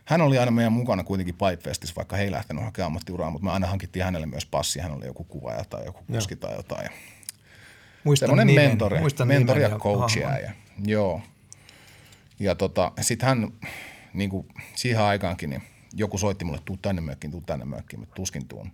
[0.10, 3.52] hän oli aina meidän mukana kuitenkin Pipefestissä, vaikka he ei lähtenyt hakemaan ammattiuraa, mutta me
[3.52, 4.80] aina hankittiin hänelle myös passi.
[4.80, 6.90] Hän oli joku kuvaaja tai joku kuski tai jotain.
[8.04, 10.38] Muistan nimen, mentori, muistan mentori ja coachia.
[10.38, 10.52] Ja,
[10.86, 11.22] joo.
[12.40, 13.48] Ja tota, sitten hän
[14.14, 15.64] niin kuin siihen aikaankin, niin
[15.94, 18.72] joku soitti mulle, tuu tänne mökkiin, tuu tänne mökkiin, mutta tuskin tuun.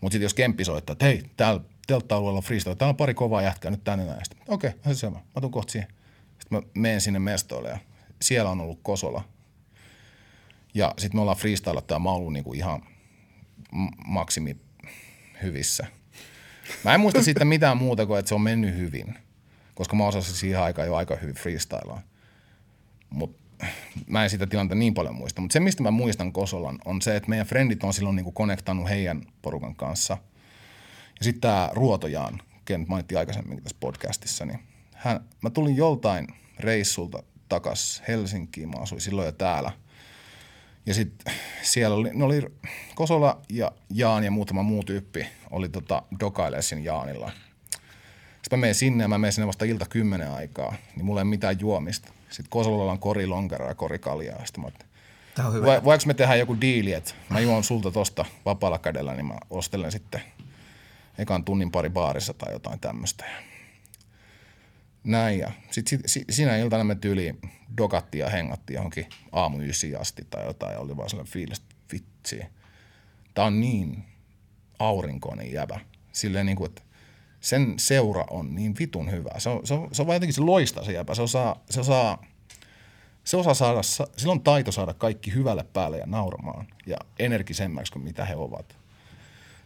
[0.00, 3.42] Mutta sitten jos Kemppi soittaa, että hei, täällä teltta-alueella on freestyle, täällä on pari kovaa
[3.42, 4.20] jätkää nyt tänne näin.
[4.48, 5.88] Okei, okay, se sama, mä tuun kohta siihen.
[6.38, 7.78] Sitten mä menen sinne mestoille ja
[8.22, 9.24] siellä on ollut Kosola.
[10.76, 12.82] Ja sitten me ollaan freestylattu ja mä oon ollut niinku ihan
[14.06, 14.56] maksimi
[15.42, 15.86] hyvissä.
[16.84, 19.14] Mä en muista siitä mitään muuta kuin, että se on mennyt hyvin,
[19.74, 22.02] koska mä osasin siihen aikaan jo aika hyvin freestylaa.
[23.10, 23.66] Mutta
[24.06, 25.40] mä en sitä tilannetta niin paljon muista.
[25.40, 28.88] Mutta se, mistä mä muistan Kosolan, on se, että meidän frendit on silloin niinku konektannut
[28.88, 30.18] heidän porukan kanssa.
[31.18, 34.58] Ja sitten tämä Ruotojaan, ken mainittiin aikaisemmin tässä podcastissa, niin
[34.92, 36.26] hän, mä tulin joltain
[36.58, 39.72] reissulta takas Helsinkiin, mä asuin silloin jo täällä–
[40.86, 42.42] ja sitten siellä oli, ne oli
[42.94, 47.30] Kosola ja Jaan ja muutama muu tyyppi oli tota dokailee siinä Jaanilla.
[48.42, 51.24] Sitten mä menen sinne ja mä menen sinne vasta ilta kymmenen aikaa, niin mulla ei
[51.24, 52.12] mitään juomista.
[52.30, 54.46] Sitten Kosolalla on kori lonkera ja kori kaljaa.
[54.46, 54.70] Sitten mä
[55.34, 55.84] Tämä on hyvä.
[55.84, 59.92] Voiko me tehdä joku diili, että mä juon sulta tosta vapaalla kädellä, niin mä ostelen
[59.92, 60.22] sitten
[61.18, 63.24] ekan tunnin pari baarissa tai jotain tämmöistä.
[65.06, 67.40] Näin ja sitten sit, sinä iltana me tyyliin
[67.76, 69.58] dokattiin ja hengattiin johonkin aamu
[69.98, 72.42] asti tai jotain ja oli vaan sellainen fiilis, että vitsi.
[73.34, 74.04] Tämä on niin
[74.78, 75.80] aurinkoinen jäbä.
[76.12, 76.82] Silleen niin kuin, että
[77.40, 79.30] sen seura on niin vitun hyvä.
[79.38, 81.14] Se on, se on, se on vaan jotenkin, se loistaa se jäbä.
[81.14, 82.24] Se osaa, se osaa,
[83.24, 83.82] se osaa saada,
[84.16, 88.76] sillä on taito saada kaikki hyvälle päälle ja nauramaan ja energisemmäksi kuin mitä he ovat.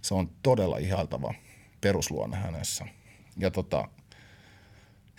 [0.03, 1.35] Se on todella ihaltava
[1.81, 2.87] perusluonne hänessä.
[3.37, 3.89] Ja tota,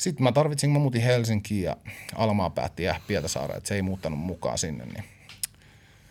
[0.01, 1.77] sitten mä tarvitsin, mä muutin Helsinkiin ja
[2.15, 4.85] Almaa päätti jää Pietasaareen, että se ei muuttanut mukaan sinne.
[4.85, 5.03] Niin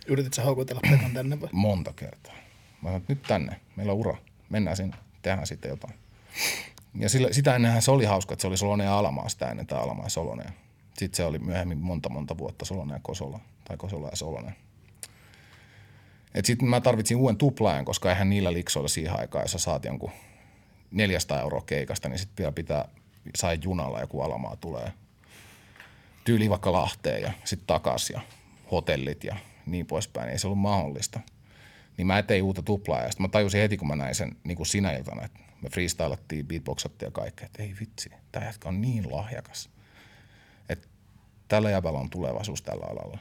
[0.07, 1.49] Yritit sä houkutella Pekan tänne vai?
[1.53, 2.33] Monta kertaa.
[2.83, 4.17] Mä sanoin, nyt tänne, meillä on ura,
[4.51, 5.95] mennään sinne, tehdään sitten jotain.
[6.95, 9.67] Ja sillä, sitä ennenhän se oli hauska, että se oli Solonen ja Alamaa sitä ennen,
[9.67, 10.53] tämä Alamaa ja Solonen.
[10.99, 14.55] Sitten se oli myöhemmin monta monta vuotta Solonen ja Kosola, tai Kosola ja Solonen.
[16.45, 20.11] Sitten mä tarvitsin uuden tuplaajan, koska eihän niillä liksoilla siihen aikaan, jos sä saat jonkun
[20.91, 22.89] 400 euroa keikasta, niin sitten vielä pitää
[23.37, 24.93] sai junalla joku alamaa tulee
[26.25, 28.21] tyyli vaikka Lahteen ja sitten takas ja
[28.71, 29.37] hotellit ja
[29.67, 30.29] niin poispäin.
[30.29, 31.21] Ei se ollut mahdollista.
[31.97, 34.57] Niin mä tein uutta tuplaa ja sitten mä tajusin heti, kun mä näin sen niin
[34.57, 38.81] kuin sinä iltana, että me freestylattiin, beatboxattiin ja kaikkea, että ei vitsi, tämä jätkä on
[38.81, 39.71] niin lahjakas.
[40.69, 40.89] Että
[41.49, 43.19] tällä jäbällä on tulevaisuus tällä alalla,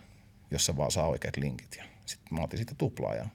[0.52, 1.76] jos se vaan saa oikeat linkit.
[1.78, 3.26] Ja sitten mä otin siitä tuplaa ja,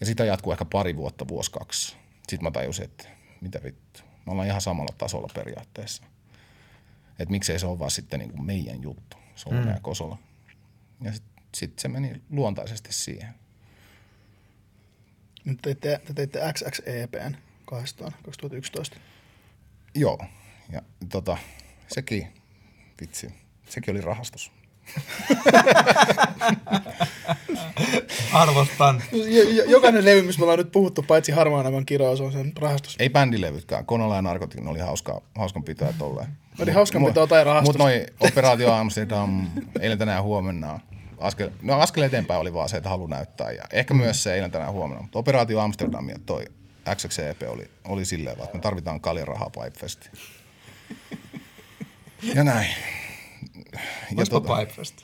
[0.00, 1.96] ja sitä jatkuu ehkä pari vuotta, vuosi kaksi.
[2.28, 3.08] Sitten mä tajusin, että
[3.40, 6.02] mitä vittu me ollaan ihan samalla tasolla periaatteessa.
[7.18, 9.68] Että miksei se ole vaan sitten niin kuin meidän juttu, Solna mm.
[9.68, 10.18] ja Kosola.
[11.00, 13.34] Ja sitten sit se meni luontaisesti siihen.
[15.44, 18.96] Nyt teitte, te teitte XXEPn 2011.
[19.94, 20.18] Joo,
[20.72, 21.38] ja tota,
[21.88, 22.32] sekin,
[23.00, 23.34] vitsi,
[23.68, 24.52] sekin oli rahastus.
[28.32, 29.02] Arvostan.
[29.66, 32.96] Jokainen levy, missä me ollaan nyt puhuttu, paitsi harmaan aivan kirous, on sen rahastus.
[32.98, 33.86] Ei bändilevytkään.
[33.86, 36.28] Konola ja Narkotik, oli hauska, hauskan pitoa tolleen.
[36.62, 37.68] Oli hauskan pitoa tai rahastus.
[37.68, 39.46] Mutta noin Operaatio Amsterdam,
[39.80, 40.80] eilen tänään huomenna.
[41.18, 43.50] Askel, no askel eteenpäin oli vaan se, että halu näyttää.
[43.50, 44.00] Ja ehkä mm.
[44.00, 45.02] myös se eilen tänään huomenna.
[45.02, 46.44] Mutta Operaatio Amsterdam ja toi
[46.94, 50.12] XXEP oli, oli silleen, että me tarvitaan kaljan rahaa Pipefestiin.
[52.34, 52.68] Ja näin.
[54.16, 54.94] Ja tota, Pipefest?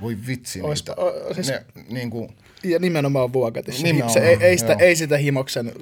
[0.00, 3.82] Voi vitsi Oispa, o, siis, ne, niin kuin, ja nimenomaan vuokatissa.
[3.82, 5.72] Nimenomaan, se, ei, ei, sitä, ei sitä himoksen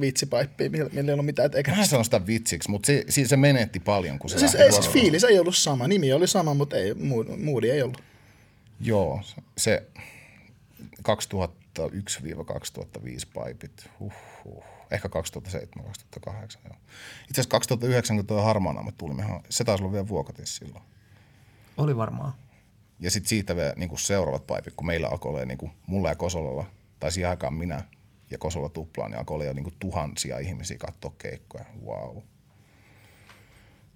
[0.00, 1.82] vitsipaippia, millä, millä ei ollut mitään tekemistä.
[1.82, 4.90] Mä sanon sitä vitsiksi, mutta se, siis se menetti paljon, kun se siis, ei, siis
[4.90, 5.88] fiilis ei ollut sama.
[5.88, 6.94] Nimi oli sama, mutta ei,
[7.38, 8.02] moodi ei ollut.
[8.80, 9.20] Joo,
[9.58, 9.82] se
[10.98, 11.02] 2001-2005
[13.34, 13.90] paipit.
[14.00, 14.64] Huhhuh.
[14.90, 15.10] Ehkä 2007-2008.
[16.30, 16.74] Itse
[17.32, 19.14] asiassa 2009, kun tuo harmaana tuli,
[19.50, 20.84] se taisi olla vielä vuokatissa silloin.
[21.78, 22.32] Oli varmaan.
[23.00, 26.08] Ja sitten siitä vielä niin kuin seuraavat paipit, kun meillä alkoi olla niin kuin mulla
[26.08, 26.64] ja Kosolalla,
[27.00, 27.84] tai siihen aikaan minä
[28.30, 31.64] ja Kosola tuplaan, niin alkoi olla jo niin kuin tuhansia ihmisiä katsoa keikkoja.
[31.86, 32.16] Wow.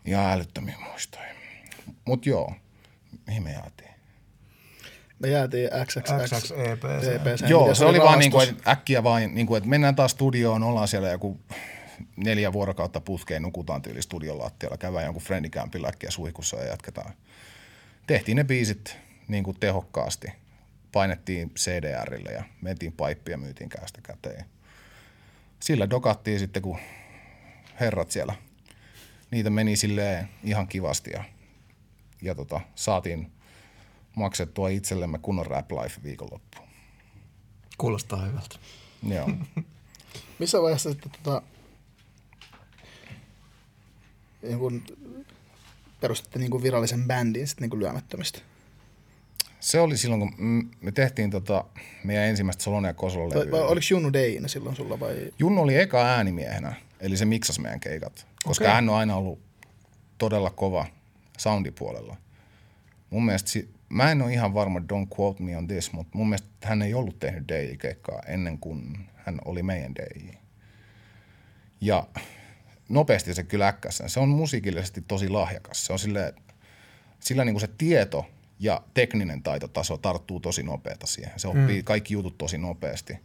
[0.05, 1.35] Ihan älyttömiä muistoja.
[2.05, 2.55] Mutta joo,
[3.27, 3.91] mihin me jäätiin?
[5.19, 6.83] Me jäätiin XXX EP.
[7.49, 10.63] Joo, se oli vaan niin kuin, että äkkiä vain, niin kuin, että mennään taas studioon,
[10.63, 11.41] ollaan siellä joku
[12.17, 17.15] neljä vuorokautta putkeen, nukutaan tyyli studion lattialla, käydään jonkun friendikämpillä äkkiä suihkussa ja jatketaan
[18.07, 18.97] tehtiin ne biisit
[19.29, 20.29] niin kuin tehokkaasti.
[20.93, 24.45] Painettiin CDRille ja mentiin paippia myytiin kästä käteen.
[25.61, 26.79] Sillä dokattiin sitten, kun
[27.81, 28.35] herrat siellä,
[29.31, 31.25] niitä meni silleen ihan kivasti ja,
[32.23, 33.33] ja tota, saatiin
[34.17, 36.69] maksettua itsellemme kunnon rap life viikonloppuun.
[37.79, 38.57] Kuulostaa hyvältä.
[39.09, 39.31] Joo.
[40.39, 41.43] Missä vaiheessa sitten tota,
[44.43, 44.83] niin kun
[46.03, 48.39] perustitte niin kuin virallisen bändin sitten niin kuin lyömättömistä?
[49.61, 51.65] Se oli silloin, kun me tehtiin tota
[52.05, 53.65] meidän ensimmäistä Solone ja vai levyä.
[53.65, 55.31] oliko Junnu Deina silloin sulla vai?
[55.39, 58.27] Junnu oli eka äänimiehenä, eli se miksasi meidän keikat.
[58.45, 58.75] Koska Okei.
[58.75, 59.39] hän on aina ollut
[60.19, 60.87] todella kova
[61.39, 62.17] soundipuolella.
[63.11, 66.29] Mun mielestä, si- mä en ole ihan varma, don't quote me on this, mutta mun
[66.29, 70.31] mielestä hän ei ollut tehnyt DJ-keikkaa ennen kuin hän oli meidän DJ.
[71.81, 72.07] Ja
[72.93, 74.11] nopeasti se kyllä äkkäsi sen.
[74.11, 75.87] Se on musiikillisesti tosi lahjakas.
[75.87, 76.35] Se on silleen,
[77.21, 78.27] sillä niin kuin se tieto
[78.61, 81.33] ja tekninen taitotaso tarttuu tosi nopeeta siihen.
[81.37, 81.85] Se oppii mm.
[81.85, 83.19] kaikki jutut tosi nopeasti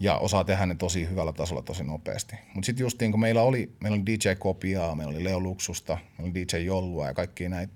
[0.00, 2.36] ja osaa tehdä ne tosi hyvällä tasolla tosi nopeasti.
[2.54, 6.30] Mutta sitten justiin kun meillä oli, meillä oli DJ Kopiaa, meillä oli Leo Luksusta, meillä
[6.30, 7.72] oli DJ Jollua ja kaikki näitä,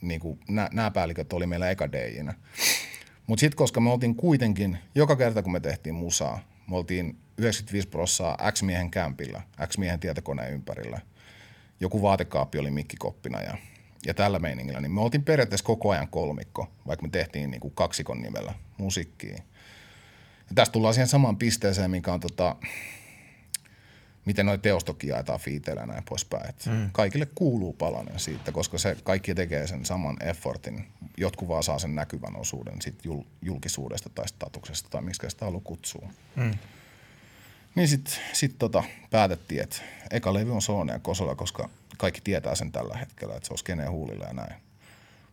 [0.00, 0.20] niin
[0.72, 2.34] nämä päälliköt oli meillä eka DJinä.
[3.26, 7.88] Mutta sitten koska me oltiin kuitenkin, joka kerta kun me tehtiin musaa, me oltiin 95
[7.88, 11.00] prossaa X-miehen kämpillä, X-miehen tietokoneen ympärillä.
[11.80, 13.56] Joku vaatekaappi oli mikkikoppina ja,
[14.06, 14.80] ja tällä meiningillä.
[14.80, 19.34] Niin me oltiin periaatteessa koko ajan kolmikko, vaikka me tehtiin niin kuin kaksikon nimellä musiikkia.
[20.48, 22.56] Ja tästä tullaan siihen samaan pisteeseen, mikä on tota,
[24.28, 26.48] miten noi teostokin jaetaan fiiteillä ja näin poispäin.
[26.48, 26.90] Et mm.
[26.92, 30.88] Kaikille kuuluu palanen siitä, koska se kaikki tekee sen saman effortin.
[31.16, 35.62] Jotkut vaan saa sen näkyvän osuuden sit jul, julkisuudesta tai statuksesta tai miksi sitä haluaa
[35.64, 36.08] kutsua.
[36.36, 36.54] Mm.
[37.74, 39.76] Niin sitten sit tota, päätettiin, että
[40.10, 41.68] eka levy on Soone ja Kosola, koska
[41.98, 44.54] kaikki tietää sen tällä hetkellä, että se on skeneen huulilla ja näin.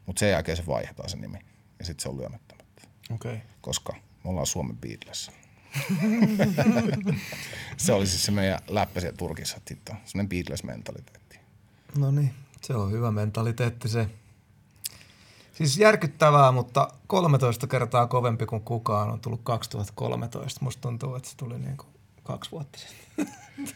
[0.06, 1.40] Mutta sen jälkeen se vaihdetaan se nimi
[1.80, 2.82] ja sitten se on lyömättömättä.
[3.14, 3.38] Okay.
[3.62, 3.94] koska
[4.24, 5.32] me ollaan Suomen Beatles.
[7.78, 11.40] se oli siis se meidän läppä siellä Turkissa, että semmoinen Beatles-mentaliteetti.
[11.98, 14.10] No niin, se on hyvä mentaliteetti se.
[15.54, 20.60] Siis järkyttävää, mutta 13 kertaa kovempi kuin kukaan on tullut 2013.
[20.64, 21.88] Musta tuntuu, että se tuli niin kuin
[22.24, 23.28] kaksi vuotta sitten.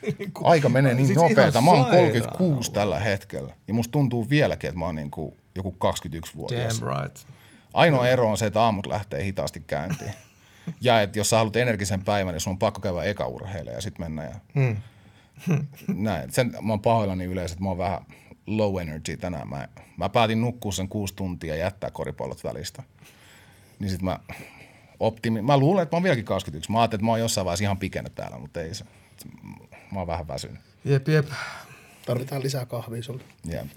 [0.20, 1.62] niin kuin, Aika menee niin siis nopeeta.
[1.62, 3.54] Mä oon sairaan 36 tällä hetkellä.
[3.68, 6.82] Ja musta tuntuu vieläkin, että mä oon niin kuin joku 21-vuotias.
[6.82, 7.18] Damn right.
[7.74, 10.14] Ainoa ero on se, että aamut lähtee hitaasti käyntiin.
[10.82, 13.82] Ja että jos sä haluat energisen päivän, niin sun on pakko käydä eka urheille ja
[13.82, 14.24] sitten mennä.
[14.24, 14.36] Ja...
[14.56, 14.78] Hmm.
[16.06, 16.32] Näin.
[16.32, 18.06] Sen, mä oon pahoillani yleensä, että mä oon vähän
[18.48, 19.50] low energy tänään.
[19.50, 19.68] Mä,
[19.98, 22.84] mä päätin nukkua sen kuusi tuntia ja jättää koripallot välistä.
[23.80, 24.20] Niin sit mä
[25.00, 25.42] optimi...
[25.42, 26.72] Mä luulen, että mä oon vieläkin 21.
[26.72, 28.86] Mä ajattelin, että mä oon jossain vaiheessa ihan pikenä täällä, mutta ei se.
[29.92, 30.60] Mä oon vähän väsynyt.
[30.86, 31.28] Jep, jep.
[32.06, 33.24] Tarvitaan lisää kahvia sulle.
[33.52, 33.68] Yeah.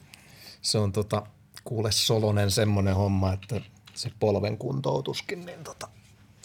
[0.63, 1.27] Se on tota,
[1.65, 3.61] kuule Solonen semmoinen homma, että
[3.95, 5.89] se polven kuntoutuskin, niin tota,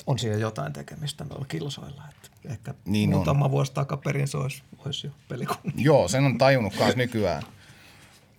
[0.07, 2.03] on siihen jotain tekemistä noilla kilsoilla.
[2.09, 3.15] Että ehkä Niin niin on.
[3.15, 5.73] muutama vuosi takaperin se olisi, olisi jo pelikunnia.
[5.77, 7.43] Joo, sen on tajunnut myös nykyään.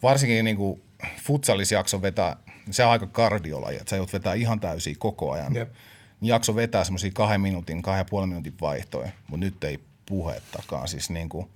[0.03, 0.83] Varsinkin niin kuin
[1.23, 2.37] futsalisjakso vetää,
[2.71, 5.55] se on aika kardiolaji, että sä joudut vetää ihan täysiä koko ajan.
[5.55, 5.73] Jep.
[6.21, 10.89] Niin jakso vetää semmoisia kahden minuutin, kahden ja puolen minuutin vaihtoja, mutta nyt ei puhettakaan.
[10.89, 11.49] Siis niin kuin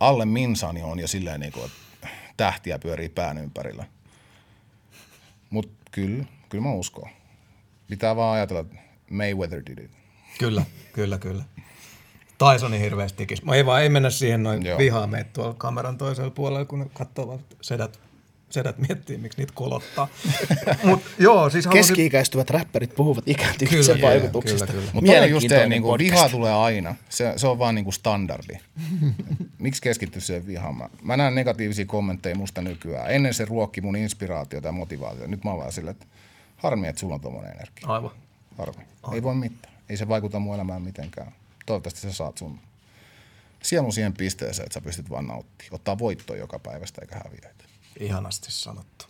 [0.00, 3.84] alle minsani on jo silleen, niin kuin, että tähtiä pyörii pään ympärillä.
[5.50, 7.08] Mutta kyllä, kyllä mä uskon.
[7.88, 8.76] Pitää vaan ajatella, että
[9.10, 9.90] Mayweather did it.
[10.38, 10.62] Kyllä,
[10.92, 11.44] kyllä, kyllä.
[12.38, 13.42] Tysonin hirveästi tikis.
[13.42, 14.78] Mä ei vaan ei mennä siihen noin Joo.
[14.78, 17.98] vihaa meitä tuolla kameran toisella puolella, kun ne katsoo vaan sedät,
[18.50, 20.08] sedät miettii, miksi niitä kolottaa.
[20.84, 21.80] Mut joo, siis halusin...
[21.80, 23.24] Keski-ikäistyvät räppärit puhuvat
[23.70, 24.66] kyllä, vaikutuksista.
[24.66, 24.92] kyllä, kyllä.
[24.92, 26.12] Mutta just se, niin kuin, podcast.
[26.12, 26.94] viha tulee aina.
[27.08, 28.54] Se, se on vaan niin kuin standardi.
[29.58, 30.76] Miksi keskittyä siihen vihaan?
[30.76, 33.10] Mä, mä näen negatiivisia kommentteja musta nykyään.
[33.10, 35.28] Ennen se ruokki mun inspiraatiota ja motivaatiota.
[35.28, 36.06] Nyt mä oon vaan silleen, että
[36.56, 37.88] harmi, että sulla on tommonen energia.
[37.88, 38.10] Aivan.
[38.58, 38.93] Harmi.
[39.12, 39.74] Ei voi mitään.
[39.88, 41.32] Ei se vaikuta mun elämään mitenkään.
[41.66, 42.60] Toivottavasti sä saat sun
[43.62, 45.74] sielun siihen pisteeseen, että sä pystyt vaan nauttimaan.
[45.74, 47.64] Ottaa voittoa joka päivästä eikä häviöitä.
[48.00, 49.04] Ihanasti sanottu.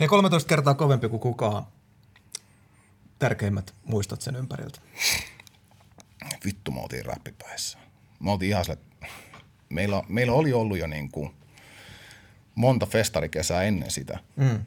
[0.00, 1.66] Hei, 13 kertaa kovempi kuin kukaan.
[3.18, 4.80] Tärkeimmät muistot sen ympäriltä.
[6.44, 7.78] vittu me oltiin räppipäissä.
[8.20, 8.78] Me oltiin ihan sille,
[9.68, 11.34] meillä, meillä oli ollut jo niin kuin
[12.54, 14.18] monta festarikesää ennen sitä.
[14.36, 14.64] Mm.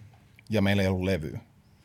[0.50, 1.40] Ja meillä ei ollut levyä.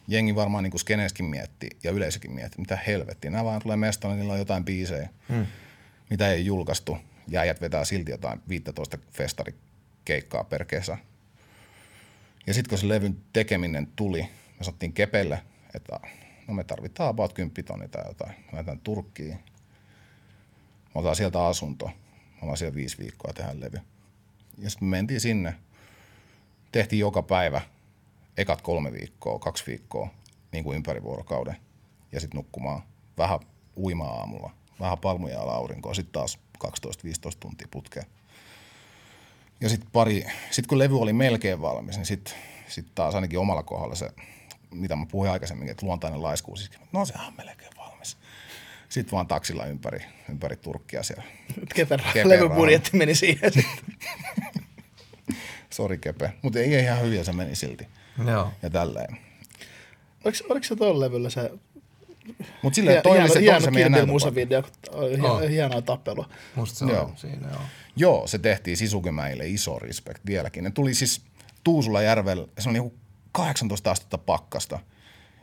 [0.09, 3.31] Jengi varmaan niin kuin skeneskin mietti ja yleisökin mietti, mitä helvettiä.
[3.31, 5.47] Nämä vaan tulee mestolle, niillä on jotain biisejä, mm.
[6.11, 6.99] mitä ei julkaistu.
[7.29, 10.99] Ja äijät vetää silti jotain 15 festarikeikkaa per kesä.
[12.47, 14.23] Ja sitten kun se levyn tekeminen tuli,
[14.59, 15.43] me sattiin kepelle,
[15.75, 16.01] että
[16.49, 18.31] no me tarvitaan about 10 tonnia tai jotain.
[18.31, 19.35] Me lähdetään Turkkiin.
[19.35, 21.87] Me otetaan sieltä asunto.
[21.87, 23.79] Me ollaan siellä viisi viikkoa ja tehdään levy.
[24.59, 25.55] Ja sitten me mentiin sinne.
[26.73, 27.61] Tehtiin joka päivä
[28.37, 30.09] ekat kolme viikkoa, kaksi viikkoa,
[30.53, 31.57] niin kuin ympäri vuorokauden.
[32.13, 32.83] Ja sitten nukkumaan.
[33.19, 33.41] Vähän
[33.77, 34.51] uimaa aamulla.
[34.81, 35.95] Vähän palmuja alla aurinkoa.
[35.95, 36.69] Sitten taas 12-15
[37.41, 38.07] tuntia putkeen.
[39.61, 42.35] Ja sitten pari, sit kun levy oli melkein valmis, niin sitten
[42.69, 44.11] sit taas ainakin omalla kohdalla se,
[44.71, 48.17] mitä mä puhuin aikaisemmin, että luontainen laiskuus, siis, no sehän on melkein valmis.
[48.89, 51.23] Sitten vaan taksilla ympäri, ympäri Turkkia siellä.
[51.75, 52.29] Keperä Keperä.
[52.29, 53.97] levybudjetti meni siihen sitten.
[55.71, 57.87] Sori Kepe, mutta ei ihan hyviä se meni silti.
[58.27, 58.53] Joo.
[58.63, 59.17] Ja tälleen.
[60.25, 61.51] Oliko, oliko se tuolla levyllä se
[62.63, 64.13] Mutta silleen, toi oli se, toi oli se meidän hieno
[65.33, 65.41] Oh.
[65.49, 66.29] hienoa tappelua.
[66.55, 67.03] Musta se Joo.
[67.05, 67.61] on siinä, joo.
[67.97, 70.65] Joo, se tehtiin Sisukemäille iso respect vieläkin.
[70.65, 71.23] Ne tuli siis
[71.65, 72.95] Tuusula järvellä, se on joku
[73.33, 74.79] 18 astetta pakkasta.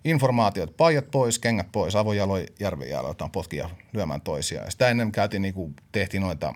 [0.04, 4.66] Informaatiot, paijat pois, kengät pois, avojaloin järven jäällä, otetaan potkia lyömään toisiaan.
[4.66, 6.54] Ja sitä ennen käytiin, niinku, tehtiin noita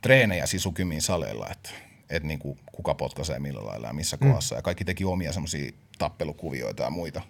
[0.00, 1.70] treenejä Sisukymiin saleilla, että
[2.10, 4.54] et niinku, kuka potkaisee millä lailla ja missä kohdassa.
[4.54, 7.22] Ja kaikki teki omia semmoisia tappelukuvioita ja muita.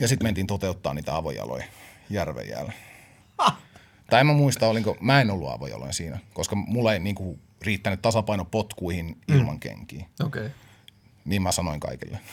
[0.00, 1.64] Ja sitten mentiin toteuttaa niitä avojaloja
[2.10, 2.72] järven jäällä.
[4.10, 8.02] Tai en mä muista, olinko, mä en ollut avojaloin siinä, koska mulla ei niinku riittänyt
[8.02, 10.06] tasapaino potkuihin ilman kenkiä.
[10.22, 10.48] Okei.
[11.24, 12.18] Niin mä sanoin kaikille.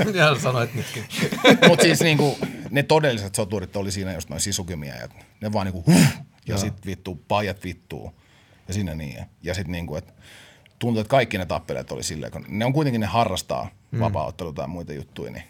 [0.00, 0.12] Okay.
[0.14, 1.04] ja sanoit nytkin.
[1.68, 2.38] Mutta siis niinku,
[2.70, 5.08] ne todelliset soturit oli siinä just noin sisukymia ja
[5.40, 6.06] ne vaan niinku huh,
[6.46, 8.12] ja sit vittu, pajat vittuu
[8.68, 9.24] ja siinä niin.
[9.42, 10.12] Ja sit niinku, että
[10.78, 14.00] tuntuu, että kaikki ne tappeleet oli silleen, kun ne on kuitenkin ne harrastaa mm.
[14.00, 15.44] vapaa tai muita juttuja, niin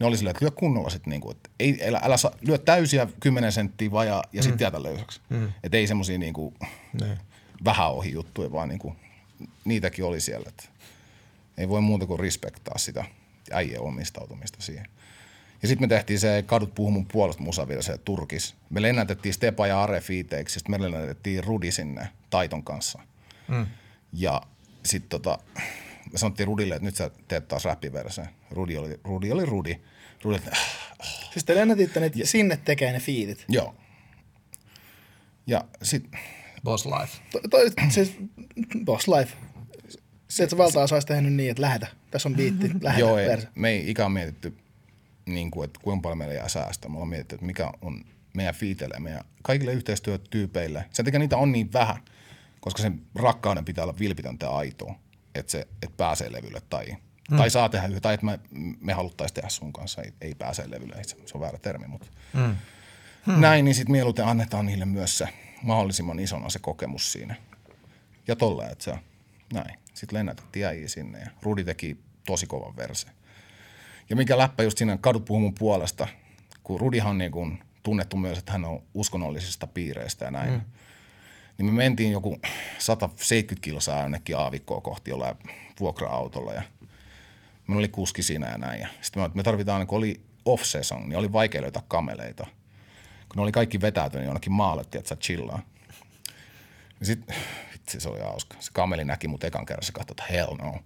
[0.00, 3.08] ne oli silleen, että lyö kunnolla sit niinku, että ei, älä, älä saa, lyö täysiä
[3.20, 5.20] 10 senttiä vajaa ja sit jätä löysäksi.
[5.28, 5.52] Mm.
[5.62, 6.54] Että ei semmosia niinku
[7.64, 8.96] vähän ohi juttuja, vaan niinku,
[9.64, 10.64] niitäkin oli siellä, että
[11.58, 13.04] ei voi muuta kuin respektaa sitä
[13.52, 14.86] äijän omistautumista siihen.
[15.66, 18.54] Ja sitten me tehtiin se Kadut puhu mun puolesta musa vielä se Turkis.
[18.70, 22.98] Me lennätettiin Stepa ja Are fiiteiksi, sitten me lennätettiin Rudi sinne Taiton kanssa.
[23.48, 23.66] Mm.
[24.12, 24.42] Ja
[24.84, 25.38] sitten tota,
[26.12, 28.28] me sanottiin Rudille, että nyt sä teet taas räppiverseen.
[28.50, 29.32] Rudi oli Rudi.
[29.32, 29.80] Oli Rudi.
[30.24, 30.68] Rudi että, äh,
[31.32, 33.44] Siis te lennätitte ne sinne tekee ne fiitit.
[33.48, 33.74] joo.
[35.46, 36.20] Ja sitten
[36.64, 37.18] Boss Life.
[37.30, 37.56] To, to,
[37.88, 38.16] siis
[38.84, 39.36] Boss Life.
[40.28, 41.86] Se, että valtaa saisi tehnyt niin, että lähetä.
[42.10, 43.00] Tässä on biitti, lähetä.
[43.00, 43.48] Joo, ei, verse.
[43.54, 44.56] me ei ikään mietitty,
[45.26, 46.88] niin kuin, että kuinka paljon meillä jää säästöä.
[46.88, 48.04] Me ollaan mietitty, että mikä on
[48.34, 50.84] meidän fiiteille ja meidän kaikille yhteistyötyypeille.
[50.92, 51.96] Sen takia niitä on niin vähän,
[52.60, 54.94] koska sen rakkauden pitää olla vilpitöntä aitoa,
[55.34, 56.96] että se että pääsee levylle tai,
[57.30, 57.36] mm.
[57.36, 58.40] tai saa tehdä yhtä, tai että me,
[58.80, 62.06] me haluttaisiin tehdä sun kanssa, ei, ei pääse levylle, se, se on väärä termi, mutta
[62.34, 62.56] mm.
[63.26, 63.40] hmm.
[63.40, 65.28] näin, niin sitten mieluiten annetaan niille myös se
[65.62, 67.34] mahdollisimman isona se kokemus siinä.
[68.28, 68.94] Ja tolleen, että se
[69.52, 69.78] näin.
[69.94, 71.96] Sitten lennätettiin äijä sinne ja Rudi teki
[72.26, 73.08] tosi kovan verse.
[74.10, 76.08] Ja mikä läppä just siinä kadut puhuu mun puolesta,
[76.62, 80.52] kun Rudihan on niin kuin tunnettu myös, että hän on uskonnollisista piireistä ja näin.
[80.52, 80.60] Mm.
[81.58, 82.40] Niin me mentiin joku
[82.78, 85.36] 170 kilsaa jonnekin aavikkoa kohti jollain
[85.80, 86.62] vuokra-autolla ja
[87.66, 88.80] meillä oli kuski siinä ja näin.
[88.80, 92.46] Ja sitten me, me tarvitaan, kun oli off-season, niin oli vaikea löytää kameleita.
[93.28, 95.62] Kun ne oli kaikki vetäytynyt jonnekin maalle, että chillaa.
[97.00, 97.20] Ja sit,
[97.72, 98.56] vitsi se oli hauska.
[98.60, 100.78] Se kameli näki mut ekan kerran, se katsoi, että hell no.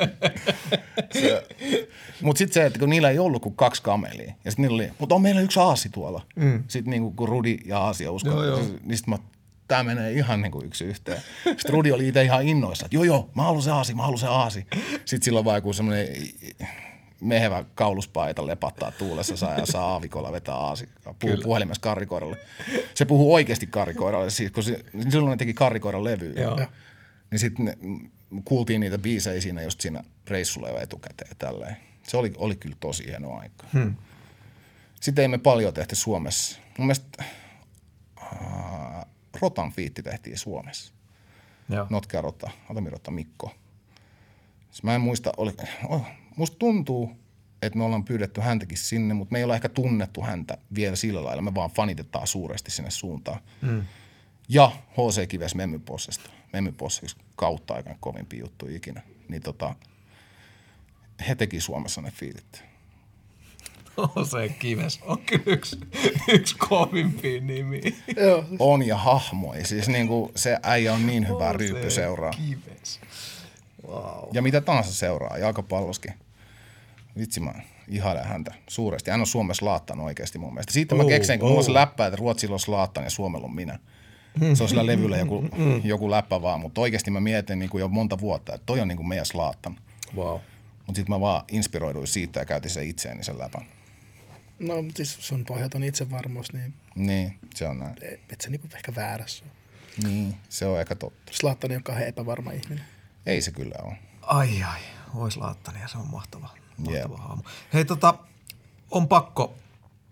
[1.20, 1.46] se,
[2.22, 4.90] mut sit se, että kun niillä ei ollut kuin kaksi kamelia, ja sit niillä oli,
[4.98, 6.26] mutta on meillä yksi aasi tuolla.
[6.36, 6.64] Mm.
[6.68, 8.60] Sitten niinku, kun Rudi ja Aasia uskoo, Joo, joo.
[8.84, 9.18] niin sit mä,
[9.68, 11.22] tää menee ihan niinku yksi yhteen.
[11.44, 14.18] Sitten Rudi oli itse ihan innoissa, että joo joo, mä haluan se aasi, mä haluan
[14.18, 14.66] se aasi.
[15.04, 16.08] Sitten silloin vaan joku semmoinen
[17.20, 20.88] mehevä kauluspaita lepattaa tuulessa saa ja saa aavikolla vetää aasi.
[21.18, 22.36] Puhuu puhelimessa karrikoiralle.
[22.94, 26.42] Se puhuu oikeasti karrikoiralle, siis kun se, silloin ne teki karrikoiran levyä.
[26.42, 26.60] Joo.
[27.30, 27.74] Niin sitten
[28.44, 31.76] kuultiin niitä biisejä siinä just siinä reissulla jo etukäteen tälleen.
[32.02, 33.66] Se oli, oli kyllä tosi hieno aika.
[33.72, 33.94] Hmm.
[35.00, 36.58] Sitten ei me paljon tehty Suomessa.
[36.78, 37.24] Mun mielestä
[38.22, 39.04] äh,
[39.40, 40.92] Rotan fiitti tehtiin Suomessa.
[41.68, 41.86] Joo.
[41.90, 43.54] Notkea Rota, Atomi Rota Mikko.
[44.70, 45.52] Siis mä en muista, oli,
[45.88, 47.16] oh, musta tuntuu,
[47.62, 51.24] että me ollaan pyydetty häntäkin sinne, mutta me ei olla ehkä tunnettu häntä vielä sillä
[51.24, 51.42] lailla.
[51.42, 53.40] Me vaan fanitetaan suuresti sinne suuntaan.
[53.62, 53.82] Mm.
[54.48, 55.28] Ja H.C.
[55.28, 55.54] Kives
[56.52, 59.02] Memypossa yksi kautta aikaan kovimpi juttu ikinä.
[59.28, 59.74] Niin tota,
[61.28, 62.70] he teki Suomessa ne fiitit.
[64.30, 65.78] se Kives on kyllä yksi,
[66.28, 67.80] yksi kovimpia nimi.
[68.16, 69.64] Joo, On ja hahmoi.
[69.64, 72.30] Siis niinku, se äijä on niin hyvä ryyppy seuraa.
[72.30, 73.00] Kives.
[73.88, 74.28] Wow.
[74.32, 76.14] Ja mitä tahansa seuraa, jalkapalloskin.
[77.18, 77.54] Vitsi mä
[77.88, 79.10] ihailen häntä suuresti.
[79.10, 80.72] Hän on Suomessa laattanut oikeasti mun mielestä.
[80.72, 81.74] Siitä mä Oh, keksin, kun mulla on se oh.
[81.74, 83.78] läppä, että Ruotsilla on laattan ja Suomella on minä.
[84.54, 85.44] Se on sillä levyllä joku,
[85.84, 88.88] joku läppä vaan, mutta oikeasti mä mietin niin kuin jo monta vuotta, että toi on
[88.88, 89.76] niin kuin meidän slaattan.
[90.16, 90.38] Wow.
[90.86, 93.66] Mutta sitten mä vaan inspiroiduin siitä ja käytin sen itseäni sen läpän.
[94.58, 97.94] no mut siis sun pohjaton itsevarmuus, niin Niin, se on näin.
[98.32, 99.52] et se niinku ehkä väärässä ole.
[100.08, 101.32] Niin, se on ehkä totta.
[101.34, 102.84] Slattani on kauhean epävarma ihminen.
[103.26, 103.94] Ei se kyllä ole.
[104.22, 104.80] Ai ai,
[105.14, 106.48] ois laattani ja se on mahtava,
[106.78, 107.10] mahtava Jep.
[107.18, 107.42] haamu.
[107.72, 108.14] Hei tota,
[108.90, 109.54] on pakko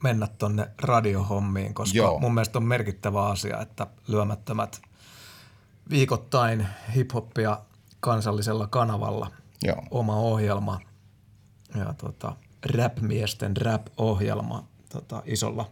[0.03, 2.21] mennä tonne radiohommiin, koska Joo.
[2.21, 4.81] mun mielestä on merkittävä asia, että lyömättömät
[5.91, 7.61] viikoittain hiphoppia
[8.01, 9.31] kansallisella kanavalla
[9.63, 9.85] Joo.
[9.91, 10.81] oma ohjelma
[11.75, 15.71] ja tota, rap-miesten rap-ohjelma tota, isolla,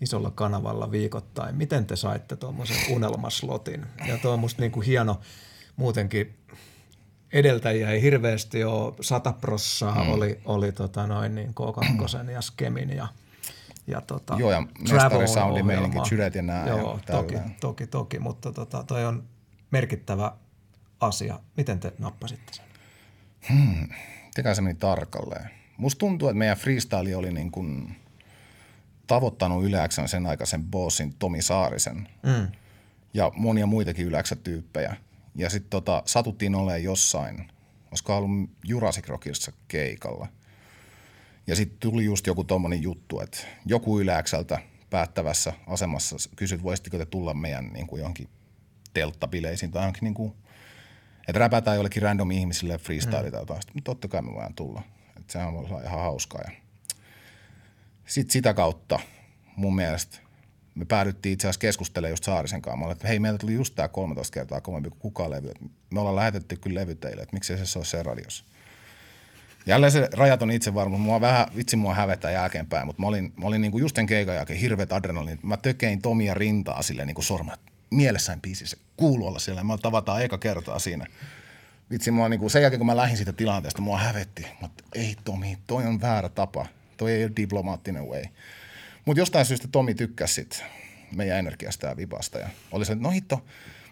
[0.00, 1.56] isolla kanavalla viikoittain.
[1.56, 3.86] Miten te saitte tuommoisen unelmaslotin?
[4.06, 5.20] Ja tuo on musta niinku hieno
[5.76, 6.38] muutenkin
[7.32, 8.94] edeltäjiä ei hirveästi ole.
[9.00, 10.12] Sata prossaa mm.
[10.12, 13.08] oli, oli tota noin niin K2 ja Skemin ja,
[13.86, 16.68] ja tota, Joo, ja mestari meininki, Sylet ja nää.
[16.68, 19.24] Joo, ja toki, toki, toki, mutta tota, toi on
[19.70, 20.32] merkittävä
[21.00, 21.40] asia.
[21.56, 22.64] Miten te nappasitte sen?
[23.48, 23.88] Hmm.
[24.34, 25.50] Tekä se meni tarkalleen.
[25.76, 27.96] Musta tuntuu, että meidän freestyle oli niin kuin
[29.06, 32.48] tavoittanut yleäksän sen aikaisen bossin Tomi Saarisen mm.
[33.14, 34.96] ja monia muitakin yleäksätyyppejä.
[35.34, 37.50] Ja sitten tota, satuttiin olemaan jossain,
[37.90, 40.28] olisiko ollut Jurassic Rockissa keikalla.
[41.46, 44.58] Ja sitten tuli just joku tommonen juttu, että joku yleäksältä
[44.90, 48.28] päättävässä asemassa kysyt, voisitteko te tulla meidän niin kuin johonkin
[48.94, 50.34] telttabileisiin tai johonkin niin kuin,
[51.28, 53.62] että räpätään jollekin random ihmisille freestyle tai jotain.
[53.62, 54.82] Sitten totta kai me voidaan tulla.
[55.16, 56.40] Että sehän olla ihan hauskaa.
[56.44, 56.52] Ja
[58.06, 58.98] sitten sitä kautta
[59.56, 60.18] mun mielestä
[60.74, 62.76] me päädyttiin itse asiassa keskustelemaan just Saarisen kanssa.
[62.76, 65.52] Mä olin, että hei, meiltä tuli just tämä 13 kertaa kovempi kuin kukaan levy.
[65.90, 68.44] Me ollaan lähetetty kyllä levy teille, että miksei se ole se radios.
[69.66, 71.00] Jälleen se rajaton itsevarmuus.
[71.00, 74.34] Mua vähän, vitsi mua hävettää jälkeenpäin, mutta mä olin, mä olin niinku just sen keikan
[74.34, 75.38] jälkeen hirveät adrenaliin.
[75.42, 77.60] Mä tökein Tomia rintaa silleen niinku sormet.
[77.90, 79.64] Mielessäin biisissä kuuluu olla siellä.
[79.64, 81.06] Me tavataan eka kertaa siinä.
[81.90, 84.46] Vitsi mua niinku, sen jälkeen kun mä lähdin siitä tilanteesta, mua hävetti.
[84.60, 86.66] Mutta ei Tomi, toi on väärä tapa.
[86.96, 88.22] Toi ei ole diplomaattinen way.
[89.04, 90.64] Mutta jostain syystä Tomi tykkäsi sit
[91.16, 92.38] meidän energiasta ja vipasta.
[92.38, 93.44] Ja oli se, että no hitto,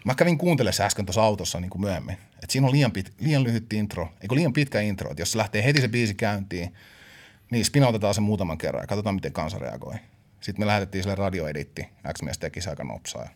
[0.05, 2.17] mä kävin kuuntelemaan äsken tuossa autossa niin kuin myöhemmin.
[2.33, 5.11] Että siinä on liian, pit, liian lyhyt intro, eikö liian pitkä intro.
[5.11, 6.73] Että jos se lähtee heti se biisi käyntiin,
[7.51, 9.95] niin spinautetaan se muutaman kerran ja katsotaan, miten kansa reagoi.
[10.41, 11.89] Sitten me lähetettiin sille radioeditti.
[12.13, 13.29] X-mies teki se aika nopsaa.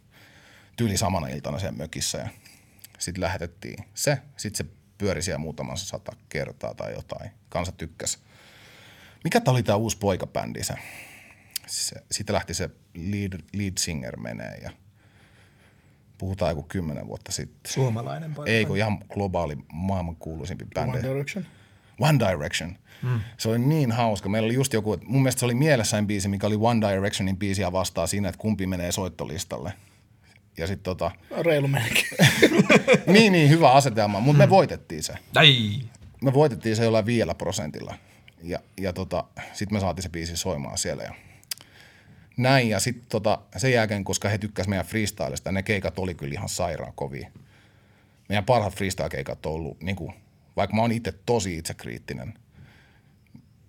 [0.78, 2.18] Tyyli samana iltana sen mökissä.
[2.18, 2.30] Ja
[3.00, 4.18] sitten lähetettiin se.
[4.38, 7.32] Sitten se pyöri siellä muutaman sata kertaa tai jotain.
[7.50, 8.18] Kansa tykkäsi.
[9.24, 10.74] Mikä tämä oli tämä uusi poikabändi se?
[11.68, 14.72] se, siitä lähti se lead, lead singer menee ja
[16.18, 17.74] puhutaan joku kymmenen vuotta sitten.
[17.74, 18.52] Suomalainen paikka.
[18.52, 20.98] Ei, kun ihan globaali maailman kuuluisimpi bändi.
[20.98, 21.46] One Direction?
[22.00, 22.78] One Direction.
[23.02, 23.20] Mm.
[23.38, 24.30] Se oli niin hauska.
[24.30, 27.72] Meillä oli just joku, mun mielestä se oli mielessäin biisi, mikä oli One Directionin biisiä
[27.72, 29.74] vastaan siinä, että kumpi menee soittolistalle.
[30.58, 31.12] Ja sitten tota...
[31.42, 32.08] Reilu melkein.
[33.14, 34.46] niin, niin, hyvä asetelma, mutta mm.
[34.46, 35.14] me voitettiin se.
[35.36, 35.82] Ai.
[36.22, 37.96] Me voitettiin se jollain vielä prosentilla.
[38.44, 39.24] Ja, ja tota,
[39.54, 41.14] sitten me saatiin se biisi soimaan siellä ja
[42.38, 42.70] näin.
[42.70, 46.50] Ja sitten tota, sen jälkeen, koska he tykkäsivät meidän freestylesta, ne keikat oli kyllä ihan
[46.50, 47.32] sairaan kovia.
[48.30, 50.14] Meidän parhaat freestyle-keikat on ollut, niin kuin,
[50.56, 52.34] vaikka mä oon itse tosi itsekriittinen,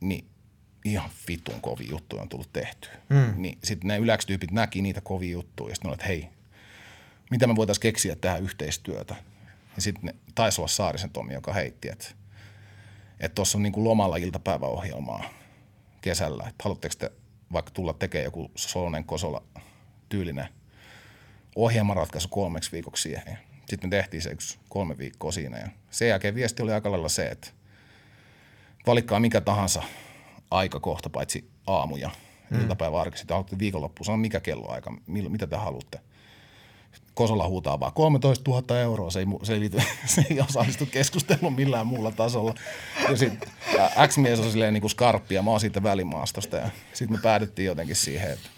[0.00, 0.24] niin
[0.84, 2.88] ihan vitun kovia juttuja on tullut tehty.
[3.08, 3.34] Mm.
[3.36, 6.28] Niin sitten ne yläkstyypit näki niitä kovia juttuja ja sitten että hei,
[7.30, 9.16] mitä me voitaisiin keksiä tähän yhteistyötä.
[9.76, 12.14] Ja sitten taisi olla Saarisen Tomi, joka heitti, että
[13.34, 15.24] tuossa on niin kuin lomalla iltapäiväohjelmaa
[16.00, 17.12] kesällä, että haluatteko te
[17.52, 19.42] vaikka tulla tekemään joku Solonen Kosola
[20.08, 20.48] tyylinen
[21.56, 23.38] ohjelmanratkaisu kolmeksi viikoksi siihen.
[23.66, 27.08] Sitten me tehtiin se yksi kolme viikkoa siinä ja sen jälkeen viesti oli aika lailla
[27.08, 27.48] se, että
[28.86, 29.82] valikkaa mikä tahansa
[30.50, 32.10] aikakohta paitsi aamuja,
[32.50, 32.60] mm.
[32.60, 33.18] iltapäivä arki.
[33.18, 36.00] Sitten haluatte viikonloppuun, sanoa mikä kelloaika, mitä te haluatte.
[37.16, 39.78] Kosola huutaa vaan 13 000 euroa, se ei, se ei, liity,
[40.14, 42.54] se ei osallistu keskusteluun millään muulla tasolla.
[43.08, 43.48] Ja sitten
[44.06, 47.66] X-mies on silleen niin kuin skarppi ja mä oon siitä välimaastosta ja sitten me päädyttiin
[47.66, 48.48] jotenkin siihen, että,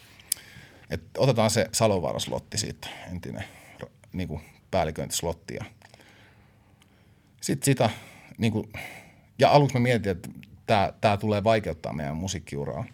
[0.90, 3.44] että otetaan se Salovaara-slotti siitä, entinen
[4.12, 4.40] niin kuin
[4.70, 5.64] päälliköintislotti ja
[7.40, 7.90] sitten sitä,
[8.38, 8.72] niin kuin,
[9.38, 10.28] ja aluksi mä mietin, että
[10.66, 12.84] tämä, tämä tulee vaikeuttaa meidän musiikkiuraa.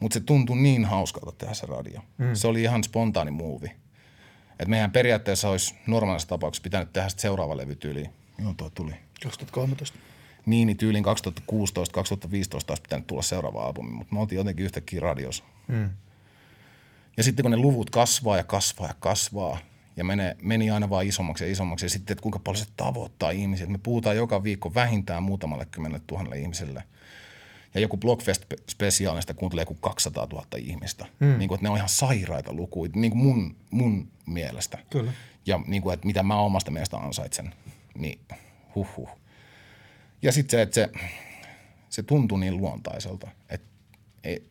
[0.00, 2.00] Mutta se tuntui niin hauskalta tehdä se radio.
[2.18, 2.34] Mm.
[2.34, 3.70] Se oli ihan spontaani muuvi.
[4.58, 8.10] Et meidän periaatteessa olisi normaalissa tapauksessa pitänyt tehdä seuraava levy tyyliin.
[8.38, 8.92] Milloin tuo tuli?
[9.22, 9.98] 2013.
[10.46, 11.08] Niin, niin tyyliin 2016-2015
[12.52, 15.44] olisi pitänyt tulla seuraava albumi, mutta me oltiin jotenkin yhtäkkiä radios.
[15.68, 15.90] Mm.
[17.16, 19.58] Ja sitten kun ne luvut kasvaa ja kasvaa ja kasvaa,
[19.96, 23.30] ja menee, meni aina vaan isommaksi ja isommaksi, ja sitten että kuinka paljon se tavoittaa
[23.30, 23.66] ihmisiä.
[23.66, 26.84] Me puhutaan joka viikko vähintään muutamalle kymmenelle tuhannelle ihmiselle–
[27.76, 31.06] ja joku Blockfest-spesiaalista kuuntelee joku 200 000 ihmistä.
[31.20, 31.38] Mm.
[31.38, 34.78] Niin kuin, että ne on ihan sairaita lukuja, niin kuin mun, mun mielestä.
[34.90, 35.12] Kyllä.
[35.46, 37.54] Ja niin kuin, että mitä mä omasta mielestä ansaitsen,
[37.98, 38.18] niin
[38.74, 39.08] huh.
[40.22, 40.90] Ja sitten se, että se,
[41.88, 43.66] se tuntui niin luontaiselta, että
[44.24, 44.42] ei,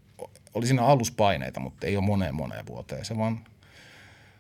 [0.53, 3.06] oli siinä aluspaineita, mutta ei ole moneen moneen vuoteen.
[3.06, 3.45] Se vaan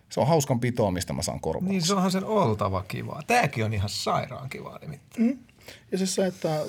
[0.09, 1.71] se on hauskan pitoa, mistä mä saan korvauksia.
[1.71, 3.21] Niin se onhan sen oltava kivaa.
[3.27, 5.25] Tämäkin on ihan sairaan kivaa nimittäin.
[5.25, 5.37] Mm.
[5.91, 6.61] Ja siis se, että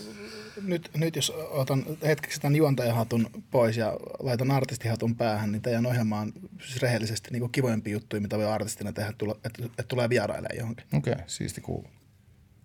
[0.62, 6.20] nyt, nyt jos otan hetkeksi tämän juontajahatun pois ja laitan artistihatun päähän, niin teidän ohjelma
[6.20, 6.32] on
[6.66, 9.10] siis rehellisesti niin kivoimpi juttu, mitä voi artistina tehdä,
[9.44, 10.86] että, että tulee vierailemaan johonkin.
[10.94, 11.90] Okei, okay, siisti kuuluu.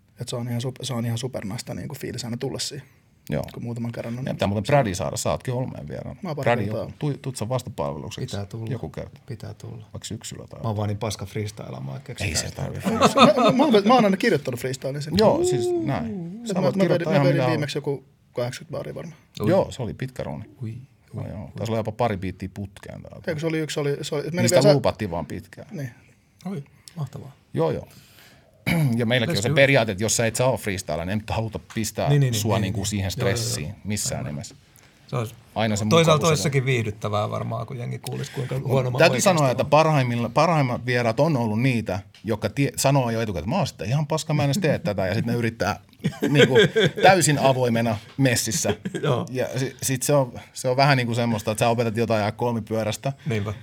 [0.09, 2.87] Että se on ihan, se on ihan supernasta niin fiilis aina tulla siihen.
[3.29, 3.43] Joo.
[3.53, 4.25] kun muutaman kerran on.
[4.25, 6.17] Ja pitää muuten Brady saada, sä ootkin Olmeen vieraan.
[6.99, 8.71] Tu, tuut sä vastapalvelukseksi Pitää tulla.
[8.71, 9.77] joku kerta, Pitää tulla.
[9.77, 12.61] vaikka syksyllä tai Mä oon vaan niin paska freestylaamaan, että Ei se sitä.
[12.61, 12.89] tarvitse.
[12.89, 15.13] mä, mä, mä, mä, oon aina kirjoittanut freestylin sen.
[15.17, 16.39] Joo, siis näin.
[16.47, 18.03] Sä mä, voit mä, vedin, kirjoittaa mä ihan viimeksi joku
[18.33, 19.17] 80 baaria varmaan.
[19.39, 20.45] Joo, se oli pitkä ruuni.
[20.63, 20.73] Ui.
[21.13, 21.51] Joo, joo.
[21.57, 23.31] Taisi olla jopa pari biittiä putkeen täältä.
[23.31, 25.67] Eikö se oli yksi, se oli, se oli, meni Niistä vielä luupattiin vaan pitkään.
[25.71, 25.91] Niin.
[26.45, 26.63] Oi,
[26.95, 27.31] mahtavaa.
[27.53, 27.87] Joo, joo.
[28.99, 32.09] Ja meilläkin on se periaate, että jos sä et saa freestyle, niin ei haluta pistää
[32.09, 33.37] Niin, niin, niin, sua niin, niin, niin, siihen Joo, joo, joo.
[33.37, 34.55] stressiin missään nimessä.
[35.07, 39.41] Se olisi Aina se Toisaalta sekin viihdyttävää varmaan, kun jengi kuulisi, kuinka huono Täytyy sanoa,
[39.41, 39.51] oon.
[39.51, 39.65] että
[40.33, 44.07] parhaimmat vieraat on ollut niitä, jotka tie, sanoo jo etukäteen, että mä oon sitten ihan
[44.07, 45.07] paska, mä en edes tee tätä.
[45.07, 45.79] Ja sitten ne yrittää
[46.29, 46.69] niin kuin,
[47.01, 48.75] täysin avoimena messissä.
[49.03, 49.25] Joo.
[49.31, 52.19] Ja sitten sit se, on, se on vähän niin kuin semmoista, että sä opetat jotain
[52.19, 53.53] ajaa kolmipyörästä, Niinpä.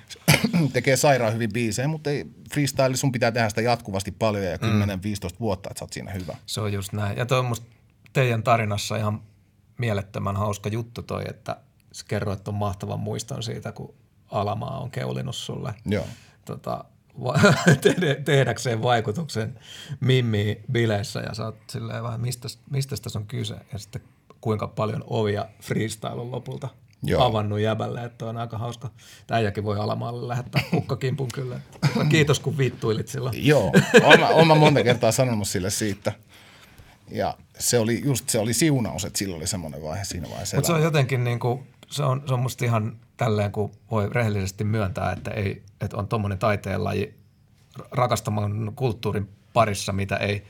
[0.72, 4.60] tekee sairaan hyvin biisejä, mutta ei, freestyle sun pitää tehdä sitä jatkuvasti paljon ja 10-15
[5.40, 6.36] vuotta, että sä oot siinä hyvä.
[6.46, 7.16] Se on just näin.
[7.16, 7.56] Ja toi on
[8.12, 9.22] teidän tarinassa ihan
[9.78, 11.56] mielettömän hauska juttu toi, että
[11.92, 13.94] sä kerroit ton mahtavan muiston siitä, kun
[14.30, 16.04] Alamaa on keulinut sulle Joo.
[16.44, 16.84] tota,
[18.24, 19.58] tehdäkseen vaikutuksen
[20.00, 24.02] Mimmi bileissä ja sä oot silleen vähän, mistä, mistä tässä on kyse ja sitten
[24.40, 26.68] kuinka paljon ovia freestyle on lopulta
[27.02, 27.22] Joo.
[27.22, 28.90] Avannut jäbälle, että on aika hauska.
[29.26, 31.60] Täijäkin voi Alamaalle lähettää kukkakimpun kyllä.
[31.94, 33.46] Mutta Kiitos kun vittuilit silloin.
[33.46, 33.72] Joo,
[34.46, 36.12] mä monta kertaa sanonut sille siitä.
[37.10, 40.56] Ja se oli just se oli siunaus, että sillä oli semmoinen vaihe siinä vaiheessa.
[40.56, 44.08] Mutta se on jotenkin niin kuin, se on, se on musta ihan tälleen, kun voi
[44.12, 47.14] rehellisesti myöntää, että, ei, että on tuommoinen taiteenlaji
[47.90, 50.44] rakastaman kulttuurin parissa, mitä ei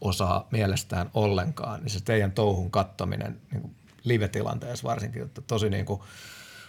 [0.00, 6.00] osaa mielestään ollenkaan, niin se teidän touhun kattominen niin live-tilanteessa varsinkin, että tosi niin kuin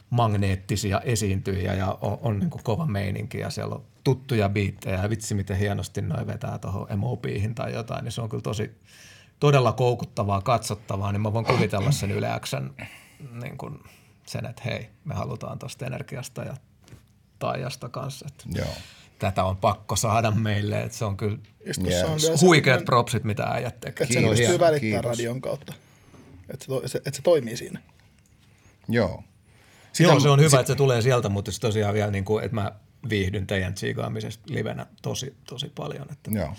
[0.09, 5.09] magneettisia esiintyjiä ja on, on niin kuin kova meininki ja siellä on tuttuja biittejä ja
[5.09, 8.71] vitsi miten hienosti noi vetää tuohon MOBihin tai jotain, niin se on kyllä tosi
[9.39, 12.69] todella koukuttavaa, katsottavaa, niin mä voin kuvitella sen Yle Xn
[13.41, 13.79] niin kuin
[14.25, 16.53] sen, että hei, me halutaan tuosta energiasta ja
[17.39, 18.73] taijasta kanssa, että Joo.
[19.19, 21.37] tätä on pakko saada meille, että se on kyllä
[21.67, 21.75] Yes.
[21.75, 24.03] se se- huikeat propsit, mitä äijät tekee.
[24.03, 24.39] Että sen Kiitos.
[24.39, 25.73] pystyy välittämään radion kautta.
[26.53, 27.81] Että se, to, se, että se toimii siinä.
[28.87, 29.23] Joo.
[29.99, 32.55] Joo, se on hyvä, että se tulee sieltä, mutta se tosiaan vielä, niin kuin, että
[32.55, 32.71] mä
[33.09, 36.11] viihdyn teidän tsiikaamisesta livenä tosi, tosi paljon.
[36.11, 36.53] Että Joo.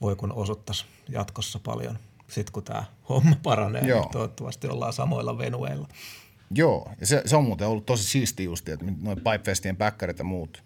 [0.00, 1.98] voi kun osoittaisi jatkossa paljon,
[2.28, 4.00] sit kun tämä homma paranee, Joo.
[4.00, 5.88] niin toivottavasti ollaan samoilla venueilla.
[6.54, 10.24] Joo, ja se, se on muuten ollut tosi siistiä just, että noin Pipefestien päkkärit ja
[10.24, 10.62] muut,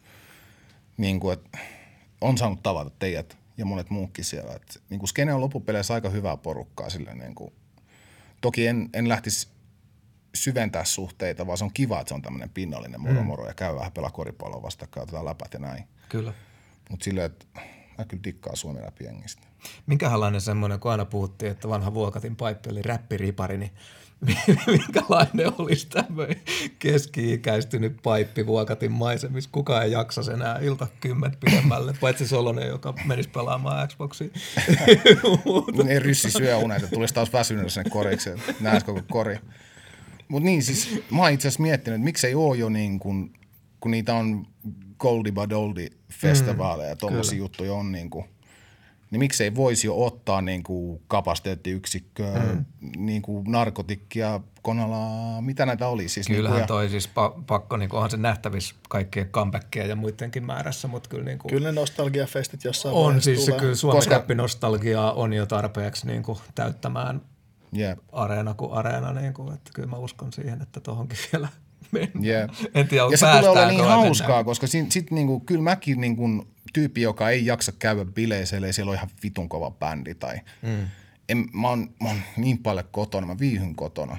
[0.96, 1.58] niin kuin, että
[2.20, 4.52] on saanut tavata teidät ja monet muutkin siellä.
[4.52, 7.52] Että, niin kuin skene on loppupeleissä aika hyvää porukkaa sille, niin kuin,
[8.46, 9.48] toki en, en lähtisi
[10.34, 13.74] syventää suhteita, vaan se on kiva, että se on tämmöinen pinnallinen moro moro ja käy
[13.74, 15.84] vähän pelaa koripalloa vastakkain, otetaan läpät ja näin.
[16.08, 16.32] Kyllä.
[16.90, 17.46] Mutta silleen, että
[17.98, 19.42] mä kyllä dikkaan Suomen läpi jengistä.
[19.86, 23.72] Minkälainen semmoinen, kun aina puhuttiin, että vanha Vuokatin paippi oli räppiripari, niin
[24.66, 26.36] minkälainen olisi tämmöinen
[26.78, 29.50] keski-ikäistynyt paippi Vuokatin maisemissa?
[29.52, 34.28] Kukaan ei jaksa enää ilta kymmentä pidemmälle, paitsi Solonen, joka menisi pelaamaan Xboxia.
[35.84, 39.38] Ne ryssi syö unet, että tulisi taas väsynyt sinne koriksi, että näes koko kori.
[40.28, 43.32] Mutta niin, siis mä oon itse asiassa miettinyt, että miksei oo jo niin kuin,
[43.80, 44.46] kun niitä on
[44.98, 48.24] Goldie Badoldi festivaaleja ja tommosia juttuja on niin kuin,
[49.10, 52.64] niin miksei voisi jo ottaa niin kuin kapasiteettiyksikköä, mm.
[52.96, 56.28] niin kuin narkotikkia, konalaa, mitä näitä oli siis.
[56.28, 59.96] niin kuin, Kyllähän ja- toi siis pa- pakko, niin onhan se nähtävissä kaikkien comebackkien ja
[59.96, 63.60] muidenkin määrässä, mutta kyllä, niin kuin Kyllä ne nostalgiafestit jossain on vaiheessa siis se tulee.
[63.60, 64.34] kyllä Suomen Koska- Koska...
[64.34, 67.20] nostalgiaa on jo tarpeeksi niin kuin täyttämään
[67.72, 67.98] Jep.
[68.12, 71.48] areena kuin areena, niin kuin, että kyllä mä uskon siihen, että tohonkin vielä
[72.20, 72.50] Jep.
[72.74, 74.44] En tiedä, ja se tulee olla niin hauskaa, mennään.
[74.44, 78.90] koska sit, sit niinku, kyllä mäkin niinku, tyyppi, joka ei jaksa käydä bileissä, ellei siellä
[78.90, 80.14] ole ihan vitun kova bändi.
[80.14, 80.88] Tai, mm.
[81.28, 84.16] en, mä, oon, mä oon niin paljon kotona, mä viihyn kotona.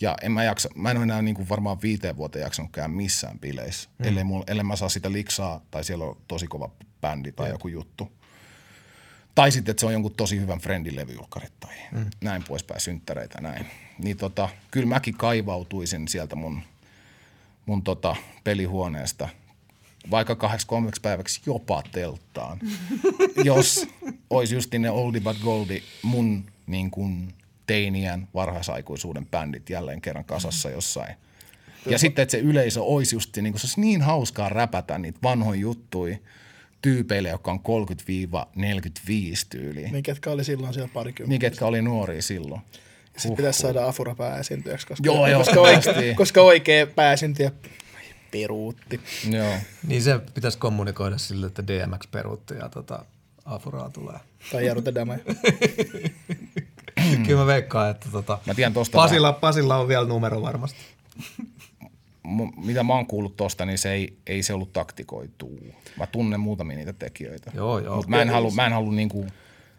[0.00, 3.38] Ja en mä, jaksa, mä en ole enää niinku varmaan viiteen vuoteen jaksanut käydä missään
[3.38, 4.08] bileissä, mm.
[4.08, 7.68] ellei, mulla, ellei mä saa sitä liksaa tai siellä on tosi kova bändi tai joku
[7.68, 8.12] juttu.
[9.34, 12.06] Tai sitten, että se on jonkun tosi hyvän friendin levyjulkkarit tai mm.
[12.20, 13.66] näin poispäin, synttäreitä näin.
[13.98, 16.62] Niin tota, kyllä mäkin kaivautuisin sieltä mun
[17.66, 19.28] mun tota pelihuoneesta
[20.10, 22.58] vaikka kahdeksi kolmeksi päiväksi jopa telttaan,
[23.44, 23.86] jos
[24.30, 27.34] olisi just ne oldie but goldie mun niin kuin
[27.66, 31.14] teiniän varhaisaikuisuuden bändit jälleen kerran kasassa jossain.
[31.86, 35.18] Ja sitten, että se yleisö olisi just niin kuin, se olisi niin hauskaa räpätä niitä
[35.22, 36.16] vanhoja juttuja
[36.82, 37.62] tyypeille, jotka on 30-45
[39.50, 39.82] tyyliä.
[39.82, 41.28] Niin, Niin ketkä oli silloin siellä parikymmentä.
[41.28, 42.60] niin ketkä oli nuoria silloin.
[43.16, 47.50] Sitten pitäisi saada Afura pääesiintyjäksi, koska, Joo, joo, koska, oikea, koska oikea pääesiintyjä
[48.30, 49.00] peruutti.
[49.30, 49.54] Joo.
[49.86, 53.04] Niin se pitäisi kommunikoida sille, että DMX peruutti ja tota,
[53.44, 54.18] Afuraa tulee.
[54.52, 55.20] Tai jarruta dame.
[57.26, 60.78] Kyllä mä veikkaan, että tota, Mä tiedän tosta Pasilla, Pasilla on vielä numero varmasti.
[62.24, 65.58] M- mitä mä oon kuullut tosta, niin se ei, ei se ollut taktikoituu.
[65.98, 67.50] Mä tunnen muutamia niitä tekijöitä.
[67.54, 67.96] Joo, joo.
[67.96, 69.26] Mutta mä en halua, mä en halua niinku,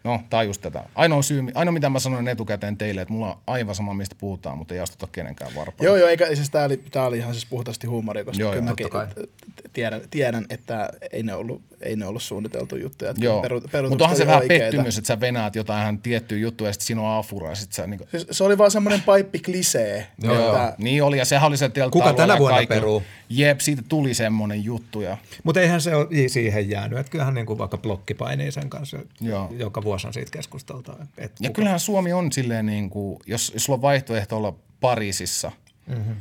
[0.04, 0.84] no tää just tätä.
[0.94, 4.58] Ainoa syy, ainoa mitä mä sanoin etukäteen teille, että mulla on aivan sama mistä puhutaan,
[4.58, 5.86] mutta ei astuta kenenkään varpaan.
[5.86, 8.72] Joo, joo, eikä, siis tää oli, tää oli ihan siis puhtaasti huumoria, koska Joo, kyllä
[8.80, 9.26] joo, mäkin
[9.72, 13.10] tiedän, tiedän, että ei ne ollut, ei ne ollut suunniteltu juttuja.
[13.10, 14.64] että Joo, peru- mutta onhan se vähän oikeita.
[14.64, 17.72] pettymys, että sä venaat jotain ihan tiettyä juttua ja sitten siinä on afura ja sit
[17.72, 20.06] sä niinku, Siis se oli vaan semmoinen paippi klisee.
[20.22, 20.56] Joo, joo.
[20.56, 23.02] että, Niin oli, ja sehän oli se teltta Kuka tänä vuonna peruu?
[23.28, 25.00] Jep, siitä tuli semmonen juttu.
[25.00, 26.98] Ja, Mutta eihän se ole siihen jäänyt.
[26.98, 29.52] Että kyllähän niin kuin vaikka blokkipainii sen kanssa, Joo.
[29.58, 30.92] joka vuosi on siitä keskusteltu.
[31.18, 35.52] Että ja kyllähän Suomi on silleen, niin kuin, jos, jos sulla on vaihtoehto olla Pariisissa,
[35.86, 36.14] mm-hmm.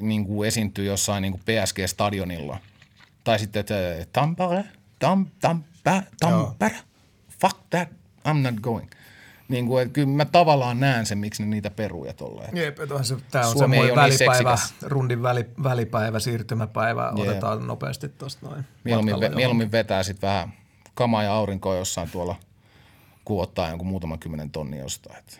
[0.00, 2.56] niin kuin esiintyy jossain niin kuin PSG-stadionilla,
[3.24, 3.74] tai sitten että
[4.12, 4.64] Tampere,
[5.02, 6.76] Tam, Tampere, Tampere,
[7.40, 7.88] fuck that,
[8.28, 8.90] I'm not going.
[9.48, 12.56] Niin kuin, että kyllä mä tavallaan näen sen, miksi ne niitä peruu ja tolleen.
[12.56, 14.90] Jep, että se, tämä on Suomi semmoinen niin välipäivä, seksikäs.
[14.90, 17.28] rundin väli, välipäivä, siirtymäpäivä, Jep.
[17.28, 18.64] otetaan nopeasti tuosta noin.
[18.84, 20.52] Mieluummin, ve, mieluummin vetää sitten vähän
[20.94, 22.36] kamaa ja aurinkoa jossain tuolla,
[23.24, 25.18] kun ottaa jonkun muutaman kymmenen tonnia jostain.
[25.18, 25.36] Että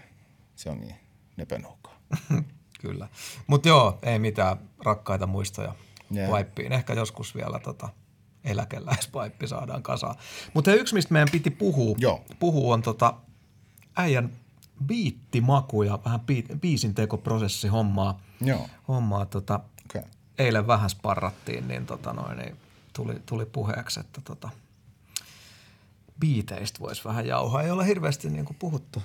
[0.57, 0.97] se on niin
[1.37, 1.99] nepenokaa.
[2.83, 3.09] Kyllä.
[3.47, 5.75] Mutta joo, ei mitään rakkaita muistoja
[6.11, 6.31] Jep.
[6.31, 6.73] vaippiin.
[6.73, 7.89] Ehkä joskus vielä tota
[8.45, 10.15] eläkeläisvaippi saadaan kasaan.
[10.55, 12.25] Mutta yksi, mistä meidän piti puhua, Joo.
[12.39, 13.15] puhua on tota
[13.97, 14.31] äijän
[14.87, 18.21] biittimaku ja vähän biit, biisintekoprosessi hommaa.
[18.41, 18.69] Joo.
[18.89, 20.03] hommaa tota, Okei.
[20.39, 22.57] eilen vähän sparrattiin, niin, tota noin, niin
[22.93, 24.49] tuli, tuli puheeksi, että tota,
[26.21, 27.63] biiteistä voisi vähän jauhaa.
[27.63, 29.03] Ei ole hirveästi niin kuin puhuttu.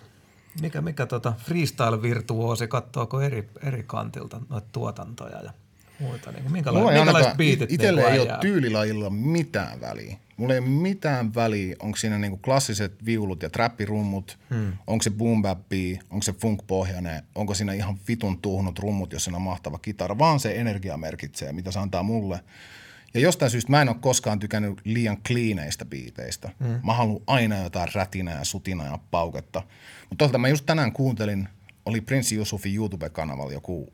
[0.61, 5.53] Mikä, mikä tota freestyle-virtuoosi, katsoako eri, eri kantilta noita tuotantoja ja
[5.99, 6.31] muita?
[6.31, 10.17] Niin kuin, minkäla- Mulla ei minkälaiset ainakaan, biitit itselle niin ei ole tyylilajilla mitään väliä.
[10.37, 14.73] Mulla ei ole mitään väliä, onko siinä niinku klassiset viulut ja trappirummut, hmm.
[14.87, 19.35] onko se boom bappi, onko se funk-pohjainen, onko siinä ihan vitun tuhnut rummut, jos siinä
[19.35, 22.39] on mahtava kitara, vaan se energia merkitsee, mitä se antaa mulle.
[23.13, 26.49] Ja jostain syystä mä en ole koskaan tykännyt liian kliineistä biiteistä.
[26.63, 26.79] Hmm.
[26.83, 29.59] Mä haluan aina jotain rätinää, sutinaa ja pauketta.
[30.09, 31.49] Mutta toisaalta mä just tänään kuuntelin,
[31.85, 33.93] oli Prince Yusufin YouTube-kanavalla joku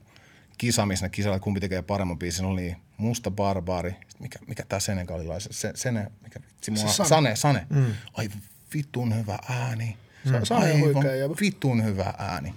[0.57, 5.51] kisa, missä ne kisalla, kumpi tekee paremman biisin, oli Musta Barbaari, mikä, mikä tämä senegalilaiset,
[5.55, 7.67] se, sene, mikä vitsi mua, Se Sane, Sane.
[7.69, 7.85] Mm.
[8.13, 8.29] ai
[8.73, 9.97] vitun hyvä ääni.
[10.25, 10.31] Mm.
[10.43, 12.53] Sane on Aivan vitun hyvä ääni.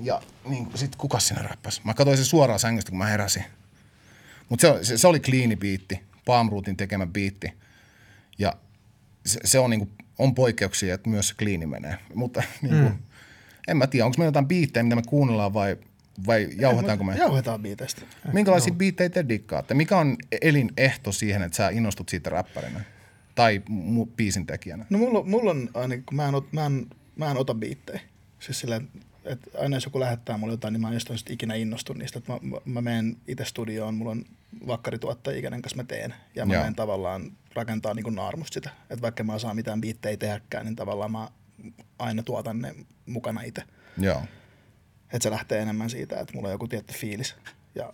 [0.00, 1.80] Ja niin, sit kuka siinä räppäsi?
[1.84, 3.44] Mä katsoin sen suoraan sängystä, kun mä heräsin.
[4.48, 7.52] Mutta se, se, se, oli kliini biitti, Palm Rootin tekemä biitti.
[8.38, 8.56] Ja
[9.26, 9.88] se, se on, niinku,
[10.18, 11.98] on poikkeuksia, että myös se kliini menee.
[12.14, 12.98] Mutta niinku, mm.
[13.68, 15.76] en mä tiedä, onko meillä jotain biittejä, mitä me kuunnellaan vai,
[16.26, 17.16] vai jauhetaanko me?
[17.16, 18.02] Jauhetaan biiteistä.
[18.32, 19.74] Minkälaisia biittejä te dikkaatte?
[19.74, 22.80] Mikä on elinehto siihen, että sä innostut siitä räppärinä?
[23.34, 24.86] Tai mu- biisin tekijänä?
[24.90, 26.86] No mulla, mulla on aina, kun mä en, ot, mä en,
[27.16, 28.00] mä en ota biittejä.
[28.40, 28.88] Siis silleen,
[29.24, 32.18] että aina jos joku lähettää mulle jotain, niin mä en jostain ikinä innostu niistä.
[32.18, 34.24] Että mä, mä, mä menen itse studioon, mulla on
[34.66, 36.14] vakkarituottaja, kenen kanssa mä teen.
[36.34, 36.62] Ja mä Joo.
[36.62, 38.70] menen tavallaan rakentaa niin naarmusta sitä.
[38.90, 41.28] Että vaikka mä osaan mitään biittejä tehdäkään, niin tavallaan mä
[41.98, 42.74] aina tuotan ne
[43.06, 43.62] mukana itse.
[43.98, 44.22] Joo.
[45.12, 47.34] Että se lähtee enemmän siitä, että mulla on joku tietty fiilis.
[47.74, 47.92] Ja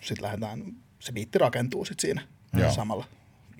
[0.00, 2.22] sitten lähdetään, se biitti rakentuu sitten siinä
[2.62, 2.72] Joo.
[2.72, 3.04] samalla.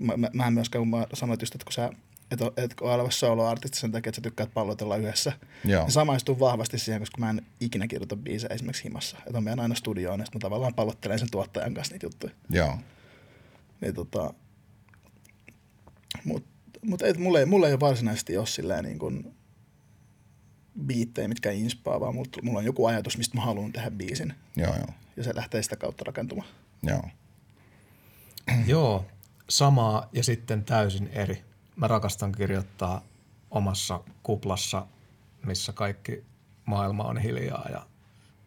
[0.01, 1.91] Mä, mä, mä en myöskään, kun mä sanoin just, että kun sä
[2.31, 5.33] et, oo- et ole oleva solo-artisti sen takia, että sä tykkäät pallotella yhdessä.
[5.65, 5.83] Joo.
[5.83, 9.17] Niin samaistuu vahvasti siihen, koska mä en ikinä kirjoita biisejä esimerkiksi himassa.
[9.19, 12.33] Että mä menen aina studioon ja sitten mä tavallaan pallottelen sen tuottajan kanssa niitä juttuja.
[12.51, 12.79] Joo.
[13.81, 14.35] Niin tota,
[16.25, 16.45] mut,
[16.83, 19.35] mut ei, mulla, ei, mulla ei ole varsinaisesti ole silleen niin kuin
[20.87, 24.35] biittejä, mitkä inspaa, vaan mulla, mulla on joku ajatus, mistä mä haluan tehdä biisin.
[24.57, 24.89] Joo, joo.
[25.17, 26.49] Ja se lähtee sitä kautta rakentumaan.
[26.83, 27.03] Joo.
[28.67, 29.07] Joo,
[29.49, 31.45] samaa ja sitten täysin eri.
[31.77, 33.03] Mä rakastan kirjoittaa
[33.51, 34.87] omassa kuplassa,
[35.47, 36.25] missä kaikki
[36.65, 37.87] maailma on hiljaa ja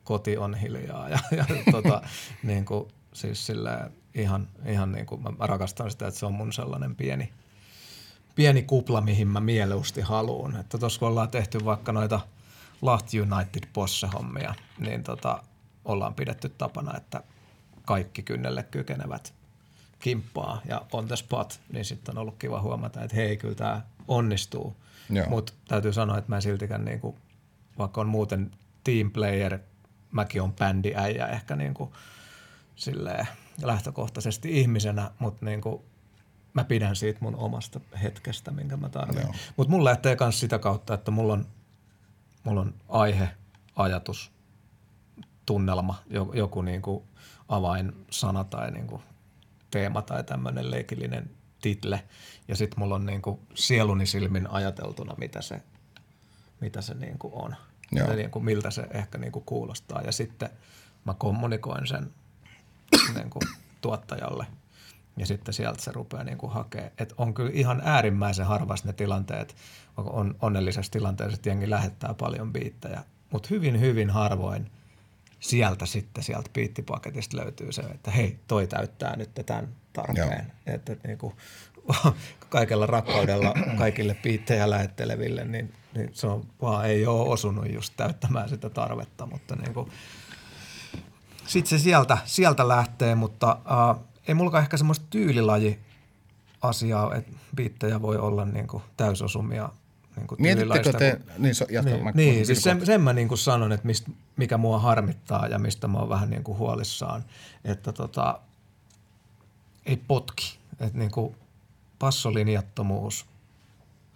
[0.04, 1.10] koti on hiljaa.
[1.10, 2.02] Ja, ja tota,
[2.44, 6.34] niin kuin, siis silleen, ihan, ihan niin kuin, mä, mä rakastan sitä, että se on
[6.34, 7.34] mun sellainen pieni,
[8.38, 10.56] pieni kupla, mihin mä mieluusti haluan.
[10.60, 12.20] Että tuossa kun ollaan tehty vaikka noita
[12.82, 15.44] Lahti United Posse-hommia, niin tota,
[15.86, 17.24] ollaan pidetty tapana, että
[17.86, 19.34] kaikki kynnelle kykenevät
[20.00, 23.82] kimppaa ja on the spot, niin sitten on ollut kiva huomata, että hei, kyllä tämä
[24.08, 24.76] onnistuu.
[25.30, 27.18] Mutta täytyy sanoa, että mä en siltikään, niinku,
[27.78, 28.52] vaikka on muuten
[28.84, 29.60] team player,
[30.12, 31.94] mäkin on bändiäijä ehkä niinku,
[32.76, 33.28] silleen,
[33.62, 35.86] lähtökohtaisesti ihmisenä, mutta niinku,
[36.54, 39.34] mä pidän siitä mun omasta hetkestä, minkä mä tarvitsen.
[39.58, 41.46] Mutta mulla lähtee myös sitä kautta, että mulla on,
[42.44, 43.30] mulla on aihe,
[43.76, 44.32] ajatus,
[45.46, 47.04] tunnelma, jo- joku niin kuin
[47.50, 49.02] avainsana tai niin kuin
[49.72, 51.30] teema tai tämmöinen leikillinen
[51.62, 52.04] title.
[52.48, 55.62] Ja sitten mulla on niin kuin sieluni silmin ajateltuna, mitä se,
[56.62, 57.56] mitä se niin kuin on.
[57.92, 58.14] Joo.
[58.16, 60.02] Niin kuin, miltä se ehkä niin kuin kuulostaa.
[60.02, 60.50] Ja sitten
[61.06, 62.14] mä kommunikoin sen
[63.16, 63.42] niin kuin,
[63.82, 64.48] tuottajalle
[65.18, 66.92] ja sitten sieltä se rupeaa niin kuin hakemaan.
[66.98, 69.56] Et on kyllä ihan äärimmäisen harvassa ne tilanteet,
[69.98, 74.72] on onnellisessa tilanteessa, että jengi lähettää paljon biittejä, mutta hyvin, hyvin harvoin
[75.40, 80.54] sieltä sitten sieltä biittipaketista löytyy se, että hei, toi täyttää nyt tämän tarpeen.
[80.66, 81.34] Että, että niin kuin,
[82.50, 88.50] kaikella rakkaudella kaikille biittejä lähetteleville, niin, niin se on vaan ei ole osunut just täyttämään
[88.50, 89.92] sitä tarvetta, mutta niin kuin,
[91.48, 95.80] sitten se sieltä, sieltä lähtee, mutta äh, ei mullakaan ehkä semmoista tyylilaji
[96.62, 99.70] asiaa, että biittejä voi olla niin kuin täysosumia
[100.16, 103.28] niin kuin Mietittekö te, niin, so, jatka, niin, mä, niin siis sen, sen mä niin
[103.28, 107.24] kuin sanon, että mist, mikä mua harmittaa ja mistä mä oon vähän niin kuin huolissaan,
[107.64, 108.40] että tota,
[109.86, 110.58] ei potki.
[110.80, 111.36] Että niin kuin
[112.00, 113.26] passolinjattomuus,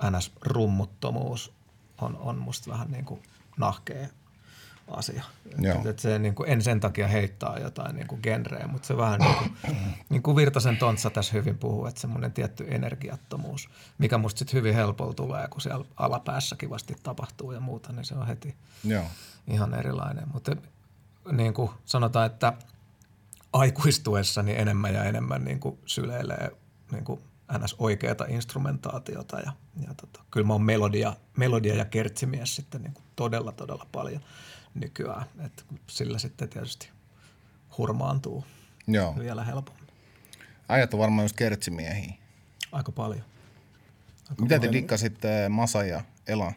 [0.03, 1.53] ns-rummuttomuus
[2.01, 3.23] on, on musta vähän niin kuin
[3.57, 4.07] nahkea
[4.87, 5.23] asia.
[5.57, 5.79] Joo.
[5.79, 8.97] Et, et se niin kuin, en sen takia heittää jotain niin kuin genreä, mutta se
[8.97, 9.75] vähän niin kuin,
[10.09, 14.75] niin kuin Virtasen Tontsa tässä hyvin puhuu, että semmoinen tietty energiattomuus, mikä musta sitten hyvin
[14.75, 19.05] helpolla tulee, kun siellä alapäässäkin vasti tapahtuu ja muuta, niin se on heti Joo.
[19.47, 20.27] ihan erilainen.
[20.33, 20.55] Mutta
[21.31, 22.53] niin kuin sanotaan, että
[23.53, 26.51] aikuistuessa niin enemmän ja enemmän niin kuin syleilee
[26.91, 27.21] niin kuin
[27.57, 27.75] ns.
[27.79, 29.51] oikeata instrumentaatiota ja,
[29.87, 34.21] ja tota, kyllä mä oon melodia, melodia ja kertsimies sitten niin kuin todella, todella paljon
[34.75, 35.25] nykyään.
[35.45, 36.89] Et sillä sitten tietysti
[37.77, 38.45] hurmaantuu
[38.87, 39.15] Joo.
[39.19, 39.87] vielä helpommin.
[40.69, 42.13] Äijät on varmaan just kertsimiehiä.
[42.71, 43.23] Aika paljon.
[44.41, 46.53] Mitä te dikkasitte Masa ja Elan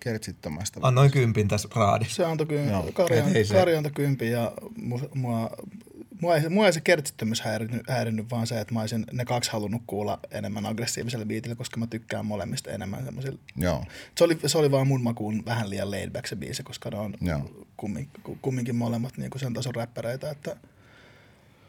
[0.00, 0.80] kertsittömästä?
[0.82, 2.14] Annoin kympin tässä raadissa.
[2.16, 2.90] Se antoi ky- Joo.
[2.92, 5.50] Kari, Et ei se- Kari antoi kympin ja mu- mua,
[6.20, 9.52] mua, ei, mua ei se kertsittömyys häirinnyt, häirinnyt, vaan se, että mä olisin ne kaksi
[9.52, 13.38] halunnut kuulla enemmän aggressiivisella biitillä, koska mä tykkään molemmista enemmän semmoisilla.
[13.56, 13.84] Joo.
[14.18, 16.98] Se oli, se oli vaan mun makuun vähän liian laid back se biisi, koska ne
[16.98, 17.66] on Joo.
[17.76, 18.08] kummin,
[18.42, 20.56] kumminkin molemmat niin sen tason räppäreitä, että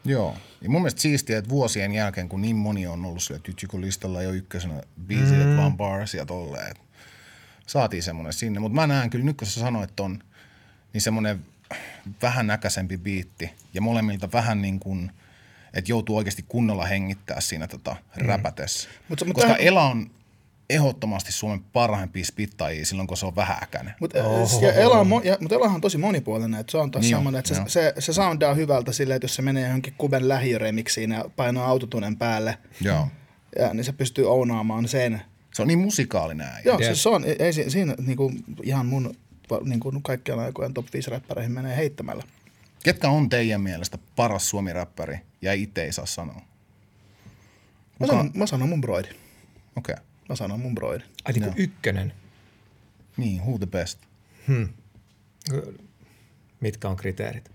[0.05, 0.37] Joo.
[0.61, 4.31] Ja mun mielestä siistiä, että vuosien jälkeen, kun niin moni on ollut sille Tytsikon-listalla jo
[4.31, 5.57] ykkösenä biisit, mm.
[5.57, 6.75] vaan bars ja tolleen,
[7.67, 8.59] saatiin semmoinen sinne.
[8.59, 10.23] Mutta mä näen kyllä nyt, kun sä sanoit ton,
[10.93, 11.45] niin semmoinen
[12.21, 15.11] vähän näkäsempi biitti ja molemmilta vähän niin kuin,
[15.73, 18.89] että joutuu oikeasti kunnolla hengittää siinä tota räpätessä.
[19.09, 20.09] Mut Koska tähän- Ela on
[20.69, 23.93] ehdottomasti Suomen parhaimpia spittajia silloin, kun se on vähän äkäinen.
[23.99, 24.17] Mutta
[24.61, 27.39] ja Ela on, ja, mut Elahan on tosi monipuolinen, että se on taas Niin semmoinen,
[27.39, 31.25] että se, se, se soundaa hyvältä silleen, että jos se menee johonkin Kuben lähiöremiksiin ja
[31.35, 33.07] painaa autotunen päälle, Joo.
[33.59, 35.21] ja, niin se pystyy ounaamaan sen.
[35.53, 36.61] Se on niin musikaalinen äijä.
[36.65, 36.87] Joo, Yes.
[36.87, 38.31] siis se on, ei, si- siinä niinku,
[38.63, 39.15] ihan mun
[39.49, 42.23] va- niinku, kaikkien aikojen top 5 räppäreihin menee heittämällä.
[42.83, 46.41] Ketkä on teidän mielestä paras suomi-räppäri ja itse ei saa sanoa?
[47.99, 49.09] Mä sanon, mä sanon mun broidi.
[49.75, 49.93] Okei.
[49.93, 50.05] Okay.
[50.29, 51.03] Mä sanon mun broidi.
[51.25, 52.13] Ai niin kuin ykkönen.
[53.17, 53.99] Niin, who the best?
[56.59, 57.51] Mitkä on kriteerit?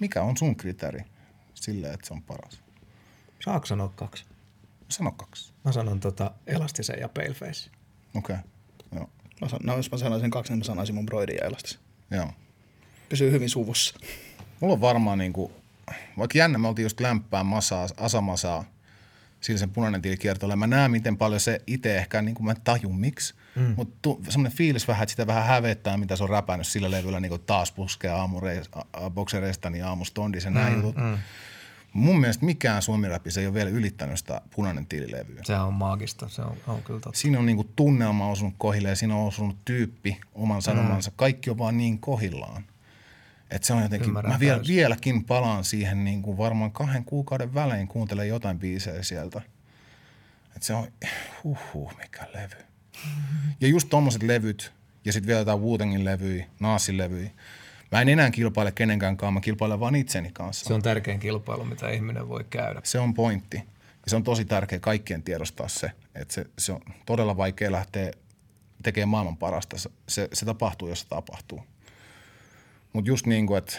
[0.00, 1.00] Mikä on sun kriteeri
[1.54, 2.60] sille, että se on paras?
[3.44, 4.24] Saako sanoa kaksi?
[4.88, 5.52] Sano kaksi.
[5.64, 7.70] Mä sanon tota elastisen ja paleface.
[8.14, 8.36] Okei.
[8.36, 8.50] Okay.
[8.94, 9.10] Joo.
[9.40, 11.78] Mä san, no, jos mä sanoisin kaksi, niin mä sanoisin mun broidi ja elastis.
[12.10, 12.32] Joo.
[13.08, 13.98] Pysyy hyvin suvussa.
[14.60, 15.52] Mulla on varmaan niinku,
[16.18, 18.64] vaikka jännä, me oltiin just lämpää masaa, asamasaa,
[19.40, 20.56] sillä sen punainen tili kiertoilla.
[20.56, 23.74] Mä näen, miten paljon se itse ehkä, niin kuin mä en taju miksi, mm.
[23.76, 27.30] mutta semmoinen fiilis vähän, että sitä vähän hävettää, mitä se on räpännyt sillä levyllä, niin
[27.30, 28.70] kuin taas puskee aamureis,
[29.10, 30.96] boksereistani ja aamustondi ja näin mm, jutut.
[30.96, 31.18] Mm.
[31.96, 35.40] Mun mielestä mikään suomiräppi ei ole vielä ylittänyt sitä punainen tililevyä.
[35.44, 37.18] Se on maagista, se on, on kyllä totta.
[37.18, 41.12] Siinä on niinku tunnelma osunut kohille ja siinä on osunut tyyppi oman sanomansa.
[41.16, 42.64] Kaikki on vaan niin kohillaan.
[43.50, 47.54] Että se on jotenkin, Ymmärrän mä vielä, vieläkin palaan siihen niin kuin varmaan kahden kuukauden
[47.54, 49.42] välein kuuntelen jotain biisejä sieltä.
[50.56, 50.86] Että se on,
[51.44, 52.64] huhhuh, mikä levy.
[53.60, 54.72] Ja just tommoset levyt,
[55.04, 57.30] ja sitten vielä jotain Wu-Tangin levyjä, Naasin levyjä.
[57.96, 60.64] Mä en enää kilpaile kenenkään kanssa, mä kilpailen vaan itseni kanssa.
[60.64, 62.80] Se on tärkein kilpailu, mitä ihminen voi käydä.
[62.84, 63.56] Se on pointti.
[63.56, 68.10] Ja se on tosi tärkeä kaikkien tiedostaa se, että se, se on todella vaikea lähteä
[68.82, 69.76] tekemään maailman parasta.
[70.08, 71.62] Se, se, tapahtuu, jos se tapahtuu.
[72.92, 73.78] Mutta just niin kuin, että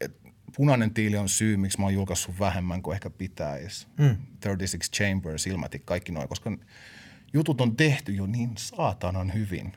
[0.00, 0.12] et
[0.56, 3.86] punainen tiili on syy, miksi mä oon julkaissut vähemmän kuin ehkä pitäisi.
[3.98, 4.16] Mm.
[4.42, 6.52] 36 Chambers, Ilmatic, kaikki noin, koska
[7.32, 9.72] jutut on tehty jo niin saatanan hyvin.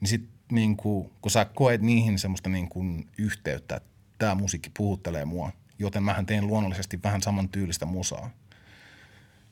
[0.00, 4.70] Niin sit niin kuin, kun sä koet niihin semmoista niin kuin yhteyttä, että tämä musiikki
[4.76, 8.30] puhuttelee mua, joten mähän teen luonnollisesti vähän saman tyylistä musaa.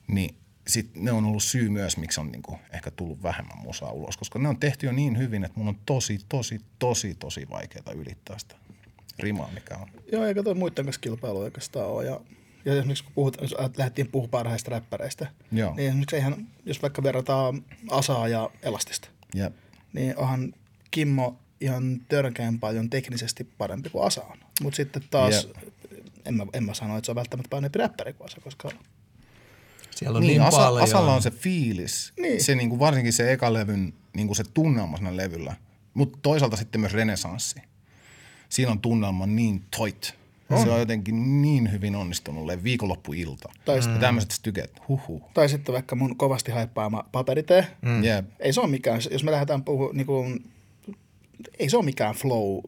[0.07, 0.35] Niin
[0.67, 4.39] sit ne on ollut syy myös, miksi on niinku ehkä tullut vähemmän musaa ulos, koska
[4.39, 8.39] ne on tehty jo niin hyvin, että mun on tosi, tosi, tosi, tosi vaikeaa ylittää
[8.39, 8.55] sitä
[9.19, 9.87] rimaa, mikä on.
[10.11, 12.05] Joo, eikä toi muiden kanssa kilpailu oikeastaan ole.
[12.05, 12.19] Ja,
[12.65, 15.75] ja esimerkiksi kun puhut, jos lähdettiin puhumaan parhaista räppäreistä, Joo.
[15.75, 19.51] niin esimerkiksi eihän, jos vaikka verrataan Asaa ja Elastista, Ja
[19.93, 20.53] niin onhan
[20.95, 24.37] Kimmo ihan törkeän paljon teknisesti parempi kuin Asa on.
[24.61, 25.47] Mutta sitten taas,
[26.25, 28.69] en mä, en mä sano, että se on välttämättä parempi räppäri kuin Asa, koska
[29.95, 30.83] Siellä on Niin, niin, Asa, paljon.
[30.83, 32.43] Asalla on se fiilis, Niin.
[32.43, 35.55] se niinku, varsinkin se eka levyn, niinku se tunnelma siinä levyllä,
[35.93, 37.55] mutta toisaalta sitten myös renesanssi.
[38.49, 40.11] Siinä on tunnelma niin tight.
[40.49, 40.63] On.
[40.63, 43.49] Se on jotenkin niin hyvin onnistunut levy, viikonloppuilta.
[43.65, 45.23] Tai sit- tämmöiset styket, huhu.
[45.33, 47.67] Tai sitten vaikka mun kovasti haippaama paperitee.
[47.81, 48.03] Mm.
[48.03, 48.25] Jep.
[48.39, 50.51] Ei se ole mikään, jos me lähdetään puhumaan, niin kuin,
[51.59, 52.59] ei se ole mikään flow,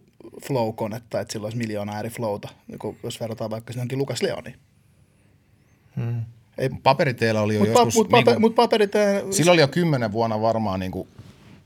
[0.48, 4.56] flow-konetta, että sillä olisi miljoona eri flowta, niin jos verrataan vaikka johonkin Lukas Leoni.
[5.96, 6.22] Hmm.
[6.58, 10.12] Ei, Paperiteellä oli jo pa, joskus, mut, paper, niinku, mut paperitee, sillä oli jo kymmenen
[10.12, 11.08] vuonna varmaan niinku,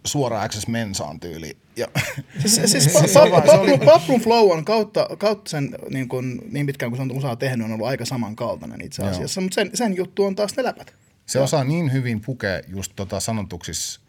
[0.06, 1.58] suora access mensaan tyyli.
[1.76, 1.88] Ja,
[2.46, 6.98] siis, siis pa, pa, Paplun, flow on kautta, kautta sen niin, kuin, niin pitkään kuin
[6.98, 10.36] se on musaa tehnyt, on ollut aika samankaltainen itse asiassa, mutta sen, sen juttu on
[10.36, 10.94] taas ne läpät.
[11.26, 14.02] Se osaa niin hyvin pukea just tota sanotuksissa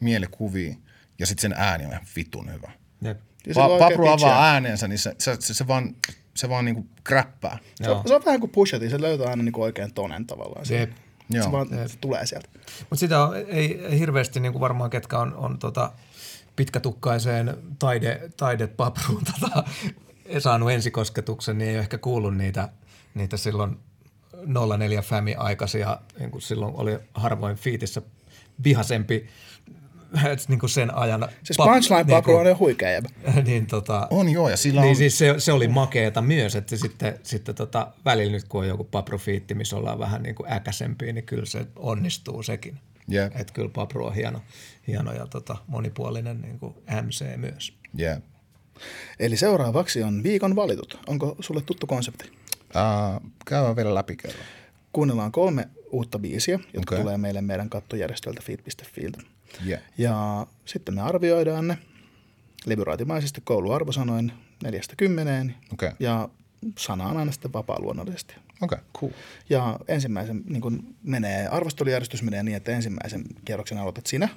[0.00, 0.74] mielikuvia
[1.20, 2.70] ja sitten sen ääni on ihan vitun hyvä.
[3.02, 3.20] Jep.
[3.48, 4.28] Pa- Papru pitchiä.
[4.28, 5.96] avaa äänensä, niin se, se, se, se vaan,
[6.36, 7.58] se vaan niinku kräppää.
[7.74, 10.26] Se, on, se on vähän kuin Pusha T, se löytää aina niin kuin oikein tonen
[10.26, 10.66] tavallaan.
[10.66, 10.90] Se, Jep.
[11.30, 11.44] Joo.
[11.44, 12.48] se vaan se tulee sieltä.
[12.80, 15.92] Mutta sitä on, ei, ei hirveästi niin kuin varmaan ketkä on, on tota,
[16.56, 19.64] pitkätukkaiseen taide, taidepapruun tota,
[20.38, 22.68] saanut ensikosketuksen, niin ei ole ehkä kuullut niitä,
[23.14, 23.78] niitä silloin
[24.78, 28.02] 04 Fämi aikaisia, niin kuin silloin oli harvoin fiitissä
[28.64, 29.26] vihasempi
[30.48, 31.28] niin kuin sen ajan.
[31.42, 33.08] Siis pap- punchline niin kuin- on jo huikea jäbä.
[33.46, 36.76] niin, tota, On joo, ja sillä niin on, siis se, se oli makeeta myös, että
[36.76, 41.12] sitten, sitten tota, välillä nyt kun on joku paprofiitti, missä ollaan vähän niin kuin äkäsempiä,
[41.12, 42.78] niin kyllä se onnistuu sekin.
[43.08, 43.36] Jep.
[43.36, 44.42] Että kyllä papru on hieno,
[44.86, 47.72] hieno ja tota, monipuolinen niin kuin MC myös.
[48.00, 48.22] yeah.
[49.18, 50.98] Eli seuraavaksi on viikon valitut.
[51.06, 52.30] Onko sulle tuttu konsepti?
[52.74, 54.44] uh, käydään vielä läpi kerran.
[54.92, 57.02] Kuunnellaan kolme uutta biisiä, jotka okay.
[57.02, 59.18] tulee meille meidän kattojärjestöltä feed.fiiltä.
[59.66, 59.82] Yeah.
[59.98, 61.78] Ja sitten me arvioidaan ne
[62.66, 64.32] levyraatimaisesti kouluarvosanoin
[64.62, 65.54] neljästä kymmeneen.
[65.72, 65.90] Okei.
[66.00, 66.28] Ja
[66.78, 68.34] sana on aina sitten vapaa luonnollisesti.
[68.62, 69.12] Okei, okay, cool.
[69.50, 74.28] Ja ensimmäisen niin kun menee, arvostelujärjestys menee niin, että ensimmäisen kierroksen aloitat sinä,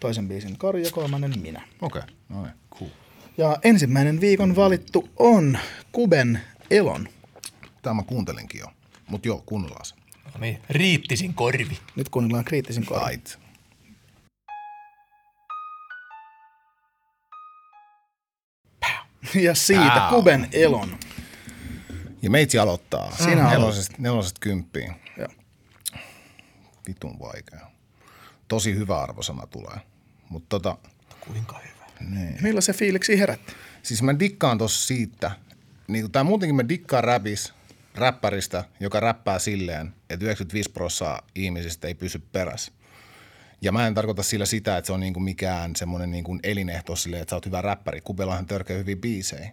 [0.00, 1.62] toisen biisin Kari ja kolmannen minä.
[1.80, 2.14] Okei, okay.
[2.28, 2.90] no niin, cool.
[3.38, 5.58] Ja ensimmäinen viikon valittu on
[5.92, 7.08] Kuben Elon.
[7.82, 8.66] Tämä mä kuuntelinkin jo,
[9.06, 9.94] mutta joo, kuunnellaan se.
[10.34, 11.78] No niin, riittisin korvi.
[11.96, 13.08] Nyt kuunnellaan kriittisin korvin.
[13.08, 13.41] Right.
[19.34, 20.18] Ja siitä Pow.
[20.18, 20.98] Kuben Elon.
[22.22, 23.16] Ja meitsi aloittaa.
[23.16, 24.94] Sinä nelosesta, nelosesta kymppiin.
[25.18, 25.28] Joo.
[26.88, 27.60] Vitun vaikea.
[28.48, 29.76] Tosi hyvä arvosana tulee.
[30.28, 30.78] Mutta tota,
[31.20, 32.10] Kuinka hyvä.
[32.18, 32.38] niin.
[32.42, 33.52] Millaisen fiiliksi herätti?
[33.82, 35.30] Siis mä dikkaan tossa siitä,
[35.88, 37.52] niin, tai muutenkin mä dikkaan räpis,
[37.94, 42.72] räppäristä, joka räppää silleen, että 95 prosenttia ihmisistä ei pysy perässä.
[43.62, 47.22] Ja mä en tarkoita sillä sitä, että se on niinku mikään semmoinen niinku elinehto silleen,
[47.22, 48.00] että sä oot hyvä räppäri.
[48.00, 49.52] Kubella on törkeä hyviä biisejä.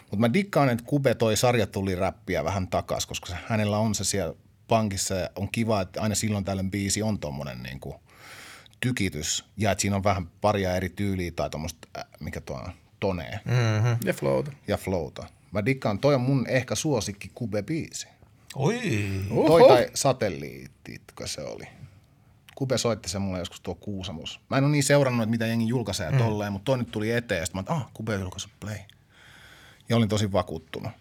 [0.00, 4.04] Mutta mä dikkaan, että Kube toi sarjatuli räppiä vähän takas, koska se, hänellä on se
[4.04, 4.34] siellä
[4.68, 8.00] pankissa ja on kiva, että aina silloin tällöin biisi on tommonen niinku
[8.80, 9.44] tykitys.
[9.56, 13.40] Ja että siinä on vähän paria eri tyyliä tai tommoista, äh, mikä tuo on, tonee
[13.44, 13.96] Mm-hmm.
[14.04, 14.52] Ja Flowta.
[14.68, 15.26] ja flowta.
[15.52, 18.08] Mä dikkaan, toi on mun ehkä suosikki Kube-biisi.
[18.54, 18.80] Oi.
[19.30, 19.46] Oho.
[19.46, 21.64] Toi tai satelliititkö se oli?
[22.54, 24.40] Kube soitti sen mulle joskus tuo Kuusamus.
[24.50, 26.18] Mä en ole niin seurannut, että mitä jengi julkaisee mm.
[26.18, 28.78] tolleen, mutta toi nyt tuli eteen ja sitten mä että ah, Kube julkaisi Play.
[29.88, 30.92] Ja olin tosi vakuuttunut.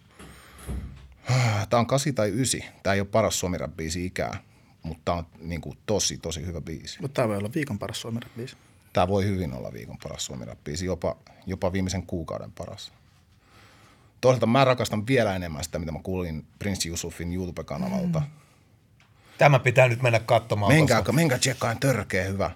[1.69, 2.61] Tää on 8 tai 9.
[2.83, 4.39] Tää ei ole paras suomi biisi ikää,
[4.83, 7.01] mutta tää on niinku tosi, tosi hyvä biisi.
[7.01, 8.55] Mutta tämä voi olla viikon paras suomi biisi.
[8.93, 11.15] Tää voi hyvin olla viikon paras suomi biisi, jopa,
[11.45, 12.91] jopa viimeisen kuukauden paras.
[14.21, 18.19] Toisaalta mä rakastan vielä enemmän sitä, mitä mä kuulin Prince Yusufin YouTube-kanavalta.
[18.19, 18.42] Mm.
[19.37, 20.73] Tämä pitää nyt mennä katsomaan.
[20.73, 22.51] Menkää, koska menkää tsekkaan, törkeä hyvä.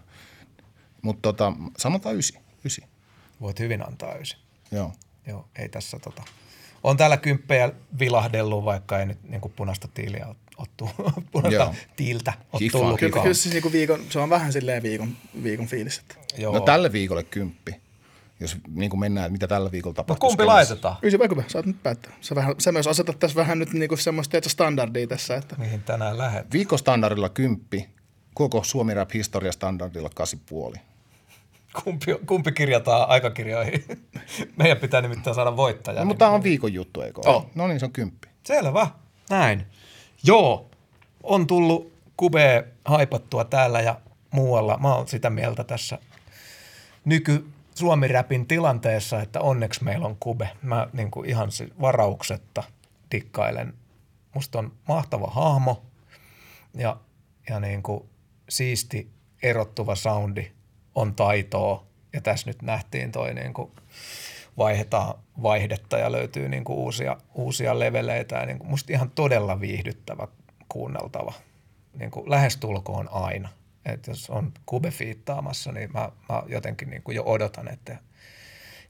[1.02, 2.40] Mutta tota, sanotaan ysi.
[2.66, 2.84] ysi.
[3.42, 4.38] Voit hyvin antaa ysi.
[4.72, 4.92] Joo.
[5.28, 6.24] Joo, ei tässä tota.
[6.84, 10.28] On täällä kymppejä vilahdellut, vaikka ei nyt niin kuin punaista tiiliä
[10.58, 11.76] ole, tullut, punaista Joo.
[11.96, 12.34] tiiltä
[12.72, 13.00] tullut.
[13.00, 13.22] Kyllä, Kiva.
[13.22, 15.98] kyllä siis niinku viikon, se on vähän silleen viikon, viikon fiilis.
[15.98, 16.16] Että.
[16.38, 16.54] Joo.
[16.54, 17.76] No tälle viikolle kymppi.
[18.40, 20.30] Jos niin kuin mennään, että mitä tällä viikolla no tapahtuu.
[20.30, 20.96] kumpi laitetaan?
[21.04, 22.14] Ysi vai Kube, saat nyt päättää.
[22.22, 25.84] Sä, vähän, sä myös asetat tässä vähän nyt niinku semmoista että standardia tässä, että Mihin
[25.84, 26.54] tänään lähdet?
[26.54, 27.90] Viikostandardilla kymppi,
[28.34, 30.10] koko Suomi Rap historia standardilla
[30.74, 30.80] 8,5.
[31.84, 33.86] Kumpi, kumpi kirjataan aikakirjoihin?
[34.60, 36.00] Meidän pitää nimittäin saada voittaja.
[36.00, 37.36] No, mutta tämä on viikon juttu, eikö ole?
[37.36, 37.50] Oh.
[37.56, 38.28] No niin, se on kymppi.
[38.44, 38.88] Selvä.
[39.30, 39.66] Näin.
[40.24, 40.70] Joo,
[41.24, 44.00] on tullut kubea haipattua täällä ja
[44.32, 44.78] muualla.
[44.78, 46.00] Mä oon sitä mieltä tässä
[47.06, 47.46] nyky
[47.78, 50.50] Suomi-räpin tilanteessa, että onneksi meillä on kube.
[50.62, 51.50] Mä niin kuin ihan
[51.82, 52.64] varauksetta
[53.12, 53.74] dikkailen.
[54.36, 55.86] Musta on mahtava hahmo
[56.74, 56.98] ja,
[57.50, 58.04] ja niin kuin
[58.50, 59.12] siisti
[59.44, 60.52] erottuva soundi
[60.96, 63.72] on taitoa ja tässä nyt nähtiin toi niin kuin
[64.58, 69.60] vaihdetaan vaihdetta ja löytyy niin kuin uusia, uusia leveleitä ja niin kuin musta ihan todella
[69.60, 70.28] viihdyttävä
[70.70, 71.34] kuunneltava
[71.94, 73.50] niin kuin lähestulkoon aina.
[73.94, 77.98] Et jos on kube fiittaamassa, niin mä, mä jotenkin niin kuin jo odotan, että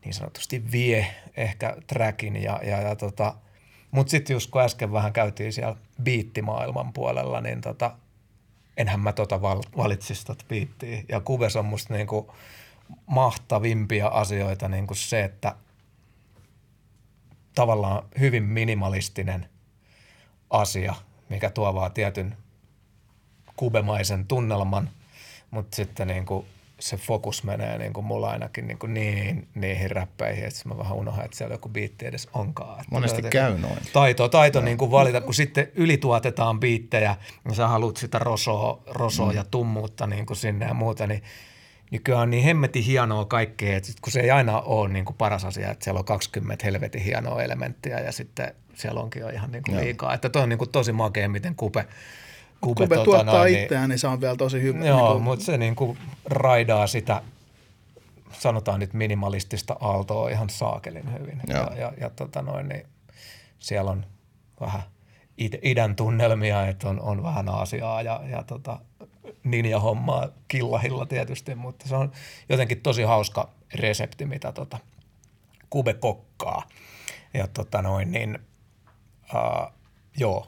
[0.05, 1.07] niin sanotusti vie
[1.37, 3.35] ehkä trackin ja, ja, ja tota,
[3.91, 7.91] mutta sitten just kun äsken vähän käytiin siellä biittimaailman puolella, niin tota,
[8.77, 11.03] enhän mä tota val- valitsisi tota biittiä.
[11.09, 12.33] Ja Kubes on musta niinku
[13.05, 15.55] mahtavimpia asioita niinku se, että
[17.55, 19.49] tavallaan hyvin minimalistinen
[20.49, 20.95] asia,
[21.29, 22.37] mikä tuo vaan tietyn
[23.57, 24.89] kubemaisen tunnelman,
[25.51, 26.45] mutta sitten niinku
[26.79, 30.97] se fokus menee niin kuin mulla ainakin niin kuin niin, niihin räppäihin, että mä vähän
[30.97, 32.79] unohan, että siellä joku biitti edes onkaan.
[32.79, 33.79] Että Monesti jotenkin käy noin.
[33.93, 37.15] Taito, taito niin kuin valita, kun sitten ylituotetaan biittejä
[37.49, 39.35] ja sä haluat sitä rosoa, rosoa mm.
[39.35, 41.23] ja tummuutta niin kuin sinne ja muuta, niin
[41.91, 45.45] nykyään on niin hemmetin hienoa kaikkea, että kun se ei aina ole niin kuin paras
[45.45, 49.63] asia, että siellä on 20 helvetin hienoa elementtiä ja sitten siellä onkin jo ihan niin
[49.63, 50.13] kuin liikaa.
[50.13, 51.85] Että toi on niin kuin tosi makea, miten kupe
[52.61, 54.85] Kube, Kube tuottaa noin, itseään, niin se on vielä tosi hyvä.
[54.85, 57.21] Joo, niin mutta se niin kuin raidaa sitä,
[58.31, 61.41] sanotaan nyt minimalistista aaltoa ihan saakelin hyvin.
[61.47, 61.59] Joo.
[61.59, 62.85] Ja, ja, ja tota noin, niin
[63.59, 64.05] siellä on
[64.61, 64.81] vähän
[65.61, 68.79] idän tunnelmia, että on, on vähän Aasiaa ja, ja tota,
[69.43, 72.11] ninja-hommaa killahilla tietysti, mutta se on
[72.49, 74.79] jotenkin tosi hauska resepti, mitä tota,
[75.69, 76.63] Kube kokkaa.
[77.33, 78.39] Ja tota noin, niin,
[79.33, 79.71] uh,
[80.17, 80.47] joo,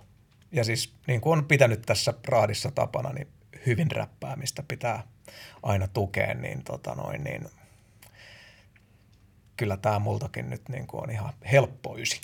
[0.51, 3.27] ja siis niin kuin on pitänyt tässä raadissa tapana, niin
[3.65, 5.03] hyvin räppäämistä pitää
[5.63, 7.45] aina tukea, niin, tota noin, niin
[9.57, 12.21] kyllä tämä multakin nyt niin kuin on ihan helppoisi.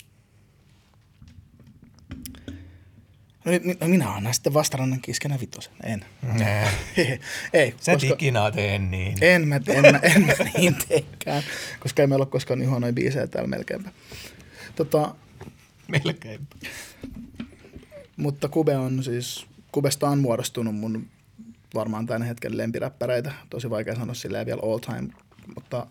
[3.44, 5.72] No, no minä olen sitten vastarannan kiskenä vitosen.
[5.82, 6.04] En.
[6.32, 6.68] Nee.
[7.52, 8.14] ei, Sä koska...
[8.14, 9.18] ikinä tee niin.
[9.20, 11.42] En mä, en, mä, en mä niin teekään,
[11.80, 13.90] koska ei meillä ole koskaan niin huonoja biisejä täällä melkeinpä.
[14.76, 15.14] Tota,
[15.88, 16.56] melkeinpä.
[18.16, 21.06] Mutta Kube on siis, Kubesta on muodostunut mun
[21.74, 23.32] varmaan tämän hetken lempiräppäreitä.
[23.50, 25.08] Tosi vaikea sanoa silleen vielä all time,
[25.54, 25.86] mutta,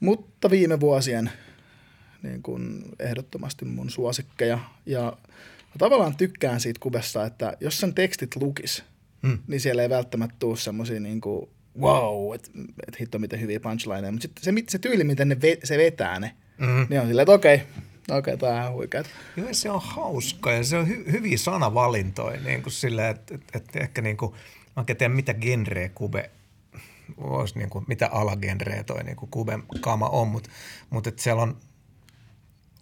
[0.00, 1.30] mutta viime vuosien
[2.22, 4.58] niin kuin ehdottomasti mun suosikkeja.
[4.86, 5.16] Ja
[5.68, 8.84] mä tavallaan tykkään siitä Kubessa, että jos sen tekstit lukis,
[9.22, 9.38] hmm.
[9.46, 11.48] niin siellä ei välttämättä tule semmoisia niin kuin,
[11.80, 12.50] wow, että
[12.88, 14.12] et hitto miten hyviä punchlineja.
[14.12, 16.86] Mutta se, se tyyli, miten ne ve, se vetää ne, mm-hmm.
[16.90, 17.66] niin on silleen, että okei, okay,
[18.18, 19.04] Okei, okay, tämä on huikeaa.
[19.36, 23.58] Joo, se on hauska ja se on hy- hyviä sanavalintoja, niin kuin sille, että, että,
[23.58, 24.32] että ehkä niin kuin,
[24.76, 26.30] mä en tiedä mitä genreä kube
[27.16, 30.50] olisi, niin kuin, mitä alagenreä toi niin kuin kuben kama on, mutta,
[30.90, 31.56] mutta että siellä on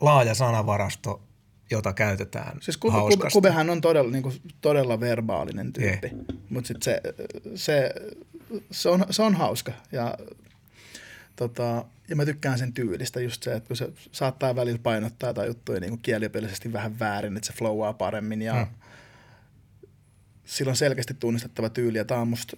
[0.01, 1.23] laaja sanavarasto,
[1.70, 6.24] jota käytetään Siis kube, kube, kubehan on todella, niin kuin, todella verbaalinen tyyppi, yeah.
[6.51, 7.01] mutta sitten se,
[7.55, 7.94] se,
[8.70, 10.15] se, on, se on hauska ja
[11.40, 15.48] tota, ja mä tykkään sen tyylistä just se, että kun se saattaa välillä painottaa jotain
[15.48, 18.74] juttuja niin kuin kieliopillisesti vähän väärin, että se flowaa paremmin ja hmm.
[20.44, 22.56] sillä on selkeästi tunnistettava tyyli ja tämä on musta,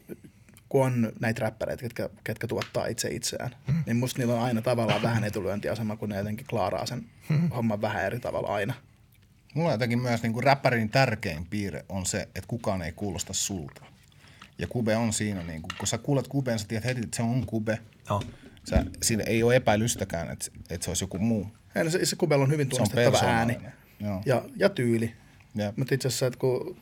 [0.68, 3.82] kun on näitä räppäreitä, ketkä, ketkä tuottaa itse itseään, hmm.
[3.86, 7.50] niin musta niillä on aina tavallaan vähän etulyöntiasema, kun ne jotenkin klaaraa sen hmm.
[7.50, 8.74] homman vähän eri tavalla aina.
[9.54, 13.84] Mulla jotenkin myös niin kuin räppärin tärkein piirre on se, että kukaan ei kuulosta sulta.
[14.58, 17.22] Ja Kube on siinä, niin kuin, kun sä kuulet Kubeen, sä tiedät heti, että se
[17.22, 17.78] on Kube.
[18.08, 18.22] No.
[18.70, 21.46] Sä, siinä ei ole epäilystäkään, että, että se olisi joku muu.
[21.74, 23.58] Ei, no se, se Kubella on hyvin tunnistettava on ääni
[24.24, 25.14] ja, ja tyyli.
[25.76, 26.76] Mutta itse asiassa, että kun,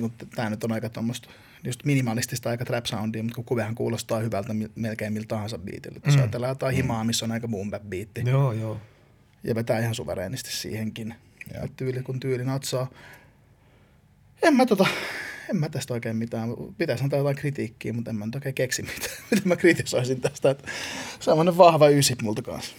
[0.00, 1.28] kun tämä nyt on aika tuommoista
[1.64, 5.98] just minimalistista aika trap soundia, mutta kun kuvehan kuulostaa hyvältä melkein miltä tahansa biitille.
[5.98, 6.02] Mm.
[6.06, 6.76] Jos ajatellaan jotain mm.
[6.76, 8.22] himaa, missä on aika boom biitti.
[8.26, 8.80] Joo, joo.
[9.44, 11.14] Ja vetää ihan suvereenisti siihenkin.
[11.54, 12.90] Ja tyyli kun tyyli natsaa.
[14.42, 14.86] En mä tota,
[15.50, 16.48] en mä tästä oikein mitään.
[16.78, 19.10] Pitäisi antaa jotain kritiikkiä, mutta en mä nyt oikein keksi mitään.
[19.30, 20.50] Miten mä kritisoisin tästä.
[20.50, 20.68] Että
[21.20, 22.76] semmoinen vahva ysi multa kanssa.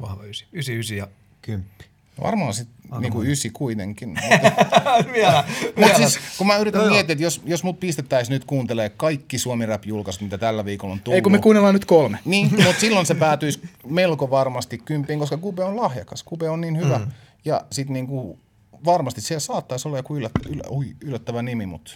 [0.00, 0.46] Vahva ysi.
[0.52, 1.08] Ysi, ysi ja
[1.42, 1.84] kymppi.
[2.22, 4.18] Varmaan sitten niinku ysi kuitenkin.
[5.14, 5.44] vielä,
[5.76, 9.38] Mutta siis kun mä yritän no, miettiä, että jos, jos mut pistettäisiin nyt kuuntelee kaikki
[9.38, 11.16] Suomi Rap julkaisut, mitä tällä viikolla on tullut.
[11.16, 12.18] Ei kun me kuunnellaan nyt kolme.
[12.24, 16.22] Niin, mutta silloin se päätyisi melko varmasti kymppiin, koska Kube on lahjakas.
[16.22, 16.98] Kube on niin hyvä.
[16.98, 17.06] Mm.
[17.44, 18.38] Ja sitten niinku
[18.84, 21.92] varmasti siellä saattaisi olla joku yllättä, yllä, ui, yllättävä nimi, mutta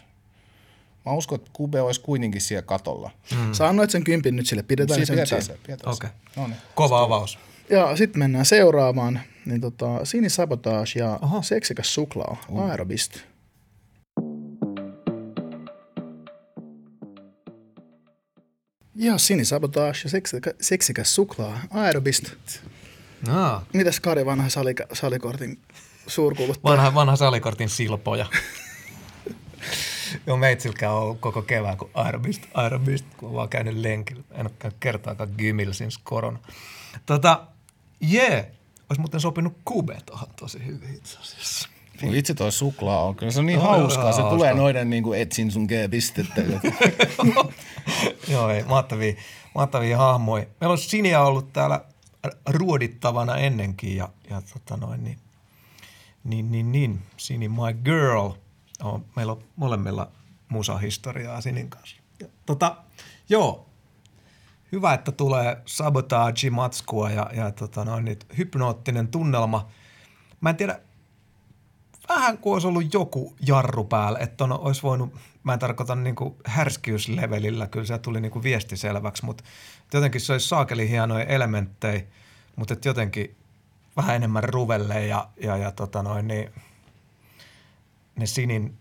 [1.06, 3.10] mä uskon, että Kube olisi kuitenkin siellä katolla.
[3.36, 3.52] Mm.
[3.52, 5.58] Sä annoit sen kympin nyt sille, pidetään sen pidetään se.
[5.66, 6.10] Pidetään okay.
[6.10, 6.40] se.
[6.40, 6.56] No niin.
[6.74, 7.38] Kova avaus.
[7.70, 9.20] Ja sitten mennään seuraavaan.
[9.46, 11.42] Niin tota, Sini Sabotage ja Oho.
[11.42, 12.60] Seksikäs suklaa, uh.
[12.60, 13.18] Aerobist.
[18.94, 22.24] Ja Sini Sabotage ja seksikä, Seksikäs suklaa, Aerobist.
[23.26, 23.62] No.
[23.72, 24.48] Mitäs Kari vanha
[24.92, 25.58] salikortin
[26.08, 26.72] suurkuluttaja.
[26.76, 28.26] Vanha, vanha salikortin silpoja.
[30.26, 34.22] Joo, meitsilläkään on koko kevään, kun aerobist, aerobist, kun on vaan käynyt lenkillä.
[34.32, 36.38] En ole käynyt kertaakaan gymillä since korona.
[37.06, 37.46] Tota,
[38.00, 38.44] jee, yeah.
[38.90, 41.68] olisi muuten sopinut kube tuohon tosi hyvin itse asiassa.
[42.02, 44.04] Mut Itse toi suklaa on kyllä, se on niin No, hauskaa.
[44.04, 44.36] joo, Se hauska.
[44.36, 46.42] tulee noiden niin kuin etsin sun G-pistettä.
[48.32, 49.14] Joo, ei, mahtavia,
[49.54, 50.46] mahtavia hahmoja.
[50.60, 51.84] Meillä on Sinia ollut täällä
[52.46, 55.18] ruodittavana ennenkin ja, ja tota noin, niin,
[56.24, 58.30] niin, niin, niin, Sini my girl.
[58.82, 60.10] On, meillä on molemmilla
[60.48, 61.96] musahistoriaa Sinin kanssa.
[62.20, 62.76] Ja, tota,
[63.28, 63.68] joo,
[64.72, 69.68] hyvä, että tulee sabotage matskua ja, ja tota noin, niin, hypnoottinen tunnelma.
[70.40, 70.80] Mä en tiedä,
[72.08, 76.16] vähän kuin olisi ollut joku jarru päällä, että on, olisi voinut, mä en tarkoita niin
[76.16, 79.44] kuin härskyyslevelillä, kyllä se tuli niin kuin viesti selväksi, mutta
[79.92, 82.02] jotenkin se olisi saakeli hienoja elementtejä,
[82.56, 83.36] mutta jotenkin
[83.98, 86.50] vähän enemmän ruvelle ja, ja, ja tota noin, niin,
[88.16, 88.78] ne sinin,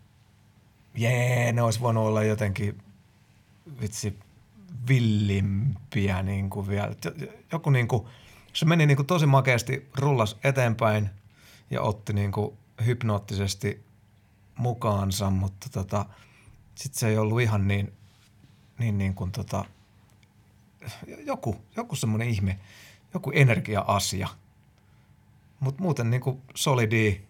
[0.96, 2.82] jee, ne olisi voinut olla jotenkin
[3.82, 4.20] vitsi
[4.88, 6.96] villimpiä niin kuin vielä.
[7.52, 8.08] Joku niin kuin,
[8.54, 11.10] se meni niin kuin tosi makeasti, rullas eteenpäin
[11.70, 13.84] ja otti niin kuin hypnoottisesti
[14.58, 16.06] mukaansa, mutta tota,
[16.76, 17.94] sitten se ei ollut ihan niin,
[18.80, 19.66] niin, niin kuin tota,
[21.26, 22.60] joku, joku semmoinen ihme,
[23.14, 24.28] joku energia-asia.
[25.60, 27.22] Mutta muuten niin kuin solidi,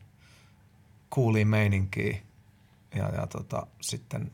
[1.12, 2.18] cooli meininkiä
[2.96, 4.32] ja, ja tota, sitten,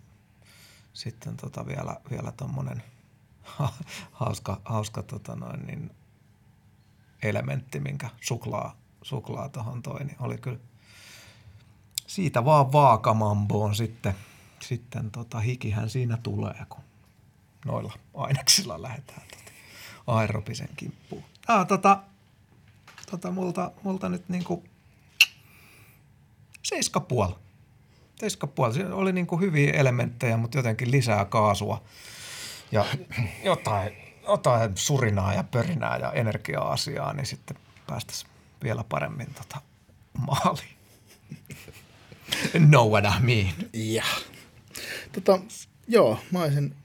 [0.93, 2.83] sitten tota vielä, vielä tommonen
[4.11, 5.91] hauska, hauska tota noin, niin
[7.23, 10.59] elementti, minkä suklaa, suklaa tuohon toi, niin oli kyllä
[12.07, 14.15] siitä vaan vaakamamboon sitten,
[14.59, 16.83] sitten tota, hikihän siinä tulee, kun
[17.65, 19.51] noilla aineksilla lähdetään tota,
[20.07, 21.23] aerobisen kimppuun.
[21.47, 22.03] On tota,
[23.17, 24.23] tota multa, multa nyt
[26.63, 27.35] seiska puoli.
[28.19, 28.73] Seiska puoli.
[28.73, 31.83] Siinä oli niinku hyviä elementtejä, mutta jotenkin lisää kaasua
[32.71, 32.85] ja
[33.43, 33.93] jotain,
[34.27, 37.57] jotain surinaa ja pörinää ja energia-asiaa, niin sitten
[37.87, 38.31] päästäisiin
[38.63, 39.61] vielä paremmin tota
[40.27, 40.77] maaliin.
[42.69, 43.53] know what I mean.
[43.73, 44.03] Ja.
[45.11, 45.39] Tota,
[45.87, 46.75] joo, mä olisin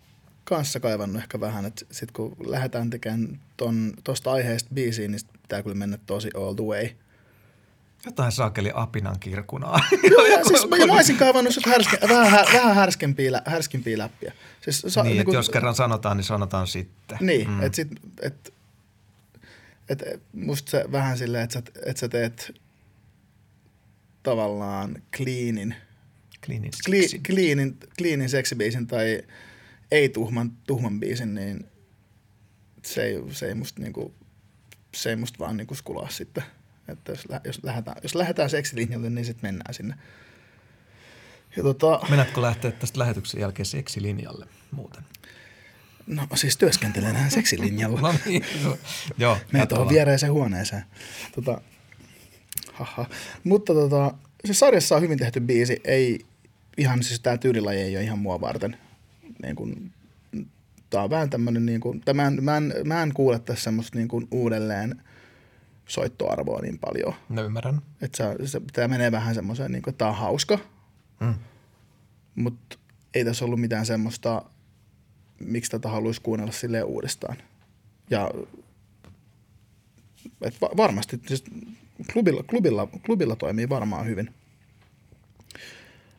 [0.45, 5.63] kanssa kaivannut ehkä vähän, että sit kun lähdetään tekemään ton, tosta aiheesta biisiin, niin pitää
[5.63, 6.89] kyllä mennä tosi all the way.
[8.07, 9.81] Jotain saakeli apinan kirkunaa.
[10.11, 13.99] Joo, ja siis mä, mä olisin kaivannut sit härske, vähän, hä- vähän härskempiä, lä- härskimpiä
[13.99, 14.33] läppiä.
[14.61, 17.19] Siis, sa, niin, niinku- että jos kerran sanotaan, niin sanotaan sitten.
[17.21, 17.63] Niin, mm.
[17.63, 17.89] että sit,
[18.23, 18.55] et,
[19.89, 20.03] et,
[20.33, 22.55] musta se vähän silleen, että sä, et sä teet
[24.23, 25.75] tavallaan cleanin,
[26.47, 27.19] Cleanin clean, seksi.
[27.19, 29.23] cleanin, cleanin seksibiisin tai
[29.91, 31.67] ei tuhman, tuhman biisin, niin
[32.85, 34.15] se ei, se ei musta niinku,
[34.95, 36.45] se ei musta vaan niinku skulaa sitten.
[36.89, 39.95] Että jos, lä- jos, lähdetään, jos lähdetään seksilinjalle, niin sitten mennään sinne.
[41.57, 45.05] Ja tota, Mennätkö lähteä tästä lähetyksen jälkeen seksilinjalle muuten?
[46.09, 48.01] no siis työskentelen seksilinjalla.
[48.01, 48.45] No niin,
[49.19, 49.39] joo.
[49.53, 50.85] Mene tuohon viereiseen huoneeseen.
[51.35, 51.61] Tota,
[52.73, 53.07] haha.
[53.45, 54.15] Mutta tota,
[54.45, 55.81] se sarjassa on hyvin tehty biisi.
[55.85, 56.27] Ei
[56.77, 58.77] ihan, siis tää tyylilaji ei ole ihan mua varten.
[59.43, 59.93] Niin kun,
[60.91, 63.99] tää on vähän tämmönen, niin kun, mä, en, mä, en, mä en kuule tässä semmoista
[63.99, 65.03] niin kun uudelleen
[65.87, 67.15] soittoarvoa niin paljon.
[67.29, 67.83] No ymmärrän.
[68.03, 70.59] Että se, se, tää menee vähän semmoiseen, niin kun, että tää on hauska,
[71.21, 71.35] Mm.
[72.35, 72.79] mutta
[73.15, 74.43] ei tässä ollut mitään semmoista,
[75.41, 77.37] miksi tätä haluaisi kuunnella silleen uudestaan.
[78.11, 78.31] Ja
[80.43, 81.45] et va- varmasti, siis
[82.13, 84.35] klubilla, klubilla, klubilla toimii varmaan hyvin.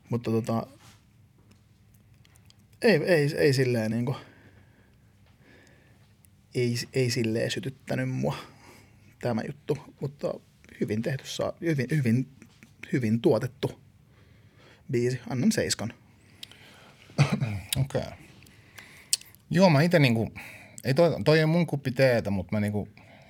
[0.09, 0.67] Mutta tota,
[2.81, 4.15] ei, ei, ei silleen niinku,
[6.60, 8.36] ei, ei silleen sytyttänyt mua
[9.22, 10.34] tämä juttu, mutta
[10.81, 12.27] hyvin tehty, saa, hyvin, hyvin,
[12.94, 13.80] hyvin tuotettu
[14.91, 15.19] biisi.
[15.30, 15.94] Annan seiskan.
[17.81, 18.02] Okei.
[18.02, 18.02] Okay.
[19.49, 20.34] Joo, mä itse niinku,
[20.84, 22.88] ei toi, toi ei mun kuppi teetä, mutta mä niinku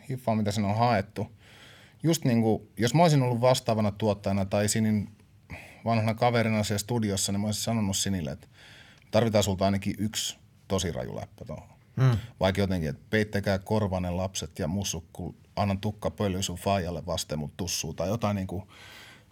[0.10, 1.32] hiffaan, mitä siinä on haettu.
[2.04, 5.10] Just niinku, jos mä olisin ollut vastaavana tuottajana tai Sinin
[5.86, 8.48] vanhana kaverina siellä studiossa, niin mä olisin sanonut Sinille, että
[9.12, 10.38] tarvitaan sulta ainakin yksi
[10.68, 11.79] tosi raju läppä tuohon.
[12.00, 12.18] Hmm.
[12.40, 17.40] Vaikka jotenkin, että peittäkää korvanen lapset ja mussut, kun annan tukka pölyy sun faijalle vasten
[17.40, 18.68] mut tussuu tai jotain niinku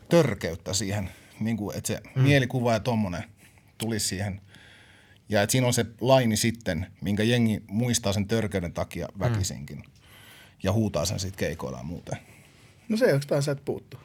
[0.10, 2.24] törkeyttä siihen, niinku, että se hmm.
[2.24, 3.24] mielikuva ja tommonen
[3.78, 4.42] tulisi siihen.
[5.30, 9.84] Ja että siinä on se laini sitten, minkä jengi muistaa sen törkeyden takia väkisinkin.
[10.64, 12.18] Ja huutaa sen sitten keikoilla ja muuten.
[12.90, 13.98] No se ei oikeastaan se, että puuttu.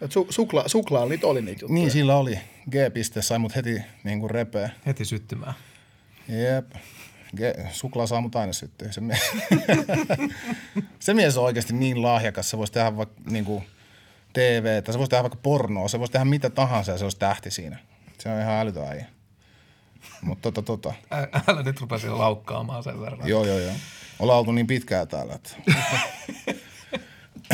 [0.00, 1.74] Et su, sukla, suklaa niitä oli niitä juttuja.
[1.74, 2.38] Niin, sillä oli.
[2.70, 4.70] G-piste sai mut heti niin kuin repeä.
[4.86, 5.54] Heti syttymään.
[6.28, 6.74] Jep.
[7.36, 8.92] Ge- suklaa saa mut aina syttyä.
[8.92, 9.18] Se, mie-
[11.00, 12.50] se mies on oikeasti niin lahjakas.
[12.50, 13.64] Se voisi tehdä vaikka niin kuin
[14.32, 15.88] TV, tai se voisi tehdä vaikka pornoa.
[15.88, 17.78] Se voisi tehdä mitä tahansa ja se olisi tähti siinä.
[18.18, 19.06] Se on ihan älytön äijä.
[20.22, 20.94] Mutta tota, tota.
[21.12, 23.28] Ä, älä nyt rupesi laukkaamaan sen verran.
[23.28, 23.74] Joo, joo, joo.
[24.18, 25.34] Ollaan oltu niin pitkään täällä.
[25.34, 25.50] Että.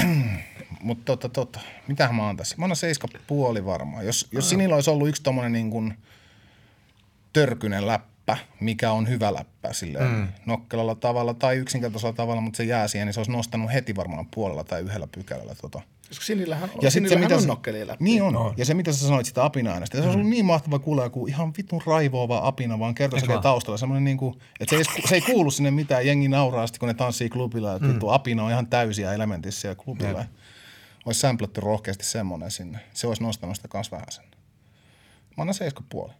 [0.80, 1.60] Mutta tota, tota.
[1.88, 2.56] Mitähän mä tässä?
[2.58, 4.06] Mä oon seiska puoli varmaan.
[4.06, 5.98] Jos, jos sinillä olisi ollut yksi tommonen niin kuin
[7.32, 8.17] törkynen läppä,
[8.60, 10.28] mikä on hyvä läppä silleen mm.
[10.46, 14.26] nokkelalla tavalla tai yksinkertaisella tavalla, mutta se jää siihen, niin se olisi nostanut heti varmaan
[14.34, 15.80] puolella tai yhdellä pykälällä tota.
[16.08, 18.04] Koska Sinillähän, Ja sit se, mitä on nokkelia läpi.
[18.04, 18.32] Niin on.
[18.32, 18.54] No.
[18.56, 19.98] Ja se, mitä sä sanoit sitä apina-äänestä.
[19.98, 23.78] Se on ollut niin mahtava kuulla joku ihan vitun raivoava apina, vaan kertosäkeen taustalla.
[23.78, 26.06] Semmoinen niin kuin, että se ei, se ei kuulu sinne mitään.
[26.06, 27.74] Jengi nauraa sitten, kun ne tanssii klubilla.
[27.74, 30.24] Että vittu apina on ihan täysiä elementissä siellä klubilla.
[31.06, 32.78] Olisi samplettu rohkeasti semmoinen sinne.
[32.94, 34.24] Se olisi nostanut sitä kans vähän sen.
[35.36, 35.54] Mä annan
[36.06, 36.12] 7,5.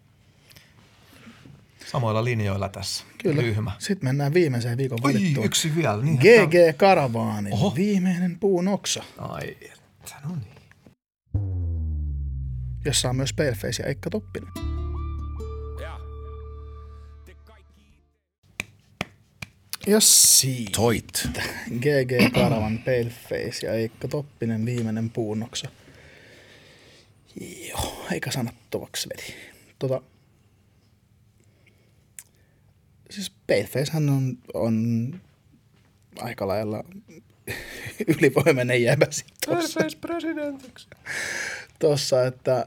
[1.90, 3.04] Samoilla linjoilla tässä.
[3.22, 3.42] Kyllä.
[3.42, 3.72] Ryhmä.
[3.78, 5.46] Sitten mennään viimeiseen viikon Oi, valittuun.
[5.46, 6.02] yksi vielä.
[6.02, 7.74] Niin, GG Karavaanin Oho.
[7.74, 10.54] viimeinen puunoksa, Ai, että, no niin.
[12.84, 14.50] jossa on myös Paleface ja Eikka Toppinen.
[19.86, 21.28] Ja siitä Toit.
[21.78, 25.68] GG Karavan Paleface ja Eikka Toppinen viimeinen puunoksa.
[27.68, 29.34] Joo, eikä sanottavaksi veti.
[29.78, 30.02] Tota,
[33.10, 35.14] siis Paleface hän on, on
[36.18, 36.84] aika lailla
[38.18, 40.88] ylivoimainen jäbä sit tossa, presidentiksi.
[41.78, 42.66] tossa, että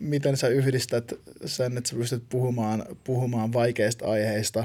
[0.00, 1.12] miten sä yhdistät
[1.44, 4.64] sen, että sä pystyt puhumaan, puhumaan vaikeista aiheista,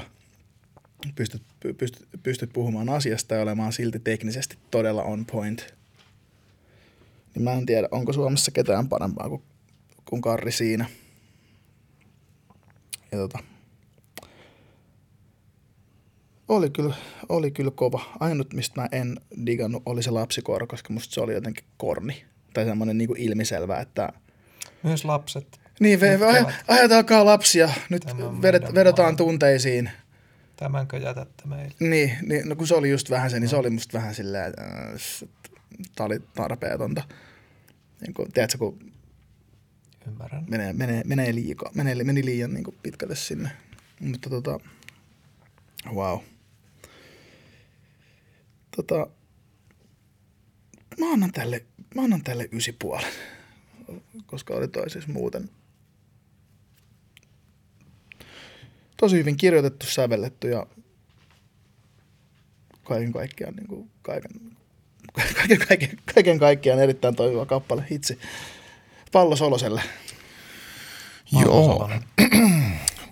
[1.14, 5.74] pystyt, py- pystyt, pystyt puhumaan asiasta ja olemaan silti teknisesti todella on point.
[7.34, 9.42] Niin mä en tiedä, onko Suomessa ketään parempaa kuin,
[10.04, 10.86] kuin Karri siinä.
[13.12, 13.38] Ja tota,
[16.48, 16.94] oli kyllä,
[17.28, 18.00] oli kyllä kova.
[18.20, 22.24] Ainut, mistä mä en digannut, oli se lapsikoira, koska musta se oli jotenkin korni.
[22.54, 24.12] Tai semmoinen niin ilmiselvä, että
[24.82, 25.60] Myös lapset.
[25.80, 26.18] niin, ve,
[26.68, 29.90] ajatelkaa lapsia, nyt Tämä vedet, vedotaan tunteisiin.
[30.56, 31.74] Tämänkö jätätte meille?
[31.80, 34.48] Niin, niin, no kun se oli just vähän se, niin se oli musta vähän silleen,
[34.48, 35.28] että äh,
[35.96, 37.02] tää oli tarpeetonta.
[38.00, 38.92] Niin kun, tiedätkö, kun
[40.06, 40.44] Ymmärrän.
[40.48, 43.50] menee, menee, menee liikaa, menee, meni liian niin pitkälle sinne.
[44.00, 44.60] Mutta tota,
[45.94, 46.18] wow.
[48.78, 49.06] Tota,
[50.98, 51.64] mä annan tälle,
[51.94, 53.12] mä annan tälle ysi puolen,
[54.26, 55.50] koska oli toi siis muuten
[58.96, 60.66] tosi hyvin kirjoitettu, sävelletty ja
[62.82, 64.30] kaiken kaikkiaan, niin kuin, kaiken,
[65.36, 68.18] kaiken, kaiken, kaiken kaikkiaan erittäin toimiva kappale, hitsi.
[69.12, 69.82] Pallo Soloselle.
[71.32, 71.66] Joo.
[71.66, 72.04] Salonen.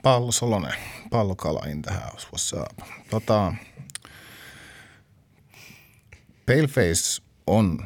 [0.03, 0.75] Pallo Solonen.
[1.11, 2.27] Pallokala in the house.
[2.27, 2.89] What's up?
[3.11, 3.55] Tota,
[6.47, 7.79] Paleface on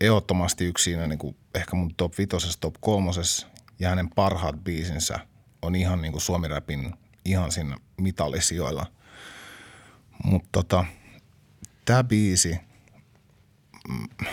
[0.00, 3.46] ehdottomasti yksi siinä niin kuin ehkä mun top vitosessa, top kolmosessa
[3.78, 5.18] ja hänen parhaat biisinsä
[5.62, 6.94] on ihan niin kuin suomirapin
[7.24, 8.86] ihan siinä mitallisijoilla.
[10.24, 10.84] Mutta tota,
[11.84, 12.58] tämä biisi,
[13.88, 14.26] mm,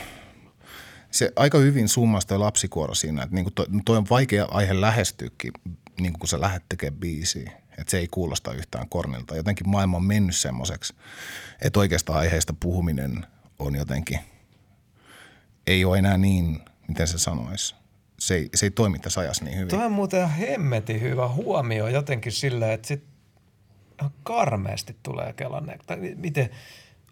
[1.11, 5.51] se aika hyvin summasi toi lapsikuoro siinä, että niinku toi, toi on vaikea aihe lähestyäkin,
[5.99, 7.51] niinku kun sä lähdet tekemään biisiä.
[7.77, 9.35] Että se ei kuulosta yhtään kornilta.
[9.35, 10.93] Jotenkin maailma on mennyt semmoiseksi,
[11.61, 13.25] että oikeasta aiheesta puhuminen
[13.59, 14.19] on jotenkin,
[15.67, 17.75] ei ole enää niin, miten se sanoisi.
[18.19, 19.69] Se ei, se ei toimi tässä ajassa niin hyvin.
[19.69, 23.03] Tuo on muuten ihan hemmetin hyvä huomio jotenkin silleen, että sit
[24.01, 25.79] ihan karmeasti tulee kelanne.
[25.87, 26.49] Tai mi- miten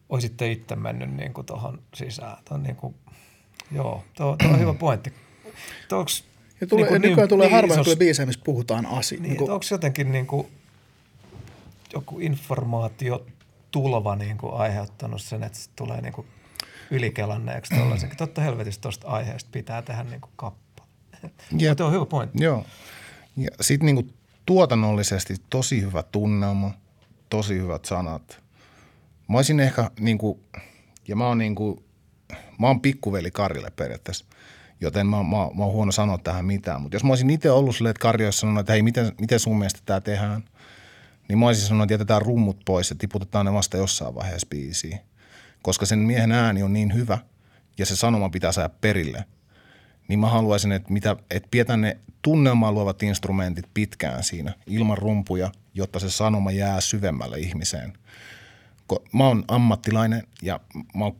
[0.09, 2.37] olisitte itse mennyt niin kuin tuohon sisään?
[2.45, 2.95] Tuo on niin kuin,
[3.71, 5.13] joo, tuo, tuo on hyvä pointti.
[5.91, 6.23] Onks
[6.61, 9.27] Ja tulee, niin kuin niin, nykyään tulee niin harvoin isos- tulee biisejä, missä puhutaan asioista.
[9.27, 10.47] Niin, niin onko jotenkin niin kuin,
[11.93, 16.27] joku informaatiotulva niin kuin aiheuttanut sen, että se tulee niin kuin
[16.91, 18.17] ylikelanneeksi tuollaisenkin.
[18.17, 20.89] Totta helvetistä tuosta aiheesta pitää tehdä niin kuin kappale.
[21.57, 21.69] Jep.
[21.69, 22.43] Mutta on hyvä pointti.
[22.43, 22.65] Joo.
[23.37, 24.13] Ja sitten niinku
[24.45, 26.71] tuotannollisesti tosi hyvä tunnelma,
[27.29, 28.39] tosi hyvät sanat.
[29.29, 30.39] Mä olisin ehkä niinku,
[31.07, 31.83] ja mä oon niinku,
[32.59, 34.25] mä oon pikkuveli Karille periaatteessa,
[34.81, 36.81] joten mä, mä, mä oon huono sanoa tähän mitään.
[36.81, 39.39] Mutta jos mä olisin itse ollut silleen, että Karri olisi sanonut, että hei, miten, miten
[39.39, 40.43] sun mielestä tämä tehdään,
[41.27, 44.99] niin mä olisin sanonut, että jätetään rummut pois ja tiputetaan ne vasta jossain vaiheessa biisiin.
[45.65, 47.17] Koska sen miehen ääni on niin hyvä
[47.77, 49.25] ja se sanoma pitää saada perille,
[50.07, 55.51] niin mä haluaisin, että, mitä, että pidetään ne tunnelmaa luovat instrumentit pitkään siinä ilman rumpuja,
[55.73, 57.93] jotta se sanoma jää syvemmälle ihmiseen.
[58.93, 60.59] Ko- Mä oon ammattilainen ja
[60.95, 61.15] mä oon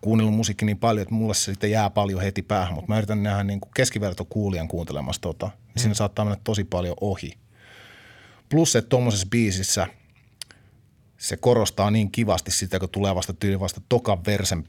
[0.00, 3.22] kuunnellut musiikkia niin paljon, että mulle se sitten jää paljon heti päähän, mutta mä yritän
[3.22, 7.32] nähdä niin kuin keskiverto kuulijan kuuntelemassa tota, niin siinä saattaa mennä tosi paljon ohi.
[8.48, 9.86] Plus, että tuommoisessa biisissä
[11.22, 14.68] se korostaa niin kivasti sitä, kun tulee vasta tyyli vasta tokan versen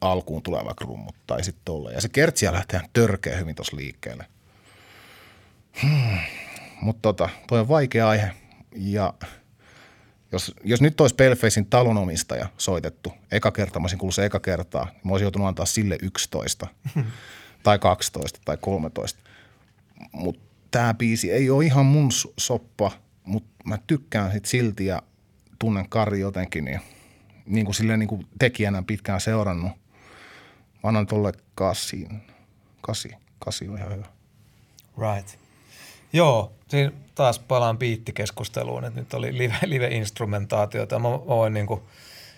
[0.00, 1.92] alkuun tulee vaikka rummut tai sitten tolle.
[1.92, 4.26] Ja se kertsiä lähtee törkeä hyvin tuossa liikkeelle.
[5.82, 6.18] Hmm.
[6.82, 8.30] Mutta tota, toi on vaikea aihe.
[8.76, 9.14] Ja
[10.32, 14.84] jos, jos nyt olisi Palefacein talonomistaja soitettu eka kerta, mä olisin kuullut se eka kertaa,
[14.84, 16.66] niin mä olisin joutunut antaa sille 11
[17.62, 19.20] tai 12 tai 13.
[20.12, 22.90] Mutta tämä biisi ei ole ihan mun soppa,
[23.24, 25.02] mutta mä tykkään sit silti ja
[25.60, 26.80] tunnen Kari jotenkin niin,
[27.46, 29.72] niin kuin silleen niin kuin tekijänä pitkään seurannut.
[30.82, 32.22] Mä annan tolle kasiin.
[32.80, 33.10] Kasi.
[33.38, 34.06] Kasi on ihan hyvä.
[34.98, 35.38] Right.
[36.12, 40.98] Joo, siinä taas palaan biittikeskusteluun, että nyt oli live, live-instrumentaatiota.
[40.98, 41.80] Mä voin niin kuin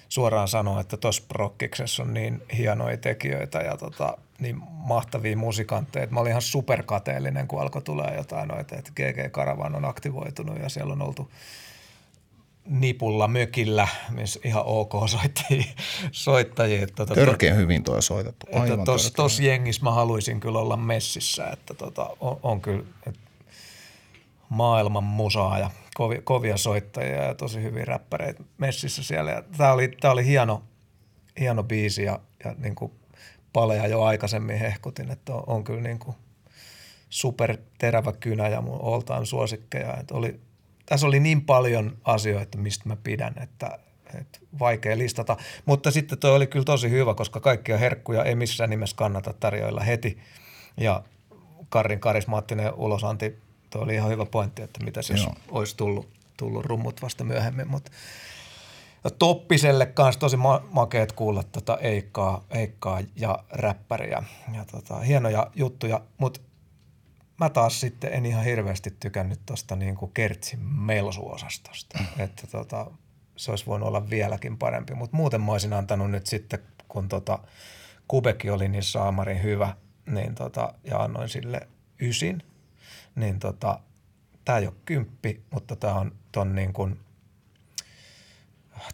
[0.08, 6.06] suoraan sanoa, että tuossa prokkiksessa on niin hienoja tekijöitä ja tota, niin mahtavia musikantteja.
[6.10, 10.68] Mä olin ihan superkateellinen, kun alkoi tulla jotain noita, että GG Karavan on aktivoitunut ja
[10.68, 11.30] siellä on oltu
[12.64, 15.64] nipulla mökillä, missä ihan ok soittajia.
[16.12, 18.46] soittajia että tota, Törkeän hyvin tuo soitettu.
[18.52, 23.20] Aivan tuossa tos jengissä mä haluaisin kyllä olla messissä, että tota, on, on kyllä että
[24.48, 29.42] maailman musaa ja kovia, kovia soittajia ja tosi hyviä räppäreitä messissä siellä.
[29.56, 30.62] Tämä oli, tää oli hieno,
[31.40, 32.92] hieno biisi ja, ja niin kuin
[33.52, 36.16] Paleja jo aikaisemmin hehkutin, että on, on kyllä niin kuin
[37.10, 39.96] super terävä kynä ja mun oltaan suosikkeja.
[39.96, 40.40] Että oli,
[40.86, 43.78] tässä oli niin paljon asioita, mistä mä pidän, että,
[44.20, 45.36] että vaikea listata.
[45.64, 49.80] Mutta sitten toi oli kyllä tosi hyvä, koska kaikkia herkkuja ei missään nimessä kannata tarjoilla
[49.80, 50.18] heti.
[50.76, 51.02] Ja
[51.68, 53.38] Karin karismaattinen ulosanti,
[53.70, 57.68] toi oli ihan hyvä pointti, että mitä jos olisi tullut, tullut rummut vasta myöhemmin.
[57.68, 57.90] Mutta
[59.18, 64.22] Toppiselle kanssa tosi ma- makeet kuulla tota Eikkaa, Eikkaa ja räppäriä.
[64.56, 66.40] Ja tota, hienoja juttuja, mutta
[67.40, 71.98] mä taas sitten en ihan hirveästi tykännyt tuosta niin Kertsin melsuosastosta.
[71.98, 72.24] Mm.
[72.24, 72.90] Että tota,
[73.36, 77.38] se olisi voinut olla vieläkin parempi, mutta muuten mä olisin antanut nyt sitten, kun tota,
[78.08, 81.68] Kubeki oli niin saamarin hyvä, niin tota, ja annoin sille
[82.00, 82.42] ysin,
[83.14, 83.80] niin tota,
[84.44, 86.98] tämä ei ole kymppi, mutta tämä on ton niin kuin–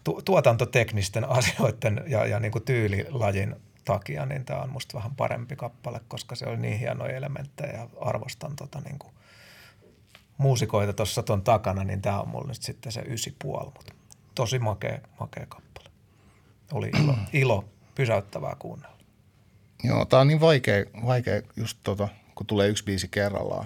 [0.03, 5.55] tu- tuotantoteknisten asioiden ja, ja niin kuin tyylilajin takia, niin tämä on musta vähän parempi
[5.55, 9.13] kappale, koska se oli niin hienoja elementtejä ja arvostan tota niin kuin
[10.37, 13.93] muusikoita tuossa tuon takana, niin tämä on mulle nyt sitten se ysi puoli, mutta
[14.35, 15.89] tosi makea, makea kappale.
[16.71, 18.97] Oli ilo, ilo pysäyttävää kuunnella.
[19.83, 23.65] Joo, tämä on niin vaikea, vaikea just tota, kun tulee yksi biisi kerrallaan.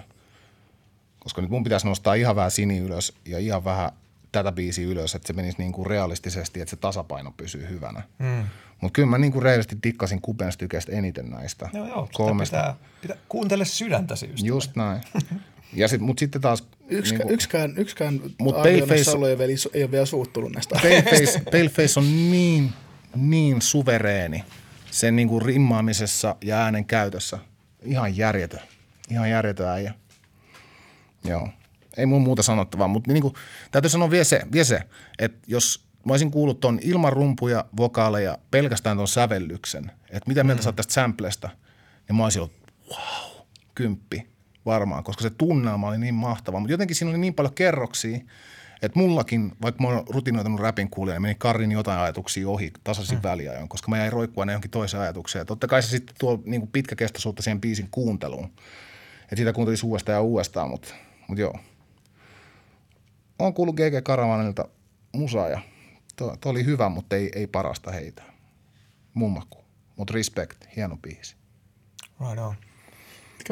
[1.18, 3.90] Koska nyt mun pitäisi nostaa ihan vähän sini ylös ja ihan vähän
[4.32, 8.02] tätä biisiä ylös, että se menisi niin kuin realistisesti, että se tasapaino pysyy hyvänä.
[8.18, 8.44] Mm.
[8.84, 12.56] Mutta kyllä mä niin kuin reilisti tikkasin Kupen stykestä eniten näistä joo, joo, kolmesta.
[12.56, 14.44] Pitää, pitää, kuuntele sydäntäsi just.
[14.44, 15.00] Just näin.
[15.76, 16.64] Ja sit, mut sitten taas...
[16.88, 21.42] Yks, niin kuin, yksikään yksikään mut Paleface, ei, vielä, ei ole vielä suuttunut näistä Paleface,
[21.52, 22.72] Paleface on niin,
[23.16, 24.44] niin suvereeni
[24.90, 27.38] sen niin kuin rimmaamisessa ja äänen käytössä.
[27.82, 28.60] Ihan järjetön.
[29.10, 29.94] Ihan järjetön äijä.
[31.24, 31.48] Joo
[31.96, 33.34] ei mun muuta sanottavaa, mutta niin kuin,
[33.70, 34.80] täytyy sanoa vielä se, vielä se,
[35.18, 40.60] että jos mä olisin kuullut ton ilman rumpuja, vokaaleja, pelkästään ton sävellyksen, että mitä mieltä
[40.60, 40.62] mm.
[40.62, 41.50] sä oot tästä samplesta,
[42.08, 42.54] niin mä olisin ollut,
[42.90, 44.26] wow, kymppi
[44.66, 46.60] varmaan, koska se tunnelma oli niin mahtava.
[46.60, 48.18] Mutta jotenkin siinä oli niin paljon kerroksia,
[48.82, 53.18] että mullakin, vaikka mä oon rutinoitunut räpin kuulija, niin meni Karin jotain ajatuksia ohi tasaisin
[53.18, 53.22] mm.
[53.22, 55.40] väliajoin, koska mä jäin roikkua johonkin toiseen ajatukseen.
[55.40, 58.50] Ja totta kai se sitten tuo niin pitkäkestoisuutta siihen biisin kuunteluun.
[59.22, 60.94] Että sitä kuuntelisi uudestaan ja uudestaan, mutta,
[61.28, 61.58] mutta joo–
[63.38, 64.68] on kuullut GG Karavanilta
[65.12, 65.60] musaa ja
[66.16, 68.22] tuo, tuo oli hyvä, mutta ei, ei parasta heitä.
[69.14, 69.64] Mun maku.
[69.96, 71.36] Mutta respect, hieno biisi.
[72.20, 72.54] Right on.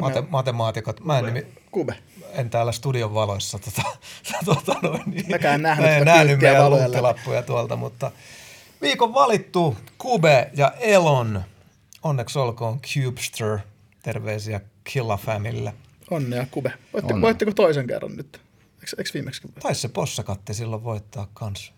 [0.01, 1.05] Mate, matemaatikot.
[1.05, 1.95] Mä en, nimi, Kube.
[2.31, 3.83] en täällä studion valoissa tota,
[4.45, 8.11] tota noin, niin, Mäkään nähnyt, en nähnyt meidän tuolta, mutta
[8.81, 11.43] viikon valittu Kube ja Elon.
[12.03, 13.59] Onneksi olkoon Cubester.
[14.03, 15.73] Terveisiä Killa Famille.
[16.11, 16.73] Onnea Kube.
[16.93, 18.41] Voitteko, voitteko toisen kerran nyt?
[18.81, 19.41] Eikö, eikö viimeksi?
[19.59, 21.73] Taisi se possakatti silloin voittaa kanssa.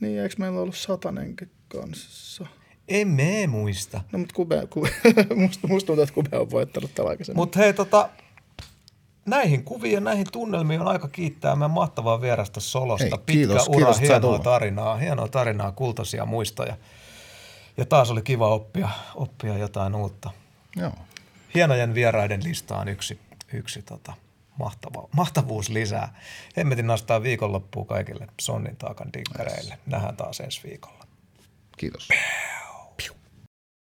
[0.00, 2.46] Niin, eikö meillä ollut satanenkin kanssa?
[2.88, 4.00] En me muista.
[4.12, 4.88] No, mutta Kube, Kube
[5.34, 7.36] musta, musta tuntuu, että Kube on voittanut tällä aikaisemmin.
[7.36, 8.08] Mutta hei, tota,
[9.26, 13.04] näihin kuviin ja näihin tunnelmiin on aika kiittää meidän mahtavaa vierasta Solosta.
[13.04, 16.76] Hei, Pitkä kiitos, ura, kiitos, hienoa tarinaa, hienoa tarinaa, kultaisia muistoja.
[17.76, 20.30] Ja taas oli kiva oppia, oppia jotain uutta.
[20.76, 20.92] Joo.
[21.54, 23.18] Hienojen vieraiden listaan yksi,
[23.52, 24.12] yksi tota,
[24.58, 26.20] mahtava, mahtavuus lisää.
[26.56, 29.78] Hemmetin nastaa viikonloppuun kaikille Sonnin taakan dinkkareille.
[29.86, 31.06] Nähdään taas ensi viikolla.
[31.76, 32.08] Kiitos.